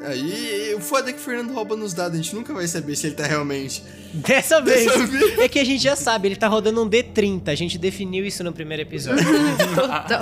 Ah? 0.04 0.10
Aí, 0.10 0.74
o 0.76 0.80
foda 0.82 1.10
é 1.10 1.14
que 1.14 1.20
o 1.20 1.22
Fernando 1.22 1.54
rouba 1.54 1.76
nos 1.76 1.94
dados. 1.94 2.20
A 2.20 2.22
gente 2.22 2.34
nunca 2.36 2.54
vai 2.54 2.68
saber 2.68 2.96
se 2.96 3.08
ele 3.08 3.16
tá 3.16 3.26
realmente. 3.26 3.84
Dessa 4.14 4.60
vez. 4.62 4.86
Dessa 4.86 5.06
vez. 5.06 5.40
É 5.40 5.48
que 5.48 5.60
a 5.60 5.64
gente 5.64 5.84
já 5.84 5.96
sabe, 5.96 6.28
ele 6.28 6.36
tá 6.36 6.48
rodando 6.48 6.82
um 6.84 6.90
D30. 6.90 7.50
A 7.50 7.56
gente 7.56 7.78
definiu 7.78 8.26
isso 8.26 8.44
no 8.44 8.52
primeiro 8.52 8.82
episódio. 8.82 9.24
Total. 9.76 10.22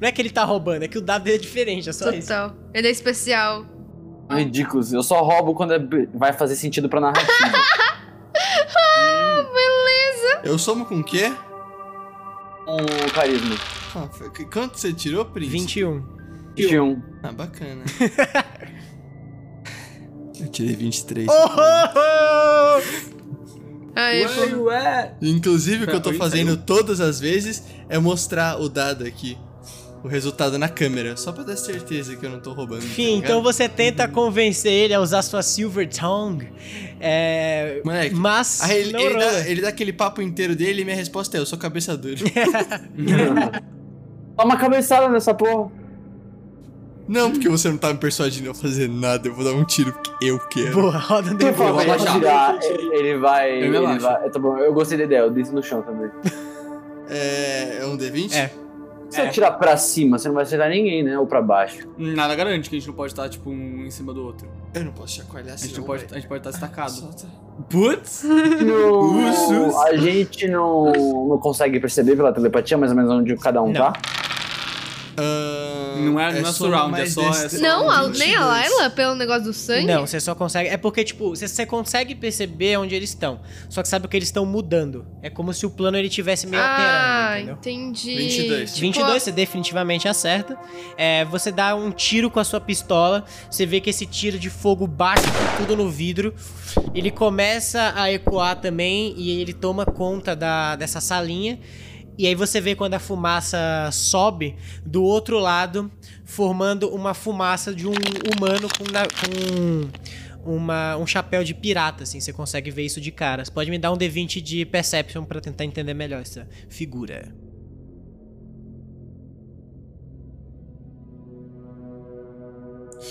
Não 0.00 0.08
é 0.08 0.12
que 0.12 0.20
ele 0.20 0.30
tá 0.30 0.44
roubando, 0.44 0.82
é 0.82 0.88
que 0.88 0.98
o 0.98 1.00
dado 1.00 1.24
dele 1.24 1.36
é 1.36 1.40
diferente, 1.40 1.88
é 1.88 1.92
só 1.92 2.10
isso. 2.10 2.28
Total. 2.28 2.54
Ele 2.74 2.86
é 2.86 2.90
especial. 2.90 3.64
Ridículos, 4.30 4.92
eu 4.92 5.02
só 5.02 5.20
roubo 5.22 5.54
quando 5.54 5.72
é- 5.74 5.80
vai 6.14 6.32
fazer 6.32 6.54
sentido 6.54 6.88
pra 6.88 7.00
narrativa. 7.00 7.30
Eu 10.42 10.58
somo 10.58 10.86
com 10.86 11.00
o 11.00 11.04
quê? 11.04 11.30
um 12.66 13.08
carisma. 13.12 13.56
Ah, 13.94 14.08
Quanto 14.52 14.78
você 14.78 14.92
tirou, 14.92 15.24
Príncipe? 15.24 15.58
21. 15.58 16.19
21. 16.62 17.02
Ah, 17.22 17.32
bacana. 17.32 17.82
eu 20.40 20.48
tirei 20.48 20.74
23. 20.74 21.28
Oh, 21.28 21.32
oh, 21.32 22.80
Aí, 23.94 24.24
Ué, 24.24 24.54
ué. 24.56 25.14
Inclusive, 25.20 25.84
o 25.84 25.86
que 25.86 25.94
eu 25.94 26.00
tô 26.00 26.12
fazendo 26.14 26.56
todas 26.56 27.00
as 27.00 27.20
vezes 27.20 27.62
é 27.88 27.98
mostrar 27.98 28.58
o 28.60 28.68
dado 28.68 29.04
aqui. 29.04 29.36
o 30.02 30.08
resultado 30.08 30.58
na 30.58 30.68
câmera, 30.68 31.16
só 31.16 31.30
pra 31.30 31.44
ter 31.44 31.56
certeza 31.58 32.16
que 32.16 32.24
eu 32.24 32.30
não 32.30 32.40
tô 32.40 32.52
roubando. 32.52 32.82
Enfim, 32.84 33.20
tá 33.20 33.26
então 33.26 33.42
você 33.42 33.68
tenta 33.68 34.08
convencer 34.08 34.72
ele 34.72 34.94
a 34.94 35.00
usar 35.00 35.20
sua 35.22 35.42
Silver 35.42 35.88
Tongue. 35.88 36.48
É. 36.98 37.82
Moleque, 37.84 38.14
Mas. 38.14 38.62
Aí 38.62 38.80
ele, 38.80 38.96
ele, 38.96 39.18
dá, 39.18 39.48
ele 39.48 39.60
dá 39.60 39.68
aquele 39.68 39.92
papo 39.92 40.22
inteiro 40.22 40.56
dele 40.56 40.82
e 40.82 40.84
minha 40.84 40.96
resposta 40.96 41.36
é: 41.36 41.40
eu 41.40 41.46
sou 41.46 41.58
cabeça 41.58 41.96
dura. 41.96 42.16
Dá 44.36 44.44
uma 44.44 44.56
cabeçada 44.56 45.08
nessa 45.10 45.34
porra. 45.34 45.70
Não, 47.10 47.30
porque 47.30 47.48
você 47.48 47.68
não 47.68 47.76
tá 47.76 47.92
me 47.92 47.98
persuadindo 47.98 48.50
a 48.50 48.54
fazer 48.54 48.88
nada, 48.88 49.28
eu 49.28 49.34
vou 49.34 49.44
dar 49.44 49.52
um 49.52 49.64
tiro 49.64 49.92
porque 49.92 50.24
eu 50.24 50.38
quero. 50.48 50.72
Boa, 50.80 50.96
roda 50.96 51.30
Por 51.30 51.38
D20. 51.38 51.52
favor, 51.54 51.82
ele 51.82 51.90
abaixar. 51.90 52.20
vai. 52.20 53.50
Eu 53.50 53.60
me 53.60 53.66
Ele 53.66 53.76
abaixo. 53.78 54.00
vai 54.00 54.30
tá 54.30 54.38
bom, 54.38 54.56
eu 54.58 54.72
gostei 54.72 54.96
da 54.96 55.04
ideia, 55.04 55.20
eu 55.20 55.30
desço 55.30 55.52
no 55.54 55.62
chão 55.62 55.82
também. 55.82 56.10
É, 57.12 57.78
é 57.80 57.86
um 57.86 57.96
D20? 57.98 58.32
É. 58.34 58.50
Se 59.10 59.20
eu 59.20 59.24
atirar 59.24 59.58
pra 59.58 59.76
cima, 59.76 60.16
você 60.16 60.28
não 60.28 60.34
vai 60.36 60.44
acertar 60.44 60.68
ninguém, 60.70 61.02
né? 61.02 61.18
Ou 61.18 61.26
pra 61.26 61.42
baixo. 61.42 61.88
Nada 61.98 62.32
garante 62.36 62.70
que 62.70 62.76
a 62.76 62.78
gente 62.78 62.86
não 62.86 62.94
pode 62.94 63.12
estar, 63.12 63.28
tipo, 63.28 63.50
um 63.50 63.84
em 63.84 63.90
cima 63.90 64.14
do 64.14 64.24
outro. 64.24 64.46
Eu 64.72 64.84
não 64.84 64.92
posso 64.92 65.16
chacoalhar 65.16 65.50
A 65.50 65.54
assim. 65.54 65.66
gente, 65.66 65.78
não 65.78 65.84
pode, 65.84 66.06
a 66.08 66.14
gente 66.14 66.28
pode 66.28 66.38
estar 66.38 66.50
estacado. 66.50 66.90
Solta. 66.92 67.26
Putz! 67.68 68.22
No- 68.22 69.76
a 69.82 69.96
gente 69.96 70.46
não, 70.46 70.92
não 71.28 71.38
consegue 71.38 71.80
perceber 71.80 72.14
pela 72.14 72.32
telepatia 72.32 72.78
mais 72.78 72.92
ou 72.92 72.96
menos 72.96 73.10
onde 73.10 73.36
cada 73.36 73.60
um 73.60 73.72
Não. 73.72 73.92
tá. 73.92 73.92
Ah, 75.16 75.96
Não 75.98 76.18
é- 76.20 76.40
não 76.40 76.48
é 76.48 76.52
surround, 76.52 77.00
é 77.00 77.06
só- 77.06 77.22
é 77.22 77.58
Não, 77.58 77.90
a- 77.90 78.02
22. 78.04 78.18
nem 78.18 78.36
a 78.36 78.44
Layla, 78.44 78.90
pelo 78.90 79.14
negócio 79.14 79.44
do 79.44 79.52
sangue. 79.52 79.86
Não, 79.86 80.06
você 80.06 80.20
só 80.20 80.34
consegue. 80.34 80.68
É 80.68 80.76
porque, 80.76 81.04
tipo, 81.04 81.30
você, 81.30 81.46
você 81.46 81.66
consegue 81.66 82.14
perceber 82.14 82.76
onde 82.78 82.94
eles 82.94 83.10
estão. 83.10 83.40
Só 83.68 83.82
que 83.82 83.88
sabe 83.88 84.08
que 84.08 84.16
eles 84.16 84.28
estão 84.28 84.46
mudando. 84.46 85.06
É 85.22 85.28
como 85.30 85.52
se 85.52 85.66
o 85.66 85.70
plano 85.70 85.96
ele 85.96 86.08
tivesse 86.08 86.46
meio 86.46 86.62
ah, 86.62 86.70
alterando, 87.34 87.36
entendeu? 87.52 87.54
entendi. 87.90 88.16
22. 88.16 88.70
Tipo, 88.70 88.80
22, 88.80 89.22
você 89.22 89.32
definitivamente 89.32 90.08
acerta. 90.08 90.56
É, 90.96 91.24
você 91.24 91.50
dá 91.52 91.74
um 91.74 91.90
tiro 91.90 92.30
com 92.30 92.40
a 92.40 92.44
sua 92.44 92.60
pistola. 92.60 93.24
Você 93.50 93.66
vê 93.66 93.80
que 93.80 93.90
esse 93.90 94.06
tiro 94.06 94.38
de 94.38 94.50
fogo 94.50 94.86
bate 94.86 95.22
tudo 95.58 95.76
no 95.76 95.90
vidro. 95.90 96.34
Ele 96.94 97.10
começa 97.10 97.92
a 97.96 98.10
ecoar 98.12 98.56
também 98.56 99.14
e 99.16 99.40
ele 99.40 99.52
toma 99.52 99.84
conta 99.84 100.34
da, 100.36 100.76
dessa 100.76 101.00
salinha. 101.00 101.58
E 102.20 102.26
aí 102.26 102.34
você 102.34 102.60
vê 102.60 102.74
quando 102.74 102.92
a 102.92 102.98
fumaça 102.98 103.88
sobe 103.90 104.54
do 104.84 105.02
outro 105.02 105.38
lado, 105.38 105.90
formando 106.22 106.94
uma 106.94 107.14
fumaça 107.14 107.74
de 107.74 107.86
um 107.88 107.92
humano 108.36 108.68
com, 108.68 108.84
com 110.42 110.54
uma, 110.54 110.98
um 110.98 111.06
chapéu 111.06 111.42
de 111.42 111.54
pirata, 111.54 112.02
assim. 112.02 112.20
Você 112.20 112.30
consegue 112.30 112.70
ver 112.70 112.84
isso 112.84 113.00
de 113.00 113.10
cara. 113.10 113.42
Você 113.42 113.50
pode 113.50 113.70
me 113.70 113.78
dar 113.78 113.90
um 113.90 113.96
D20 113.96 114.42
de 114.42 114.66
Perception 114.66 115.24
pra 115.24 115.40
tentar 115.40 115.64
entender 115.64 115.94
melhor 115.94 116.20
essa 116.20 116.46
figura. 116.68 117.34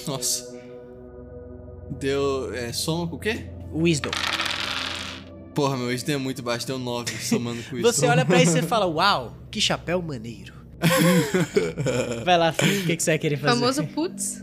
Nossa. 0.05 0.55
Deu. 1.99 2.53
É, 2.53 2.71
soma 2.71 3.07
com 3.07 3.15
o 3.15 3.19
quê? 3.19 3.47
Wisdom. 3.73 4.11
Porra, 5.59 5.75
meu 5.75 5.87
wisdom 5.87 6.13
é 6.13 6.17
muito 6.17 6.41
baixo, 6.41 6.65
deu 6.65 6.79
9 6.79 7.11
somando 7.21 7.61
com 7.63 7.77
isso. 7.77 7.91
Você 7.91 8.07
olha 8.07 8.23
pra 8.23 8.41
isso 8.41 8.57
e 8.57 8.61
fala, 8.63 8.85
uau, 8.85 9.33
que 9.51 9.59
chapéu 9.59 10.01
maneiro. 10.01 10.53
vai 12.23 12.37
lá, 12.37 12.53
filho, 12.53 12.83
o 12.83 12.85
que, 12.85 12.95
que 12.95 13.03
você 13.03 13.11
vai 13.11 13.19
querer 13.19 13.35
fazer? 13.35 13.59
famoso 13.59 13.83
putz. 13.87 14.41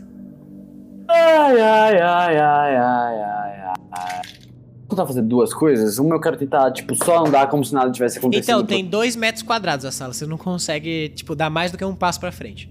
Ai, 1.09 1.59
ai, 1.59 1.99
ai, 1.99 2.37
ai, 2.37 2.75
ai, 2.75 3.17
ai, 3.17 3.73
ai. 3.93 4.21
Vou 4.81 4.89
tentar 4.89 5.07
fazer 5.07 5.23
duas 5.23 5.51
coisas. 5.55 5.97
Uma 5.97 6.13
eu 6.13 6.21
quero 6.21 6.37
tentar, 6.37 6.71
tipo, 6.71 6.95
só 6.95 7.25
andar 7.25 7.47
como 7.49 7.65
se 7.65 7.73
nada 7.73 7.91
tivesse 7.91 8.19
acontecido. 8.19 8.43
Então, 8.43 8.63
tem 8.63 8.85
dois 8.85 9.15
metros 9.15 9.41
quadrados 9.41 9.85
a 9.85 9.91
sala, 9.91 10.13
você 10.13 10.27
não 10.27 10.37
consegue, 10.37 11.09
tipo, 11.09 11.33
dar 11.33 11.49
mais 11.49 11.71
do 11.71 11.79
que 11.79 11.83
um 11.83 11.95
passo 11.95 12.19
pra 12.19 12.31
frente. 12.31 12.69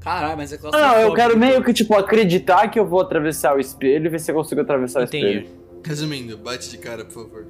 Caralho, 0.00 0.38
mas 0.38 0.50
é 0.50 0.58
Não, 0.58 0.96
eu 1.00 1.12
quero 1.12 1.36
meio 1.36 1.62
que, 1.62 1.74
tipo, 1.74 1.94
acreditar 1.94 2.68
que 2.68 2.80
eu 2.80 2.86
vou 2.86 3.02
atravessar 3.02 3.54
o 3.54 3.60
espelho 3.60 4.06
e 4.06 4.08
ver 4.08 4.18
se 4.18 4.30
eu 4.30 4.34
consigo 4.34 4.62
atravessar 4.62 5.00
o 5.00 5.04
Entendi. 5.04 5.26
espelho. 5.26 5.57
Resumindo, 5.84 6.36
bate 6.36 6.70
de 6.70 6.78
cara, 6.78 7.04
por 7.04 7.24
favor. 7.24 7.46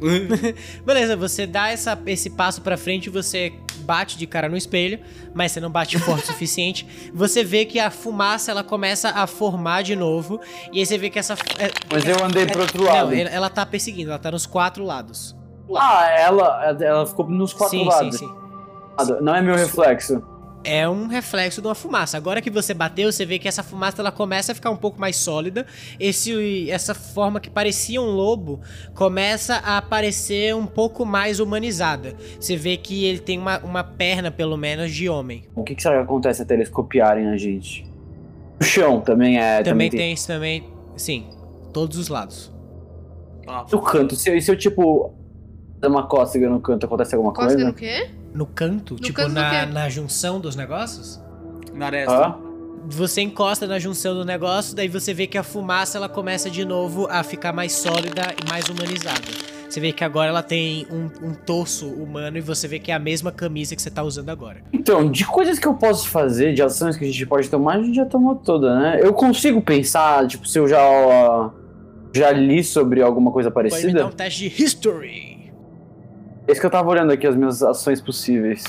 Beleza, 0.84 1.16
você 1.16 1.46
dá 1.46 1.68
essa, 1.70 1.96
esse 2.06 2.30
passo 2.30 2.60
pra 2.60 2.76
frente, 2.76 3.08
você 3.08 3.52
bate 3.80 4.18
de 4.18 4.26
cara 4.26 4.48
no 4.48 4.56
espelho, 4.56 4.98
mas 5.34 5.52
você 5.52 5.60
não 5.60 5.70
bate 5.70 5.98
forte 5.98 6.24
o 6.24 6.26
suficiente. 6.26 6.86
Você 7.14 7.44
vê 7.44 7.64
que 7.64 7.78
a 7.78 7.90
fumaça, 7.90 8.50
ela 8.50 8.64
começa 8.64 9.10
a 9.10 9.26
formar 9.26 9.82
de 9.82 9.94
novo, 9.96 10.40
e 10.72 10.78
aí 10.80 10.86
você 10.86 10.96
vê 10.98 11.10
que 11.10 11.18
essa... 11.18 11.34
é- 11.58 11.70
Mas 11.92 12.04
eu 12.06 12.24
andei 12.24 12.46
pro 12.46 12.62
outro 12.62 12.82
Não, 12.84 12.92
lado. 12.92 13.12
ela, 13.14 13.28
ela 13.30 13.50
tá 13.50 13.64
perseguindo, 13.66 14.10
ela 14.10 14.18
tá 14.18 14.30
nos 14.30 14.46
quatro 14.46 14.84
lados. 14.84 15.36
Ah, 15.76 16.08
ela, 16.10 16.76
ela 16.80 17.06
ficou 17.06 17.28
nos 17.28 17.52
quatro 17.52 17.78
sim, 17.78 17.84
lados. 17.86 18.16
sim, 18.18 18.26
sim. 18.26 19.16
Não 19.20 19.34
é 19.34 19.40
meu 19.42 19.54
reflexo. 19.56 20.22
É 20.64 20.88
um 20.88 21.06
reflexo 21.06 21.60
de 21.60 21.66
uma 21.68 21.74
fumaça. 21.74 22.16
Agora 22.16 22.40
que 22.40 22.50
você 22.50 22.72
bateu, 22.72 23.10
você 23.10 23.24
vê 23.26 23.38
que 23.38 23.48
essa 23.48 23.62
fumaça 23.62 24.00
ela 24.00 24.12
começa 24.12 24.52
a 24.52 24.54
ficar 24.54 24.70
um 24.70 24.76
pouco 24.76 25.00
mais 25.00 25.16
sólida. 25.16 25.66
Esse, 25.98 26.70
essa 26.70 26.94
forma 26.94 27.40
que 27.40 27.50
parecia 27.50 28.00
um 28.00 28.10
lobo 28.10 28.60
começa 28.94 29.56
a 29.56 29.78
aparecer 29.78 30.54
um 30.54 30.66
pouco 30.66 31.04
mais 31.04 31.40
humanizada. 31.40 32.14
Você 32.38 32.56
vê 32.56 32.76
que 32.76 33.04
ele 33.04 33.18
tem 33.18 33.38
uma, 33.38 33.58
uma 33.60 33.82
perna, 33.84 34.30
pelo 34.30 34.56
menos, 34.56 34.92
de 34.92 35.08
homem. 35.08 35.44
O 35.54 35.62
que, 35.64 35.74
que 35.74 35.82
será 35.82 35.96
que 35.96 36.02
acontece 36.02 36.42
até 36.42 36.54
eles 36.54 36.68
copiarem 36.68 37.28
a 37.28 37.36
gente? 37.36 37.84
O 38.60 38.64
chão 38.64 39.00
também 39.00 39.38
é. 39.40 39.62
também 39.62 39.90
tem 39.90 40.12
isso 40.12 40.26
também. 40.28 40.64
Sim, 40.96 41.26
todos 41.72 41.96
os 41.98 42.08
lados. 42.08 42.52
O 43.72 43.78
canto. 43.80 44.14
Se, 44.14 44.30
eu- 44.30 44.40
se 44.40 44.50
eu, 44.50 44.56
tipo, 44.56 45.12
dar 45.78 45.88
uma 45.88 46.06
cócega 46.06 46.48
no 46.48 46.60
canto, 46.60 46.86
acontece 46.86 47.14
alguma 47.14 47.32
Cócega 47.32 47.54
coisa? 47.54 47.68
no 47.68 47.74
quê? 47.74 48.08
No 48.34 48.46
canto, 48.46 48.94
No 48.94 49.00
tipo 49.00 49.16
canto 49.16 49.32
na, 49.32 49.66
na 49.66 49.88
junção 49.88 50.40
dos 50.40 50.56
negócios. 50.56 51.20
Na 51.74 51.86
aresta. 51.86 52.14
Hã? 52.14 52.34
Você 52.88 53.20
encosta 53.20 53.66
na 53.66 53.78
junção 53.78 54.14
do 54.14 54.24
negócio, 54.24 54.74
daí 54.74 54.88
você 54.88 55.14
vê 55.14 55.26
que 55.26 55.38
a 55.38 55.42
fumaça 55.44 55.98
ela 55.98 56.08
começa 56.08 56.50
de 56.50 56.64
novo 56.64 57.06
a 57.08 57.22
ficar 57.22 57.52
mais 57.52 57.72
sólida 57.72 58.22
e 58.44 58.48
mais 58.50 58.68
humanizada. 58.68 59.20
Você 59.68 59.78
vê 59.80 59.92
que 59.92 60.02
agora 60.02 60.28
ela 60.28 60.42
tem 60.42 60.86
um, 60.90 61.28
um 61.28 61.32
torso 61.32 61.86
humano 61.88 62.36
e 62.36 62.40
você 62.40 62.66
vê 62.66 62.78
que 62.78 62.90
é 62.90 62.94
a 62.94 62.98
mesma 62.98 63.30
camisa 63.30 63.76
que 63.76 63.80
você 63.80 63.90
tá 63.90 64.02
usando 64.02 64.28
agora. 64.30 64.62
Então, 64.72 65.10
de 65.10 65.24
coisas 65.24 65.58
que 65.58 65.66
eu 65.66 65.74
posso 65.74 66.08
fazer, 66.08 66.52
de 66.54 66.60
ações 66.62 66.96
que 66.96 67.04
a 67.04 67.06
gente 67.06 67.24
pode 67.24 67.48
tomar, 67.48 67.76
a 67.76 67.82
gente 67.82 67.94
já 67.94 68.04
tomou 68.04 68.34
toda, 68.34 68.78
né? 68.78 69.00
Eu 69.00 69.14
consigo 69.14 69.62
pensar, 69.62 70.26
tipo, 70.26 70.46
se 70.46 70.58
eu 70.58 70.66
já. 70.68 71.50
já 72.14 72.32
li 72.32 72.62
sobre 72.64 73.00
alguma 73.00 73.30
coisa 73.30 73.50
Pode 73.50 73.66
me 73.66 73.70
dar 73.70 73.80
parecida? 73.80 74.06
um 74.06 74.10
teste 74.10 74.48
de 74.50 74.62
History. 74.62 75.41
É 76.52 76.54
isso 76.54 76.60
que 76.60 76.66
eu 76.66 76.70
tava 76.70 76.86
olhando 76.90 77.10
aqui, 77.10 77.26
as 77.26 77.34
minhas 77.34 77.62
ações 77.62 77.98
possíveis. 77.98 78.62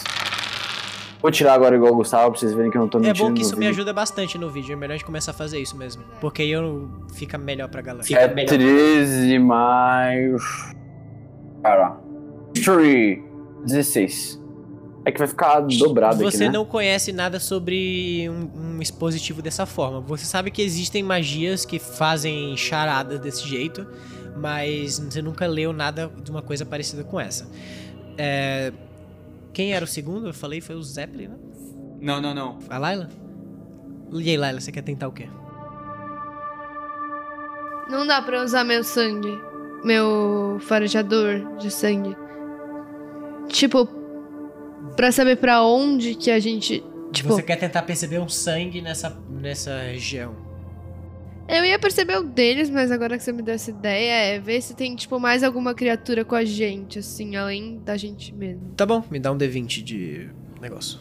Vou 1.22 1.30
tirar 1.30 1.54
agora 1.54 1.76
igual 1.76 1.92
o 1.92 1.96
Gustavo, 1.98 2.32
pra 2.32 2.40
vocês 2.40 2.54
verem 2.54 2.72
que 2.72 2.78
eu 2.78 2.82
não 2.82 2.88
tô 2.88 2.98
É 3.00 3.02
mentindo. 3.02 3.28
bom 3.28 3.34
que 3.34 3.42
isso 3.42 3.52
me 3.58 3.66
vídeo. 3.66 3.72
ajuda 3.72 3.92
bastante 3.92 4.38
no 4.38 4.50
vídeo. 4.50 4.72
É 4.72 4.76
melhor 4.78 4.94
a 4.94 4.98
gente 4.98 5.06
começar 5.06 5.32
a 5.32 5.34
fazer 5.34 5.60
isso 5.60 5.76
mesmo. 5.76 6.02
Porque 6.22 6.42
aí 6.44 6.52
eu 6.52 6.90
fica 7.14 7.38
melhor 7.38 7.68
pra 7.68 7.82
galera. 7.82 8.06
É 8.10 8.28
13 8.46 9.38
mais. 9.40 10.42
Cara. 11.62 11.98
History 12.56 13.22
16. 13.66 14.42
É 15.06 15.12
que 15.12 15.20
vai 15.20 15.28
ficar 15.28 15.60
dobrado 15.60 16.26
aqui, 16.26 16.32
Você 16.38 16.46
né? 16.46 16.50
não 16.54 16.64
conhece 16.64 17.12
nada 17.12 17.38
sobre 17.38 18.30
um, 18.30 18.76
um 18.78 18.82
expositivo 18.82 19.42
dessa 19.42 19.66
forma. 19.66 20.00
Você 20.00 20.24
sabe 20.24 20.50
que 20.52 20.62
existem 20.62 21.04
magias 21.04 21.66
que 21.66 21.78
fazem 21.80 22.56
charadas 22.56 23.20
desse 23.20 23.46
jeito, 23.46 23.86
mas 24.38 25.00
você 25.00 25.22
nunca 25.22 25.46
leu 25.48 25.72
nada 25.74 26.12
de 26.22 26.30
uma 26.32 26.42
coisa 26.42 26.66
parecida 26.66 27.04
com 27.04 27.20
essa. 27.20 27.50
É, 28.18 28.72
Quem 29.54 29.74
era 29.74 29.84
o 29.86 29.88
segundo? 29.88 30.28
Eu 30.28 30.34
falei 30.34 30.62
foi 30.62 30.76
o 30.76 30.84
Zeppelin, 30.84 31.28
né? 31.28 31.38
Não, 32.02 32.20
não, 32.22 32.34
não. 32.34 32.60
A 32.70 32.78
Layla? 32.78 33.10
E 34.12 34.30
aí, 34.30 34.38
Layla, 34.38 34.60
você 34.60 34.72
quer 34.72 34.82
tentar 34.82 35.08
o 35.08 35.12
quê? 35.12 35.28
Não 37.90 38.06
dá 38.08 38.22
pra 38.22 38.44
usar 38.44 38.64
meu 38.64 38.84
sangue. 38.84 39.38
Meu 39.84 40.58
farejador 40.62 41.58
de 41.58 41.70
sangue. 41.70 42.16
Tipo, 43.50 43.88
pra 44.96 45.12
saber 45.12 45.36
pra 45.38 45.62
onde 45.64 46.16
que 46.16 46.32
a 46.32 46.40
gente. 46.40 46.84
Tipo, 47.12 47.30
Você 47.30 47.44
quer 47.44 47.58
tentar 47.58 47.84
perceber 47.84 48.20
um 48.20 48.30
sangue 48.30 48.82
nessa, 48.82 49.16
nessa 49.30 49.78
região. 49.82 50.36
Eu 51.48 51.66
ia 51.66 51.78
perceber 51.78 52.18
o 52.18 52.24
deles, 52.24 52.70
mas 52.70 52.92
agora 52.92 53.18
que 53.18 53.24
você 53.24 53.32
me 53.32 53.42
deu 53.42 53.56
essa 53.56 53.70
ideia, 53.70 54.36
é 54.36 54.40
ver 54.40 54.62
se 54.62 54.76
tem, 54.76 54.96
tipo, 54.96 55.20
mais 55.20 55.44
alguma 55.44 55.74
criatura 55.74 56.24
com 56.24 56.36
a 56.36 56.46
gente, 56.46 57.00
assim, 57.00 57.36
além 57.36 57.80
da 57.84 57.98
gente 57.98 58.34
mesmo. 58.34 58.74
Tá 58.76 58.86
bom, 58.86 59.04
me 59.10 59.20
dá 59.20 59.32
um 59.32 59.38
D20 59.38 59.82
de 59.84 60.30
negócio. 60.62 61.00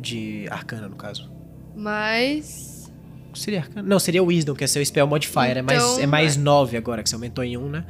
De 0.00 0.46
arcana, 0.50 0.88
no 0.88 0.96
caso. 0.96 1.30
Mas. 1.74 2.92
Seria 3.34 3.60
arcana? 3.60 3.88
Não, 3.88 3.98
seria 3.98 4.22
Wisdom, 4.22 4.54
que 4.54 4.64
é 4.64 4.66
seu 4.66 4.84
spell 4.84 5.06
modifier. 5.06 5.56
é 5.56 5.62
mais, 5.62 5.82
Então, 5.82 6.00
é 6.00 6.06
mais 6.06 6.36
9 6.36 6.76
agora, 6.76 7.02
que 7.02 7.08
você 7.08 7.14
aumentou 7.14 7.42
em 7.42 7.56
1, 7.56 7.68
né? 7.68 7.86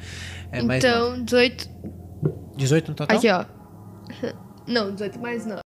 É 0.51 0.62
mais 0.62 0.84
então, 0.84 1.22
18. 1.24 1.68
18 2.57 2.88
no 2.88 2.95
total? 2.95 3.16
Aqui, 3.16 3.28
ó. 3.28 3.45
Não, 4.66 4.93
18 4.93 5.18
mais 5.18 5.45
9. 5.45 5.61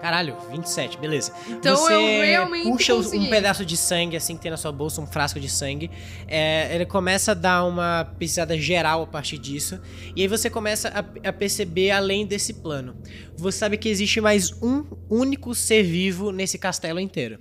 Caralho, 0.00 0.36
27, 0.50 0.98
beleza. 0.98 1.32
Então 1.48 1.76
você 1.76 1.92
eu 1.92 2.22
realmente 2.22 2.68
puxa 2.68 2.92
um 2.92 3.02
consegui. 3.02 3.30
pedaço 3.30 3.64
de 3.64 3.76
sangue, 3.76 4.16
assim, 4.16 4.34
que 4.34 4.42
tem 4.42 4.50
na 4.50 4.56
sua 4.56 4.72
bolsa, 4.72 5.00
um 5.00 5.06
frasco 5.06 5.38
de 5.38 5.48
sangue. 5.48 5.88
É, 6.26 6.74
ele 6.74 6.84
começa 6.84 7.30
a 7.30 7.34
dar 7.34 7.64
uma 7.64 8.04
pesquisada 8.18 8.58
geral 8.58 9.02
a 9.02 9.06
partir 9.06 9.38
disso. 9.38 9.80
E 10.16 10.22
aí 10.22 10.28
você 10.28 10.50
começa 10.50 10.88
a, 10.88 11.28
a 11.28 11.32
perceber 11.32 11.92
além 11.92 12.26
desse 12.26 12.54
plano. 12.54 12.96
Você 13.36 13.58
sabe 13.58 13.76
que 13.78 13.88
existe 13.88 14.20
mais 14.20 14.50
um 14.60 14.84
único 15.08 15.54
ser 15.54 15.84
vivo 15.84 16.32
nesse 16.32 16.58
castelo 16.58 16.98
inteiro. 16.98 17.38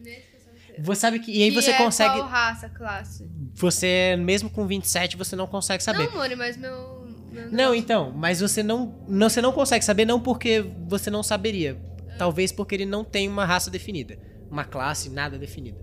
Você 0.78 1.02
sabe 1.02 1.18
que. 1.20 1.32
E 1.32 1.41
aí 1.41 1.50
Que 1.50 1.60
você 1.60 1.72
é 1.72 1.78
consegue. 1.78 2.14
Qual 2.14 2.28
raça, 2.28 2.70
classe? 2.70 3.28
Você, 3.56 4.16
mesmo 4.20 4.52
com 4.52 4.68
27, 4.68 5.18
você 5.18 5.36
não 5.36 5.48
consegue 5.48 5.84
saber. 5.84 6.06
Não, 6.06 6.14
Mori, 6.14 6.36
mas 6.36 6.58
meu. 6.58 7.08
meu 7.32 7.52
Não, 7.52 7.74
então, 7.74 8.12
mas 8.16 8.39
você 8.39 8.62
não, 8.62 9.04
não, 9.08 9.30
você 9.30 9.41
não 9.41 9.52
consegue 9.52 9.84
saber, 9.84 10.06
não 10.06 10.20
porque 10.20 10.64
você 10.88 11.10
não 11.10 11.24
saberia. 11.24 11.95
Talvez 12.18 12.51
porque 12.51 12.76
ele 12.76 12.86
não 12.86 13.03
tem 13.03 13.28
uma 13.28 13.45
raça 13.45 13.70
definida. 13.70 14.18
Uma 14.49 14.63
classe, 14.63 15.09
nada 15.09 15.38
definida. 15.38 15.78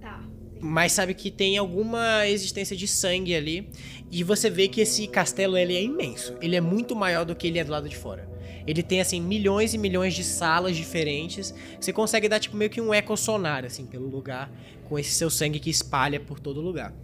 Tá. 0.00 0.22
Mas 0.60 0.92
sabe 0.92 1.14
que 1.14 1.30
tem 1.30 1.56
alguma 1.58 2.26
existência 2.26 2.76
de 2.76 2.88
sangue 2.88 3.34
ali. 3.34 3.68
E 4.10 4.24
você 4.24 4.48
vê 4.50 4.68
que 4.68 4.80
esse 4.80 5.06
castelo 5.06 5.56
ele 5.56 5.76
é 5.76 5.82
imenso. 5.82 6.36
Ele 6.40 6.56
é 6.56 6.60
muito 6.60 6.96
maior 6.96 7.24
do 7.24 7.34
que 7.34 7.46
ele 7.46 7.58
é 7.58 7.64
do 7.64 7.70
lado 7.70 7.88
de 7.88 7.96
fora. 7.96 8.28
Ele 8.66 8.82
tem, 8.82 9.00
assim, 9.00 9.18
milhões 9.18 9.72
e 9.72 9.78
milhões 9.78 10.14
de 10.14 10.22
salas 10.22 10.76
diferentes. 10.76 11.54
Você 11.80 11.90
consegue 11.90 12.28
dar, 12.28 12.38
tipo, 12.38 12.54
meio 12.54 12.70
que 12.70 12.80
um 12.80 12.92
ecossonar, 12.92 13.64
assim, 13.64 13.86
pelo 13.86 14.06
lugar. 14.08 14.52
Com 14.88 14.98
esse 14.98 15.12
seu 15.12 15.30
sangue 15.30 15.58
que 15.58 15.70
espalha 15.70 16.20
por 16.20 16.38
todo 16.38 16.60
lugar. 16.60 16.94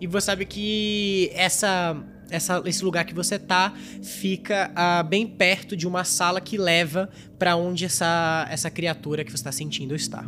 E 0.00 0.06
você 0.06 0.26
sabe 0.26 0.44
que 0.44 1.30
essa, 1.32 1.96
essa, 2.30 2.62
esse 2.64 2.84
lugar 2.84 3.04
que 3.04 3.14
você 3.14 3.38
tá 3.38 3.72
fica 4.02 4.70
ah, 4.74 5.02
bem 5.02 5.26
perto 5.26 5.76
de 5.76 5.86
uma 5.86 6.04
sala 6.04 6.40
que 6.40 6.56
leva 6.56 7.08
pra 7.38 7.56
onde 7.56 7.84
essa, 7.84 8.46
essa 8.50 8.70
criatura 8.70 9.24
que 9.24 9.30
você 9.30 9.44
tá 9.44 9.52
sentindo 9.52 9.94
está. 9.94 10.24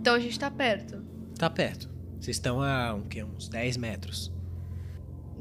Então 0.00 0.14
a 0.14 0.18
gente 0.18 0.38
tá 0.38 0.50
perto. 0.50 1.02
Tá 1.38 1.48
perto. 1.48 1.88
Vocês 2.20 2.36
estão 2.36 2.62
a 2.62 2.94
um, 2.94 3.02
quê? 3.02 3.22
uns 3.22 3.48
10 3.48 3.76
metros. 3.76 4.32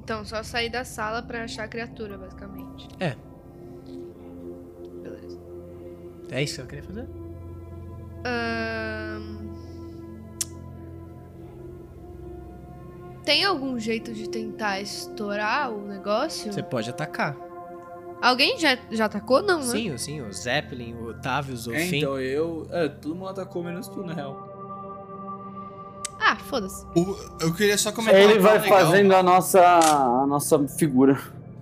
Então, 0.04 0.26
só 0.26 0.44
sair 0.44 0.70
da 0.70 0.84
sala 0.84 1.22
pra 1.22 1.46
achar 1.46 1.64
a 1.64 1.68
criatura, 1.68 2.18
basicamente. 2.18 2.90
É. 3.00 3.16
Beleza. 5.02 5.40
É 6.30 6.44
isso 6.44 6.56
que 6.56 6.62
eu 6.62 6.68
queria 6.68 6.84
fazer? 6.84 7.08
Ahn, 8.26 9.53
Tem 13.26 13.44
algum 13.46 13.80
jeito 13.80 14.14
de 14.14 14.28
tentar 14.30 14.82
estourar 14.82 15.72
o 15.72 15.82
negócio? 15.88 16.52
Você 16.52 16.62
pode 16.64 16.90
atacar. 16.90 17.36
Alguém 18.22 18.58
já, 18.58 18.78
já 18.92 19.06
atacou? 19.06 19.42
Não, 19.42 19.60
né? 19.60 19.66
Sim, 19.66 19.98
sim, 19.98 20.22
o 20.22 20.32
Zeppelin, 20.32 20.94
o 20.96 21.14
Tavius, 21.14 21.68
o 21.68 21.74
É, 21.74 21.80
Finn. 21.86 21.98
então 22.00 22.20
eu. 22.20 22.68
É, 22.72 22.88
todo 22.88 23.16
mundo 23.16 23.30
atacou 23.30 23.64
menos 23.64 23.88
tu, 23.88 24.02
na 24.04 24.14
real. 24.14 24.50
Ah, 26.20 26.38
foda-se. 26.38 26.86
Eu 27.42 27.54
queria 27.54 27.78
só 27.78 27.92
comentar 27.92 28.20
Ele 28.20 28.40
vai 28.40 28.60
legal, 28.60 28.80
fazendo 28.80 29.14
a 29.14 29.22
nossa, 29.22 29.62
a 29.62 30.26
nossa 30.26 30.66
figura. 30.70 31.20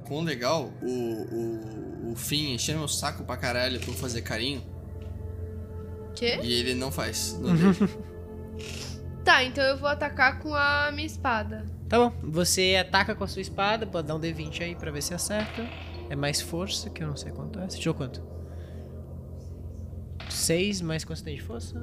Quão 0.07 0.21
legal 0.23 0.69
o, 0.83 2.09
o, 2.09 2.11
o 2.11 2.15
Finn 2.15 2.53
enchendo 2.53 2.79
meu 2.79 2.87
saco 2.87 3.23
pra 3.23 3.37
caralho 3.37 3.79
pra 3.79 3.89
eu 3.89 3.93
fazer 3.95 4.21
carinho. 4.21 4.61
Quê? 6.15 6.39
E 6.43 6.53
ele 6.53 6.75
não 6.75 6.91
faz. 6.91 7.39
Não. 7.39 7.51
Tá, 9.23 9.43
então 9.43 9.63
eu 9.63 9.77
vou 9.77 9.87
atacar 9.87 10.39
com 10.39 10.53
a 10.53 10.91
minha 10.91 11.05
espada. 11.05 11.65
Tá 11.87 11.97
bom, 11.97 12.13
você 12.23 12.77
ataca 12.79 13.13
com 13.13 13.23
a 13.23 13.27
sua 13.27 13.41
espada, 13.41 13.85
pode 13.85 14.07
dar 14.07 14.15
um 14.15 14.19
D20 14.19 14.61
aí 14.61 14.75
pra 14.75 14.91
ver 14.91 15.01
se 15.03 15.13
acerta. 15.13 15.67
É 16.09 16.15
mais 16.15 16.41
força, 16.41 16.89
que 16.89 17.03
eu 17.03 17.07
não 17.07 17.15
sei 17.15 17.31
quanto 17.31 17.59
é. 17.59 17.69
Você 17.69 17.77
tirou 17.77 17.93
quanto? 17.93 18.21
6 20.29 20.81
mais 20.81 21.03
quanto 21.03 21.23
tem 21.23 21.35
de 21.35 21.41
força? 21.41 21.75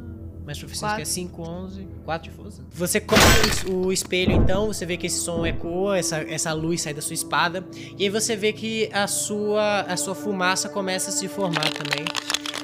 Mais 0.45 0.59
proficiência 0.59 0.97
que 0.97 1.03
é 1.03 1.05
Quatro. 1.05 1.15
5, 1.15 1.43
11. 1.43 1.89
4 2.05 2.31
de 2.31 2.37
força. 2.37 2.65
Você 2.71 3.01
corta 3.01 3.25
o 3.71 3.87
o 3.87 3.93
espelho 3.93 4.33
então, 4.33 4.67
você 4.67 4.85
vê 4.85 4.97
que 4.97 5.07
esse 5.07 5.19
som 5.21 5.47
ecoa, 5.47 5.99
essa, 5.99 6.19
essa 6.19 6.53
luz 6.53 6.83
sai 6.83 6.93
da 6.93 7.01
sua 7.01 7.15
espada. 7.15 7.65
E 7.97 8.05
aí 8.05 8.11
você 8.11 8.35
vê 8.35 8.53
que 8.53 8.91
a 8.93 9.07
sua, 9.07 9.83
a 9.83 9.97
sua 9.97 10.15
fumaça 10.15 10.69
começa 10.69 11.11
a 11.11 11.13
se 11.13 11.29
formar 11.29 11.71
também. 11.71 12.05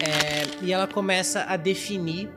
É, 0.01 0.65
e 0.65 0.73
ela 0.73 0.87
começa 0.87 1.45
a 1.45 1.57
definir 1.57 2.31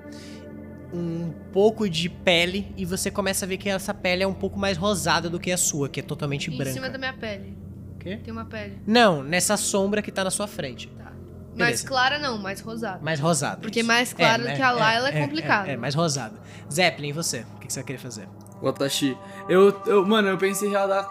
um 0.93 1.31
pouco 1.51 1.89
de 1.89 2.09
pele. 2.09 2.73
E 2.77 2.85
você 2.85 3.11
começa 3.11 3.45
a 3.45 3.47
ver 3.47 3.57
que 3.57 3.69
essa 3.69 3.93
pele 3.93 4.23
é 4.23 4.27
um 4.27 4.33
pouco 4.33 4.57
mais 4.59 4.77
rosada 4.77 5.29
do 5.29 5.39
que 5.39 5.51
a 5.51 5.57
sua, 5.57 5.89
que 5.89 5.99
é 5.99 6.03
totalmente 6.03 6.51
Em 6.51 6.57
branca. 6.57 6.73
cima 6.73 6.89
da 6.89 6.97
minha 6.97 7.13
pele. 7.13 7.57
O 7.95 7.97
quê? 7.99 8.17
Tem 8.23 8.31
uma 8.31 8.45
pele. 8.45 8.79
Não, 8.85 9.23
nessa 9.23 9.57
sombra 9.57 10.01
que 10.01 10.11
tá 10.11 10.23
na 10.23 10.31
sua 10.31 10.47
frente. 10.47 10.88
Tá. 10.89 11.11
Mais 11.55 11.57
Beleza. 11.57 11.88
clara 11.88 12.19
não, 12.19 12.38
mais 12.38 12.61
rosada. 12.61 12.99
Mais 13.03 13.19
rosada. 13.19 13.57
Porque 13.61 13.79
isso. 13.79 13.88
mais 13.88 14.13
clara 14.13 14.43
do 14.47 14.55
que 14.55 14.61
a 14.61 14.71
Layla 14.71 15.09
é 15.09 15.21
complicado. 15.21 15.67
É, 15.67 15.75
mais 15.75 15.95
rosada. 15.95 16.39
Zeppelin, 16.71 17.09
e 17.09 17.11
você? 17.13 17.45
O 17.55 17.59
que 17.59 17.71
você 17.71 17.79
vai 17.79 17.88
querer 17.88 17.97
fazer? 17.99 18.27
Watashi. 18.61 19.17
Eu, 19.49 19.81
eu, 19.85 20.05
mano, 20.05 20.27
eu 20.27 20.38
pensei 20.38 20.69
em 20.69 20.71
já 20.71 20.85
dar 20.85 21.03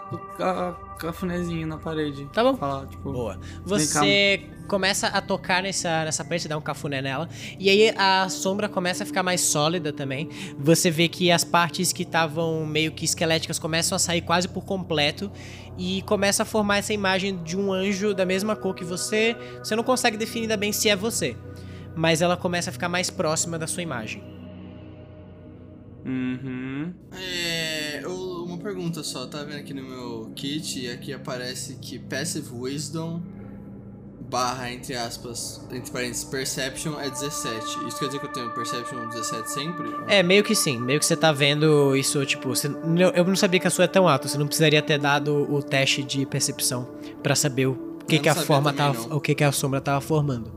cafunézinho 0.97 1.67
na 1.67 1.77
parede. 1.77 2.25
Tá 2.33 2.43
bom. 2.43 2.55
Falar, 2.57 2.87
tipo. 2.87 3.11
Boa. 3.11 3.39
Você 3.65 4.49
começa 4.67 5.07
a 5.07 5.21
tocar 5.21 5.63
nessa, 5.63 6.03
nessa 6.03 6.23
parede, 6.25 6.47
dá 6.47 6.57
um 6.57 6.61
cafuné 6.61 7.01
nela. 7.01 7.29
E 7.57 7.69
aí 7.69 7.93
a 7.97 8.27
sombra 8.29 8.67
começa 8.67 9.03
a 9.03 9.05
ficar 9.05 9.23
mais 9.23 9.41
sólida 9.41 9.93
também. 9.93 10.29
Você 10.59 10.91
vê 10.91 11.07
que 11.07 11.31
as 11.31 11.43
partes 11.43 11.93
que 11.93 12.03
estavam 12.03 12.65
meio 12.65 12.91
que 12.91 13.05
esqueléticas 13.05 13.57
começam 13.59 13.95
a 13.95 13.99
sair 13.99 14.21
quase 14.21 14.47
por 14.47 14.65
completo. 14.65 15.31
E 15.77 16.01
começa 16.03 16.43
a 16.43 16.45
formar 16.45 16.77
essa 16.79 16.91
imagem 16.91 17.41
de 17.43 17.55
um 17.55 17.71
anjo 17.71 18.13
da 18.13 18.25
mesma 18.25 18.55
cor 18.55 18.73
que 18.73 18.83
você. 18.83 19.35
Você 19.59 19.75
não 19.75 19.83
consegue 19.83 20.17
definir 20.17 20.43
ainda 20.43 20.57
bem 20.57 20.71
se 20.73 20.89
é 20.89 20.95
você. 20.95 21.35
Mas 21.95 22.21
ela 22.21 22.35
começa 22.35 22.69
a 22.69 22.73
ficar 22.73 22.89
mais 22.89 23.09
próxima 23.09 23.57
da 23.57 23.67
sua 23.67 23.83
imagem. 23.83 24.23
Uhum. 26.05 26.93
É, 27.13 27.99
eu- 28.03 28.36
pergunta 28.67 29.01
só, 29.01 29.25
tá 29.25 29.43
vendo 29.43 29.59
aqui 29.59 29.73
no 29.73 29.81
meu 29.81 30.31
kit 30.35 30.79
e 30.81 30.89
aqui 30.91 31.13
aparece 31.13 31.75
que 31.75 31.97
Passive 31.97 32.49
Wisdom 32.53 33.21
barra, 34.29 34.69
entre 34.73 34.93
aspas, 34.93 35.65
entre 35.71 35.89
parênteses, 35.89 36.25
Perception 36.25 36.99
é 36.99 37.09
17. 37.09 37.63
Isso 37.87 37.97
quer 37.97 38.07
dizer 38.07 38.19
que 38.19 38.25
eu 38.25 38.31
tenho 38.33 38.53
Perception 38.53 39.07
17 39.07 39.49
sempre? 39.49 39.87
É, 40.09 40.21
meio 40.21 40.43
que 40.43 40.53
sim. 40.53 40.77
Meio 40.81 40.99
que 40.99 41.05
você 41.05 41.15
tá 41.15 41.31
vendo 41.31 41.95
isso, 41.95 42.25
tipo, 42.25 42.49
você- 42.49 42.67
eu 43.15 43.23
não 43.23 43.37
sabia 43.37 43.57
que 43.57 43.67
a 43.67 43.69
sua 43.69 43.85
é 43.85 43.87
tão 43.87 44.05
alta. 44.05 44.27
Você 44.27 44.37
não 44.37 44.45
precisaria 44.47 44.81
ter 44.81 44.99
dado 44.99 45.49
o 45.49 45.63
teste 45.63 46.03
de 46.03 46.25
percepção 46.25 46.89
pra 47.23 47.35
saber 47.35 47.67
o 47.67 47.99
que, 48.05 48.19
que 48.19 48.27
a 48.27 48.35
forma 48.35 48.73
tava, 48.73 49.07
não. 49.07 49.15
o 49.15 49.21
que, 49.21 49.33
que 49.33 49.45
a 49.45 49.51
sombra 49.53 49.79
tava 49.79 50.01
formando. 50.01 50.51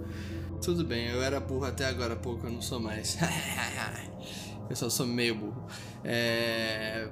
Tudo 0.61 0.85
bem, 0.85 1.07
eu 1.07 1.23
era 1.23 1.39
burro 1.39 1.65
até 1.65 1.85
agora 1.87 2.15
há 2.15 2.17
pouco, 2.17 2.49
eu 2.49 2.51
não 2.53 2.61
sou 2.61 2.81
mais. 2.81 3.17
eu 4.69 4.75
só 4.75 4.91
sou 4.91 5.07
meio 5.07 5.37
burro. 5.37 5.65
É... 6.03 7.09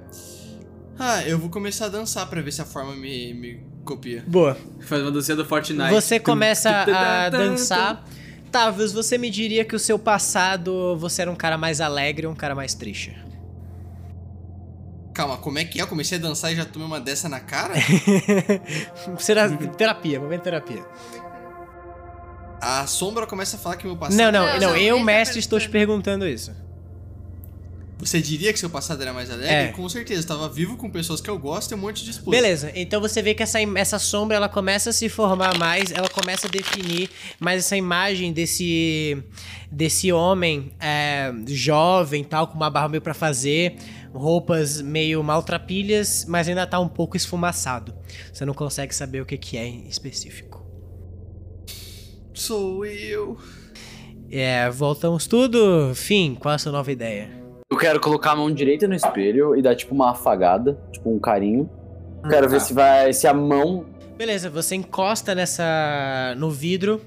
Ah, 0.99 1.23
eu 1.23 1.39
vou 1.39 1.49
começar 1.49 1.85
a 1.85 1.89
dançar 1.89 2.29
pra 2.29 2.41
ver 2.41 2.51
se 2.51 2.61
a 2.61 2.65
forma 2.65 2.93
me, 2.93 3.33
me 3.33 3.63
copia. 3.85 4.21
Boa. 4.27 4.57
Faz 4.81 5.01
uma 5.01 5.11
dancinha 5.11 5.37
do 5.37 5.45
Fortnite. 5.45 5.91
Você 5.91 6.19
começa 6.19 6.69
a 6.69 7.29
dançar. 7.29 8.05
Talvez 8.51 8.91
você 8.91 9.17
me 9.17 9.29
diria 9.29 9.63
que 9.63 9.75
o 9.75 9.79
seu 9.79 9.97
passado 9.97 10.97
você 10.97 11.21
era 11.21 11.31
um 11.31 11.35
cara 11.35 11.57
mais 11.57 11.79
alegre 11.79 12.27
ou 12.27 12.33
um 12.33 12.35
cara 12.35 12.53
mais 12.53 12.73
triste. 12.73 13.15
Calma, 15.13 15.37
como 15.37 15.57
é 15.59 15.63
que 15.65 15.79
é? 15.79 15.83
Eu 15.83 15.87
comecei 15.87 16.17
a 16.17 16.21
dançar 16.21 16.51
e 16.51 16.55
já 16.55 16.65
tomei 16.65 16.87
uma 16.87 16.99
dessa 16.99 17.29
na 17.29 17.39
cara? 17.39 17.73
Será 19.19 19.49
terapia, 19.49 20.19
momento 20.19 20.39
de 20.39 20.43
terapia. 20.43 20.85
A 22.61 22.85
sombra 22.87 23.25
começa 23.25 23.55
a 23.55 23.59
falar 23.59 23.77
que 23.77 23.85
meu 23.85 23.95
passado. 23.95 24.17
Não, 24.17 24.31
não, 24.31 24.45
Não, 24.45 24.53
não, 24.53 24.59
não, 24.69 24.77
eu, 24.77 24.97
tá 24.97 25.03
mestre, 25.03 25.39
estou 25.39 25.59
te 25.59 25.69
perguntando 25.69 26.27
isso. 26.27 26.51
Você 27.99 28.21
diria 28.21 28.53
que 28.53 28.59
seu 28.59 28.69
passado 28.69 29.01
era 29.01 29.11
mais 29.11 29.29
alegre? 29.29 29.53
É. 29.53 29.67
Com 29.73 29.87
certeza, 29.89 30.21
eu 30.21 30.27
tava 30.27 30.47
vivo 30.47 30.77
com 30.77 30.89
pessoas 30.89 31.19
que 31.19 31.29
eu 31.29 31.37
gosto 31.37 31.71
e 31.71 31.75
um 31.75 31.77
monte 31.77 32.05
de 32.05 32.11
esposa. 32.11 32.31
Beleza, 32.31 32.71
então 32.73 33.01
você 33.01 33.21
vê 33.21 33.33
que 33.33 33.43
essa, 33.43 33.59
essa 33.75 33.99
sombra 33.99 34.37
ela 34.37 34.47
começa 34.47 34.91
a 34.91 34.93
se 34.93 35.09
formar 35.09 35.57
mais, 35.57 35.91
ela 35.91 36.07
começa 36.07 36.47
a 36.47 36.49
definir 36.49 37.09
mais 37.41 37.59
essa 37.59 37.75
imagem 37.75 38.31
desse 38.31 39.21
desse 39.69 40.11
homem 40.11 40.71
é, 40.79 41.31
jovem, 41.47 42.23
tal, 42.23 42.47
com 42.47 42.55
uma 42.55 42.69
barba 42.69 42.89
meio 42.89 43.01
pra 43.01 43.13
fazer, 43.13 43.75
roupas 44.13 44.81
meio 44.81 45.21
maltrapilhas, 45.21 46.25
mas 46.25 46.47
ainda 46.47 46.65
tá 46.65 46.79
um 46.79 46.87
pouco 46.87 47.17
esfumaçado. 47.17 47.93
Você 48.31 48.45
não 48.45 48.53
consegue 48.53 48.95
saber 48.95 49.21
o 49.21 49.25
que, 49.25 49.37
que 49.37 49.57
é 49.57 49.67
em 49.67 49.87
específico. 49.89 50.65
Sou 52.33 52.85
eu. 52.85 53.37
É, 54.31 54.69
voltamos 54.69 55.27
tudo. 55.27 55.93
Fim, 55.93 56.35
qual 56.35 56.55
a 56.55 56.57
sua 56.57 56.71
nova 56.71 56.91
ideia? 56.91 57.38
Eu 57.71 57.77
quero 57.77 57.99
colocar 57.99 58.31
a 58.31 58.35
mão 58.35 58.51
direita 58.51 58.87
no 58.87 58.95
espelho 58.95 59.55
e 59.55 59.61
dar 59.61 59.75
tipo 59.75 59.93
uma 59.93 60.09
afagada, 60.09 60.75
tipo 60.91 61.13
um 61.13 61.19
carinho. 61.19 61.69
Quero 62.27 62.49
ver 62.49 62.59
se 62.61 62.73
vai. 62.73 63.13
se 63.13 63.27
a 63.27 63.33
mão. 63.33 63.85
Beleza, 64.17 64.49
você 64.49 64.73
encosta 64.73 65.35
nessa 65.35 66.33
no 66.35 66.49
vidro 66.49 66.99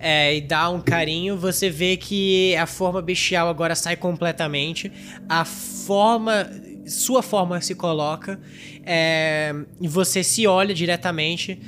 é, 0.00 0.34
e 0.34 0.40
dá 0.40 0.68
um 0.68 0.80
carinho. 0.80 1.36
Você 1.36 1.70
vê 1.70 1.96
que 1.96 2.56
a 2.56 2.66
forma 2.66 3.00
bestial 3.00 3.48
agora 3.48 3.76
sai 3.76 3.94
completamente. 3.94 4.90
A 5.28 5.44
forma, 5.44 6.50
sua 6.86 7.22
forma 7.22 7.60
se 7.60 7.76
coloca 7.76 8.40
é, 8.84 9.54
e 9.80 9.86
você 9.86 10.24
se 10.24 10.44
olha 10.44 10.74
diretamente 10.74 11.60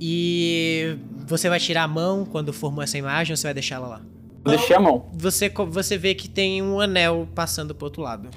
E 0.00 0.96
você 1.26 1.48
vai 1.48 1.58
tirar 1.58 1.82
a 1.82 1.88
mão 1.88 2.24
quando 2.24 2.52
formou 2.52 2.84
essa 2.84 2.96
imagem 2.96 3.32
ou 3.32 3.36
você 3.36 3.48
vai 3.48 3.54
deixar 3.54 3.74
ela 3.74 3.88
lá? 3.88 4.17
Eu 4.44 4.50
deixei 4.52 4.76
a 4.76 4.80
mão. 4.80 5.10
Você, 5.14 5.52
você 5.68 5.98
vê 5.98 6.14
que 6.14 6.28
tem 6.28 6.62
um 6.62 6.80
anel 6.80 7.28
passando 7.34 7.74
pro 7.74 7.86
outro 7.86 8.02
lado. 8.02 8.28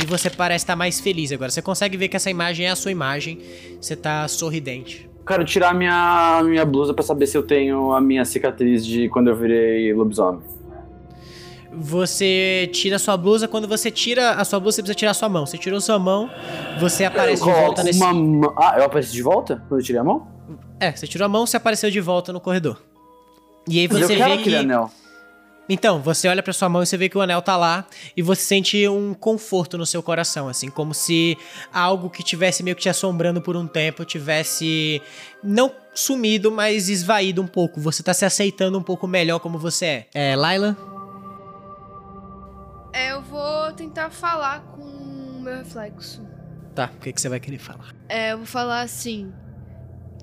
E 0.00 0.06
você 0.06 0.30
parece 0.30 0.64
estar 0.64 0.76
mais 0.76 1.00
feliz 1.00 1.30
agora. 1.32 1.50
Você 1.50 1.60
consegue 1.60 1.96
ver 1.96 2.08
que 2.08 2.16
essa 2.16 2.30
imagem 2.30 2.66
é 2.66 2.70
a 2.70 2.76
sua 2.76 2.90
imagem. 2.90 3.40
Você 3.80 3.94
tá 3.94 4.26
sorridente. 4.26 5.10
Quero 5.26 5.44
tirar 5.44 5.74
minha, 5.74 6.42
minha 6.44 6.64
blusa 6.64 6.94
pra 6.94 7.04
saber 7.04 7.26
se 7.26 7.36
eu 7.36 7.42
tenho 7.42 7.92
a 7.92 8.00
minha 8.00 8.24
cicatriz 8.24 8.84
de 8.84 9.08
quando 9.08 9.28
eu 9.28 9.36
virei 9.36 9.92
lobisomem. 9.92 10.40
Você 11.74 12.68
tira 12.72 12.96
a 12.96 12.98
sua 12.98 13.16
blusa. 13.16 13.46
Quando 13.46 13.68
você 13.68 13.90
tira 13.90 14.32
a 14.32 14.44
sua 14.44 14.58
blusa, 14.60 14.76
você 14.76 14.82
precisa 14.82 14.94
tirar 14.98 15.10
a 15.12 15.14
sua 15.14 15.28
mão. 15.28 15.46
Você 15.46 15.58
tirou 15.58 15.80
sua 15.80 15.98
mão, 15.98 16.30
você 16.78 17.04
aparece 17.04 17.42
de 17.42 17.48
Coloco 17.48 17.62
volta 17.66 17.82
nesse. 17.82 18.02
uma 18.02 18.54
Ah, 18.56 18.74
eu 18.78 18.84
apareci 18.84 19.12
de 19.12 19.22
volta 19.22 19.62
quando 19.68 19.80
eu 19.80 19.84
tirei 19.84 20.00
a 20.00 20.04
mão? 20.04 20.26
É, 20.80 20.90
você 20.90 21.06
tirou 21.06 21.24
a 21.24 21.28
mão, 21.28 21.46
você 21.46 21.56
apareceu 21.56 21.90
de 21.90 22.00
volta 22.00 22.32
no 22.32 22.40
corredor. 22.40 22.82
E 23.68 23.80
aí 23.80 23.86
você 23.86 24.16
vê 24.16 24.38
que. 24.38 24.54
anel. 24.54 24.90
Então, 25.68 26.02
você 26.02 26.28
olha 26.28 26.42
pra 26.42 26.52
sua 26.52 26.68
mão 26.68 26.82
e 26.82 26.86
você 26.86 26.96
vê 26.96 27.08
que 27.08 27.16
o 27.16 27.20
anel 27.20 27.40
tá 27.40 27.56
lá 27.56 27.86
e 28.16 28.20
você 28.20 28.42
sente 28.42 28.88
um 28.88 29.14
conforto 29.14 29.78
no 29.78 29.86
seu 29.86 30.02
coração, 30.02 30.48
assim, 30.48 30.68
como 30.68 30.92
se 30.92 31.38
algo 31.72 32.10
que 32.10 32.22
tivesse 32.22 32.62
meio 32.62 32.74
que 32.74 32.82
te 32.82 32.88
assombrando 32.88 33.40
por 33.40 33.56
um 33.56 33.66
tempo 33.66 34.04
tivesse 34.04 35.00
não 35.42 35.72
sumido, 35.94 36.50
mas 36.50 36.88
esvaído 36.88 37.40
um 37.40 37.46
pouco. 37.46 37.80
Você 37.80 38.02
tá 38.02 38.12
se 38.12 38.24
aceitando 38.24 38.76
um 38.78 38.82
pouco 38.82 39.06
melhor 39.06 39.38
como 39.38 39.58
você 39.58 39.86
é. 39.86 40.08
É, 40.12 40.36
Laila? 40.36 40.76
É, 42.92 43.12
eu 43.12 43.22
vou 43.22 43.72
tentar 43.72 44.10
falar 44.10 44.60
com 44.60 44.82
o 44.82 45.40
meu 45.40 45.56
reflexo. 45.56 46.26
Tá, 46.74 46.90
o 46.94 46.98
que, 46.98 47.12
que 47.12 47.20
você 47.20 47.28
vai 47.28 47.40
querer 47.40 47.58
falar? 47.58 47.94
É, 48.08 48.32
eu 48.32 48.38
vou 48.38 48.46
falar 48.46 48.82
assim. 48.82 49.32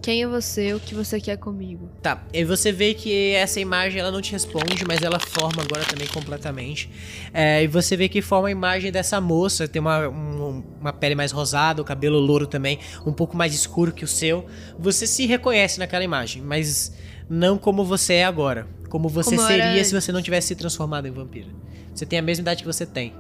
Quem 0.01 0.23
é 0.23 0.27
você? 0.27 0.73
O 0.73 0.79
que 0.79 0.95
você 0.95 1.19
quer 1.19 1.37
comigo? 1.37 1.89
Tá, 2.01 2.23
e 2.33 2.45
você 2.45 2.71
vê 2.71 2.93
que 2.93 3.33
essa 3.33 3.59
imagem 3.59 3.99
ela 3.99 4.11
não 4.11 4.21
te 4.21 4.31
responde, 4.31 4.85
mas 4.87 5.01
ela 5.01 5.19
forma 5.19 5.61
agora 5.61 5.83
também 5.83 6.07
completamente. 6.07 6.89
É, 7.33 7.61
e 7.63 7.67
você 7.67 7.97
vê 7.97 8.07
que 8.07 8.21
forma 8.21 8.47
a 8.47 8.51
imagem 8.51 8.91
dessa 8.93 9.19
moça, 9.19 9.67
tem 9.67 9.81
uma, 9.81 10.07
um- 10.07 10.63
uma 10.79 10.93
pele 10.93 11.15
mais 11.15 11.31
rosada, 11.33 11.81
o 11.81 11.85
cabelo 11.85 12.17
louro 12.17 12.47
também, 12.47 12.79
um 13.05 13.11
pouco 13.11 13.35
mais 13.35 13.53
escuro 13.53 13.91
que 13.91 14.05
o 14.05 14.07
seu. 14.07 14.45
Você 14.79 15.05
se 15.05 15.25
reconhece 15.25 15.79
naquela 15.79 16.03
imagem, 16.03 16.41
mas 16.41 16.93
não 17.29 17.57
como 17.57 17.83
você 17.83 18.13
é 18.15 18.25
agora. 18.25 18.67
Como 18.87 19.09
você 19.09 19.35
Como 19.35 19.41
era 19.41 19.47
seria 19.63 19.83
se 19.83 19.93
antes. 19.95 20.05
você 20.05 20.11
não 20.13 20.21
tivesse 20.21 20.47
se 20.47 20.55
transformado 20.55 21.07
em 21.07 21.11
vampiro. 21.11 21.49
Você 21.93 22.05
tem 22.05 22.17
a 22.17 22.21
mesma 22.21 22.41
idade 22.41 22.61
que 22.63 22.67
você 22.67 22.85
tem. 22.85 23.13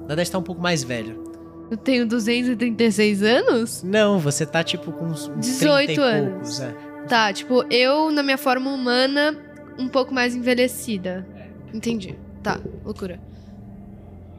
Na 0.00 0.06
verdade, 0.08 0.22
está 0.22 0.38
um 0.38 0.42
pouco 0.42 0.60
mais 0.60 0.82
velho. 0.82 1.27
Eu 1.70 1.76
tenho 1.76 2.06
236 2.06 3.22
anos? 3.22 3.82
Não, 3.82 4.18
você 4.18 4.46
tá 4.46 4.62
tipo 4.64 4.90
com 4.92 5.06
uns 5.06 5.30
18 5.36 5.86
30 5.86 5.92
e 6.00 6.04
anos. 6.04 6.58
poucos, 6.58 6.60
é. 6.60 6.74
Tá, 7.06 7.32
tipo, 7.32 7.64
eu 7.72 8.10
na 8.10 8.22
minha 8.22 8.38
forma 8.38 8.70
humana, 8.70 9.36
um 9.78 9.88
pouco 9.88 10.12
mais 10.14 10.34
envelhecida. 10.34 11.26
Entendi. 11.72 12.18
Tá, 12.42 12.58
loucura. 12.84 13.20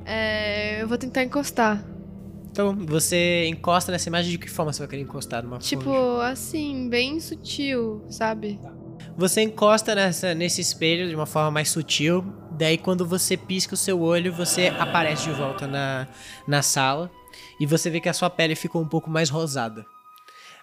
É, 0.05 0.81
eu 0.81 0.87
vou 0.87 0.97
tentar 0.97 1.23
encostar. 1.23 1.83
Então, 2.51 2.75
você 2.75 3.45
encosta 3.47 3.91
nessa 3.91 4.09
imagem 4.09 4.31
de 4.31 4.37
que 4.39 4.49
forma 4.49 4.73
você 4.73 4.79
vai 4.79 4.87
querer 4.87 5.03
encostar 5.03 5.43
numa 5.43 5.59
Tipo, 5.59 5.83
fonte? 5.83 6.25
assim, 6.31 6.89
bem 6.89 7.19
sutil, 7.19 8.03
sabe? 8.09 8.59
Você 9.15 9.41
encosta 9.41 9.93
nessa, 9.93 10.33
nesse 10.33 10.59
espelho 10.61 11.07
de 11.07 11.15
uma 11.15 11.25
forma 11.27 11.51
mais 11.51 11.69
sutil. 11.69 12.23
Daí, 12.57 12.77
quando 12.77 13.05
você 13.05 13.37
pisca 13.37 13.75
o 13.75 13.77
seu 13.77 14.01
olho, 14.01 14.33
você 14.33 14.73
aparece 14.79 15.25
de 15.29 15.31
volta 15.35 15.67
na, 15.67 16.07
na 16.47 16.61
sala. 16.61 17.09
E 17.59 17.65
você 17.65 17.89
vê 17.89 17.99
que 17.99 18.09
a 18.09 18.13
sua 18.13 18.29
pele 18.29 18.55
ficou 18.55 18.81
um 18.81 18.87
pouco 18.87 19.09
mais 19.09 19.29
rosada. 19.29 19.85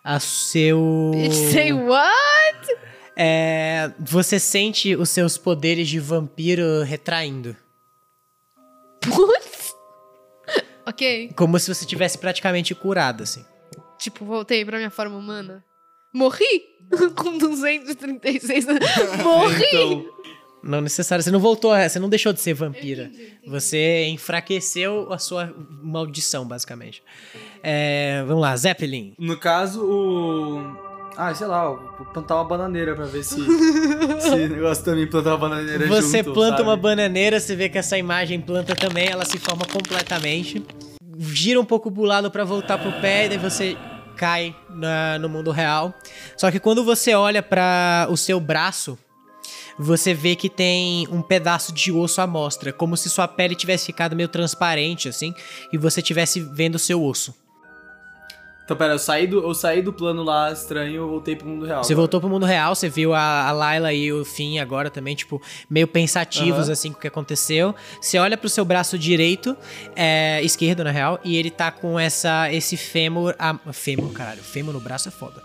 A 0.03 0.19
seu. 0.21 1.13
Say 1.53 1.73
what? 1.73 2.77
É, 3.17 3.91
você 3.99 4.39
sente 4.39 4.95
os 4.95 5.11
seus 5.11 5.39
poderes 5.39 5.89
de 5.89 5.99
vampiro 5.99 6.83
retraindo. 6.83 7.57
Ok. 10.87 11.33
Como 11.37 11.59
se 11.59 11.75
você 11.75 11.85
tivesse 11.85 12.17
praticamente 12.17 12.75
curado, 12.75 13.25
assim. 13.25 13.45
Tipo, 13.99 14.25
voltei 14.25 14.65
pra 14.65 14.79
minha 14.79 14.91
forma 14.91 15.17
humana. 15.17 15.65
Morri? 16.13 16.63
Com 17.17 17.37
236 17.37 18.69
anos. 18.69 18.89
Morri! 19.23 19.67
Então, 19.67 20.05
Não 20.67 20.81
necessário. 20.81 21.23
Você 21.23 21.31
não 21.31 21.39
voltou, 21.41 21.73
a- 21.73 21.89
você 21.89 21.99
não 21.99 22.09
deixou 22.09 22.33
de 22.33 22.41
ser 22.41 22.55
vampira. 22.55 23.11
Você 23.47 24.07
enfraqueceu 24.09 25.13
a 25.13 25.19
sua 25.19 25.55
maldição, 25.83 26.45
basicamente. 26.47 27.03
É, 27.63 28.23
vamos 28.27 28.43
lá, 28.43 28.57
Zeppelin. 28.57 29.15
no 29.19 29.37
caso, 29.39 29.83
o. 29.85 30.87
Ah, 31.19 31.35
sei 31.35 31.47
lá, 31.47 31.73
plantar 32.13 32.35
uma 32.35 32.45
bananeira 32.45 32.95
pra 32.95 33.07
ver 33.07 33.23
se. 33.25 33.37
se 34.21 34.29
o 34.29 34.49
negócio 34.49 34.85
também 34.85 35.07
plantar 35.07 35.31
uma 35.31 35.39
bananeira 35.39 35.87
Você 35.87 36.19
junto, 36.19 36.35
planta 36.35 36.57
sabe? 36.59 36.69
uma 36.69 36.77
bananeira, 36.77 37.41
você 37.41 37.57
vê 37.57 37.69
que 37.71 37.79
essa 37.79 37.97
imagem 37.97 38.39
planta 38.41 38.75
também, 38.77 39.09
ela 39.09 39.25
se 39.25 39.39
forma 39.39 39.65
completamente. 39.65 40.63
Gira 41.19 41.59
um 41.59 41.65
pouco 41.65 41.91
pro 41.91 42.03
lado 42.03 42.31
pra 42.31 42.45
voltar 42.45 42.77
pro 42.77 42.93
pé, 43.01 43.25
e 43.25 43.29
daí 43.31 43.39
você 43.39 43.77
cai 44.15 44.55
na- 44.69 45.19
no 45.19 45.29
mundo 45.31 45.51
real. 45.51 45.95
Só 46.37 46.51
que 46.51 46.61
quando 46.61 46.85
você 46.85 47.15
olha 47.15 47.43
pra 47.43 48.07
o 48.11 48.17
seu 48.17 48.39
braço, 48.39 48.99
você 49.79 50.15
vê 50.15 50.35
que 50.37 50.49
tem 50.49 51.07
um 51.09 51.23
pedaço 51.23 51.73
de 51.73 51.93
osso 51.93 52.21
à 52.21 52.27
mostra, 52.27 52.73
como 52.73 52.97
se 52.97 53.11
sua 53.11 53.29
pele 53.29 53.55
tivesse 53.55 53.87
ficado 53.87 54.17
meio 54.17 54.29
transparente, 54.29 55.09
assim, 55.09 55.35
e 55.73 55.79
você 55.79 56.01
tivesse 56.03 56.41
vendo 56.41 56.77
o 56.77 56.79
seu 56.79 57.03
osso. 57.03 57.35
Então, 58.67 58.77
pera, 58.77 58.95
eu 58.95 58.99
saí, 58.99 59.29
do, 59.29 59.39
eu 59.45 59.55
saí 59.55 59.81
do 59.81 59.93
plano 59.93 60.25
lá 60.25 60.51
estranho 60.51 60.97
eu 60.97 61.09
voltei 61.09 61.37
pro 61.37 61.47
mundo 61.47 61.65
real. 61.65 61.85
Você 61.85 61.93
agora. 61.93 62.03
voltou 62.03 62.21
pro 62.21 62.29
mundo 62.29 62.45
real, 62.45 62.75
você 62.75 62.89
viu 62.89 63.15
a, 63.15 63.47
a 63.47 63.53
Layla 63.53 63.93
e 63.93 64.13
o 64.13 64.25
Finn 64.25 64.61
agora 64.61 64.91
também, 64.91 65.15
tipo, 65.15 65.41
meio 65.71 65.87
pensativos, 65.87 66.65
Aham. 66.65 66.73
assim, 66.73 66.91
com 66.91 66.99
o 66.99 67.01
que 67.01 67.07
aconteceu. 67.07 67.77
Você 68.01 68.19
olha 68.19 68.37
pro 68.37 68.49
seu 68.49 68.65
braço 68.65 68.99
direito, 68.99 69.57
é, 69.95 70.43
esquerdo, 70.43 70.83
na 70.83 70.91
real, 70.91 71.21
e 71.23 71.37
ele 71.37 71.49
tá 71.49 71.71
com 71.71 71.99
essa, 71.99 72.53
esse 72.53 72.77
fêmur... 72.77 73.37
A, 73.39 73.57
fêmur, 73.73 74.13
caralho, 74.13 74.43
fêmur 74.43 74.75
no 74.75 74.81
braço 74.81 75.07
é 75.07 75.13
foda. 75.13 75.41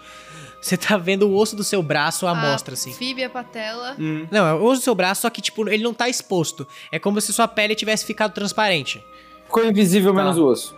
Você 0.62 0.78
tá 0.78 0.96
vendo 0.96 1.28
o 1.28 1.36
osso 1.36 1.56
do 1.56 1.64
seu 1.64 1.82
braço 1.82 2.28
à 2.28 2.36
mostra, 2.36 2.76
assim. 2.76 2.94
Fíbia 2.94 3.30
patela. 3.30 3.96
Hum. 4.00 4.28
Não, 4.30 4.46
é 4.48 4.54
o 4.54 4.64
osso 4.64 4.82
do 4.82 4.84
seu 4.84 4.94
braço, 4.96 5.22
só 5.22 5.30
que, 5.30 5.42
tipo, 5.42 5.68
ele 5.68 5.84
não 5.84 5.94
tá 5.94 6.08
exposto. 6.08 6.68
É 6.92 7.00
como 7.00 7.20
se 7.20 7.34
sua 7.34 7.48
pele 7.48 7.74
tivesse 7.74 8.06
ficado 8.06 8.32
transparente. 8.34 9.04
Ficou 9.46 9.66
invisível 9.66 10.14
Tá. 10.14 10.22
menos 10.22 10.38
o 10.38 10.46
osso. 10.46 10.76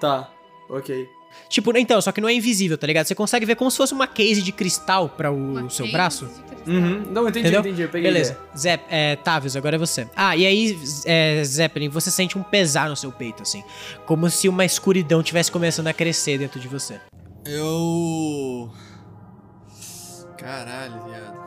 Tá, 0.00 0.28
ok. 0.68 1.08
Tipo, 1.48 1.76
então, 1.76 2.00
só 2.00 2.12
que 2.12 2.20
não 2.20 2.28
é 2.28 2.34
invisível, 2.34 2.76
tá 2.78 2.86
ligado? 2.86 3.06
Você 3.06 3.14
consegue 3.14 3.44
ver 3.46 3.56
como 3.56 3.70
se 3.70 3.76
fosse 3.76 3.92
uma 3.92 4.06
case 4.06 4.42
de 4.42 4.52
cristal 4.52 5.08
para 5.08 5.30
o 5.30 5.36
uma 5.36 5.70
seu 5.70 5.84
case 5.84 5.92
braço. 5.92 6.28
Uhum. 6.66 7.04
Não, 7.10 7.28
entendi, 7.28 7.40
Entendeu? 7.48 7.60
entendi. 7.60 7.82
Eu 7.82 7.88
peguei. 7.88 8.10
Beleza. 8.10 8.38
Zep, 8.56 8.84
é, 8.88 9.16
Tavius, 9.16 9.54
agora 9.56 9.76
é 9.76 9.78
você. 9.78 10.08
Ah, 10.16 10.36
e 10.36 10.46
aí, 10.46 10.78
é, 11.04 11.42
Zeppelin, 11.44 11.88
você 11.88 12.10
sente 12.10 12.38
um 12.38 12.42
pesar 12.42 12.88
no 12.88 12.96
seu 12.96 13.12
peito, 13.12 13.42
assim. 13.42 13.62
Como 14.06 14.28
se 14.30 14.48
uma 14.48 14.64
escuridão 14.64 15.22
tivesse 15.22 15.50
começando 15.52 15.88
a 15.88 15.92
crescer 15.92 16.38
dentro 16.38 16.58
de 16.58 16.68
você. 16.68 17.00
Eu. 17.44 18.72
Caralho, 20.38 21.04
viado. 21.04 21.44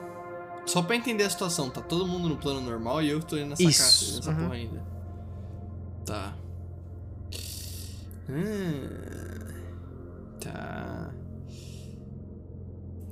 Só 0.65 0.81
pra 0.81 0.95
entender 0.95 1.23
a 1.23 1.29
situação, 1.29 1.69
tá 1.69 1.81
todo 1.81 2.07
mundo 2.07 2.27
no 2.27 2.37
plano 2.37 2.61
normal 2.61 3.01
e 3.01 3.09
eu 3.09 3.21
tô 3.21 3.37
indo 3.37 3.49
nessa 3.49 3.63
Isso, 3.63 3.81
caixa, 3.81 4.15
nessa 4.17 4.31
uhum. 4.31 4.37
porra 4.37 4.53
ainda. 4.53 4.85
Tá. 6.05 6.37
Hum, 8.29 8.89
tá. 10.41 11.13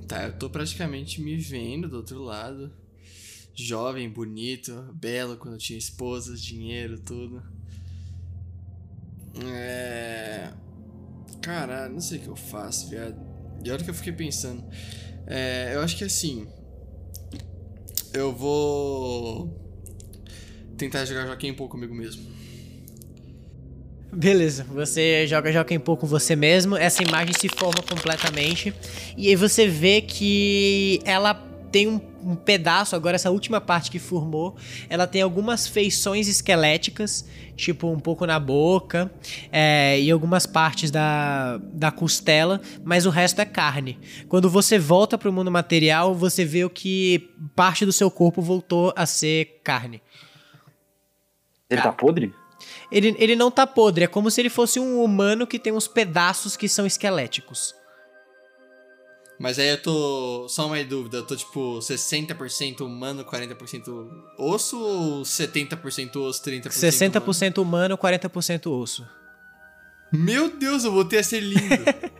Tá, 0.08 0.24
eu 0.26 0.38
tô 0.38 0.50
praticamente 0.50 1.22
me 1.22 1.38
vendo 1.38 1.88
do 1.88 1.98
outro 1.98 2.22
lado. 2.22 2.72
Jovem, 3.56 4.10
bonito, 4.10 4.94
belo 4.94 5.38
quando 5.38 5.54
eu 5.54 5.60
tinha 5.60 5.80
esposa, 5.80 6.36
dinheiro, 6.36 7.00
tudo. 7.00 7.42
É. 9.46 10.54
Caralho, 11.46 11.94
não 11.94 12.02
sei 12.02 12.18
o 12.18 12.22
que 12.22 12.28
eu 12.28 12.36
faço, 12.36 12.90
viado. 12.90 13.16
E 13.64 13.70
olha 13.70 13.84
que 13.84 13.90
eu 13.92 13.94
fiquei 13.94 14.12
pensando. 14.12 14.64
É, 15.28 15.74
eu 15.76 15.82
acho 15.82 15.96
que 15.96 16.04
assim. 16.04 16.48
Eu 18.12 18.34
vou. 18.34 19.56
Tentar 20.76 21.06
jogar 21.06 21.28
Joaquim 21.28 21.54
Pô 21.54 21.70
comigo 21.70 21.94
mesmo. 21.94 22.26
Beleza, 24.12 24.64
você 24.64 25.28
joga 25.28 25.52
Joaquim 25.52 25.78
Pô 25.78 25.96
com 25.96 26.08
você 26.08 26.36
mesmo, 26.36 26.76
essa 26.76 27.04
imagem 27.04 27.36
se 27.38 27.48
forma 27.48 27.84
completamente, 27.84 28.74
e 29.16 29.28
aí 29.28 29.36
você 29.36 29.68
vê 29.68 30.02
que 30.02 31.00
ela 31.06 31.34
tem 31.72 31.88
um, 31.88 32.00
um 32.26 32.36
pedaço, 32.36 32.96
agora 32.96 33.16
essa 33.16 33.30
última 33.30 33.62
parte 33.62 33.92
que 33.92 34.00
formou, 34.00 34.56
ela 34.90 35.06
tem 35.06 35.22
algumas 35.22 35.68
feições 35.68 36.28
esqueléticas, 36.28 37.30
tipo 37.56 37.88
um 37.88 38.00
pouco 38.00 38.26
na 38.26 38.40
boca, 38.40 39.12
é, 39.52 40.00
e 40.00 40.10
algumas 40.10 40.48
partes 40.48 40.90
da, 40.90 41.60
da 41.72 41.92
costela, 41.92 42.60
mas 42.84 43.06
o 43.06 43.12
resto 43.12 43.40
é 43.42 43.46
carne. 43.46 44.00
Quando 44.28 44.50
você 44.50 44.80
volta 44.80 45.20
pro 45.20 45.32
mundo 45.32 45.52
material, 45.52 46.16
você 46.16 46.44
vê 46.44 46.66
o 46.66 46.70
que 46.70 47.30
parte 47.56 47.86
do 47.86 47.94
seu 47.94 48.10
corpo 48.10 48.42
voltou 48.42 48.92
a 48.96 49.06
ser 49.06 49.62
carne. 49.64 50.02
Ele 51.70 51.82
tá 51.82 51.92
podre? 51.92 52.34
Ele, 52.92 53.16
ele 53.20 53.36
não 53.36 53.52
tá 53.52 53.68
podre, 53.68 54.06
é 54.06 54.08
como 54.08 54.32
se 54.32 54.42
ele 54.42 54.50
fosse 54.50 54.80
um 54.80 55.04
humano 55.04 55.46
que 55.46 55.60
tem 55.60 55.72
uns 55.72 55.88
pedaços 55.88 56.58
que 56.58 56.68
são 56.68 56.88
esqueléticos. 56.88 57.76
Mas 59.40 59.60
aí 59.60 59.70
eu 59.70 59.82
tô. 59.82 60.48
Só 60.48 60.68
uma 60.68 60.82
dúvida, 60.84 61.18
eu 61.18 61.26
tô 61.26 61.36
tipo 61.36 61.80
60% 61.80 62.82
humano, 62.82 63.26
40% 63.26 64.08
osso 64.38 64.80
ou 64.80 65.22
70% 65.24 66.16
osso, 66.18 66.42
30% 66.44 66.70
60% 66.70 67.58
humano, 67.62 67.98
40% 67.98 68.72
osso. 68.72 69.02
humano? 69.02 69.26
Meu 70.12 70.50
Deus, 70.50 70.86
eu 70.86 70.92
voltei 70.92 71.20
a 71.20 71.24
ser 71.24 71.42
lindo. 71.42 71.62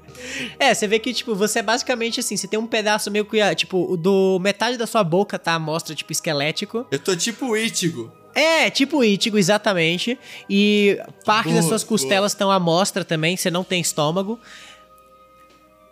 É, 0.58 0.74
você 0.74 0.88
vê 0.88 0.98
que, 0.98 1.14
tipo, 1.14 1.36
você 1.36 1.60
é 1.60 1.62
basicamente 1.62 2.22
assim, 2.22 2.38
você 2.38 2.48
tem 2.48 2.58
um 2.58 2.66
pedaço 2.66 3.12
meio 3.12 3.26
que, 3.26 3.42
ah, 3.42 3.54
tipo, 3.54 3.98
do 3.98 4.40
metade 4.40 4.78
da 4.78 4.88
sua 4.88 5.04
boca 5.04 5.38
tá 5.38 5.54
à 5.54 5.60
mostra, 5.60 5.94
tipo, 5.94 6.10
esquelético. 6.12 6.88
eu 6.90 6.98
tô 6.98 7.16
tipo 7.18 7.48
o 7.48 7.58
Ichigo. 7.58 8.12
É, 8.36 8.70
tipo 8.70 9.02
Ítigo, 9.02 9.38
exatamente. 9.38 10.20
E 10.50 11.00
parte 11.24 11.46
Boa, 11.46 11.56
das 11.56 11.66
suas 11.66 11.86
costelas 11.86 12.34
estão 12.34 12.52
à 12.52 12.60
mostra 12.60 13.06
também, 13.06 13.38
você 13.38 13.50
não 13.50 13.64
tem 13.64 13.80
estômago. 13.80 14.38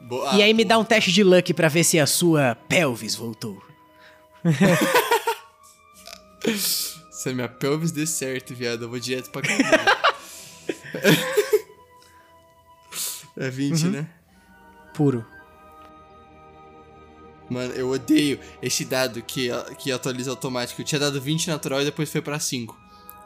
Boa- 0.03 0.35
e 0.35 0.43
aí 0.43 0.53
me 0.53 0.65
dá 0.65 0.77
um 0.77 0.83
teste 0.83 1.11
de 1.11 1.23
luck 1.23 1.53
pra 1.53 1.67
ver 1.69 1.83
se 1.83 1.99
a 1.99 2.05
sua 2.05 2.55
pelvis 2.67 3.15
voltou. 3.15 3.61
Se 7.09 7.29
a 7.29 7.33
minha 7.33 7.47
pelvis 7.47 7.91
der 7.91 8.05
certo, 8.05 8.53
viado, 8.53 8.83
eu 8.83 8.89
vou 8.89 8.99
direto 8.99 9.29
pra 9.31 9.41
cadeia. 9.41 9.97
é 13.37 13.49
20, 13.49 13.85
né? 13.85 14.09
Puro. 14.93 15.25
Mano, 17.49 17.73
eu 17.73 17.89
odeio 17.89 18.39
esse 18.61 18.83
dado 18.83 19.21
que, 19.21 19.49
que 19.77 19.91
atualiza 19.91 20.31
automático. 20.31 20.81
Eu 20.81 20.85
tinha 20.85 20.99
dado 20.99 21.21
20 21.21 21.47
natural 21.47 21.81
e 21.81 21.85
depois 21.85 22.11
foi 22.11 22.21
pra 22.21 22.39
5. 22.39 22.77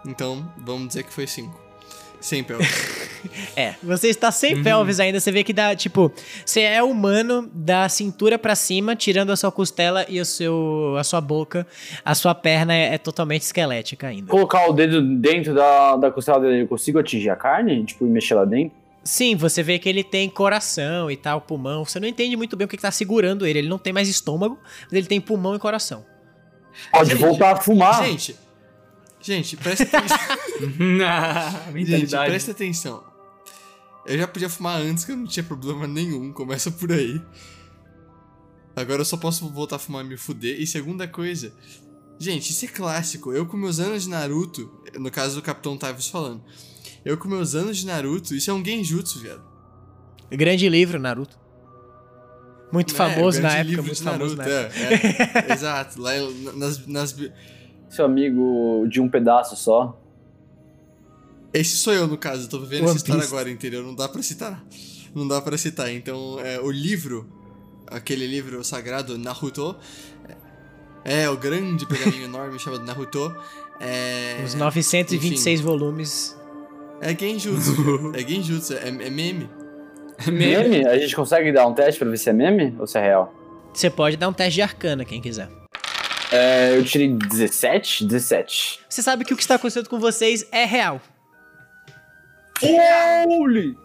Então, 0.06 0.52
vamos 0.60 0.90
dizer 0.90 1.04
que 1.04 1.12
foi 1.14 1.26
5. 1.26 1.60
Sem 2.22 2.44
pelvis. 2.44 2.68
É, 3.56 3.74
você 3.82 4.08
está 4.10 4.32
sem 4.32 4.62
pelvis 4.62 5.00
ainda, 5.00 5.20
você 5.20 5.32
vê 5.32 5.44
que 5.44 5.54
dá, 5.54 5.76
tipo, 5.76 6.12
você 6.46 6.62
é 6.62 6.84
humano 6.84 7.50
da 7.54 7.90
cintura 7.90 8.38
pra 8.38 8.56
cima, 8.56 8.96
tirando 8.96 9.32
a 9.32 9.36
sua 9.36 9.52
costela 9.52 10.06
e 10.08 10.20
o 10.20 10.26
seu, 10.26 10.96
a 10.98 11.04
sua 11.04 11.20
boca, 11.22 11.66
a 12.06 12.14
sua 12.14 12.36
perna 12.36 12.74
é, 12.74 12.94
é 12.94 12.98
totalmente 12.98 13.42
esquelética 13.42 14.08
ainda. 14.08 14.28
Colocar 14.28 14.70
o 14.70 14.74
dedo 14.74 15.02
dentro 15.02 15.54
da, 15.54 15.96
da 15.96 16.12
costela 16.12 16.40
dele, 16.40 16.62
eu 16.64 16.68
consigo 16.68 17.00
atingir 17.00 17.30
a 17.30 17.36
carne? 17.36 17.84
Tipo, 17.84 18.06
e 18.06 18.10
mexer 18.10 18.36
lá 18.36 18.46
dentro? 18.46 18.76
Sim, 19.04 19.36
você 19.36 19.64
vê 19.64 19.80
que 19.80 19.88
ele 19.88 20.04
tem 20.04 20.30
coração 20.30 21.10
e 21.10 21.16
tal, 21.16 21.40
pulmão. 21.40 21.86
Você 21.86 21.98
não 21.98 22.08
entende 22.08 22.36
muito 22.36 22.58
bem 22.58 22.66
o 22.66 22.68
que, 22.68 22.76
que 22.76 22.82
tá 22.82 22.92
segurando 22.92 23.48
ele. 23.48 23.60
Ele 23.60 23.70
não 23.70 23.78
tem 23.78 23.94
mais 23.94 24.10
estômago, 24.10 24.60
mas 24.84 24.94
ele 24.94 25.08
tem 25.08 25.22
pulmão 25.22 25.56
e 25.56 25.60
coração. 25.60 26.06
Pode 26.92 27.12
Gente, 27.12 27.20
voltar 27.20 27.54
a 27.54 27.56
fumar. 27.56 28.04
Gente, 28.04 28.36
gente, 29.28 29.58
presta 29.58 29.84
atenção. 29.84 30.18
gente, 30.60 31.74
Mentalidade. 31.74 32.30
presta 32.32 32.52
atenção. 32.52 33.04
Eu 34.06 34.18
já 34.18 34.28
podia 34.28 34.50
fumar 34.50 34.80
antes 34.80 35.04
que 35.04 35.12
eu 35.12 35.18
não 35.18 35.28
tinha 35.28 35.44
problema 35.44 35.86
nenhum. 35.86 36.32
Começa 36.32 36.72
por 36.72 36.92
aí. 36.92 37.22
Agora 38.76 39.02
eu 39.02 39.06
só 39.06 39.18
posso 39.18 39.48
voltar 39.50 39.76
a 39.76 39.80
fumar 39.80 40.06
e 40.06 40.08
me 40.08 40.18
fuder. 40.18 40.60
E 40.62 40.66
segunda 40.66 41.08
coisa. 41.08 41.54
Gente, 42.18 42.52
isso 42.52 42.64
é 42.66 42.68
clássico. 42.70 43.34
Eu 43.34 43.46
com 43.46 43.58
meus 43.58 43.80
anos 43.80 44.04
de 44.04 44.10
Naruto, 44.10 44.72
no 44.98 45.12
caso 45.12 45.36
do 45.36 45.42
Capitão 45.42 45.78
Tavis 45.78 46.08
falando. 46.08 46.42
Eu 47.04 47.18
com 47.18 47.28
meus 47.28 47.54
anos 47.54 47.78
de 47.78 47.86
Naruto, 47.86 48.34
isso 48.34 48.50
é 48.50 48.54
um 48.54 48.64
genjutsu, 48.64 49.20
viado. 49.20 49.44
Grande 50.32 50.68
livro, 50.70 51.00
Naruto. 51.00 51.38
Muito 52.72 52.94
É, 52.94 52.98
famoso 52.98 53.42
na 53.42 53.50
grande 53.50 53.60
época, 53.60 53.70
livro 53.70 53.84
muito 53.84 54.04
famoso 54.04 54.36
na 54.36 54.44
Naruto, 54.44 54.76
época. 54.78 55.40
é, 55.40 55.50
é. 55.50 55.54
Exato. 55.54 56.02
Lá 56.02 56.12
nas, 56.56 56.86
nas, 56.88 57.16
Seu 57.90 58.06
amigo 58.06 58.86
de 58.90 59.00
um 59.02 59.10
pedaço 59.10 59.56
só. 59.56 59.98
Esse 61.54 61.78
sou 61.78 61.94
eu, 61.94 62.08
no 62.08 62.18
caso. 62.18 62.44
Eu 62.46 62.50
tô 62.50 62.60
vivendo 62.60 62.82
One 62.82 62.90
essa 62.90 62.98
história 62.98 63.22
Piece. 63.22 63.34
agora, 63.34 63.50
entendeu? 63.50 63.82
Não 63.84 63.96
dá 63.96 64.08
pra 64.08 64.22
citar. 64.22 64.64
Não 65.16 65.28
dá 65.28 65.42
pra 65.42 65.58
citar. 65.58 65.92
Então, 65.92 66.40
é, 66.40 66.60
o 66.60 66.70
livro, 66.70 67.28
aquele 67.88 68.28
livro 68.28 68.64
sagrado, 68.64 69.18
Naruto, 69.18 69.76
é, 71.04 71.24
é 71.24 71.30
o 71.30 71.38
grande 71.38 71.86
pergaminho 71.86 72.26
enorme 72.28 72.60
chamado 72.60 72.84
Naruto. 72.84 73.34
É, 73.80 74.44
Os 74.46 74.54
926 74.54 75.62
volumes. 75.62 76.38
É 77.00 77.18
genjutsu. 77.18 78.12
é 78.14 78.20
genjutsu, 78.20 78.74
é, 78.74 78.90
é 78.90 79.10
meme. 79.10 79.50
Meme? 80.28 80.86
A 80.86 80.98
gente 80.98 81.16
consegue 81.16 81.52
dar 81.52 81.68
um 81.68 81.74
teste 81.74 82.00
pra 82.00 82.10
ver 82.10 82.18
se 82.18 82.30
é 82.30 82.34
meme 82.34 82.76
ou 82.80 82.88
se 82.88 82.98
é 82.98 83.02
real? 83.02 83.34
Você 83.72 83.90
pode 83.90 84.18
dar 84.18 84.28
um 84.28 84.34
teste 84.34 84.56
de 84.56 84.62
arcana, 84.64 85.06
quem 85.06 85.22
quiser. 85.22 85.48
É, 86.32 86.76
eu 86.78 86.84
tirei 86.84 87.08
17? 87.08 88.06
17. 88.06 88.82
Você 88.90 89.02
sabe 89.02 89.24
que 89.24 89.34
o 89.34 89.38
que 89.38 89.42
está 89.44 89.56
acontecendo 89.56 89.90
com 89.90 90.00
vocês 90.00 90.46
é 90.52 90.66
real. 90.66 91.00
Holy! 93.28 93.78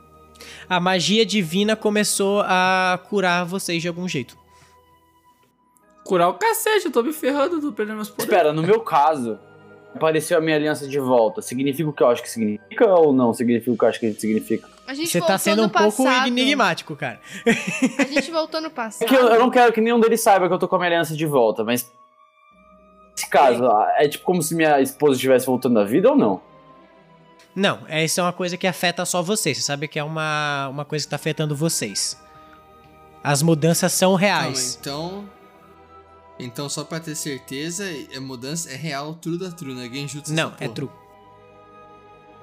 A 0.68 0.80
magia 0.80 1.24
divina 1.24 1.76
começou 1.76 2.40
a 2.45 2.99
curar 3.09 3.45
vocês 3.45 3.80
de 3.82 3.88
algum 3.88 4.09
jeito. 4.09 4.36
Curar 6.05 6.28
o 6.28 6.34
cacete, 6.34 6.86
eu 6.86 6.90
tô 6.93 7.03
me 7.03 7.12
ferrando, 7.12 7.61
tô 7.61 7.72
perdendo 7.72 7.97
meus 7.97 8.11
poderes. 8.11 8.32
Espera, 8.32 8.53
no 8.53 8.62
meu 8.62 8.80
caso, 8.80 9.38
apareceu 9.95 10.36
a 10.36 10.40
minha 10.40 10.57
aliança 10.57 10.88
de 10.88 10.99
volta. 10.99 11.40
Significa 11.43 11.88
o 11.88 11.93
que 11.93 12.03
eu 12.03 12.09
acho 12.09 12.22
que 12.22 12.30
significa 12.30 12.86
ou 12.88 13.12
não 13.12 13.32
significa 13.32 13.70
o 13.70 13.78
que 13.78 13.84
eu 13.84 13.88
acho 13.88 14.01
que 14.01 14.12
significa? 14.14 14.68
A 14.86 14.95
gente 14.95 15.11
Você 15.11 15.20
tá 15.20 15.38
sendo 15.38 15.62
no 15.62 15.68
um 15.68 15.70
pouco 15.70 16.09
enigmático, 16.26 16.97
cara. 16.97 17.20
A 17.99 18.05
gente 18.05 18.30
voltou 18.32 18.61
no 18.61 18.66
É 18.66 18.70
passado. 18.70 19.09
que 19.09 19.14
eu, 19.14 19.28
eu 19.28 19.38
não 19.38 19.49
quero 19.51 19.72
que 19.72 19.80
nenhum 19.80 20.01
deles 20.01 20.20
saiba 20.20 20.49
que 20.49 20.55
eu 20.55 20.59
tô 20.59 20.66
com 20.66 20.74
a 20.74 20.78
minha 20.78 20.88
aliança 20.88 21.14
de 21.14 21.24
volta, 21.26 21.62
mas. 21.62 21.88
Nesse 23.14 23.28
caso, 23.28 23.64
é 23.98 24.08
tipo 24.08 24.24
como 24.24 24.42
se 24.42 24.54
minha 24.54 24.80
esposa 24.80 25.14
estivesse 25.16 25.46
voltando 25.46 25.78
à 25.78 25.84
vida 25.84 26.10
ou 26.10 26.16
não? 26.16 26.40
Não, 27.54 27.80
essa 27.86 28.20
é 28.20 28.24
uma 28.24 28.32
coisa 28.32 28.56
que 28.56 28.66
afeta 28.66 29.04
só 29.04 29.20
vocês. 29.22 29.58
Você 29.58 29.62
sabe 29.64 29.86
que 29.86 29.98
é 29.98 30.04
uma, 30.04 30.68
uma 30.68 30.84
coisa 30.84 31.04
que 31.04 31.10
tá 31.10 31.16
afetando 31.16 31.54
vocês. 31.54 32.18
As 33.22 33.42
mudanças 33.42 33.92
são 33.92 34.12
Calma, 34.12 34.20
reais. 34.26 34.78
então. 34.80 35.28
Então, 36.38 36.68
só 36.68 36.82
pra 36.82 36.98
ter 36.98 37.14
certeza, 37.14 37.84
a 38.16 38.20
mudança 38.20 38.70
é 38.70 38.74
real, 38.74 39.14
true 39.14 39.38
da 39.38 39.50
true, 39.50 39.74
né? 39.74 39.88
Genjutsu 39.92 40.32
Não, 40.32 40.48
essa 40.48 40.54
é 40.54 40.66
porra. 40.66 40.74
true. 40.74 40.90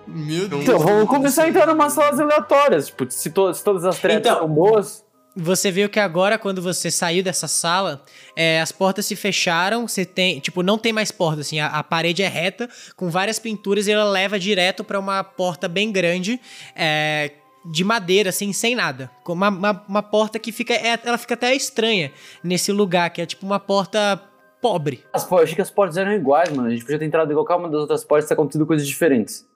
Meu 0.08 0.48
Deus. 0.48 0.62
Então, 0.64 0.80
vamos 0.80 1.08
começar 1.10 1.44
a 1.44 1.50
entrar 1.50 1.68
em 1.68 1.74
umas 1.74 1.94
salas 1.94 2.20
aleatórias. 2.20 2.88
Tipo, 2.88 3.10
se, 3.12 3.30
to- 3.32 3.54
se 3.54 3.64
todas 3.64 3.84
as 3.86 4.00
tretas 4.00 4.32
Então. 4.32 4.40
são 4.40 4.48
boas. 4.48 5.04
Você 5.36 5.72
viu 5.72 5.88
que 5.90 6.00
agora, 6.00 6.38
quando 6.38 6.62
você 6.62 6.90
saiu 6.90 7.24
dessa 7.24 7.48
sala, 7.48 8.04
é, 8.36 8.60
as 8.60 8.72
portas 8.72 9.06
se 9.06 9.16
fecharam, 9.16 9.88
você 9.88 10.04
tem, 10.04 10.40
tipo, 10.40 10.64
não 10.64 10.78
tem 10.78 10.92
mais 10.92 11.12
porta, 11.12 11.42
assim, 11.42 11.60
a, 11.60 11.68
a 11.68 11.84
parede 11.84 12.24
é 12.24 12.28
reta, 12.28 12.68
com 12.96 13.10
várias 13.10 13.38
pinturas 13.40 13.88
e 13.88 13.92
ela 13.92 14.04
leva 14.04 14.40
direto 14.40 14.84
pra 14.84 15.00
uma 15.00 15.24
porta 15.24 15.68
bem 15.68 15.92
grande, 15.92 16.42
é, 16.76 17.32
de 17.72 17.84
madeira, 17.84 18.30
assim, 18.30 18.52
sem 18.52 18.76
nada. 18.76 19.10
Com 19.24 19.34
Uma, 19.34 19.50
uma, 19.50 19.86
uma 19.88 20.04
porta 20.04 20.40
que 20.40 20.52
fica, 20.52 20.74
é, 20.74 21.00
ela 21.04 21.18
fica 21.18 21.36
até 21.36 21.56
estranha 21.56 22.12
nesse 22.44 22.72
lugar, 22.72 23.10
que 23.12 23.22
é 23.22 23.26
tipo 23.26 23.46
uma 23.46 23.60
porta 23.60 24.22
pobre. 24.62 25.04
As, 25.14 25.30
eu 25.30 25.38
achei 25.38 25.56
que 25.56 25.62
as 25.62 25.72
portas 25.72 25.98
eram 25.98 26.12
iguais, 26.12 26.50
mano. 26.50 26.68
A 26.68 26.72
gente 26.72 26.84
podia 26.84 27.00
ter 27.00 27.06
entrado 27.06 27.32
em 27.32 27.36
qualquer 27.36 27.56
uma 27.56 27.70
das 27.70 27.82
outras 27.82 28.04
portas 28.04 28.26
e 28.26 28.28
ter 28.30 28.34
acontecido 28.34 28.66
coisas 28.66 28.88
diferentes. 28.88 29.48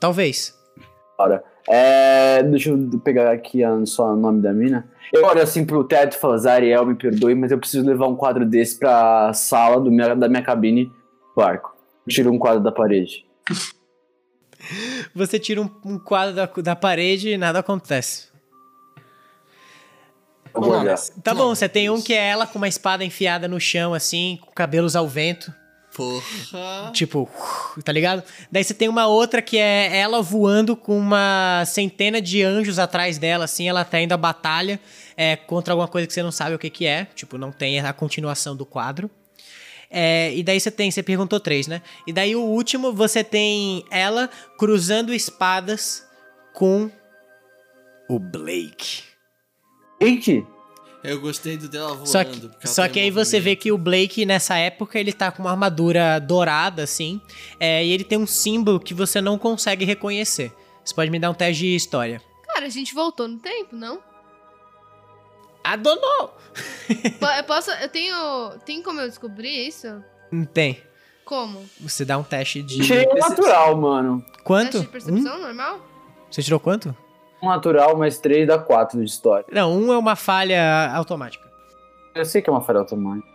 Talvez. 0.00 0.54
Ora, 1.18 1.44
é, 1.72 2.42
deixa 2.42 2.70
eu 2.70 2.98
pegar 2.98 3.30
aqui 3.30 3.62
a, 3.62 3.86
só 3.86 4.12
o 4.12 4.16
nome 4.16 4.42
da 4.42 4.52
mina. 4.52 4.88
Eu 5.12 5.24
olho 5.24 5.40
assim 5.40 5.64
pro 5.64 5.84
teto 5.84 6.16
e 6.16 6.18
falo, 6.18 6.36
Zariel, 6.36 6.84
me 6.84 6.96
perdoe, 6.96 7.34
mas 7.34 7.52
eu 7.52 7.58
preciso 7.58 7.86
levar 7.86 8.08
um 8.08 8.16
quadro 8.16 8.44
desse 8.44 8.78
pra 8.78 9.32
sala 9.32 9.80
do 9.80 9.90
minha, 9.90 10.14
da 10.14 10.28
minha 10.28 10.42
cabine 10.42 10.90
barco. 11.36 11.76
Tiro 12.08 12.32
um 12.32 12.38
quadro 12.38 12.60
da 12.62 12.72
parede. 12.72 13.24
Você 15.14 15.38
tira 15.38 15.60
um, 15.62 15.70
um 15.84 15.98
quadro 15.98 16.34
da, 16.34 16.46
da 16.46 16.76
parede 16.76 17.30
e 17.30 17.38
nada 17.38 17.60
acontece. 17.60 18.28
Eu 20.54 20.60
vou 20.60 20.78
olhar. 20.78 20.98
Tá 21.22 21.32
bom, 21.32 21.54
você 21.54 21.68
tem 21.68 21.88
um 21.88 22.02
que 22.02 22.12
é 22.12 22.28
ela 22.28 22.46
com 22.46 22.58
uma 22.58 22.68
espada 22.68 23.04
enfiada 23.04 23.46
no 23.46 23.60
chão, 23.60 23.94
assim, 23.94 24.38
com 24.40 24.50
cabelos 24.52 24.96
ao 24.96 25.06
vento. 25.06 25.52
Porra. 25.94 26.92
Tipo, 26.92 27.28
tá 27.84 27.92
ligado? 27.92 28.22
Daí 28.50 28.62
você 28.62 28.72
tem 28.72 28.88
uma 28.88 29.06
outra 29.06 29.42
que 29.42 29.58
é 29.58 29.96
ela 29.96 30.22
voando 30.22 30.76
com 30.76 30.96
uma 30.96 31.64
centena 31.66 32.20
de 32.20 32.42
anjos 32.42 32.78
atrás 32.78 33.18
dela, 33.18 33.44
assim, 33.44 33.68
ela 33.68 33.84
tá 33.84 34.00
indo 34.00 34.12
à 34.12 34.16
batalha 34.16 34.80
é, 35.16 35.34
contra 35.36 35.72
alguma 35.72 35.88
coisa 35.88 36.06
que 36.06 36.12
você 36.12 36.22
não 36.22 36.30
sabe 36.30 36.54
o 36.54 36.58
que 36.58 36.70
que 36.70 36.86
é. 36.86 37.06
Tipo, 37.14 37.36
não 37.36 37.50
tem 37.50 37.80
a 37.80 37.92
continuação 37.92 38.54
do 38.54 38.64
quadro. 38.64 39.10
É, 39.90 40.32
e 40.34 40.42
daí 40.44 40.60
você 40.60 40.70
tem, 40.70 40.90
você 40.90 41.02
perguntou 41.02 41.40
três, 41.40 41.66
né? 41.66 41.82
E 42.06 42.12
daí 42.12 42.36
o 42.36 42.42
último, 42.42 42.92
você 42.92 43.24
tem 43.24 43.84
ela 43.90 44.30
cruzando 44.56 45.12
espadas 45.12 46.06
com 46.54 46.88
o 48.08 48.18
Blake. 48.18 49.02
Eite! 50.00 50.46
Eu 51.02 51.18
gostei 51.20 51.56
do 51.56 51.68
dela 51.68 51.94
voando. 51.94 52.06
Só 52.08 52.22
que, 52.24 52.50
só 52.68 52.82
tá 52.82 52.88
que 52.90 53.00
aí 53.00 53.10
você 53.10 53.40
vê 53.40 53.56
que 53.56 53.72
o 53.72 53.78
Blake, 53.78 54.26
nessa 54.26 54.56
época, 54.56 54.98
ele 54.98 55.12
tá 55.12 55.32
com 55.32 55.42
uma 55.42 55.50
armadura 55.50 56.18
dourada, 56.20 56.82
assim. 56.82 57.20
é, 57.58 57.84
e 57.84 57.90
ele 57.90 58.04
tem 58.04 58.18
um 58.18 58.26
símbolo 58.26 58.78
que 58.78 58.92
você 58.92 59.20
não 59.20 59.38
consegue 59.38 59.84
reconhecer. 59.84 60.52
Você 60.84 60.94
pode 60.94 61.10
me 61.10 61.18
dar 61.18 61.30
um 61.30 61.34
teste 61.34 61.62
de 61.62 61.74
história. 61.74 62.20
Cara, 62.46 62.66
a 62.66 62.68
gente 62.70 62.92
voltou 62.94 63.26
no 63.28 63.38
tempo, 63.38 63.74
não? 63.76 64.00
Adonou! 65.62 66.36
Eu 67.38 67.44
posso. 67.44 67.70
Eu 67.70 67.88
tenho. 67.88 68.50
Tem 68.66 68.82
como 68.82 69.00
eu 69.00 69.08
descobrir 69.08 69.68
isso? 69.68 70.02
Não 70.32 70.44
tem. 70.44 70.82
Como? 71.24 71.64
Você 71.80 72.04
dá 72.04 72.18
um 72.18 72.22
teste 72.24 72.62
de. 72.62 72.82
Tirei 72.84 73.06
o 73.06 73.14
natural, 73.14 73.76
mano. 73.76 74.24
Quanto? 74.42 74.72
Teste 74.72 74.80
de 74.80 74.88
Um? 74.88 74.90
percepção 74.90 75.38
normal? 75.40 75.80
Você 76.30 76.42
tirou 76.42 76.58
quanto? 76.58 76.94
Um 77.42 77.48
natural, 77.48 77.96
mais 77.96 78.18
três 78.18 78.46
dá 78.46 78.58
quatro 78.58 78.98
de 78.98 79.06
história. 79.06 79.46
Não, 79.50 79.72
um 79.76 79.92
é 79.92 79.98
uma 79.98 80.14
falha 80.16 80.90
automática. 80.94 81.48
Eu 82.14 82.24
sei 82.24 82.42
que 82.42 82.50
é 82.50 82.52
uma 82.52 82.60
falha 82.60 82.80
automática. 82.80 83.28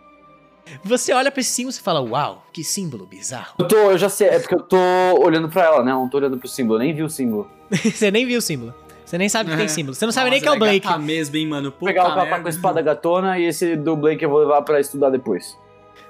Você 0.84 1.12
olha 1.12 1.30
pra 1.30 1.40
esse 1.40 1.50
símbolo 1.50 1.74
e 1.76 1.80
fala, 1.80 2.00
uau, 2.00 2.44
que 2.52 2.64
símbolo 2.64 3.06
bizarro. 3.06 3.54
Eu 3.58 3.68
tô, 3.68 3.76
eu 3.76 3.98
já 3.98 4.08
sei, 4.08 4.28
é 4.28 4.38
porque 4.40 4.54
eu 4.54 4.62
tô 4.62 4.76
olhando 5.20 5.48
pra 5.48 5.62
ela, 5.64 5.82
né? 5.84 5.92
Eu 5.92 5.96
não 5.96 6.08
tô 6.08 6.16
olhando 6.18 6.36
pro 6.38 6.48
símbolo, 6.48 6.80
eu 6.80 6.84
nem 6.84 6.92
vi 6.94 7.02
o 7.02 7.08
símbolo. 7.10 7.48
Você 7.70 8.10
nem 8.10 8.26
viu 8.26 8.38
o 8.38 8.42
símbolo. 8.42 8.74
Você 9.04 9.16
nem 9.16 9.28
sabe 9.28 9.50
que 9.50 9.56
tem 9.56 9.66
É. 9.66 9.68
símbolo. 9.68 9.94
Você 9.94 10.04
não 10.04 10.12
sabe 10.12 10.30
nem 10.30 10.40
que 10.40 10.48
é 10.48 10.50
o 10.50 10.58
Blake. 10.58 10.98
mesmo, 10.98 11.36
hein, 11.36 11.46
mano. 11.46 11.70
Vou 11.70 11.78
Puta 11.78 11.92
pegar 11.92 12.04
o 12.04 12.08
capa 12.08 12.22
merda. 12.24 12.40
com 12.40 12.46
a 12.48 12.50
espada 12.50 12.82
gatona 12.82 13.38
e 13.38 13.44
esse 13.44 13.76
do 13.76 13.96
Blake 13.96 14.24
eu 14.24 14.28
vou 14.30 14.40
levar 14.40 14.62
pra 14.62 14.80
estudar 14.80 15.10
depois. 15.10 15.56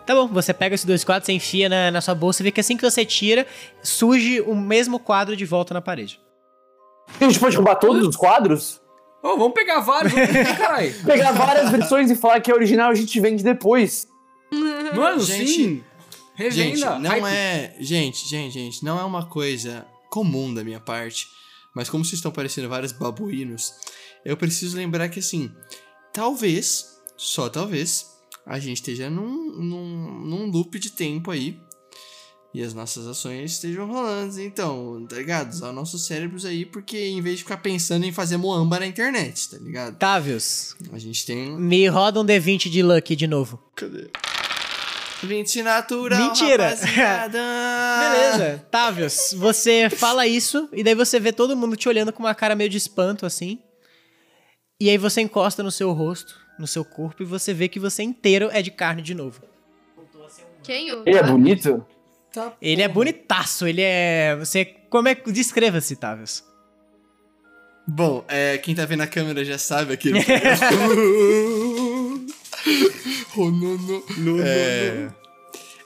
Tá 0.06 0.14
bom, 0.14 0.26
você 0.28 0.54
pega 0.54 0.74
esses 0.74 0.86
dois 0.86 1.04
quadros, 1.04 1.26
você 1.26 1.32
enfia 1.32 1.68
na, 1.68 1.90
na 1.90 2.00
sua 2.00 2.14
bolsa 2.14 2.40
e 2.42 2.44
vê 2.44 2.50
que 2.50 2.60
assim 2.60 2.76
que 2.76 2.82
você 2.88 3.04
tira, 3.04 3.46
surge 3.82 4.40
o 4.40 4.54
mesmo 4.54 4.98
quadro 4.98 5.36
de 5.36 5.44
volta 5.44 5.74
na 5.74 5.82
parede. 5.82 6.18
A 7.20 7.24
gente 7.24 7.38
pode 7.40 7.56
roubar 7.56 7.76
todos 7.76 8.06
os 8.06 8.16
quadros? 8.16 8.80
Ô, 9.22 9.36
vamos 9.36 9.54
pegar 9.54 9.80
vários, 9.80 10.12
caralho. 10.12 10.94
Pegar 11.04 11.32
várias 11.32 11.70
versões 11.70 12.10
e 12.10 12.14
falar 12.14 12.40
que 12.40 12.50
é 12.50 12.54
original 12.54 12.90
a 12.90 12.94
gente 12.94 13.18
vende 13.18 13.42
depois. 13.42 14.06
Mano, 14.94 15.20
Gente, 15.20 15.48
sim. 15.48 15.84
Revenda. 16.34 16.76
Gente, 16.76 16.80
não 17.00 17.10
Hype. 17.10 17.24
é. 17.24 17.76
Gente, 17.80 18.28
gente, 18.28 18.52
gente, 18.52 18.84
não 18.84 19.00
é 19.00 19.04
uma 19.04 19.26
coisa 19.26 19.86
comum 20.10 20.52
da 20.52 20.62
minha 20.62 20.78
parte. 20.78 21.28
Mas 21.74 21.90
como 21.90 22.04
vocês 22.04 22.18
estão 22.18 22.30
parecendo 22.30 22.68
vários 22.68 22.92
babuínos, 22.92 23.72
eu 24.24 24.36
preciso 24.36 24.76
lembrar 24.76 25.08
que 25.08 25.18
assim, 25.18 25.50
talvez, 26.12 26.86
só 27.16 27.48
talvez, 27.48 28.06
a 28.46 28.58
gente 28.58 28.76
esteja 28.76 29.10
num, 29.10 29.52
num, 29.56 30.20
num 30.24 30.50
loop 30.50 30.78
de 30.78 30.90
tempo 30.90 31.30
aí. 31.30 31.60
E 32.56 32.62
as 32.62 32.72
nossas 32.72 33.06
ações 33.06 33.52
estejam 33.52 33.86
rolando. 33.86 34.40
Então, 34.40 35.04
tá 35.06 35.16
ligado? 35.16 35.52
Usar 35.52 35.72
nossos 35.72 36.06
cérebros 36.06 36.46
aí, 36.46 36.64
porque 36.64 36.96
em 36.98 37.20
vez 37.20 37.36
de 37.36 37.42
ficar 37.42 37.58
pensando 37.58 38.06
em 38.06 38.12
fazer 38.12 38.38
moamba 38.38 38.80
na 38.80 38.86
internet, 38.86 39.50
tá 39.50 39.58
ligado? 39.58 39.98
Távios, 39.98 40.74
A 40.90 40.98
gente 40.98 41.26
tem. 41.26 41.50
me 41.50 41.86
roda 41.86 42.18
um 42.18 42.24
D20 42.24 42.70
de 42.70 42.82
luck 42.82 43.14
de 43.14 43.26
novo. 43.26 43.62
Cadê? 43.74 44.08
20 45.22 45.62
natural. 45.62 46.18
Mentira. 46.18 46.70
rapaziada. 46.70 47.38
Beleza, 48.00 48.66
Távios, 48.70 49.34
você 49.36 49.90
fala 49.90 50.26
isso 50.26 50.66
e 50.72 50.82
daí 50.82 50.94
você 50.94 51.20
vê 51.20 51.34
todo 51.34 51.54
mundo 51.54 51.76
te 51.76 51.90
olhando 51.90 52.10
com 52.10 52.22
uma 52.22 52.34
cara 52.34 52.54
meio 52.56 52.70
de 52.70 52.78
espanto 52.78 53.26
assim. 53.26 53.58
E 54.80 54.88
aí 54.88 54.96
você 54.96 55.20
encosta 55.20 55.62
no 55.62 55.70
seu 55.70 55.92
rosto, 55.92 56.34
no 56.58 56.66
seu 56.66 56.86
corpo 56.86 57.22
e 57.22 57.26
você 57.26 57.52
vê 57.52 57.68
que 57.68 57.78
você 57.78 58.02
inteiro 58.02 58.48
é 58.50 58.62
de 58.62 58.70
carne 58.70 59.02
de 59.02 59.14
novo. 59.14 59.42
Quem? 60.62 60.90
O 60.94 61.02
Ele 61.06 61.18
é 61.18 61.22
Tá? 62.32 62.52
Ele 62.60 62.82
é 62.82 62.88
bonitaço, 62.88 63.66
ele 63.66 63.82
é. 63.82 64.36
Você. 64.36 64.64
Como 64.90 65.08
é 65.08 65.14
que. 65.14 65.32
Descreva-se, 65.32 65.96
Távios. 65.96 66.44
Bom, 67.88 68.24
é, 68.28 68.58
quem 68.58 68.74
tá 68.74 68.84
vendo 68.84 69.02
a 69.02 69.06
câmera 69.06 69.44
já 69.44 69.58
sabe 69.58 69.92
aquele. 69.92 70.18
oh, 73.36 73.50
não, 73.50 73.78
não. 74.18 74.40
É, 74.42 75.08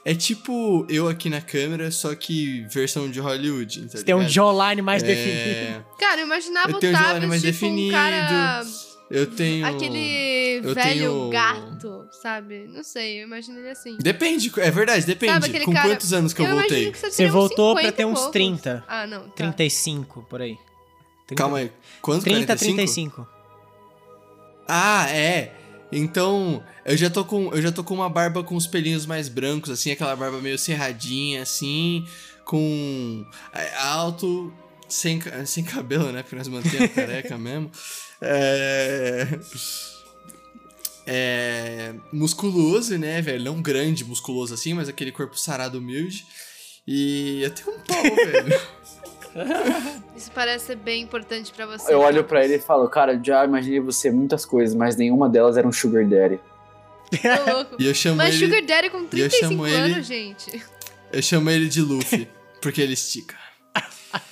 é 0.03 0.15
tipo 0.15 0.85
eu 0.89 1.07
aqui 1.07 1.29
na 1.29 1.41
câmera, 1.41 1.91
só 1.91 2.15
que 2.15 2.65
versão 2.69 3.09
de 3.09 3.19
Hollywood. 3.19 3.83
Tá 3.83 3.99
Você 3.99 4.03
tem 4.03 4.15
um 4.15 4.27
jawline 4.27 4.81
mais 4.81 5.03
É, 5.03 5.05
definido. 5.05 5.85
Cara, 5.99 6.21
eu 6.21 6.25
imaginava 6.25 6.69
Eu 6.69 6.75
o 6.75 6.77
um 6.77 6.79
Tavius 6.79 7.25
mais 7.25 7.41
tipo 7.41 7.53
definido. 7.53 7.89
um 7.89 7.91
cara... 7.91 8.63
Eu 9.11 9.27
tenho. 9.27 9.65
Aquele 9.65 10.61
eu 10.63 10.73
velho 10.73 11.11
tenho- 11.11 11.29
gato, 11.29 12.07
sabe? 12.21 12.65
Não 12.67 12.83
sei, 12.83 13.19
eu 13.21 13.27
imagino 13.27 13.59
ele 13.59 13.69
assim. 13.69 13.97
Depende, 13.99 14.51
é 14.57 14.71
verdade, 14.71 15.05
depende. 15.05 15.33
Sabe 15.33 15.59
Com 15.65 15.73
cara- 15.73 15.89
quantos 15.89 16.13
anos 16.13 16.33
que 16.33 16.41
eu, 16.41 16.45
imagino 16.45 16.61
voltei? 16.69 16.91
que 16.91 16.97
você, 16.97 17.11
Você 17.11 17.27
voltou 17.27 17.73
pra 17.73 17.83
50 17.83 17.97
ter 17.97 18.05
uns 18.05 18.13
poucos. 18.19 18.31
30. 18.31 18.83
Ah, 18.87 19.05
não. 19.05 19.23
Tá. 19.23 19.33
35, 19.35 20.25
por 20.29 20.41
aí. 20.41 20.57
30, 21.27 21.35
Calma 21.43 21.57
aí. 21.57 21.71
Quantos? 22.01 22.23
30, 22.23 22.45
45? 22.55 22.75
35. 22.77 23.27
Ah, 24.67 25.07
é. 25.09 25.53
Então, 25.91 26.63
eu 26.85 26.95
já 26.95 27.09
tô 27.09 27.25
com 27.25 27.53
eu 27.53 27.61
já 27.61 27.71
tô 27.71 27.83
com 27.83 27.93
uma 27.93 28.09
barba 28.09 28.43
com 28.43 28.55
os 28.55 28.65
pelinhos 28.65 29.05
mais 29.05 29.27
brancos 29.27 29.69
assim, 29.69 29.91
aquela 29.91 30.15
barba 30.15 30.39
meio 30.39 30.57
cerradinha 30.57 31.41
assim, 31.41 32.05
com 32.45 33.25
é, 33.53 33.75
alto, 33.75 34.53
sem, 34.87 35.19
sem 35.45 35.63
cabelo, 35.65 36.11
né? 36.13 36.23
Porque 36.23 36.35
nós 36.37 36.47
mantemos 36.47 36.91
careca 36.93 37.35
mesmo. 37.39 37.69
É 38.21 39.27
é 41.07 41.93
musculoso, 42.13 42.97
né, 42.97 43.21
velho? 43.21 43.43
Não 43.43 43.61
grande, 43.61 44.03
musculoso 44.05 44.53
assim, 44.53 44.73
mas 44.73 44.87
aquele 44.87 45.11
corpo 45.11 45.37
sarado 45.37 45.79
humilde. 45.79 46.25
E 46.87 47.49
tenho 47.55 47.77
um 47.77 47.79
pau, 47.81 48.03
velho. 48.15 48.61
Isso 50.15 50.31
parece 50.31 50.65
ser 50.67 50.75
bem 50.75 51.01
importante 51.01 51.51
pra 51.51 51.65
você. 51.65 51.91
Eu 51.93 51.99
olho 52.01 52.23
pra 52.23 52.43
ele 52.43 52.55
e 52.55 52.59
falo, 52.59 52.87
cara, 52.89 53.19
já 53.23 53.43
imaginei 53.45 53.79
você 53.79 54.11
muitas 54.11 54.45
coisas, 54.45 54.75
mas 54.75 54.95
nenhuma 54.95 55.27
delas 55.29 55.57
era 55.57 55.67
um 55.67 55.71
sugar 55.71 56.05
daddy. 56.05 56.39
Tô 57.45 57.51
louco. 57.53 57.75
E 57.79 57.85
eu 57.87 57.93
chamo 57.93 58.15
Mas 58.17 58.35
ele, 58.35 58.45
Sugar 58.45 58.65
Daddy 58.65 58.89
com 58.89 58.99
eu 58.99 59.07
35 59.07 59.49
chamo 59.49 59.67
ele- 59.67 59.75
anos, 59.75 60.05
gente. 60.07 60.63
eu 61.11 61.21
chamo 61.21 61.49
ele 61.49 61.67
de 61.67 61.81
Luffy, 61.81 62.29
porque 62.61 62.81
ele 62.81 62.93
estica. 62.93 63.35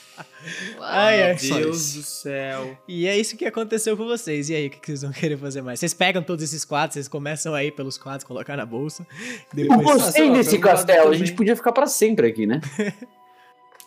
Ai, 0.79 1.23
ai. 1.23 1.37
Só 1.37 1.57
Deus 1.57 1.93
do 1.93 2.03
céu. 2.03 2.77
E 2.87 3.07
é 3.07 3.17
isso 3.17 3.35
que 3.35 3.45
aconteceu 3.45 3.95
com 3.97 4.05
vocês. 4.05 4.49
E 4.49 4.55
aí, 4.55 4.67
o 4.67 4.69
que 4.69 4.79
vocês 4.85 5.01
vão 5.01 5.11
querer 5.11 5.37
fazer 5.37 5.61
mais? 5.61 5.79
Vocês 5.79 5.93
pegam 5.93 6.23
todos 6.23 6.43
esses 6.43 6.63
quadros, 6.65 6.93
vocês 6.93 7.07
começam 7.07 7.53
aí 7.53 7.71
pelos 7.71 7.97
quadros, 7.97 8.23
colocar 8.23 8.55
na 8.55 8.65
bolsa. 8.65 9.05
Eu 9.55 9.67
gostei 9.81 10.29
lá, 10.29 10.37
desse 10.37 10.57
um 10.57 10.61
castelo, 10.61 11.11
a 11.11 11.15
gente 11.15 11.33
podia 11.33 11.55
ficar 11.55 11.71
pra 11.71 11.87
sempre 11.87 12.27
aqui, 12.27 12.45
né? 12.45 12.61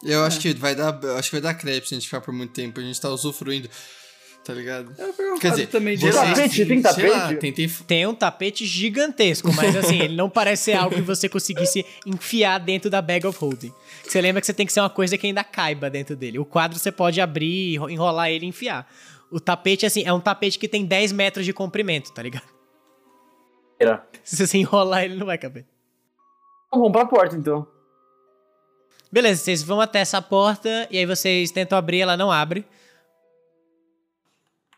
Eu 0.05 0.24
acho 0.24 0.40
que 0.40 0.53
vai 0.55 0.74
dar. 0.74 0.98
Acho 1.16 1.30
que 1.30 1.36
vai 1.36 1.40
dar 1.40 1.55
crepe 1.55 1.86
se 1.86 1.94
a 1.94 1.96
gente 1.96 2.07
ficar 2.07 2.20
por 2.20 2.34
muito 2.34 2.53
tempo. 2.53 2.80
A 2.80 2.82
gente 2.82 3.00
tá 3.00 3.09
usufruindo. 3.09 3.68
Tá 4.44 4.53
ligado? 4.53 4.92
Eu 4.98 5.38
Quer 5.38 5.53
dizer, 5.53 5.68
também 5.68 5.96
de 5.96 6.11
vocês- 6.11 6.30
tapete, 6.30 6.66
tem 6.66 6.80
lá, 6.82 7.20
tapete? 7.20 7.38
tentei. 7.40 7.70
Tem 7.86 8.07
um 8.09 8.14
tapete 8.14 8.66
gigantesco, 8.66 9.53
mas 9.55 9.76
assim, 9.76 10.00
ele 10.00 10.16
não 10.16 10.28
parece 10.28 10.64
ser 10.64 10.72
algo 10.72 10.96
que 10.96 11.03
você 11.03 11.28
conseguisse 11.28 11.86
enfiar 12.05 12.59
dentro 12.59 12.90
da 12.90 13.00
bag 13.00 13.24
of 13.24 13.38
holding. 13.38 13.72
Você 14.05 14.20
lembra 14.20 14.40
que 14.40 14.46
você 14.46 14.55
tem 14.55 14.66
que 14.66 14.72
ser 14.72 14.80
uma 14.80 14.90
coisa 14.90 15.16
que 15.16 15.26
ainda 15.26 15.44
caiba 15.44 15.88
dentro 15.88 16.16
dele. 16.16 16.38
O 16.38 16.44
quadro 16.44 16.78
você 16.78 16.92
pode 16.92 17.20
abrir, 17.20 17.76
enrolar 17.88 18.30
ele 18.30 18.46
e 18.46 18.48
enfiar. 18.48 18.90
O 19.30 19.40
tapete, 19.40 19.86
assim, 19.86 20.03
é 20.05 20.12
um 20.12 20.20
tapete 20.20 20.59
que 20.59 20.68
tem 20.68 20.84
10 20.84 21.12
metros 21.12 21.46
de 21.46 21.53
comprimento, 21.53 22.12
tá 22.12 22.22
ligado? 22.22 22.46
Era. 23.78 24.07
Se 24.22 24.46
você 24.46 24.59
enrolar, 24.59 25.05
ele 25.05 25.16
não 25.16 25.26
vai 25.26 25.38
caber. 25.38 25.64
Vamos 26.70 26.92
pra 26.92 27.07
porta, 27.07 27.36
então. 27.36 27.66
Beleza, 29.11 29.42
vocês 29.42 29.62
vão 29.62 29.80
até 29.80 30.00
essa 30.00 30.22
porta 30.22 30.88
e 30.90 30.98
aí 30.98 31.05
vocês 31.05 31.50
tentam 31.50 31.76
abrir, 31.76 32.00
ela 32.00 32.16
não 32.16 32.30
abre. 32.30 32.64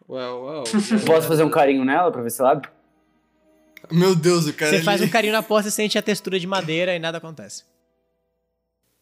Well, 0.08 0.42
well. 0.44 0.64
Posso 1.06 1.28
fazer 1.28 1.44
um 1.44 1.50
carinho 1.50 1.84
nela 1.84 2.10
pra 2.10 2.22
ver 2.22 2.30
se 2.30 2.40
ela 2.40 2.52
abre? 2.52 2.68
Meu 3.90 4.14
Deus, 4.14 4.46
o 4.46 4.52
cara. 4.52 4.70
Você 4.70 4.82
faz 4.82 5.00
um 5.00 5.08
carinho 5.08 5.32
na 5.32 5.42
porta, 5.42 5.70
sente 5.70 5.98
a 5.98 6.02
textura 6.02 6.38
de 6.38 6.46
madeira 6.46 6.94
e 6.94 6.98
nada 6.98 7.18
acontece. 7.18 7.64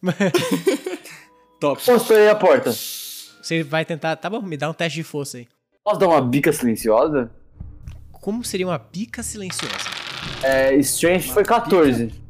Top. 1.59 1.83
Posso 1.83 2.13
a 2.13 2.35
porta? 2.35 2.71
Você 2.71 3.63
vai 3.63 3.85
tentar. 3.85 4.15
Tá 4.17 4.29
bom, 4.29 4.41
me 4.41 4.57
dá 4.57 4.69
um 4.69 4.73
teste 4.73 4.97
de 4.99 5.03
força 5.03 5.37
aí. 5.37 5.47
Posso 5.83 5.99
dar 5.99 6.07
uma 6.07 6.21
bica 6.21 6.51
silenciosa? 6.51 7.31
Como 8.11 8.43
seria 8.43 8.67
uma 8.67 8.79
pica 8.79 9.21
silenciosa? 9.23 9.75
É, 10.41 10.75
Strength 10.75 11.33
foi 11.33 11.43
14. 11.43 12.23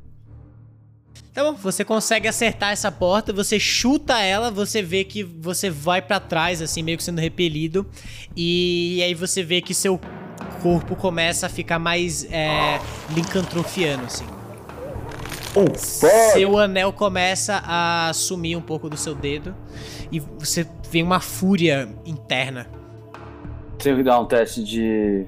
Tá 1.34 1.44
bom, 1.44 1.54
você 1.54 1.84
consegue 1.84 2.28
acertar 2.28 2.72
essa 2.72 2.92
porta, 2.92 3.34
você 3.34 3.60
chuta 3.60 4.20
ela, 4.20 4.52
você 4.52 4.84
vê 4.84 5.04
que 5.04 5.24
você 5.24 5.68
vai 5.68 6.00
pra 6.00 6.20
trás, 6.20 6.62
assim, 6.62 6.84
meio 6.84 6.96
que 6.98 7.04
sendo 7.04 7.20
repelido. 7.20 7.88
E 8.36 9.02
aí 9.04 9.16
você 9.16 9.42
vê 9.42 9.60
que 9.60 9.74
seu 9.74 10.00
corpo 10.62 10.96
começa 10.96 11.48
a 11.48 11.50
ficar 11.50 11.80
mais 11.80 12.24
é, 12.32 12.80
lincantrofiano, 13.16 14.06
assim. 14.06 14.26
Oh, 15.56 15.78
Seu 15.78 16.58
anel 16.58 16.92
começa 16.92 17.62
a 17.66 18.12
sumir 18.14 18.58
um 18.58 18.62
pouco 18.62 18.90
do 18.90 18.98
seu 18.98 19.14
dedo. 19.14 19.56
E 20.12 20.20
você 20.20 20.68
vê 20.90 21.04
uma 21.04 21.20
fúria 21.20 21.88
interna. 22.06 22.68
Tenho 23.78 23.98
que 23.98 24.04
dar 24.04 24.20
um 24.20 24.26
teste 24.26 24.64
de. 24.64 25.26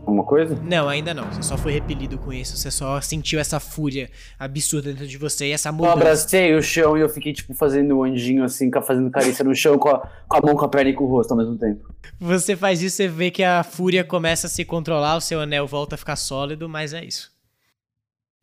Alguma 0.00 0.24
coisa? 0.24 0.58
Não, 0.64 0.88
ainda 0.88 1.12
não. 1.12 1.30
Você 1.30 1.42
só 1.42 1.58
foi 1.58 1.72
repelido 1.72 2.16
com 2.16 2.32
isso. 2.32 2.56
Você 2.56 2.70
só 2.70 2.98
sentiu 3.00 3.38
essa 3.38 3.60
fúria 3.60 4.10
absurda 4.38 4.90
dentro 4.90 5.06
de 5.06 5.18
você 5.18 5.48
e 5.48 5.52
essa 5.52 5.68
Eu 5.68 5.74
mudança. 5.74 5.92
abracei 5.96 6.54
o 6.54 6.62
chão 6.62 6.96
e 6.96 7.00
eu 7.02 7.08
fiquei, 7.10 7.32
tipo, 7.34 7.52
fazendo 7.52 7.98
um 7.98 8.04
anjinho 8.04 8.42
assim, 8.42 8.70
fazendo 8.86 9.10
carícia 9.10 9.44
no 9.44 9.54
chão 9.54 9.76
com 9.78 9.90
a, 9.90 9.98
com 10.26 10.36
a 10.36 10.40
mão, 10.40 10.56
com 10.56 10.64
a 10.64 10.68
perna 10.68 10.90
e 10.90 10.94
com 10.94 11.04
o 11.04 11.08
rosto 11.08 11.32
ao 11.32 11.36
mesmo 11.36 11.58
tempo. 11.58 11.94
Você 12.18 12.56
faz 12.56 12.80
isso, 12.80 12.96
você 12.96 13.06
vê 13.06 13.30
que 13.30 13.44
a 13.44 13.62
fúria 13.62 14.02
começa 14.02 14.46
a 14.46 14.50
se 14.50 14.64
controlar, 14.64 15.16
o 15.16 15.20
seu 15.20 15.40
anel 15.40 15.66
volta 15.66 15.94
a 15.94 15.98
ficar 15.98 16.16
sólido, 16.16 16.68
mas 16.70 16.94
é 16.94 17.04
isso. 17.04 17.30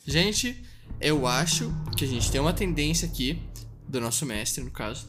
Gente, 0.06 0.64
eu 1.00 1.28
acho 1.28 1.74
que 1.96 2.06
a 2.06 2.08
gente 2.08 2.32
tem 2.32 2.40
uma 2.40 2.54
tendência 2.54 3.08
aqui, 3.08 3.42
do 3.88 4.02
nosso 4.02 4.26
mestre, 4.26 4.64
no 4.64 4.72
caso. 4.72 5.08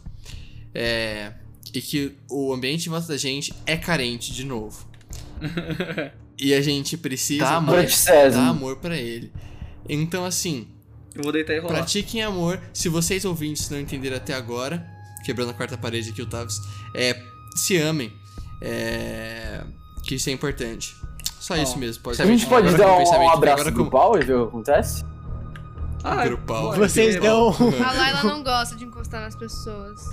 É. 0.75 1.33
E 1.75 1.81
que 1.81 2.17
o 2.31 2.53
ambiente 2.53 2.87
em 2.87 2.91
volta 2.91 3.09
da 3.09 3.17
gente 3.17 3.53
é 3.67 3.77
carente 3.77 4.33
de 4.33 4.45
novo. 4.45 4.87
e 6.39 6.55
a 6.55 6.61
gente 6.61 6.97
precisa 6.97 7.45
Tá, 7.45 7.57
amor, 7.57 7.85
dar 8.07 8.49
amor 8.49 8.77
pra 8.77 8.97
ele. 8.97 9.33
Então, 9.89 10.25
assim, 10.25 10.69
Eu 11.15 11.23
vou 11.23 11.33
deitar 11.33 11.55
e 11.55 11.59
rolar. 11.59 11.75
Pratiquem 11.75 12.23
amor. 12.23 12.61
Se 12.73 12.89
vocês 12.89 13.25
ouvintes 13.25 13.69
não 13.69 13.81
entenderam 13.81 14.17
até 14.17 14.35
agora, 14.35 14.87
quebrando 15.25 15.51
a 15.51 15.55
quarta 15.55 15.77
parede 15.77 16.11
aqui, 16.11 16.23
Otávio, 16.23 16.55
é. 16.95 17.21
se 17.57 17.77
amem. 17.77 18.13
É, 18.61 19.63
que 20.05 20.15
isso 20.15 20.31
é 20.31 20.33
importante. 20.33 20.95
Só 21.41 21.57
isso 21.57 21.79
mesmo. 21.79 22.03
Pode 22.03 22.21
A 22.21 22.27
gente 22.27 22.47
pode 22.47 22.75
dar 22.77 22.93
um, 22.93 22.99
pensamento, 22.99 23.33
abraço 23.33 23.69
agora 23.69 23.71
do 23.71 24.19
e 24.19 24.25
ver 24.25 24.35
o 24.35 24.43
que 24.43 24.49
acontece? 24.49 25.05
Ah, 26.09 26.24
Grupal. 26.24 26.73
Vocês 26.74 27.20
dão. 27.20 27.49
A 27.85 27.93
Layla 27.93 28.23
não 28.23 28.43
gosta 28.43 28.77
de 28.77 28.85
encostar 28.85 29.20
nas 29.20 29.35
pessoas. 29.35 30.09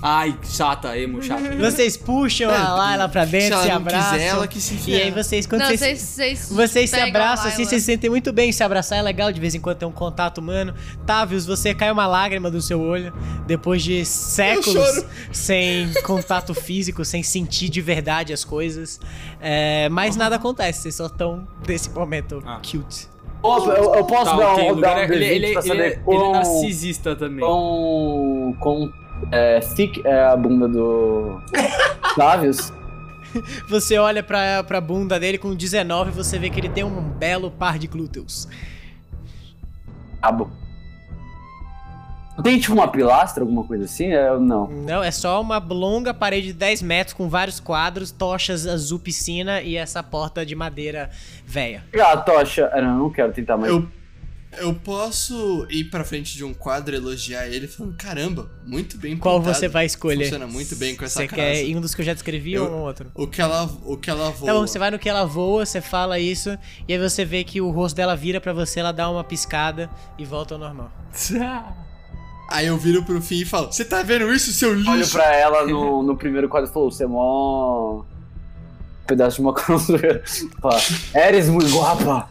Ai, 0.00 0.38
chata, 0.44 0.96
emo, 0.96 1.20
chata. 1.20 1.56
Vocês 1.56 1.96
puxam 1.96 2.48
a 2.50 2.72
Layla 2.72 3.08
pra 3.08 3.24
Se 3.26 3.32
dentro, 3.32 3.54
ela 3.54 3.62
se 3.64 3.68
não 3.68 3.76
abraçam. 3.78 4.12
quiser, 4.12 4.26
ela 4.26 4.46
que 4.46 4.60
se 4.60 4.90
E 4.90 4.94
aí 5.02 5.10
vocês, 5.10 5.44
quando 5.44 5.62
não, 5.62 5.68
vocês. 5.76 5.98
vocês, 6.00 6.48
vocês, 6.52 6.90
se 6.90 7.00
abraçam 7.00 7.48
assim, 7.48 7.64
vocês 7.64 7.82
se 7.82 7.86
sentem 7.86 8.08
muito 8.08 8.32
bem. 8.32 8.52
Se 8.52 8.62
abraçar 8.62 8.98
é 9.00 9.02
legal, 9.02 9.32
de 9.32 9.40
vez 9.40 9.56
em 9.56 9.60
quando 9.60 9.78
tem 9.78 9.88
um 9.88 9.92
contato 9.92 10.38
humano. 10.38 10.72
Tavius, 11.04 11.44
você 11.44 11.74
cai 11.74 11.90
uma 11.90 12.06
lágrima 12.06 12.48
do 12.48 12.62
seu 12.62 12.80
olho 12.80 13.12
depois 13.44 13.82
de 13.82 14.04
séculos 14.04 15.04
sem 15.32 15.92
contato 16.04 16.54
físico, 16.54 17.04
sem 17.04 17.24
sentir 17.24 17.68
de 17.68 17.80
verdade 17.80 18.32
as 18.32 18.44
coisas. 18.44 19.00
É, 19.40 19.88
mas 19.88 20.14
nada 20.14 20.36
acontece, 20.36 20.82
vocês 20.82 20.94
só 20.94 21.06
estão 21.06 21.44
nesse 21.66 21.90
momento 21.90 22.40
Ah. 22.46 22.60
cute. 22.64 23.08
Posso, 23.40 23.70
eu, 23.70 23.94
eu 23.94 24.04
posso 24.04 24.24
Tá, 24.32 24.36
dar, 24.36 24.52
ok, 24.52 24.72
um, 24.72 24.80
dar 24.80 24.96
um 24.96 24.98
é- 25.00 25.04
ele, 25.04 25.14
D20 25.14 25.30
ele, 25.30 25.52
pra 25.52 25.62
ele, 25.62 25.70
é- 25.70 25.86
ele 25.86 25.92
é 25.94 25.96
quão, 25.98 26.32
narcisista 26.32 27.14
também. 27.16 27.40
quão, 27.44 28.56
quão 28.58 28.92
é, 29.30 29.60
thick 29.60 30.02
é 30.04 30.24
a 30.24 30.36
bunda 30.36 30.66
do 30.68 31.40
Flavius? 32.14 32.72
Você 33.68 33.98
olha 33.98 34.22
pra, 34.22 34.64
pra 34.64 34.80
bunda 34.80 35.20
dele 35.20 35.36
com 35.38 35.54
19 35.54 36.10
e 36.10 36.14
você 36.14 36.38
vê 36.38 36.48
que 36.48 36.58
ele 36.58 36.68
tem 36.70 36.82
um 36.82 37.00
belo 37.02 37.50
par 37.50 37.78
de 37.78 37.86
glúteos. 37.86 38.48
Cabo. 42.38 42.48
Tem 42.48 42.58
tipo 42.58 42.72
uma 42.74 42.88
pilastra, 42.88 43.42
alguma 43.42 43.64
coisa 43.64 43.84
assim? 43.84 44.12
É, 44.12 44.38
não. 44.38 44.66
Não, 44.68 45.02
é 45.02 45.10
só 45.10 45.40
uma 45.40 45.58
longa 45.58 46.14
parede 46.14 46.48
de 46.48 46.52
10 46.54 46.82
metros 46.82 47.14
com 47.14 47.28
vários 47.28 47.60
quadros, 47.60 48.10
tochas 48.10 48.66
azul 48.66 48.98
piscina 48.98 49.60
e 49.60 49.76
essa 49.76 50.02
porta 50.02 50.44
de 50.46 50.54
madeira 50.54 51.10
velha. 51.46 51.84
Ah, 52.00 52.16
tocha. 52.16 52.68
Não, 52.70 52.78
eu 52.78 52.98
não 52.98 53.10
quero 53.10 53.32
tentar 53.32 53.56
mais. 53.56 53.72
Eu, 53.72 53.88
eu 54.56 54.74
posso 54.74 55.66
ir 55.68 55.84
pra 55.84 56.02
frente 56.04 56.34
de 56.34 56.42
um 56.42 56.54
quadro 56.54 56.94
e 56.94 56.96
elogiar 56.98 57.46
ele 57.46 57.68
falando, 57.68 57.94
caramba, 57.96 58.50
muito 58.64 58.96
bem 58.96 59.16
Qual 59.16 59.38
pintado. 59.40 59.54
você 59.56 59.68
vai 59.68 59.84
escolher? 59.84 60.24
Funciona 60.24 60.46
muito 60.46 60.74
bem 60.76 60.96
com 60.96 61.04
essa 61.04 61.20
Você 61.20 61.28
casa. 61.28 61.42
quer 61.42 61.64
ir 61.64 61.76
um 61.76 61.80
dos 61.82 61.94
que 61.94 62.00
eu 62.00 62.06
já 62.06 62.14
descrevi 62.14 62.54
Eu- 62.54 62.64
ou 62.64 62.78
um 62.78 62.80
outro? 62.82 63.10
O 63.14 63.26
que 63.26 63.42
ela, 63.42 63.64
o 63.84 63.96
que 63.96 64.08
ela 64.08 64.30
voa. 64.30 64.46
Tá 64.46 64.54
bom, 64.54 64.66
você 64.66 64.78
vai 64.78 64.90
no 64.90 64.98
que 64.98 65.08
ela 65.08 65.24
voa, 65.26 65.66
você 65.66 65.80
fala 65.82 66.18
isso, 66.18 66.56
e 66.88 66.92
aí 66.94 66.98
você 66.98 67.24
vê 67.26 67.44
que 67.44 67.60
o 67.60 67.70
rosto 67.70 67.96
dela 67.96 68.16
vira 68.16 68.40
pra 68.40 68.52
você, 68.54 68.80
ela 68.80 68.90
dá 68.92 69.10
uma 69.10 69.22
piscada 69.22 69.90
e 70.16 70.24
volta 70.24 70.54
ao 70.54 70.60
normal. 70.60 70.90
Aí 72.48 72.66
eu 72.66 72.78
viro 72.78 73.02
pro 73.04 73.20
fim 73.20 73.42
e 73.42 73.44
falo, 73.44 73.70
você 73.70 73.84
tá 73.84 74.02
vendo 74.02 74.32
isso, 74.32 74.50
seu 74.52 74.72
lixo? 74.74 74.90
Olho 74.90 75.08
pra 75.10 75.36
ela 75.36 75.66
no, 75.66 76.02
no 76.02 76.16
primeiro 76.16 76.48
quadro 76.48 76.70
e 76.70 76.72
falou: 76.72 76.90
Você 76.90 77.04
é 77.04 77.06
mó. 77.06 78.02
pedaço 79.06 79.42
de. 79.42 79.48
Fala, 80.60 80.80
Eres 81.14 81.48
muito 81.48 81.68
guapa. 81.70 82.28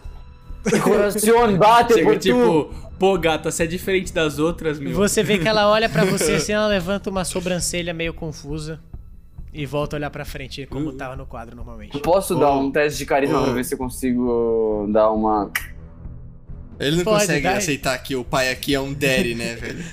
Coração 0.83 1.55
bate 1.57 1.93
Chega 1.93 2.05
por 2.05 2.15
tu. 2.15 2.19
tipo, 2.19 2.73
pô, 2.99 3.17
gata, 3.17 3.49
você 3.51 3.63
é 3.63 3.67
diferente 3.67 4.11
das 4.11 4.37
outras, 4.39 4.79
meu. 4.79 4.93
Você 4.95 5.23
vê 5.23 5.37
que 5.37 5.47
ela 5.47 5.69
olha 5.69 5.87
pra 5.87 6.03
você 6.03 6.33
assim, 6.35 6.51
ela 6.51 6.67
levanta 6.67 7.09
uma 7.09 7.23
sobrancelha 7.23 7.93
meio 7.93 8.13
confusa 8.13 8.79
e 9.53 9.65
volta 9.65 9.95
a 9.95 9.97
olhar 9.97 10.09
pra 10.09 10.25
frente, 10.25 10.65
como 10.65 10.91
tava 10.93 11.15
no 11.15 11.25
quadro 11.25 11.55
normalmente. 11.55 11.97
Posso 11.99 12.35
dar 12.35 12.49
Oh. 12.51 12.59
um 12.59 12.71
teste 12.71 12.97
de 12.99 13.05
carisma 13.05 13.39
Oh. 13.39 13.43
pra 13.45 13.53
ver 13.53 13.63
se 13.63 13.75
eu 13.75 13.77
consigo 13.77 14.87
dar 14.91 15.09
uma. 15.11 15.49
Ele 16.79 16.97
não 16.97 17.03
Pode, 17.03 17.21
consegue 17.21 17.47
aceitar 17.47 17.97
que 17.99 18.15
o 18.15 18.23
pai 18.23 18.51
aqui 18.51 18.73
é 18.75 18.79
um 18.79 18.93
daddy, 18.93 19.33
né, 19.35 19.55
velho? 19.55 19.83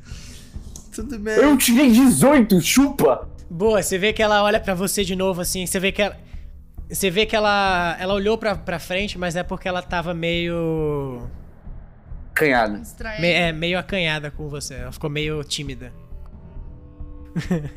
Tudo 0.94 1.18
bem. 1.18 1.34
Eu 1.34 1.56
tirei 1.56 1.90
18, 1.90 2.60
chupa! 2.60 3.28
Boa, 3.50 3.82
você 3.82 3.98
vê 3.98 4.12
que 4.12 4.22
ela 4.22 4.42
olha 4.42 4.60
pra 4.60 4.74
você 4.74 5.04
de 5.04 5.14
novo 5.16 5.40
assim, 5.40 5.66
você 5.66 5.78
vê 5.80 5.90
que 5.92 6.02
ela 6.02 6.16
você 6.88 7.10
vê 7.10 7.24
que 7.26 7.34
ela 7.34 7.96
ela 7.98 8.14
olhou 8.14 8.36
pra, 8.36 8.54
pra 8.54 8.78
frente, 8.78 9.18
mas 9.18 9.34
é 9.36 9.42
porque 9.42 9.66
ela 9.66 9.80
tava 9.82 10.12
meio 10.14 11.22
Canhada. 12.34 12.78
Distraída. 12.78 13.22
me- 13.22 13.28
é, 13.32 13.52
meio 13.52 13.78
acanhada 13.78 14.30
com 14.30 14.48
você, 14.48 14.74
ela 14.74 14.92
ficou 14.92 15.08
meio 15.08 15.42
tímida. 15.44 15.92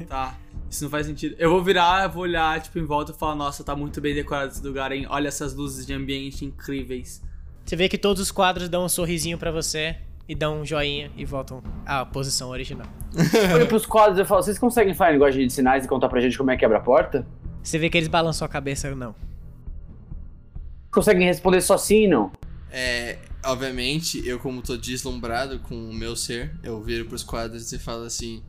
Tá. 0.07 0.35
Isso 0.69 0.83
não 0.83 0.91
faz 0.91 1.05
sentido. 1.07 1.35
Eu 1.39 1.49
vou 1.49 1.63
virar, 1.63 2.07
vou 2.07 2.23
olhar, 2.23 2.59
tipo, 2.61 2.77
em 2.77 2.85
volta 2.85 3.11
e 3.11 3.15
falar, 3.15 3.35
nossa, 3.35 3.63
tá 3.63 3.75
muito 3.75 4.01
bem 4.01 4.13
decorado 4.13 4.51
esse 4.51 4.61
lugar, 4.65 4.91
hein? 4.91 5.05
Olha 5.09 5.29
essas 5.29 5.53
luzes 5.53 5.85
de 5.85 5.93
ambiente 5.93 6.43
incríveis. 6.43 7.21
Você 7.67 7.75
vê 7.75 7.89
que 7.89 7.97
todos 7.97 8.21
os 8.21 8.31
quadros 8.31 8.69
dão 8.69 8.85
um 8.85 8.89
sorrisinho 8.89 9.37
pra 9.37 9.51
você 9.51 9.97
e 10.25 10.33
dão 10.33 10.61
um 10.61 10.65
joinha 10.65 11.11
e 11.17 11.25
voltam 11.25 11.61
à 11.85 12.05
posição 12.05 12.47
original. 12.47 12.87
Eu 13.51 13.55
olho 13.55 13.67
pros 13.67 13.85
quadros 13.85 14.17
e 14.17 14.23
falo: 14.23 14.41
Vocês 14.41 14.57
conseguem 14.57 14.93
falar 14.93 15.11
linguagem 15.11 15.45
de 15.45 15.51
sinais 15.51 15.83
e 15.83 15.87
contar 15.87 16.07
pra 16.07 16.21
gente 16.21 16.37
como 16.37 16.49
é 16.49 16.55
que 16.55 16.63
abre 16.63 16.77
a 16.77 16.79
porta? 16.79 17.27
Você 17.61 17.77
vê 17.77 17.89
que 17.89 17.97
eles 17.97 18.07
balançam 18.07 18.45
a 18.45 18.49
cabeça, 18.49 18.95
não. 18.95 19.13
Conseguem 20.89 21.27
responder 21.27 21.59
só 21.59 21.77
sim 21.77 22.05
e 22.05 22.07
não? 22.07 22.31
É, 22.71 23.17
obviamente, 23.43 24.25
eu 24.25 24.39
como 24.39 24.61
tô 24.61 24.77
deslumbrado 24.77 25.59
com 25.59 25.75
o 25.75 25.93
meu 25.93 26.15
ser, 26.15 26.53
eu 26.63 26.81
viro 26.81 27.03
pros 27.03 27.23
quadros 27.23 27.73
e 27.73 27.77
falo 27.77 28.05
assim... 28.05 28.41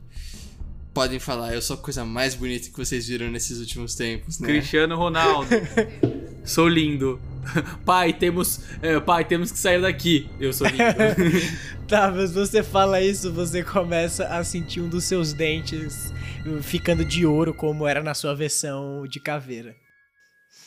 Podem 0.93 1.19
falar, 1.19 1.53
eu 1.53 1.61
sou 1.61 1.75
a 1.75 1.79
coisa 1.79 2.03
mais 2.03 2.35
bonita 2.35 2.69
que 2.69 2.77
vocês 2.77 3.07
viram 3.07 3.29
nesses 3.29 3.59
últimos 3.59 3.95
tempos, 3.95 4.39
né? 4.39 4.47
Cristiano 4.47 4.95
Ronaldo. 4.95 5.47
sou 6.43 6.67
lindo. 6.67 7.19
Pai, 7.85 8.13
temos. 8.13 8.61
é, 8.81 8.99
pai, 8.99 9.25
temos 9.25 9.51
que 9.51 9.57
sair 9.59 9.81
daqui. 9.81 10.29
Eu 10.39 10.53
sou 10.53 10.67
lindo. 10.67 10.83
Tá, 11.89 12.11
mas 12.11 12.31
você 12.31 12.61
fala 12.61 13.01
isso, 13.01 13.33
você 13.33 13.63
começa 13.63 14.25
a 14.27 14.43
sentir 14.43 14.79
um 14.79 14.87
dos 14.87 15.05
seus 15.05 15.33
dentes 15.33 16.13
ficando 16.61 17.03
de 17.03 17.25
ouro, 17.25 17.51
como 17.51 17.87
era 17.87 18.03
na 18.03 18.13
sua 18.13 18.35
versão 18.35 19.07
de 19.07 19.19
caveira. 19.19 19.75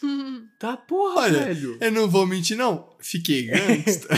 tá 0.59 0.77
porra, 0.77 1.21
Olha, 1.21 1.45
velho. 1.45 1.79
eu 1.81 1.93
não 1.93 2.09
vou 2.09 2.27
mentir 2.27 2.57
não, 2.57 2.89
fiquei 2.99 3.45
gangsta. 3.45 4.09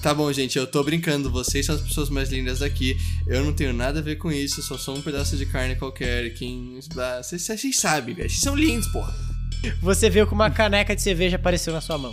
tá 0.00 0.14
bom, 0.14 0.32
gente, 0.32 0.56
eu 0.56 0.66
tô 0.66 0.82
brincando, 0.82 1.30
vocês 1.30 1.66
são 1.66 1.74
as 1.74 1.82
pessoas 1.82 2.08
mais 2.08 2.30
lindas 2.30 2.60
daqui. 2.60 2.96
Eu 3.26 3.44
não 3.44 3.52
tenho 3.52 3.74
nada 3.74 3.98
a 3.98 4.02
ver 4.02 4.16
com 4.16 4.32
isso, 4.32 4.60
eu 4.60 4.64
só 4.64 4.78
sou 4.78 4.96
um 4.96 5.02
pedaço 5.02 5.36
de 5.36 5.44
carne 5.44 5.76
qualquer. 5.76 6.32
Quem. 6.32 6.80
Vocês 7.22 7.46
vocês 7.46 7.78
sabem, 7.78 8.14
velho. 8.14 8.30
Vocês 8.30 8.40
são 8.40 8.56
lindos, 8.56 8.88
porra. 8.88 9.31
Você 9.80 10.08
viu 10.10 10.26
que 10.26 10.32
uma 10.32 10.50
caneca 10.50 10.94
de 10.94 11.02
cerveja 11.02 11.36
apareceu 11.36 11.72
na 11.72 11.80
sua 11.80 11.98
mão. 11.98 12.12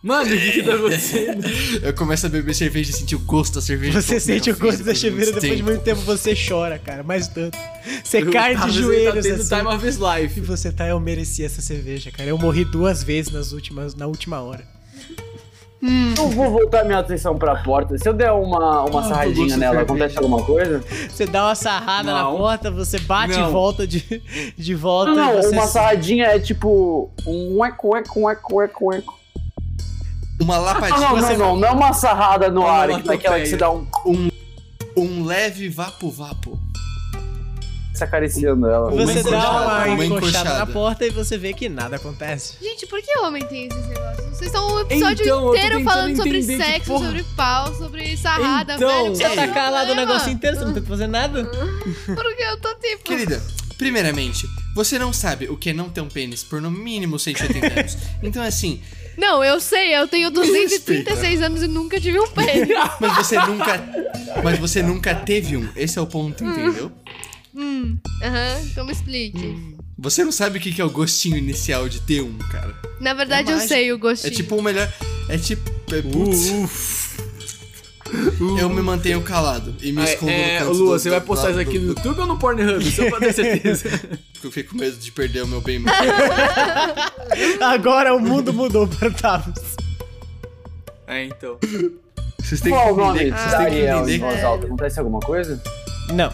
Mano, 0.00 0.32
o 0.32 0.38
que 0.38 0.52
que 0.52 0.62
tá 0.62 0.74
acontecendo? 0.76 1.44
Eu 1.82 1.92
começo 1.92 2.24
a 2.24 2.28
beber 2.28 2.54
cerveja 2.54 2.90
e 2.90 2.94
sentir 2.94 3.16
o 3.16 3.18
gosto 3.18 3.56
da 3.56 3.60
cerveja. 3.60 4.00
Você 4.00 4.14
Pô, 4.14 4.20
sente 4.20 4.50
o 4.50 4.56
meu 4.56 4.62
gosto 4.70 4.84
da 4.84 4.94
cerveja, 4.94 5.32
muito 5.32 5.40
depois 5.40 5.42
de 5.42 5.56
tempo. 5.56 5.64
muito 5.70 5.82
tempo 5.82 6.00
você 6.02 6.34
chora, 6.36 6.78
cara, 6.78 7.02
mais 7.02 7.26
tanto. 7.26 7.58
Você 8.04 8.18
Eu 8.22 8.30
cai 8.30 8.54
tava- 8.54 8.70
de 8.70 8.78
ele 8.78 8.82
joelhos 8.84 9.14
Tá 9.16 9.22
tendo 9.22 9.40
assim. 9.40 9.56
time 9.56 9.74
of 9.74 9.86
his 9.86 9.96
E 9.96 10.22
life. 10.22 10.40
você 10.40 10.70
tá, 10.70 10.86
eu 10.86 11.00
mereci 11.00 11.42
essa 11.44 11.60
cerveja, 11.60 12.12
cara. 12.12 12.28
Eu 12.28 12.38
morri 12.38 12.64
duas 12.64 13.02
vezes 13.02 13.32
nas 13.32 13.50
últimas, 13.50 13.96
na 13.96 14.06
última 14.06 14.40
hora. 14.40 14.64
Eu 15.80 16.28
vou 16.30 16.50
voltar 16.50 16.84
minha 16.84 16.98
atenção 16.98 17.36
pra 17.38 17.54
porta. 17.62 17.96
Se 17.98 18.08
eu 18.08 18.12
der 18.12 18.32
uma, 18.32 18.82
uma 18.84 19.00
Ah, 19.00 19.04
sarradinha 19.04 19.56
nela, 19.56 19.82
acontece 19.82 20.18
alguma 20.18 20.42
coisa? 20.42 20.82
Você 21.08 21.24
dá 21.24 21.44
uma 21.46 21.54
sarrada 21.54 22.12
na 22.12 22.24
Não. 22.24 22.36
porta, 22.36 22.68
você 22.70 22.98
bate 22.98 23.38
Não. 23.38 23.48
e 23.48 23.52
volta 23.52 23.86
de, 23.86 24.22
de 24.58 24.74
volta. 24.74 25.14
Não, 25.14 25.34
não, 25.34 25.42
você 25.42 25.48
uma 25.50 25.66
sarradinha 25.68 26.26
é 26.26 26.40
tipo 26.40 27.10
um 27.26 27.64
eco, 27.64 27.96
eco, 27.96 28.28
eco, 28.28 28.60
eco, 28.62 28.92
eco. 28.92 29.18
Uma 30.40 30.56
Ah, 30.56 30.58
lapadinha. 30.58 30.98
não, 31.00 31.16
não, 31.16 31.36
não, 31.38 31.56
não 31.56 31.68
é 31.68 31.70
uma 31.70 31.92
sarrada 31.92 32.50
no 32.50 32.60
Uma 32.62 32.70
ar, 32.70 32.88
que 32.88 33.02
daquela 33.06 33.38
que 33.38 33.46
você 33.46 33.56
dá 33.56 33.70
um 33.70 33.86
Um 34.96 35.24
leve 35.24 35.68
vapo-vapo. 35.68 36.58
Se 37.98 38.04
acariciando 38.04 38.66
ela. 38.68 38.90
Você 38.90 39.20
Uma 39.20 39.30
dá 39.30 39.50
uma, 39.50 39.84
uma 39.86 40.04
encoxada 40.06 40.54
na 40.58 40.66
porta 40.66 41.04
e 41.06 41.10
você 41.10 41.36
vê 41.36 41.52
que 41.52 41.68
nada 41.68 41.96
acontece. 41.96 42.54
Gente, 42.62 42.86
por 42.86 43.02
que 43.02 43.18
homem 43.18 43.44
tem 43.44 43.66
esses 43.66 43.86
negócios? 43.88 44.26
Vocês 44.28 44.42
estão 44.52 44.74
um 44.74 44.80
episódio 44.80 45.24
Então, 45.24 45.54
inteiro 45.54 45.82
falando 45.84 46.16
sobre 46.16 46.38
que 46.40 46.56
sexo, 46.56 46.86
porra- 46.86 47.06
sobre 47.06 47.24
pau, 47.36 47.74
sobre 47.74 48.16
sarrada, 48.16 48.74
Então, 48.74 48.88
velho. 48.88 49.16
Você 49.16 49.28
tá 49.28 49.44
o 49.44 49.52
calado 49.54 49.92
o 49.92 49.94
negócio 49.94 50.30
inteiro, 50.30 50.56
você 50.56 50.64
não 50.64 50.74
tá 50.74 50.82
fazendo 50.82 51.10
nada? 51.10 51.44
Porque 52.06 52.42
eu 52.42 52.60
tô 52.60 52.74
tipo. 52.76 53.02
Querida, 53.04 53.42
primeiramente, 53.76 54.46
você 54.74 54.98
não 54.98 55.12
sabe 55.12 55.48
o 55.48 55.56
que 55.56 55.70
é 55.70 55.72
não 55.72 55.88
ter 55.90 56.00
um 56.00 56.08
pênis 56.08 56.42
por 56.44 56.60
no 56.62 56.70
mínimo 56.70 57.18
180 57.18 57.66
anos. 57.80 57.96
Então, 58.22 58.42
assim, 58.42 58.80
Não, 59.16 59.42
eu 59.42 59.60
sei, 59.60 59.94
eu 59.96 60.06
tenho 60.06 60.30
236 60.30 61.42
anos 61.42 61.62
e 61.62 61.66
nunca 61.66 62.00
tive 62.00 62.20
um 62.20 62.28
pênis. 62.28 62.68
mas 63.00 63.16
você 63.16 63.36
nunca. 63.40 63.80
Mas 64.44 64.58
você 64.58 64.82
nunca 64.82 65.14
teve 65.16 65.56
um. 65.56 65.68
Esse 65.74 65.98
é 65.98 66.02
o 66.02 66.06
ponto, 66.06 66.44
entendeu? 66.44 66.92
Hum, 67.58 67.98
aham, 68.22 68.60
então 68.70 68.84
me 68.86 68.92
explique. 68.92 69.76
Você 69.98 70.22
não 70.24 70.30
sabe 70.30 70.58
o 70.58 70.60
que 70.62 70.70
que 70.72 70.80
é 70.80 70.84
o 70.84 70.90
gostinho 70.90 71.36
inicial 71.36 71.88
de 71.88 72.00
ter 72.00 72.20
um, 72.22 72.38
cara. 72.38 72.72
Na 73.00 73.12
verdade, 73.14 73.48
É 73.48 73.52
eu 73.52 73.56
mágico. 73.56 73.74
sei 73.74 73.92
o 73.92 73.96
É 73.96 73.98
gostinho. 73.98 74.32
tipo 74.34 74.56
o 74.56 74.62
melhor. 74.62 74.88
É 75.28 75.36
tipo. 75.36 75.68
É, 75.92 76.00
putz, 76.02 77.08
eu 78.60 78.68
me 78.70 78.80
mantenho 78.80 79.20
calado 79.22 79.74
e 79.82 79.90
me 79.92 80.02
escondo 80.04 80.30
É, 80.30 80.36
no 80.36 80.42
é, 80.44 80.58
canto 80.60 80.72
Lua, 80.72 80.94
do- 80.94 80.98
você 81.02 81.10
vai 81.10 81.20
do- 81.20 81.26
postar 81.26 81.50
isso 81.50 81.54
do- 81.56 81.60
aqui 81.68 81.78
no 81.78 81.86
do- 81.94 81.98
YouTube 81.98 82.20
ou 82.20 82.26
no 82.26 82.38
Pornhub? 82.38 82.84
Só 82.90 83.08
pra 83.10 83.18
ter 83.18 83.32
certeza. 83.32 83.88
Porque 84.32 84.46
eu 84.46 84.52
fico 84.52 84.70
com 84.70 84.78
medo 84.78 84.96
de 84.96 85.10
perder 85.10 85.42
o 85.42 85.48
meu 85.48 85.60
bem. 85.60 85.82
Agora 87.60 88.14
o 88.14 88.20
mundo 88.20 88.52
mudou 88.52 88.86
para 88.86 89.10
Tavis. 89.10 89.76
é, 91.08 91.24
então. 91.24 91.58
Vocês 92.38 92.60
têm 92.60 92.72
que 92.72 92.78
Qual 92.78 92.94
o 92.94 92.96
nome? 92.96 93.18
entender. 93.24 93.36
Vocês 93.36 93.54
têm 93.56 93.66
que 93.70 93.76
em 93.76 93.88
entender. 93.88 94.18
voz 94.18 94.44
alta. 94.44 94.66
Acontece 94.66 94.98
alguma 95.00 95.20
coisa? 95.20 95.60
Não. 96.14 96.32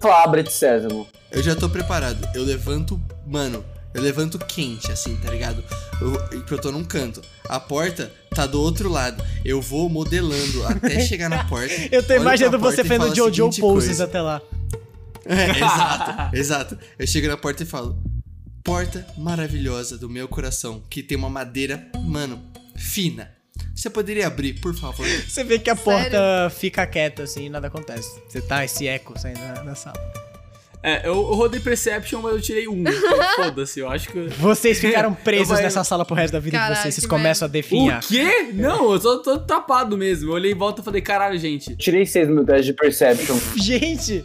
Fala, 0.00 0.22
abre 0.22 0.42
de 0.42 0.52
sésamo. 0.52 1.08
Eu 1.30 1.42
já 1.42 1.56
tô 1.56 1.68
preparado. 1.68 2.26
Eu 2.34 2.44
levanto, 2.44 3.00
mano, 3.26 3.64
eu 3.92 4.00
levanto 4.00 4.38
quente, 4.38 4.92
assim, 4.92 5.16
tá 5.16 5.30
ligado? 5.30 5.62
Eu, 6.00 6.12
porque 6.28 6.54
eu 6.54 6.60
tô 6.60 6.70
num 6.70 6.84
canto. 6.84 7.20
A 7.48 7.58
porta 7.58 8.12
tá 8.34 8.46
do 8.46 8.60
outro 8.60 8.88
lado. 8.88 9.22
Eu 9.44 9.60
vou 9.60 9.88
modelando 9.88 10.64
até 10.66 11.00
chegar 11.06 11.28
na 11.28 11.44
porta. 11.44 11.74
Eu 11.90 12.02
tô 12.02 12.14
imaginando 12.14 12.58
você 12.58 12.84
fazendo 12.84 13.14
Jojo 13.14 13.50
poses 13.58 14.00
até 14.00 14.20
lá. 14.20 14.40
É, 15.24 15.50
exato, 15.58 16.36
exato. 16.36 16.78
Eu 16.98 17.06
chego 17.06 17.26
na 17.26 17.36
porta 17.36 17.62
e 17.62 17.66
falo: 17.66 18.00
Porta 18.62 19.06
maravilhosa 19.16 19.98
do 19.98 20.08
meu 20.08 20.28
coração, 20.28 20.82
que 20.88 21.02
tem 21.02 21.16
uma 21.18 21.30
madeira, 21.30 21.90
mano, 22.04 22.40
fina. 22.76 23.37
Você 23.74 23.88
poderia 23.90 24.26
abrir, 24.26 24.54
por 24.54 24.74
favor? 24.74 25.06
Você 25.28 25.44
vê 25.44 25.58
que 25.58 25.70
a 25.70 25.76
Sério? 25.76 25.84
porta 26.10 26.50
fica 26.50 26.86
quieta 26.86 27.22
assim 27.22 27.46
e 27.46 27.48
nada 27.50 27.68
acontece. 27.68 28.20
Você 28.28 28.40
tá 28.40 28.64
esse 28.64 28.86
eco 28.88 29.18
saindo 29.18 29.38
na, 29.40 29.62
na 29.64 29.74
sala. 29.74 29.96
É, 30.80 31.00
eu, 31.08 31.12
eu 31.14 31.22
rodei 31.34 31.58
Perception, 31.60 32.20
mas 32.22 32.32
eu 32.34 32.40
tirei 32.40 32.68
um. 32.68 32.80
então 32.86 33.34
Foda-se, 33.36 33.80
eu 33.80 33.88
acho 33.90 34.10
que. 34.10 34.28
Vocês 34.38 34.78
ficaram 34.78 35.12
presos 35.24 35.48
vou- 35.48 35.60
nessa 35.60 35.82
sala 35.82 36.04
pro 36.04 36.14
resto 36.14 36.32
da 36.34 36.38
vida 36.40 36.56
de 36.56 36.62
Caraca, 36.62 36.82
vocês. 36.82 36.94
Vocês 36.94 37.06
começam 37.06 37.46
a 37.46 37.48
definhar. 37.50 38.00
O 38.02 38.06
quê? 38.06 38.50
Não, 38.54 38.92
eu 38.92 39.00
só 39.00 39.18
tô 39.18 39.38
tapado 39.40 39.98
mesmo. 39.98 40.30
Eu 40.30 40.34
olhei 40.34 40.52
em 40.52 40.54
volta 40.54 40.80
e 40.80 40.84
falei, 40.84 41.00
caralho, 41.02 41.36
gente. 41.38 41.74
Tirei 41.76 42.06
seis 42.06 42.28
no 42.28 42.34
meu 42.36 42.44
teste 42.44 42.66
de 42.66 42.72
Perception. 42.74 43.36
Gente, 43.56 44.24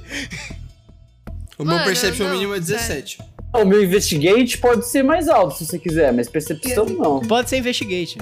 O 1.57 1.63
meu 1.63 1.73
Mano, 1.75 1.85
perception 1.85 2.25
não, 2.27 2.33
mínimo 2.33 2.53
é 2.55 2.61
sério. 2.61 2.77
17. 2.77 3.17
O 3.53 3.65
meu 3.65 3.83
Investigate 3.83 4.57
pode 4.57 4.87
ser 4.87 5.03
mais 5.03 5.27
alto 5.27 5.55
se 5.57 5.65
você 5.65 5.77
quiser, 5.77 6.11
mas 6.11 6.27
Percepção 6.29 6.85
não. 6.85 7.19
pode 7.19 7.49
ser 7.49 7.57
investigate. 7.57 8.17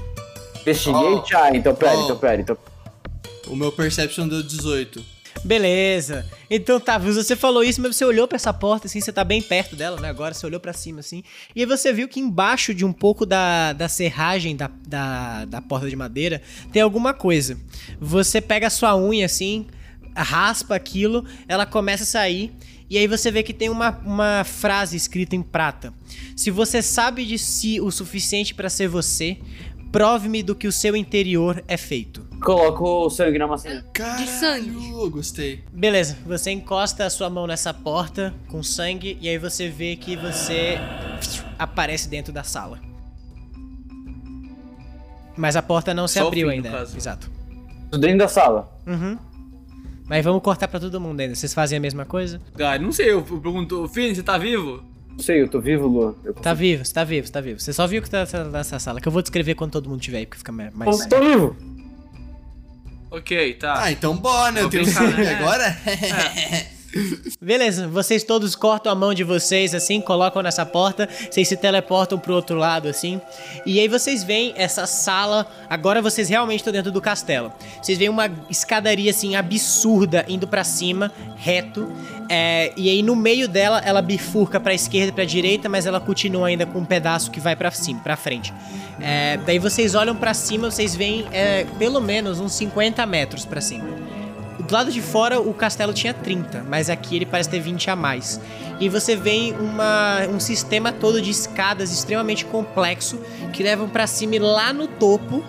Investigate? 0.61 1.35
Ah, 1.35 1.49
então 1.55 1.75
pera, 1.75 1.97
Oh. 1.97 2.03
então 2.03 2.17
pera. 2.17 2.41
Então... 2.41 2.57
O 3.47 3.55
meu 3.55 3.71
perception 3.71 4.27
deu 4.27 4.41
18. 4.41 5.03
Beleza. 5.43 6.25
Então 6.49 6.79
tá, 6.79 6.97
você 6.97 7.35
falou 7.35 7.63
isso, 7.63 7.81
mas 7.81 7.95
você 7.95 8.05
olhou 8.05 8.27
pra 8.27 8.35
essa 8.35 8.53
porta, 8.53 8.87
assim, 8.87 9.01
você 9.01 9.11
tá 9.11 9.23
bem 9.23 9.41
perto 9.41 9.75
dela, 9.75 9.99
né? 9.99 10.09
Agora 10.09 10.33
você 10.33 10.45
olhou 10.45 10.59
pra 10.59 10.71
cima, 10.73 10.99
assim. 10.99 11.23
E 11.55 11.61
aí 11.61 11.65
você 11.65 11.91
viu 11.91 12.07
que 12.07 12.19
embaixo 12.19 12.73
de 12.73 12.85
um 12.85 12.93
pouco 12.93 13.25
da, 13.25 13.73
da 13.73 13.89
serragem 13.89 14.55
da, 14.55 14.69
da, 14.87 15.45
da 15.45 15.61
porta 15.61 15.89
de 15.89 15.95
madeira 15.95 16.41
tem 16.71 16.81
alguma 16.81 17.13
coisa. 17.13 17.57
Você 17.99 18.39
pega 18.39 18.67
a 18.67 18.69
sua 18.69 18.95
unha, 18.95 19.25
assim, 19.25 19.67
raspa 20.15 20.75
aquilo, 20.75 21.25
ela 21.47 21.65
começa 21.65 22.03
a 22.03 22.07
sair. 22.07 22.53
E 22.89 22.97
aí 22.97 23.07
você 23.07 23.31
vê 23.31 23.41
que 23.41 23.53
tem 23.53 23.69
uma, 23.69 23.91
uma 24.05 24.43
frase 24.43 24.97
escrita 24.97 25.33
em 25.33 25.41
prata. 25.41 25.93
Se 26.35 26.51
você 26.51 26.81
sabe 26.81 27.25
de 27.25 27.37
si 27.39 27.79
o 27.79 27.89
suficiente 27.89 28.53
pra 28.53 28.69
ser 28.69 28.89
você, 28.89 29.37
prove-me 29.91 30.41
do 30.41 30.55
que 30.55 30.67
o 30.67 30.71
seu 30.71 30.95
interior 30.95 31.63
é 31.67 31.77
feito. 31.77 32.21
Coloco 32.41 33.05
o 33.05 33.09
sangue 33.09 33.37
na 33.37 33.45
maçã. 33.45 33.83
Caralho, 33.93 34.27
sangue. 34.27 35.09
gostei. 35.09 35.63
Beleza, 35.71 36.17
você 36.25 36.51
encosta 36.51 37.05
a 37.05 37.09
sua 37.09 37.29
mão 37.29 37.45
nessa 37.45 37.73
porta 37.73 38.33
com 38.47 38.63
sangue 38.63 39.17
e 39.21 39.29
aí 39.29 39.37
você 39.37 39.69
vê 39.69 39.95
que 39.95 40.15
você 40.15 40.79
aparece 41.59 42.09
dentro 42.09 42.33
da 42.33 42.43
sala. 42.43 42.79
Mas 45.37 45.55
a 45.55 45.61
porta 45.61 45.93
não 45.93 46.07
se 46.07 46.19
Só 46.19 46.27
abriu 46.27 46.49
fim, 46.49 46.55
ainda. 46.55 46.87
Exato. 46.95 47.29
Tô 47.91 47.97
dentro 47.97 48.19
da 48.19 48.27
sala. 48.27 48.71
Uhum. 48.87 49.17
Mas 50.07 50.25
vamos 50.25 50.41
cortar 50.41 50.67
pra 50.67 50.79
todo 50.79 50.99
mundo 50.99 51.19
ainda. 51.19 51.35
Vocês 51.35 51.53
fazem 51.53 51.77
a 51.77 51.81
mesma 51.81 52.05
coisa? 52.05 52.41
Ah, 52.59 52.77
não 52.77 52.91
sei, 52.91 53.11
eu 53.11 53.21
pergunto, 53.23 53.87
Finn, 53.87 54.13
você 54.13 54.23
tá 54.23 54.37
vivo? 54.37 54.83
Não 55.13 55.19
sei, 55.19 55.41
eu 55.41 55.47
tô 55.47 55.59
vivo, 55.59 55.87
Lu. 55.87 56.17
Eu 56.23 56.33
Tá 56.33 56.53
vivo, 56.53 56.83
você 56.83 56.93
tá 56.93 57.03
vivo, 57.03 57.27
você 57.27 57.33
tá 57.33 57.41
vivo. 57.41 57.59
Você 57.59 57.73
só 57.73 57.85
viu 57.85 58.01
que 58.01 58.09
tá 58.09 58.25
tá 58.25 58.43
nessa 58.45 58.79
sala, 58.79 58.99
que 58.99 59.07
eu 59.07 59.11
vou 59.11 59.21
descrever 59.21 59.55
quando 59.55 59.71
todo 59.71 59.89
mundo 59.89 60.01
tiver 60.01 60.19
aí, 60.19 60.25
porque 60.25 60.39
fica 60.39 60.51
mais. 60.51 60.73
mais- 60.73 61.05
Tô, 61.05 61.19
vivo. 61.19 61.55
Ok, 63.11 63.53
tá. 63.55 63.83
Ah, 63.83 63.91
então 63.91 64.15
bora, 64.15 64.51
né? 64.53 64.61
Eu 64.61 64.69
tenho 64.69 64.85
sangue 64.85 65.21
né? 65.21 65.77
Beleza, 67.41 67.87
vocês 67.87 68.23
todos 68.23 68.55
cortam 68.55 68.91
a 68.91 68.95
mão 68.95 69.13
de 69.13 69.23
vocês 69.23 69.73
assim, 69.73 70.01
colocam 70.01 70.41
nessa 70.41 70.65
porta, 70.65 71.07
vocês 71.29 71.47
se 71.47 71.55
teleportam 71.57 72.19
pro 72.19 72.33
outro 72.33 72.57
lado 72.57 72.87
assim. 72.87 73.19
E 73.65 73.79
aí 73.79 73.87
vocês 73.87 74.23
veem 74.23 74.53
essa 74.55 74.85
sala, 74.85 75.47
agora 75.69 76.01
vocês 76.01 76.29
realmente 76.29 76.59
estão 76.59 76.73
dentro 76.73 76.91
do 76.91 77.01
castelo. 77.01 77.51
Vocês 77.81 77.97
veem 77.97 78.09
uma 78.09 78.29
escadaria 78.49 79.11
assim 79.11 79.35
absurda 79.35 80.25
indo 80.27 80.47
pra 80.47 80.63
cima, 80.63 81.11
reto. 81.37 81.91
é, 82.29 82.71
e 82.75 82.89
aí 82.89 83.01
no 83.01 83.15
meio 83.15 83.47
dela 83.47 83.81
ela 83.83 84.01
bifurca 84.01 84.59
pra 84.59 84.73
esquerda 84.73 85.09
e 85.09 85.11
pra 85.13 85.25
direita, 85.25 85.67
mas 85.69 85.85
ela 85.85 85.99
continua 85.99 86.47
ainda 86.47 86.65
com 86.65 86.79
um 86.79 86.85
pedaço 86.85 87.31
que 87.31 87.39
vai 87.39 87.55
pra 87.55 87.71
cima, 87.71 87.99
para 88.01 88.15
frente. 88.15 88.53
É, 88.99 89.37
daí 89.45 89.57
vocês 89.57 89.95
olham 89.95 90.15
pra 90.15 90.33
cima, 90.33 90.69
vocês 90.69 90.95
veem 90.95 91.25
é, 91.31 91.65
pelo 91.79 91.99
menos 91.99 92.39
uns 92.39 92.53
50 92.53 93.05
metros 93.05 93.45
pra 93.45 93.59
cima. 93.61 94.20
Do 94.71 94.75
lado 94.75 94.89
de 94.89 95.01
fora 95.01 95.41
o 95.41 95.53
castelo 95.53 95.93
tinha 95.93 96.13
30, 96.13 96.63
mas 96.63 96.89
aqui 96.89 97.17
ele 97.17 97.25
parece 97.25 97.49
ter 97.49 97.59
20 97.59 97.89
a 97.89 97.95
mais. 97.95 98.39
E 98.79 98.87
você 98.87 99.17
vê 99.17 99.53
uma, 99.59 100.25
um 100.33 100.39
sistema 100.39 100.93
todo 100.93 101.21
de 101.21 101.29
escadas 101.29 101.91
extremamente 101.91 102.45
complexo 102.45 103.19
que 103.51 103.63
levam 103.63 103.89
pra 103.89 104.07
cima 104.07 104.37
e 104.37 104.39
lá 104.39 104.71
no 104.71 104.87
topo 104.87 105.43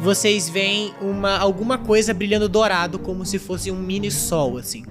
vocês 0.00 0.48
veem 0.48 0.94
uma 1.02 1.36
alguma 1.36 1.76
coisa 1.76 2.14
brilhando 2.14 2.48
dourado 2.48 2.98
como 2.98 3.26
se 3.26 3.38
fosse 3.38 3.70
um 3.70 3.76
mini 3.76 4.10
sol 4.10 4.56
assim. 4.56 4.86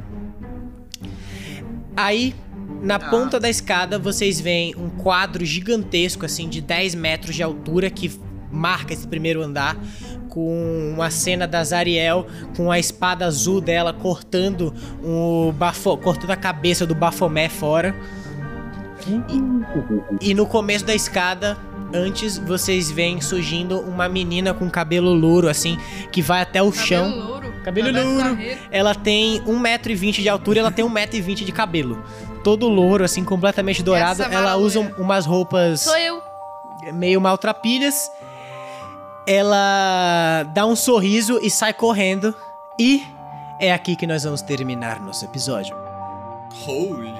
Aí 1.97 2.35
na 2.83 2.99
ponta 2.99 3.39
da 3.39 3.49
escada 3.49 3.97
vocês 3.97 4.39
veem 4.39 4.75
um 4.75 4.91
quadro 4.91 5.43
gigantesco 5.43 6.23
assim 6.23 6.47
de 6.47 6.61
10 6.61 6.93
metros 6.93 7.35
de 7.35 7.41
altura 7.41 7.89
que 7.89 8.11
marca 8.51 8.93
esse 8.93 9.07
primeiro 9.07 9.41
andar 9.41 9.75
com 10.33 10.91
uma 10.95 11.11
cena 11.11 11.47
da 11.47 11.63
Zariel 11.63 12.25
com 12.57 12.71
a 12.71 12.79
espada 12.79 13.25
azul 13.25 13.61
dela 13.61 13.93
cortando 13.93 14.73
o 15.03 15.51
bafo, 15.55 15.95
cortando 15.97 16.31
a 16.31 16.35
cabeça 16.35 16.87
do 16.87 16.95
Bafomé 16.95 17.47
fora. 17.49 17.95
E, 19.07 20.29
e 20.29 20.33
no 20.33 20.47
começo 20.47 20.83
da 20.85 20.95
escada, 20.95 21.55
antes 21.93 22.39
vocês 22.39 22.89
veem 22.89 23.21
surgindo 23.21 23.79
uma 23.81 24.09
menina 24.09 24.55
com 24.55 24.67
cabelo 24.71 25.13
louro 25.13 25.47
assim, 25.47 25.77
que 26.11 26.19
vai 26.21 26.41
até 26.41 26.63
o 26.63 26.71
chão. 26.71 27.11
Cabelo 27.11 27.27
louro. 27.27 27.53
Cabelo 27.63 27.87
Roberto 27.89 28.07
louro. 28.07 28.29
Carreiro. 28.35 28.59
Ela 28.71 28.95
tem 28.95 29.39
1,20m 29.41 30.21
de 30.21 30.29
altura 30.29 30.57
e 30.57 30.61
ela 30.61 30.71
tem 30.71 30.83
1,20m 30.83 31.45
de 31.45 31.51
cabelo. 31.51 32.03
Todo 32.43 32.67
louro, 32.67 33.03
assim, 33.05 33.23
completamente 33.23 33.83
dourado. 33.83 34.21
Essa 34.23 34.33
Ela 34.33 34.57
usa 34.57 34.79
umas 34.97 35.25
roupas 35.25 35.81
Sou 35.81 35.95
eu. 35.95 36.21
meio 36.91 37.21
maltrapilhas. 37.21 38.09
Ela 39.25 40.43
dá 40.53 40.65
um 40.65 40.75
sorriso 40.75 41.39
e 41.41 41.49
sai 41.49 41.73
correndo. 41.73 42.35
E 42.79 43.01
é 43.59 43.71
aqui 43.73 43.95
que 43.95 44.05
nós 44.07 44.23
vamos 44.23 44.41
terminar 44.41 44.99
nosso 45.01 45.23
episódio. 45.25 45.75
Holy. 46.67 47.13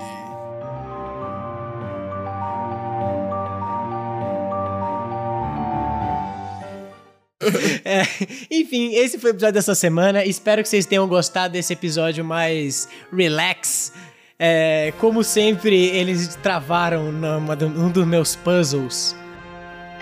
É, 7.83 8.03
enfim, 8.49 8.93
esse 8.95 9.19
foi 9.19 9.31
o 9.31 9.33
episódio 9.33 9.53
dessa 9.55 9.75
semana. 9.75 10.23
Espero 10.23 10.61
que 10.63 10.69
vocês 10.69 10.85
tenham 10.85 11.07
gostado 11.07 11.53
desse 11.53 11.73
episódio 11.73 12.23
mais 12.23 12.87
relax. 13.11 13.91
É, 14.39 14.93
como 14.99 15.23
sempre, 15.23 15.75
eles 15.75 16.35
travaram 16.41 17.11
numa 17.11 17.55
do- 17.55 17.67
um 17.67 17.89
dos 17.89 18.05
meus 18.07 18.35
puzzles. 18.35 19.13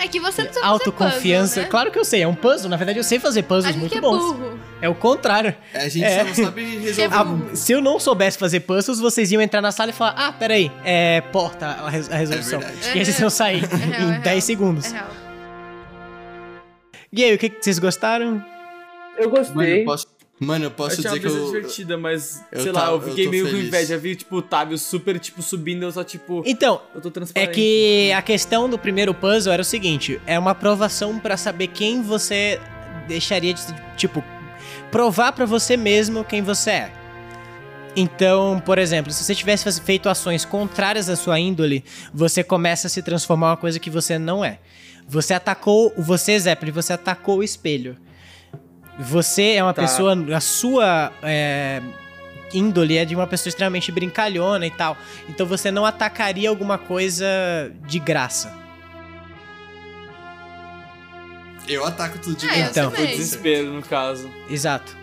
É 0.03 0.07
que 0.07 0.19
você 0.19 0.43
não 0.43 0.53
fazer 0.53 0.65
Autoconfiança. 0.65 1.47
puzzle, 1.47 1.63
né? 1.63 1.69
Claro 1.69 1.91
que 1.91 1.99
eu 1.99 2.03
sei, 2.05 2.23
é 2.23 2.27
um 2.27 2.33
puzzle. 2.33 2.69
Na 2.69 2.75
verdade, 2.77 2.97
eu 2.97 3.03
sei 3.03 3.19
fazer 3.19 3.41
A 3.41 3.43
puzzles 3.43 3.73
gente 3.73 3.79
muito 3.81 3.97
é 3.97 4.01
bons. 4.01 4.33
burro. 4.33 4.59
É 4.81 4.89
o 4.89 4.95
contrário. 4.95 5.53
A 5.75 5.87
gente 5.87 6.03
É. 6.03 6.19
só 6.19 6.23
não 6.23 6.33
sabe 6.45 6.77
resolver. 6.79 7.15
Ah, 7.15 7.55
se 7.55 7.71
eu 7.71 7.81
não 7.81 7.99
soubesse 7.99 8.37
fazer 8.37 8.61
puzzles, 8.61 8.99
vocês 8.99 9.31
iam 9.31 9.41
entrar 9.41 9.61
na 9.61 9.71
sala 9.71 9.91
e 9.91 9.93
falar: 9.93 10.15
Ah, 10.17 10.31
peraí, 10.33 10.71
é 10.83 11.21
porta 11.31 11.67
a, 11.67 11.89
res- 11.89 12.11
a 12.11 12.15
resolução. 12.15 12.61
É 12.61 12.95
e 12.95 12.99
aí 12.99 13.05
vocês 13.05 13.19
iam 13.19 13.29
sair 13.29 13.63
É 13.63 13.75
real, 13.97 14.09
em 14.09 14.13
é 14.15 14.19
10 14.19 14.23
real. 14.25 14.41
segundos. 14.41 14.85
É 14.91 14.95
real. 14.95 15.07
E 17.13 17.23
aí, 17.23 17.35
o 17.35 17.37
que, 17.37 17.49
que 17.49 17.63
vocês 17.63 17.77
gostaram? 17.77 18.43
Eu 19.17 19.29
Mano, 19.29 19.43
gostei. 19.45 19.81
eu 19.81 19.85
posso, 19.85 20.07
mano, 20.41 20.65
eu 20.65 20.71
posso 20.71 21.01
eu 21.01 21.09
achei 21.09 21.19
dizer 21.19 21.29
uma 21.29 21.37
que 21.39 21.43
eu. 21.45 21.51
divertida, 21.53 21.97
mas, 21.97 22.43
eu 22.51 22.61
sei 22.63 22.71
tava- 22.73 22.85
lá, 22.87 22.91
eu 22.91 23.01
eu 23.01 23.07
fiquei 23.09 23.25
tô 23.25 23.31
meio 23.31 23.45
com 23.45 23.51
feliz. 23.51 23.67
inveja. 23.67 23.97
Vi, 23.97 24.15
tipo, 24.17 24.35
o 24.35 24.39
Otávio 24.39 24.77
super, 24.77 25.17
tipo, 25.19 25.41
subindo, 25.41 25.83
eu 25.83 25.91
só, 25.91 26.03
tipo, 26.03 26.43
Então, 26.45 26.81
eu 26.93 26.99
tô 26.99 27.07
É 27.07 27.11
transparente. 27.11 27.53
que 27.55 28.11
a 28.13 28.21
questão 28.21 28.67
do 28.69 28.77
primeiro 28.77 29.13
puzzle 29.13 29.53
era 29.53 29.61
o 29.61 29.65
seguinte: 29.65 30.19
é 30.25 30.37
uma 30.37 30.53
provação 30.55 31.17
pra 31.19 31.37
saber 31.37 31.67
quem 31.67 32.01
você 32.01 32.59
deixaria 33.07 33.53
de. 33.53 33.61
Tipo, 33.95 34.23
provar 34.91 35.31
pra 35.31 35.45
você 35.45 35.77
mesmo 35.77 36.23
quem 36.25 36.41
você 36.41 36.69
é. 36.71 36.91
Então, 37.95 38.61
por 38.65 38.77
exemplo, 38.77 39.11
se 39.11 39.23
você 39.23 39.35
tivesse 39.35 39.81
feito 39.81 40.07
ações 40.07 40.45
contrárias 40.45 41.09
à 41.09 41.15
sua 41.15 41.39
índole, 41.39 41.83
você 42.13 42.41
começa 42.43 42.87
a 42.87 42.89
se 42.89 43.01
transformar 43.01 43.47
em 43.47 43.49
uma 43.51 43.57
coisa 43.57 43.79
que 43.79 43.89
você 43.89 44.17
não 44.17 44.43
é. 44.45 44.59
Você 45.07 45.33
atacou. 45.33 45.91
Você, 45.97 46.39
Zeppelin, 46.39 46.71
você 46.71 46.93
atacou 46.93 47.39
o 47.39 47.43
espelho. 47.43 47.97
Você 49.01 49.53
é 49.53 49.63
uma 49.63 49.73
Tá. 49.73 49.81
pessoa. 49.81 50.15
A 50.35 50.39
sua. 50.39 51.11
é, 51.23 51.81
índole 52.53 52.97
é 52.97 53.05
de 53.05 53.15
uma 53.15 53.25
pessoa 53.25 53.49
extremamente 53.49 53.91
brincalhona 53.91 54.65
e 54.67 54.71
tal. 54.71 54.97
Então 55.29 55.45
você 55.45 55.71
não 55.71 55.85
atacaria 55.85 56.49
alguma 56.49 56.77
coisa 56.77 57.25
de 57.87 57.97
graça. 57.99 58.53
Eu 61.67 61.85
ataco 61.85 62.17
tudo 62.19 62.35
de 62.35 62.47
É, 62.47 62.55
graça. 62.57 62.71
Então. 62.71 62.91
Foi 62.91 63.07
desespero, 63.07 63.71
no 63.71 63.81
caso. 63.81 64.29
Exato. 64.49 64.97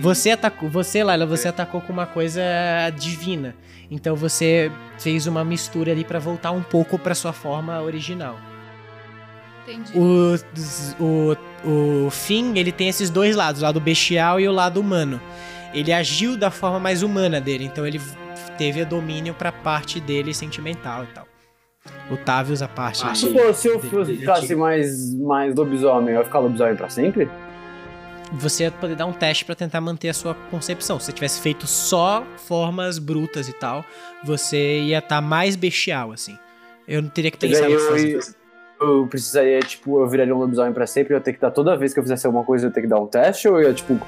Você 0.00 0.30
atacou, 0.30 0.68
você, 0.68 1.02
Laila, 1.02 1.26
você 1.26 1.48
atacou 1.48 1.80
com 1.80 1.92
uma 1.92 2.06
coisa 2.06 2.42
divina. 2.96 3.54
Então 3.90 4.14
você 4.14 4.70
fez 4.98 5.26
uma 5.26 5.44
mistura 5.44 5.90
ali 5.92 6.04
pra 6.04 6.18
voltar 6.18 6.50
um 6.52 6.62
pouco 6.62 6.98
pra 6.98 7.14
sua 7.14 7.32
forma 7.32 7.80
original. 7.80 8.38
Entendi. 9.66 9.92
O, 9.98 10.34
o, 11.00 12.06
o 12.06 12.10
Finn, 12.10 12.54
ele 12.56 12.72
tem 12.72 12.88
esses 12.88 13.08
dois 13.10 13.36
lados, 13.36 13.62
o 13.62 13.64
lado 13.64 13.80
bestial 13.80 14.40
e 14.40 14.48
o 14.48 14.52
lado 14.52 14.80
humano. 14.80 15.20
Ele 15.72 15.92
agiu 15.92 16.36
da 16.36 16.50
forma 16.50 16.78
mais 16.80 17.02
humana 17.02 17.40
dele, 17.40 17.64
então 17.64 17.86
ele 17.86 18.00
teve 18.58 18.84
domínio 18.84 19.32
pra 19.34 19.50
parte 19.52 20.00
dele 20.00 20.34
sentimental 20.34 21.04
e 21.04 21.06
tal. 21.08 21.26
O 22.10 22.16
Tavius, 22.16 22.60
a 22.62 22.68
parte. 22.68 22.98
Se 23.16 23.32
for- 23.32 23.54
se 23.54 23.68
eu 23.68 23.80
fosse- 23.80 24.06
dele 24.12 24.18
ficasse 24.18 24.54
mais, 24.54 25.14
mais 25.14 25.54
lobisomem, 25.54 26.14
eu 26.14 26.20
ia 26.20 26.24
ficar 26.24 26.40
lobisomem 26.40 26.76
pra 26.76 26.88
sempre? 26.90 27.28
Você 28.34 28.64
ia 28.64 28.70
poder 28.70 28.96
dar 28.96 29.06
um 29.06 29.12
teste 29.12 29.44
pra 29.44 29.54
tentar 29.54 29.80
manter 29.80 30.08
a 30.08 30.14
sua 30.14 30.34
concepção. 30.50 30.98
Se 30.98 31.06
você 31.06 31.12
tivesse 31.12 31.40
feito 31.40 31.66
só 31.66 32.24
formas 32.36 32.98
brutas 32.98 33.48
e 33.48 33.52
tal, 33.52 33.84
você 34.24 34.80
ia 34.80 34.98
estar 34.98 35.20
mais 35.20 35.54
bestial, 35.54 36.12
assim. 36.12 36.38
Eu 36.88 37.02
não 37.02 37.08
teria 37.10 37.30
que 37.30 37.36
pensar 37.38 37.68
nisso. 37.68 38.34
Eu, 38.82 39.06
precisaria, 39.06 39.60
tipo, 39.60 40.00
eu 40.00 40.08
viraria 40.08 40.34
um 40.34 40.38
lobisomem 40.38 40.72
pra 40.72 40.86
sempre, 40.86 41.14
eu 41.14 41.18
ia 41.18 41.22
ter 41.22 41.32
que 41.32 41.40
dar 41.40 41.50
toda 41.50 41.76
vez 41.76 41.92
que 41.92 41.98
eu 41.98 42.02
fizesse 42.02 42.26
alguma 42.26 42.44
coisa, 42.44 42.66
eu 42.66 42.68
ia 42.68 42.74
ter 42.74 42.82
que 42.82 42.86
dar 42.86 43.00
um 43.00 43.06
teste, 43.06 43.48
ou 43.48 43.60
eu 43.60 43.68
ia, 43.68 43.74
tipo, 43.74 43.98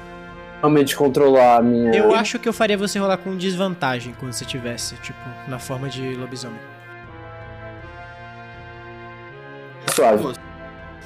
realmente 0.59 0.95
controlar 0.95 1.57
a 1.57 1.61
minha. 1.61 1.95
Eu 1.95 2.13
acho 2.13 2.39
que 2.39 2.47
eu 2.47 2.53
faria 2.53 2.77
você 2.77 2.99
rolar 2.99 3.17
com 3.17 3.35
desvantagem 3.35 4.15
quando 4.19 4.33
você 4.33 4.45
tivesse, 4.45 4.95
tipo, 4.97 5.19
na 5.47 5.59
forma 5.59 5.89
de 5.89 6.15
lobisomem. 6.15 6.59
suave. 9.95 10.37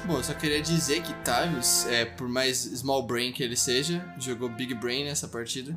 Bom, 0.04 0.16
eu 0.16 0.24
só 0.24 0.34
queria 0.34 0.60
dizer 0.60 1.02
que 1.02 1.12
Tavius, 1.22 1.86
é, 1.86 2.04
por 2.04 2.28
mais 2.28 2.58
small 2.58 3.02
brain 3.02 3.32
que 3.32 3.42
ele 3.42 3.56
seja, 3.56 4.04
jogou 4.18 4.48
big 4.48 4.74
brain 4.74 5.04
nessa 5.04 5.28
partida. 5.28 5.76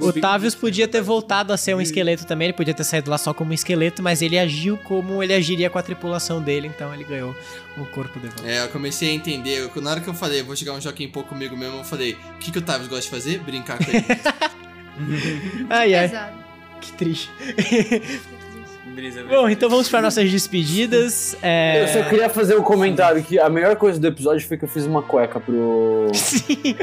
O 0.00 0.12
Tavius 0.20 0.54
podia 0.54 0.88
ter 0.88 1.02
voltado 1.02 1.52
a 1.52 1.56
ser 1.56 1.74
um 1.74 1.80
esqueleto 1.80 2.24
também, 2.26 2.46
ele 2.46 2.52
podia 2.56 2.72
ter 2.74 2.82
saído 2.84 3.10
lá 3.10 3.18
só 3.18 3.32
como 3.34 3.50
um 3.50 3.54
esqueleto, 3.54 4.02
mas 4.02 4.22
ele 4.22 4.38
agiu 4.38 4.76
como 4.78 5.22
ele 5.22 5.34
agiria 5.34 5.68
com 5.68 5.78
a 5.78 5.82
tripulação 5.82 6.40
dele, 6.40 6.66
então 6.68 6.92
ele 6.94 7.04
ganhou 7.04 7.36
o 7.76 7.84
corpo 7.86 8.18
de 8.18 8.28
volta. 8.28 8.46
É, 8.48 8.62
eu 8.64 8.68
comecei 8.68 9.10
a 9.10 9.12
entender. 9.12 9.58
eu- 9.74 9.82
na 9.82 9.90
hora 9.90 10.00
que 10.00 10.08
eu 10.08 10.14
falei, 10.14 10.42
vou 10.42 10.56
jogar 10.56 10.72
um 10.72 10.80
joguinho 10.80 11.10
pouco 11.10 11.28
comigo 11.28 11.56
mesmo, 11.56 11.78
eu 11.78 11.84
falei, 11.84 12.16
o 12.34 12.38
que, 12.38 12.50
que 12.50 12.58
o 12.58 12.62
Tavius 12.62 12.88
gosta 12.88 13.04
de 13.04 13.10
fazer? 13.10 13.38
Brincar 13.40 13.78
com 13.78 13.90
ele. 13.90 14.04
Ai, 15.68 15.92
ai, 15.94 16.08
Pesado. 16.08 16.36
que 16.80 16.92
triste. 16.92 17.28
Brisa, 18.94 19.22
brisa. 19.22 19.34
Bom, 19.36 19.48
então 19.48 19.68
vamos 19.68 19.88
para 19.88 20.00
nossas 20.00 20.30
despedidas. 20.30 21.36
É... 21.42 21.82
Eu 21.82 21.88
só 21.88 22.08
queria 22.08 22.28
fazer 22.30 22.56
um 22.56 22.62
comentário 22.62 23.22
que 23.22 23.38
a 23.38 23.48
melhor 23.50 23.74
coisa 23.76 23.98
do 23.98 24.06
episódio 24.06 24.46
foi 24.46 24.56
que 24.56 24.64
eu 24.64 24.68
fiz 24.68 24.86
uma 24.86 25.02
cueca 25.02 25.40
pro. 25.40 26.08
Sim. 26.14 26.76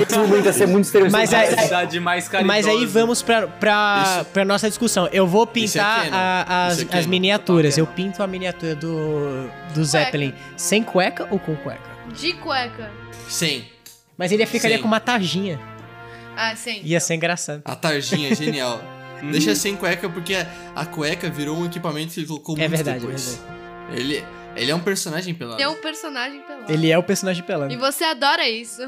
Esse 0.00 0.18
momento 0.18 0.46
ia 0.46 0.52
ser 0.52 0.66
muito 0.68 0.88
interessante. 0.88 1.12
Mas 1.12 1.34
aí- 1.34 2.00
mais 2.00 2.28
caridosa. 2.28 2.46
Mas 2.46 2.66
aí 2.66 2.86
vamos 2.86 3.22
pra, 3.22 3.46
pra, 3.48 4.44
nossa 4.44 4.68
discussão. 4.68 5.08
Eu 5.12 5.26
vou 5.26 5.42
é 5.42 5.46
pintar 5.46 6.04
canon. 6.04 6.16
a- 6.16 6.66
as, 6.68 6.78
é 6.78 6.82
as 6.82 6.88
canon. 6.88 7.08
miniaturas. 7.08 7.76
Eu 7.76 7.86
pinto 7.86 8.22
a 8.22 8.26
miniatura 8.26 8.74
do, 8.76 9.48
do 9.74 9.84
Zeppelin 9.84 10.32
sem 10.56 10.82
cueca 10.82 11.26
ou 11.30 11.38
com 11.38 11.56
cueca? 11.56 11.90
De 12.14 12.32
cueca. 12.34 12.90
Sim, 13.28 13.64
Mas 14.16 14.32
ele 14.32 14.46
ficaria 14.46 14.76
Sim. 14.76 14.82
com 14.82 14.88
uma 14.88 15.00
tarjinha. 15.00 15.58
Ah, 16.36 16.54
sim. 16.54 16.80
Ia 16.84 17.00
ser 17.00 17.14
engraçado. 17.14 17.62
a 17.64 17.74
tarjinha, 17.74 18.32
genial. 18.34 18.80
Uhum. 19.22 19.30
Deixa 19.30 19.54
sem 19.54 19.76
cueca, 19.76 20.08
porque 20.08 20.34
a, 20.74 20.86
cueca 20.86 21.28
virou 21.28 21.56
um 21.56 21.66
equipamento 21.66 22.14
que 22.14 22.20
ele 22.20 22.26
colocou 22.26 22.56
É 22.56 22.60
muito 22.60 22.70
verdade, 22.70 22.98
é 22.98 23.00
depois. 23.00 23.42
Ele, 23.92 24.24
ele 24.56 24.70
é 24.70 24.74
um 24.74 24.80
personagem 24.80 25.34
pelado. 25.34 25.56
Tem 25.56 25.66
um 25.66 25.74
personagem 25.80 26.40
pelado. 26.42 26.72
Ele 26.72 26.90
é 26.90 26.98
o 26.98 27.02
personagem 27.02 27.42
pelando. 27.42 27.72
E 27.72 27.76
você 27.76 28.04
adora 28.04 28.48
isso. 28.48 28.82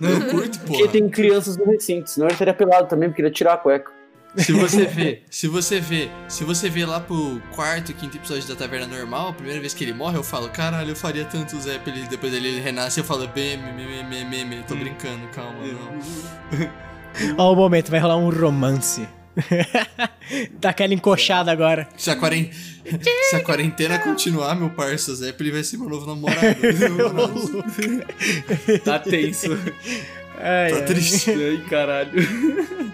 Eu 0.00 0.30
curto, 0.30 0.60
Porque 0.60 0.78
porra. 0.78 0.92
tem 0.92 1.08
crianças 1.08 1.56
no 1.56 1.64
recinto, 1.64 2.08
senão 2.08 2.28
ele 2.28 2.36
teria 2.36 2.54
pelado 2.54 2.88
também, 2.88 3.08
porque 3.08 3.20
ele 3.20 3.28
ia 3.28 3.34
tirar 3.34 3.54
a 3.54 3.56
cueca. 3.56 3.92
Se 4.36 4.52
você 4.52 4.84
vê, 4.84 5.22
se 5.28 5.48
você 5.48 5.80
vê, 5.80 6.08
se 6.28 6.44
você 6.44 6.68
vê 6.68 6.84
lá 6.84 7.00
pro 7.00 7.40
quarto, 7.54 7.92
quinto 7.94 8.16
episódio 8.16 8.46
da 8.46 8.54
Taverna 8.54 8.86
Normal, 8.86 9.30
a 9.30 9.32
primeira 9.32 9.58
vez 9.58 9.74
que 9.74 9.82
ele 9.82 9.92
morre, 9.92 10.16
eu 10.18 10.22
falo, 10.22 10.48
caralho, 10.50 10.90
eu 10.90 10.96
faria 10.96 11.24
tanto 11.24 11.56
o 11.56 11.60
Zeppelin, 11.60 12.04
depois 12.08 12.32
ele 12.32 12.60
renasce, 12.60 13.00
eu 13.00 13.04
falo, 13.04 13.26
bem, 13.26 13.56
meme, 13.56 14.04
meme, 14.04 14.24
meme, 14.24 14.64
tô 14.68 14.76
brincando, 14.76 15.26
calma, 15.28 15.58
não. 15.66 16.78
Ó, 17.36 17.52
o 17.52 17.56
momento, 17.56 17.90
vai 17.90 18.00
rolar 18.00 18.16
um 18.16 18.30
romance. 18.30 19.06
Daquela 20.60 20.94
encoxada 20.94 21.50
agora. 21.52 21.88
Se 21.96 22.10
a, 22.10 22.16
quaren... 22.16 22.50
se 23.30 23.36
a 23.36 23.40
quarentena 23.42 23.98
continuar, 23.98 24.54
meu 24.56 24.70
parça, 24.70 25.12
o 25.12 25.14
Zeppelin 25.14 25.52
vai 25.52 25.62
ser 25.64 25.76
meu 25.78 25.88
novo 25.88 26.06
namorado. 26.06 26.38
Tá 28.84 28.98
tenso. 28.98 29.52
Ai, 30.40 30.70
tá 30.70 30.76
ai. 30.76 30.84
triste. 30.84 31.30
Ai, 31.30 31.64
caralho. 31.68 32.10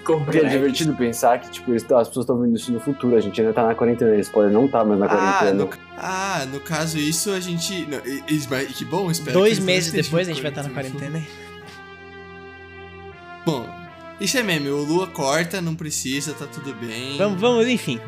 Porque 0.05 0.39
é 0.39 0.45
divertido 0.45 0.95
pensar 0.95 1.39
que, 1.41 1.51
tipo, 1.51 1.71
eles- 1.73 1.83
as 1.91 2.09
pessoas 2.09 2.25
estão 2.25 2.39
vendo 2.41 2.57
isso 2.57 2.73
no 2.73 2.81
futuro, 2.81 3.17
a 3.17 3.21
gente 3.21 3.41
ainda 3.41 3.53
tá 3.53 3.67
na 3.67 3.75
quarentena, 3.75 4.13
eles 4.13 4.29
podem 4.29 4.53
não 4.53 4.67
estar 4.67 4.85
mais 4.85 4.99
na 5.01 5.07
Ah 5.07 5.39
quarentena. 5.39 5.65
no, 5.65 5.71
ah, 5.99 6.47
no 6.51 6.61
caso, 6.61 6.99
isso 6.99 7.31
a 7.31 7.41
gente. 7.41 7.87
Não, 7.87 7.99
e- 8.05 8.23
e- 8.29 8.67
que 8.73 8.85
bom, 8.85 9.11
espero 9.11 9.39
Dois 9.39 9.59
meses 9.59 9.93
depois 9.93 10.29
a 10.29 10.33
gente 10.33 10.43
vai 10.43 10.51
estar 10.51 10.63
na 10.63 10.71
quarentena. 10.71 11.11
quarentena. 11.11 11.27
Bom, 13.47 13.67
isso 14.25 14.39
é 14.39 14.43
meme, 14.43 14.71
o 14.71 14.83
Lua 14.83 15.07
corta, 15.07 15.61
não 15.61 15.75
precisa, 15.75 16.33
tá 16.33 16.47
tudo 16.47 16.75
bem. 16.75 17.19
Vamos, 17.19 17.41
vamos, 17.41 17.69
enfim. 17.69 18.01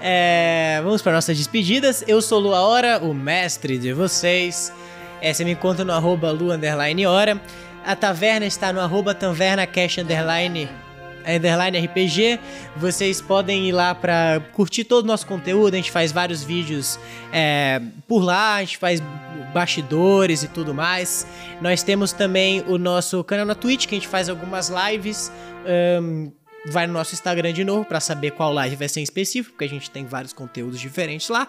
É, 0.00 0.80
vamos 0.82 1.00
para 1.00 1.12
nossas 1.12 1.38
despedidas. 1.38 2.04
Eu 2.08 2.20
sou 2.20 2.40
Lua 2.40 2.60
Hora, 2.60 2.98
o 2.98 3.14
mestre 3.14 3.78
de 3.78 3.92
vocês. 3.92 4.72
É, 5.20 5.32
você 5.32 5.44
me 5.44 5.52
encontra 5.52 5.84
no 5.84 5.92
arroba 5.92 6.32
Lu 6.32 6.50
underline 6.50 7.06
Hora. 7.06 7.40
A 7.84 7.94
taverna 7.94 8.44
está 8.44 8.72
no 8.72 8.80
arroba 8.80 9.14
TavernaCash 9.14 9.98
underline, 9.98 10.68
underline 11.24 11.78
RPG. 11.78 12.40
Vocês 12.76 13.20
podem 13.20 13.68
ir 13.68 13.72
lá 13.72 13.94
para 13.94 14.42
curtir 14.52 14.82
todo 14.82 15.04
o 15.04 15.06
nosso 15.06 15.26
conteúdo. 15.26 15.74
A 15.74 15.76
gente 15.76 15.92
faz 15.92 16.10
vários 16.10 16.42
vídeos 16.42 16.98
é, 17.32 17.80
por 18.08 18.24
lá, 18.24 18.56
a 18.56 18.60
gente 18.60 18.78
faz 18.78 19.00
bastidores 19.52 20.42
e 20.42 20.48
tudo 20.48 20.74
mais. 20.74 21.26
Nós 21.60 21.82
temos 21.82 22.12
também 22.12 22.64
o 22.66 22.78
nosso 22.78 23.22
canal 23.22 23.46
na 23.46 23.54
Twitch, 23.54 23.86
que 23.86 23.94
a 23.94 23.98
gente 23.98 24.08
faz 24.08 24.28
algumas 24.28 24.70
lives. 24.70 25.30
Ahn, 25.66 26.30
vai 26.66 26.86
no 26.86 26.92
nosso 26.92 27.14
Instagram 27.14 27.52
de 27.52 27.64
novo 27.64 27.84
para 27.84 28.00
saber 28.00 28.32
qual 28.32 28.52
live 28.52 28.76
vai 28.76 28.88
ser 28.88 29.00
em 29.00 29.04
específico, 29.04 29.54
porque 29.54 29.64
a 29.64 29.68
gente 29.68 29.90
tem 29.90 30.04
vários 30.04 30.32
conteúdos 30.32 30.80
diferentes 30.80 31.28
lá. 31.28 31.48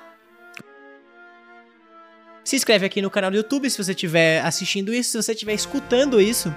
Se 2.43 2.55
inscreve 2.55 2.85
aqui 2.85 3.01
no 3.01 3.09
canal 3.09 3.31
do 3.31 3.37
YouTube 3.37 3.69
se 3.69 3.81
você 3.81 3.91
estiver 3.91 4.43
assistindo 4.43 4.93
isso, 4.93 5.11
se 5.11 5.23
você 5.23 5.31
estiver 5.31 5.53
escutando 5.53 6.19
isso. 6.19 6.53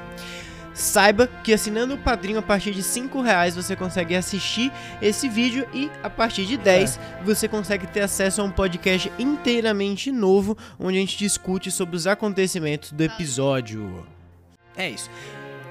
Saiba 0.75 1.27
que 1.43 1.55
assinando 1.55 1.95
o 1.95 1.99
padrinho 1.99 2.39
a 2.39 2.43
partir 2.43 2.73
de 2.73 2.83
5 2.83 3.23
reais 3.23 3.57
você 3.57 3.75
consegue 3.75 4.15
assistir 4.15 4.71
esse 5.01 5.27
vídeo 5.27 5.67
e 5.73 5.91
a 6.03 6.11
partir 6.11 6.45
de 6.45 6.59
10 6.59 7.01
você 7.25 7.49
consegue 7.49 7.87
ter 7.87 8.01
acesso 8.01 8.43
a 8.43 8.45
um 8.45 8.51
podcast 8.51 9.11
inteiramente 9.19 10.13
novo 10.13 10.57
onde 10.79 10.99
a 10.99 11.01
gente 11.01 11.17
discute 11.17 11.71
sobre 11.71 11.97
os 11.97 12.07
acontecimentos 12.07 12.93
do 12.93 13.03
episódio. 13.03 14.07
É 14.77 14.91
isso. 14.91 15.09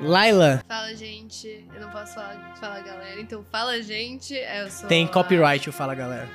Laila, 0.02 0.62
Fala, 0.68 0.94
gente. 0.96 1.66
Eu 1.74 1.82
não 1.82 1.90
posso 1.90 2.16
falar, 2.16 2.56
falar 2.60 2.82
galera. 2.82 3.20
Então, 3.20 3.44
fala, 3.52 3.82
gente. 3.82 4.34
Eu 4.34 4.70
sou. 4.70 4.88
tem 4.90 5.06
a- 5.06 5.08
copyright, 5.10 5.66
eu 5.68 5.74
falo 5.74 5.96
galera. 5.96 6.30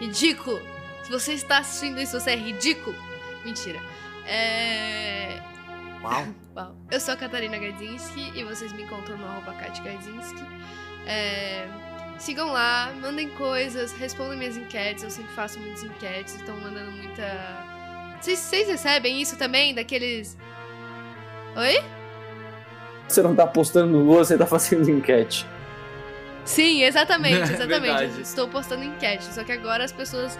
Ridículo. 0.00 0.60
Se 1.04 1.10
você 1.10 1.32
está 1.34 1.58
assistindo 1.58 2.00
isso, 2.00 2.18
você 2.18 2.30
é 2.30 2.36
ridículo. 2.36 2.96
Mentira. 3.44 3.78
É. 4.26 5.40
Uau. 6.02 6.26
Uau. 6.56 6.76
Eu 6.90 7.00
sou 7.00 7.14
a 7.14 7.16
Catarina 7.16 7.58
Gadzinski 7.58 8.32
e 8.34 8.44
vocês 8.44 8.72
me 8.72 8.82
encontram 8.82 9.16
no 9.16 9.26
arroba 9.26 9.52
Kat 9.54 9.80
Gadzinski. 9.82 10.42
É, 11.06 11.66
Sigam 12.18 12.52
lá, 12.52 12.92
mandem 13.00 13.28
coisas, 13.30 13.92
respondem 13.92 14.38
minhas 14.38 14.56
enquetes. 14.56 15.02
Eu 15.04 15.10
sempre 15.10 15.32
faço 15.34 15.58
muitas 15.58 15.82
enquetes, 15.82 16.34
estão 16.36 16.56
mandando 16.58 16.90
muita. 16.92 17.22
Vocês, 18.20 18.38
vocês 18.38 18.68
recebem 18.68 19.20
isso 19.20 19.36
também? 19.36 19.74
Daqueles. 19.74 20.36
Oi? 21.56 21.84
Você 23.08 23.22
não 23.22 23.34
tá 23.34 23.46
postando 23.46 23.92
no 23.92 24.04
Lua, 24.04 24.24
você 24.24 24.36
tá 24.36 24.46
fazendo 24.46 24.90
enquete. 24.90 25.46
Sim, 26.44 26.82
exatamente, 26.82 27.50
É 27.50 27.54
exatamente. 27.54 28.20
Estou 28.20 28.48
postando 28.48 28.84
enquete, 28.84 29.24
só 29.24 29.44
que 29.44 29.52
agora 29.52 29.84
as 29.84 29.92
pessoas 29.92 30.38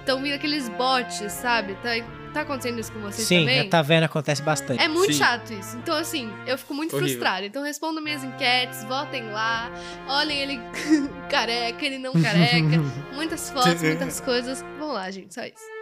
estão 0.00 0.20
vindo 0.20 0.34
aqueles 0.34 0.68
bots, 0.68 1.32
sabe? 1.32 1.74
Tá, 1.76 1.90
tá 2.34 2.40
acontecendo 2.42 2.78
isso 2.80 2.92
com 2.92 3.00
vocês 3.00 3.26
Sim, 3.26 3.40
também? 3.40 3.64
na 3.64 3.70
taverna 3.70 4.06
acontece 4.06 4.42
bastante. 4.42 4.82
É 4.82 4.88
muito 4.88 5.12
Sim. 5.12 5.18
chato 5.18 5.52
isso. 5.52 5.76
Então, 5.76 5.96
assim, 5.96 6.32
eu 6.46 6.58
fico 6.58 6.74
muito 6.74 6.94
Horrível. 6.96 7.14
frustrada. 7.14 7.46
Então, 7.46 7.62
respondam 7.62 8.02
minhas 8.02 8.22
enquetes, 8.24 8.82
votem 8.84 9.30
lá, 9.30 9.70
olhem 10.08 10.38
ele 10.40 10.60
careca, 11.30 11.84
ele 11.84 11.98
não 11.98 12.12
careca, 12.12 12.80
muitas 13.14 13.48
fotos, 13.50 13.80
muitas 13.80 14.20
coisas. 14.20 14.64
Vamos 14.78 14.94
lá, 14.94 15.10
gente, 15.10 15.32
só 15.32 15.42
isso. 15.44 15.72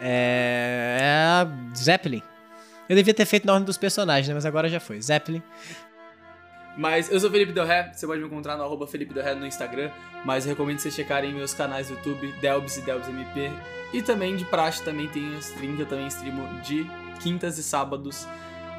É. 0.00 1.46
Zeppelin. 1.76 2.22
Eu 2.88 2.96
devia 2.96 3.14
ter 3.14 3.26
feito 3.26 3.46
na 3.46 3.52
ordem 3.52 3.66
dos 3.66 3.76
personagens, 3.76 4.28
né? 4.28 4.34
Mas 4.34 4.46
agora 4.46 4.68
já 4.68 4.80
foi. 4.80 5.00
Zeppelin. 5.00 5.42
Mas 6.76 7.10
eu 7.10 7.18
sou 7.18 7.28
Felipe 7.28 7.52
Del 7.52 7.66
Ré, 7.66 7.90
você 7.92 8.06
pode 8.06 8.20
me 8.20 8.26
encontrar 8.28 8.56
no 8.56 8.62
arroba 8.62 8.86
Felipe 8.86 9.12
Del 9.12 9.24
Ré 9.24 9.34
no 9.34 9.44
Instagram, 9.44 9.90
mas 10.24 10.44
recomendo 10.44 10.78
vocês 10.78 10.94
checarem 10.94 11.34
meus 11.34 11.52
canais 11.52 11.88
do 11.88 11.94
YouTube, 11.94 12.32
Delbs 12.40 12.76
e 12.76 12.82
Delbs 12.82 13.08
MP. 13.08 13.50
E 13.92 14.00
também 14.00 14.36
de 14.36 14.44
praxe 14.44 14.84
também 14.84 15.08
tem 15.08 15.36
stream, 15.38 15.74
que 15.74 15.82
eu 15.82 15.86
também 15.86 16.06
streamo 16.06 16.60
de 16.60 16.88
quintas 17.20 17.58
e 17.58 17.64
sábados 17.64 18.28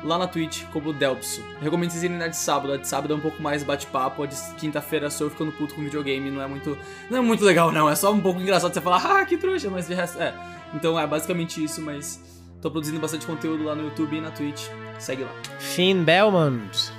lá 0.03 0.17
na 0.17 0.27
Twitch 0.27 0.63
como 0.71 0.93
Delpso. 0.93 1.43
Recomendo 1.61 1.91
vocês 1.91 2.03
irem 2.03 2.17
na 2.17 2.27
de 2.27 2.37
sábado. 2.37 2.73
A 2.73 2.77
de 2.77 2.87
sábado 2.87 3.13
é 3.13 3.17
um 3.17 3.19
pouco 3.19 3.41
mais 3.41 3.63
bate-papo. 3.63 4.23
A 4.23 4.25
de 4.27 4.35
quinta-feira 4.57 5.09
sou 5.09 5.27
eu 5.27 5.31
ficando 5.31 5.51
puto 5.51 5.75
com 5.75 5.81
videogame. 5.83 6.31
Não 6.31 6.41
é 6.41 6.47
muito. 6.47 6.77
Não 7.09 7.17
é 7.17 7.21
muito 7.21 7.43
legal, 7.43 7.71
não. 7.71 7.89
É 7.89 7.95
só 7.95 8.13
um 8.13 8.21
pouco 8.21 8.39
engraçado 8.39 8.73
você 8.73 8.81
falar, 8.81 9.19
ah, 9.19 9.25
que 9.25 9.37
trouxa, 9.37 9.69
mas 9.69 9.87
de 9.87 9.93
resto. 9.93 10.21
É. 10.21 10.33
Então 10.73 10.97
é 10.97 11.05
basicamente 11.05 11.61
isso, 11.61 11.81
mas 11.81 12.38
tô 12.61 12.69
produzindo 12.71 12.99
bastante 12.99 13.25
conteúdo 13.25 13.63
lá 13.63 13.75
no 13.75 13.83
YouTube 13.83 14.17
e 14.17 14.21
na 14.21 14.31
Twitch. 14.31 14.67
Segue 14.97 15.23
lá. 15.23 15.31
Finn 15.59 16.03
Belmont. 16.03 16.91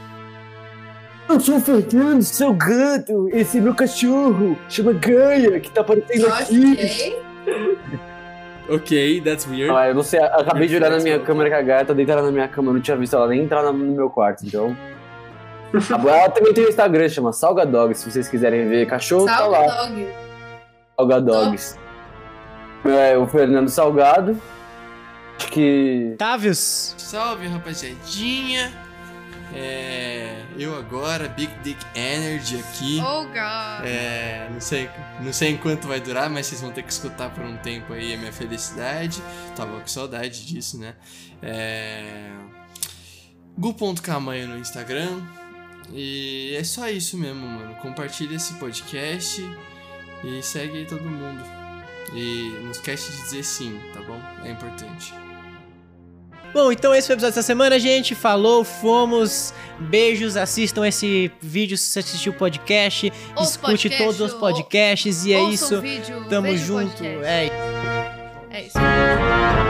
Eu 1.29 1.39
sou 1.39 1.57
o 1.57 1.61
Fernando, 1.61 2.23
seu 2.23 2.53
gato. 2.53 3.29
Esse 3.33 3.59
é 3.59 3.61
meu 3.61 3.75
cachorro. 3.75 4.59
Chama 4.69 4.93
Gaia, 4.95 5.61
que 5.61 5.71
tá 5.71 5.81
aparecendo 5.83 6.27
aqui. 6.27 7.17
Ok. 8.69 9.21
That's 9.23 9.49
weird. 9.49 9.73
Ah, 9.77 9.89
eu 9.89 9.95
não 9.97 10.03
sei, 10.05 10.21
eu 10.21 10.25
acabei 10.27 10.69
de 10.69 10.77
olhar 10.77 10.91
na 10.91 10.99
minha 11.01 11.19
câmera 11.19 11.51
que 11.51 11.57
a 11.57 11.63
Gaia 11.63 11.85
tá 11.85 11.93
deitada 11.93 12.23
na 12.23 12.31
minha 12.31 12.47
cama. 12.47 12.69
Eu 12.71 12.75
não 12.75 12.81
tinha 12.81 12.97
visto 12.97 13.17
ela 13.17 13.27
nem 13.27 13.43
entrar 13.43 13.65
no 13.65 13.73
meu 13.73 14.09
quarto, 14.09 14.47
então. 14.47 14.77
Agora 15.91 16.17
ela 16.19 16.31
também 16.31 16.55
tem 16.55 16.65
o 16.67 16.69
Instagram, 16.69 17.09
chama 17.09 17.33
Salgadogs, 17.33 17.99
se 17.99 18.11
vocês 18.11 18.29
quiserem 18.29 18.69
ver. 18.69 18.87
Cachorro 18.87 19.27
tá 19.27 19.39
Salve, 19.39 19.53
lá. 19.57 19.67
dog. 19.67 20.09
Salgadogs. 20.97 21.79
É, 22.85 23.19
o 23.19 23.27
Fernando 23.27 23.69
Salgado. 23.69 24.37
Acho 25.41 25.53
que. 25.53 26.15
Tavius. 26.19 26.95
Salve, 26.99 27.47
rapaziadinha. 27.47 28.71
É, 29.55 30.45
eu 30.57 30.77
agora, 30.79 31.29
Big 31.29 31.53
Dick 31.63 31.85
Energy 31.95 32.59
aqui. 32.59 33.01
Oh, 33.01 33.25
God. 33.25 33.85
É, 33.85 34.49
não 34.53 34.61
sei, 34.61 34.89
não 35.21 35.33
sei 35.33 35.51
enquanto 35.51 35.89
vai 35.89 35.99
durar, 35.99 36.29
mas 36.31 36.47
vocês 36.47 36.61
vão 36.61 36.71
ter 36.71 36.83
que 36.83 36.93
escutar 36.93 37.31
por 37.31 37.43
um 37.43 37.57
tempo 37.57 37.93
aí 37.95 38.15
a 38.15 38.19
minha 38.19 38.33
felicidade. 38.33 39.21
Tava 39.57 39.81
com 39.81 39.87
saudade 39.89 40.47
disso, 40.47 40.79
né? 40.79 40.95
É, 41.43 42.31
Gu.camanho 43.59 44.47
no 44.47 44.59
Instagram. 44.59 45.21
E 45.91 46.55
é 46.55 46.63
só 46.63 46.89
isso 46.89 47.17
mesmo, 47.17 47.47
mano. 47.47 47.75
Compartilha 47.77 48.37
esse 48.37 48.53
podcast 48.55 49.43
e 50.23 50.43
segue 50.43 50.79
aí 50.79 50.87
todo 50.87 51.03
mundo. 51.03 51.43
E 52.15 52.61
não 52.63 52.71
esquece 52.71 53.11
de 53.11 53.23
dizer 53.23 53.43
sim, 53.43 53.81
tá 53.95 54.01
bom? 54.03 54.21
É 54.45 54.51
importante. 54.51 55.13
Bom, 56.53 56.73
então 56.73 56.93
esse 56.95 57.07
foi 57.07 57.15
o 57.15 57.17
episódio 57.17 57.35
dessa 57.35 57.47
semana, 57.47 57.79
gente. 57.79 58.15
Falou, 58.15 58.65
fomos. 58.65 59.55
Beijos, 59.79 60.37
assistam 60.37 60.87
esse 60.87 61.31
vídeo 61.41 61.79
se 61.79 61.85
você 61.85 62.01
assistiu 62.01 62.33
o 62.33 62.35
podcast. 62.37 63.13
Ouça 63.37 63.51
escute 63.53 63.67
podcast, 63.89 64.05
todos 64.05 64.21
os 64.21 64.33
ou- 64.35 64.39
podcasts 64.41 65.25
e 65.25 65.33
é 65.33 65.43
isso. 65.45 65.81
vídeo, 65.81 66.25
Tamo 66.29 66.55
junto. 66.57 66.91
podcast. 66.97 67.25
É 67.25 67.51
É 68.51 68.63
isso. 68.67 69.70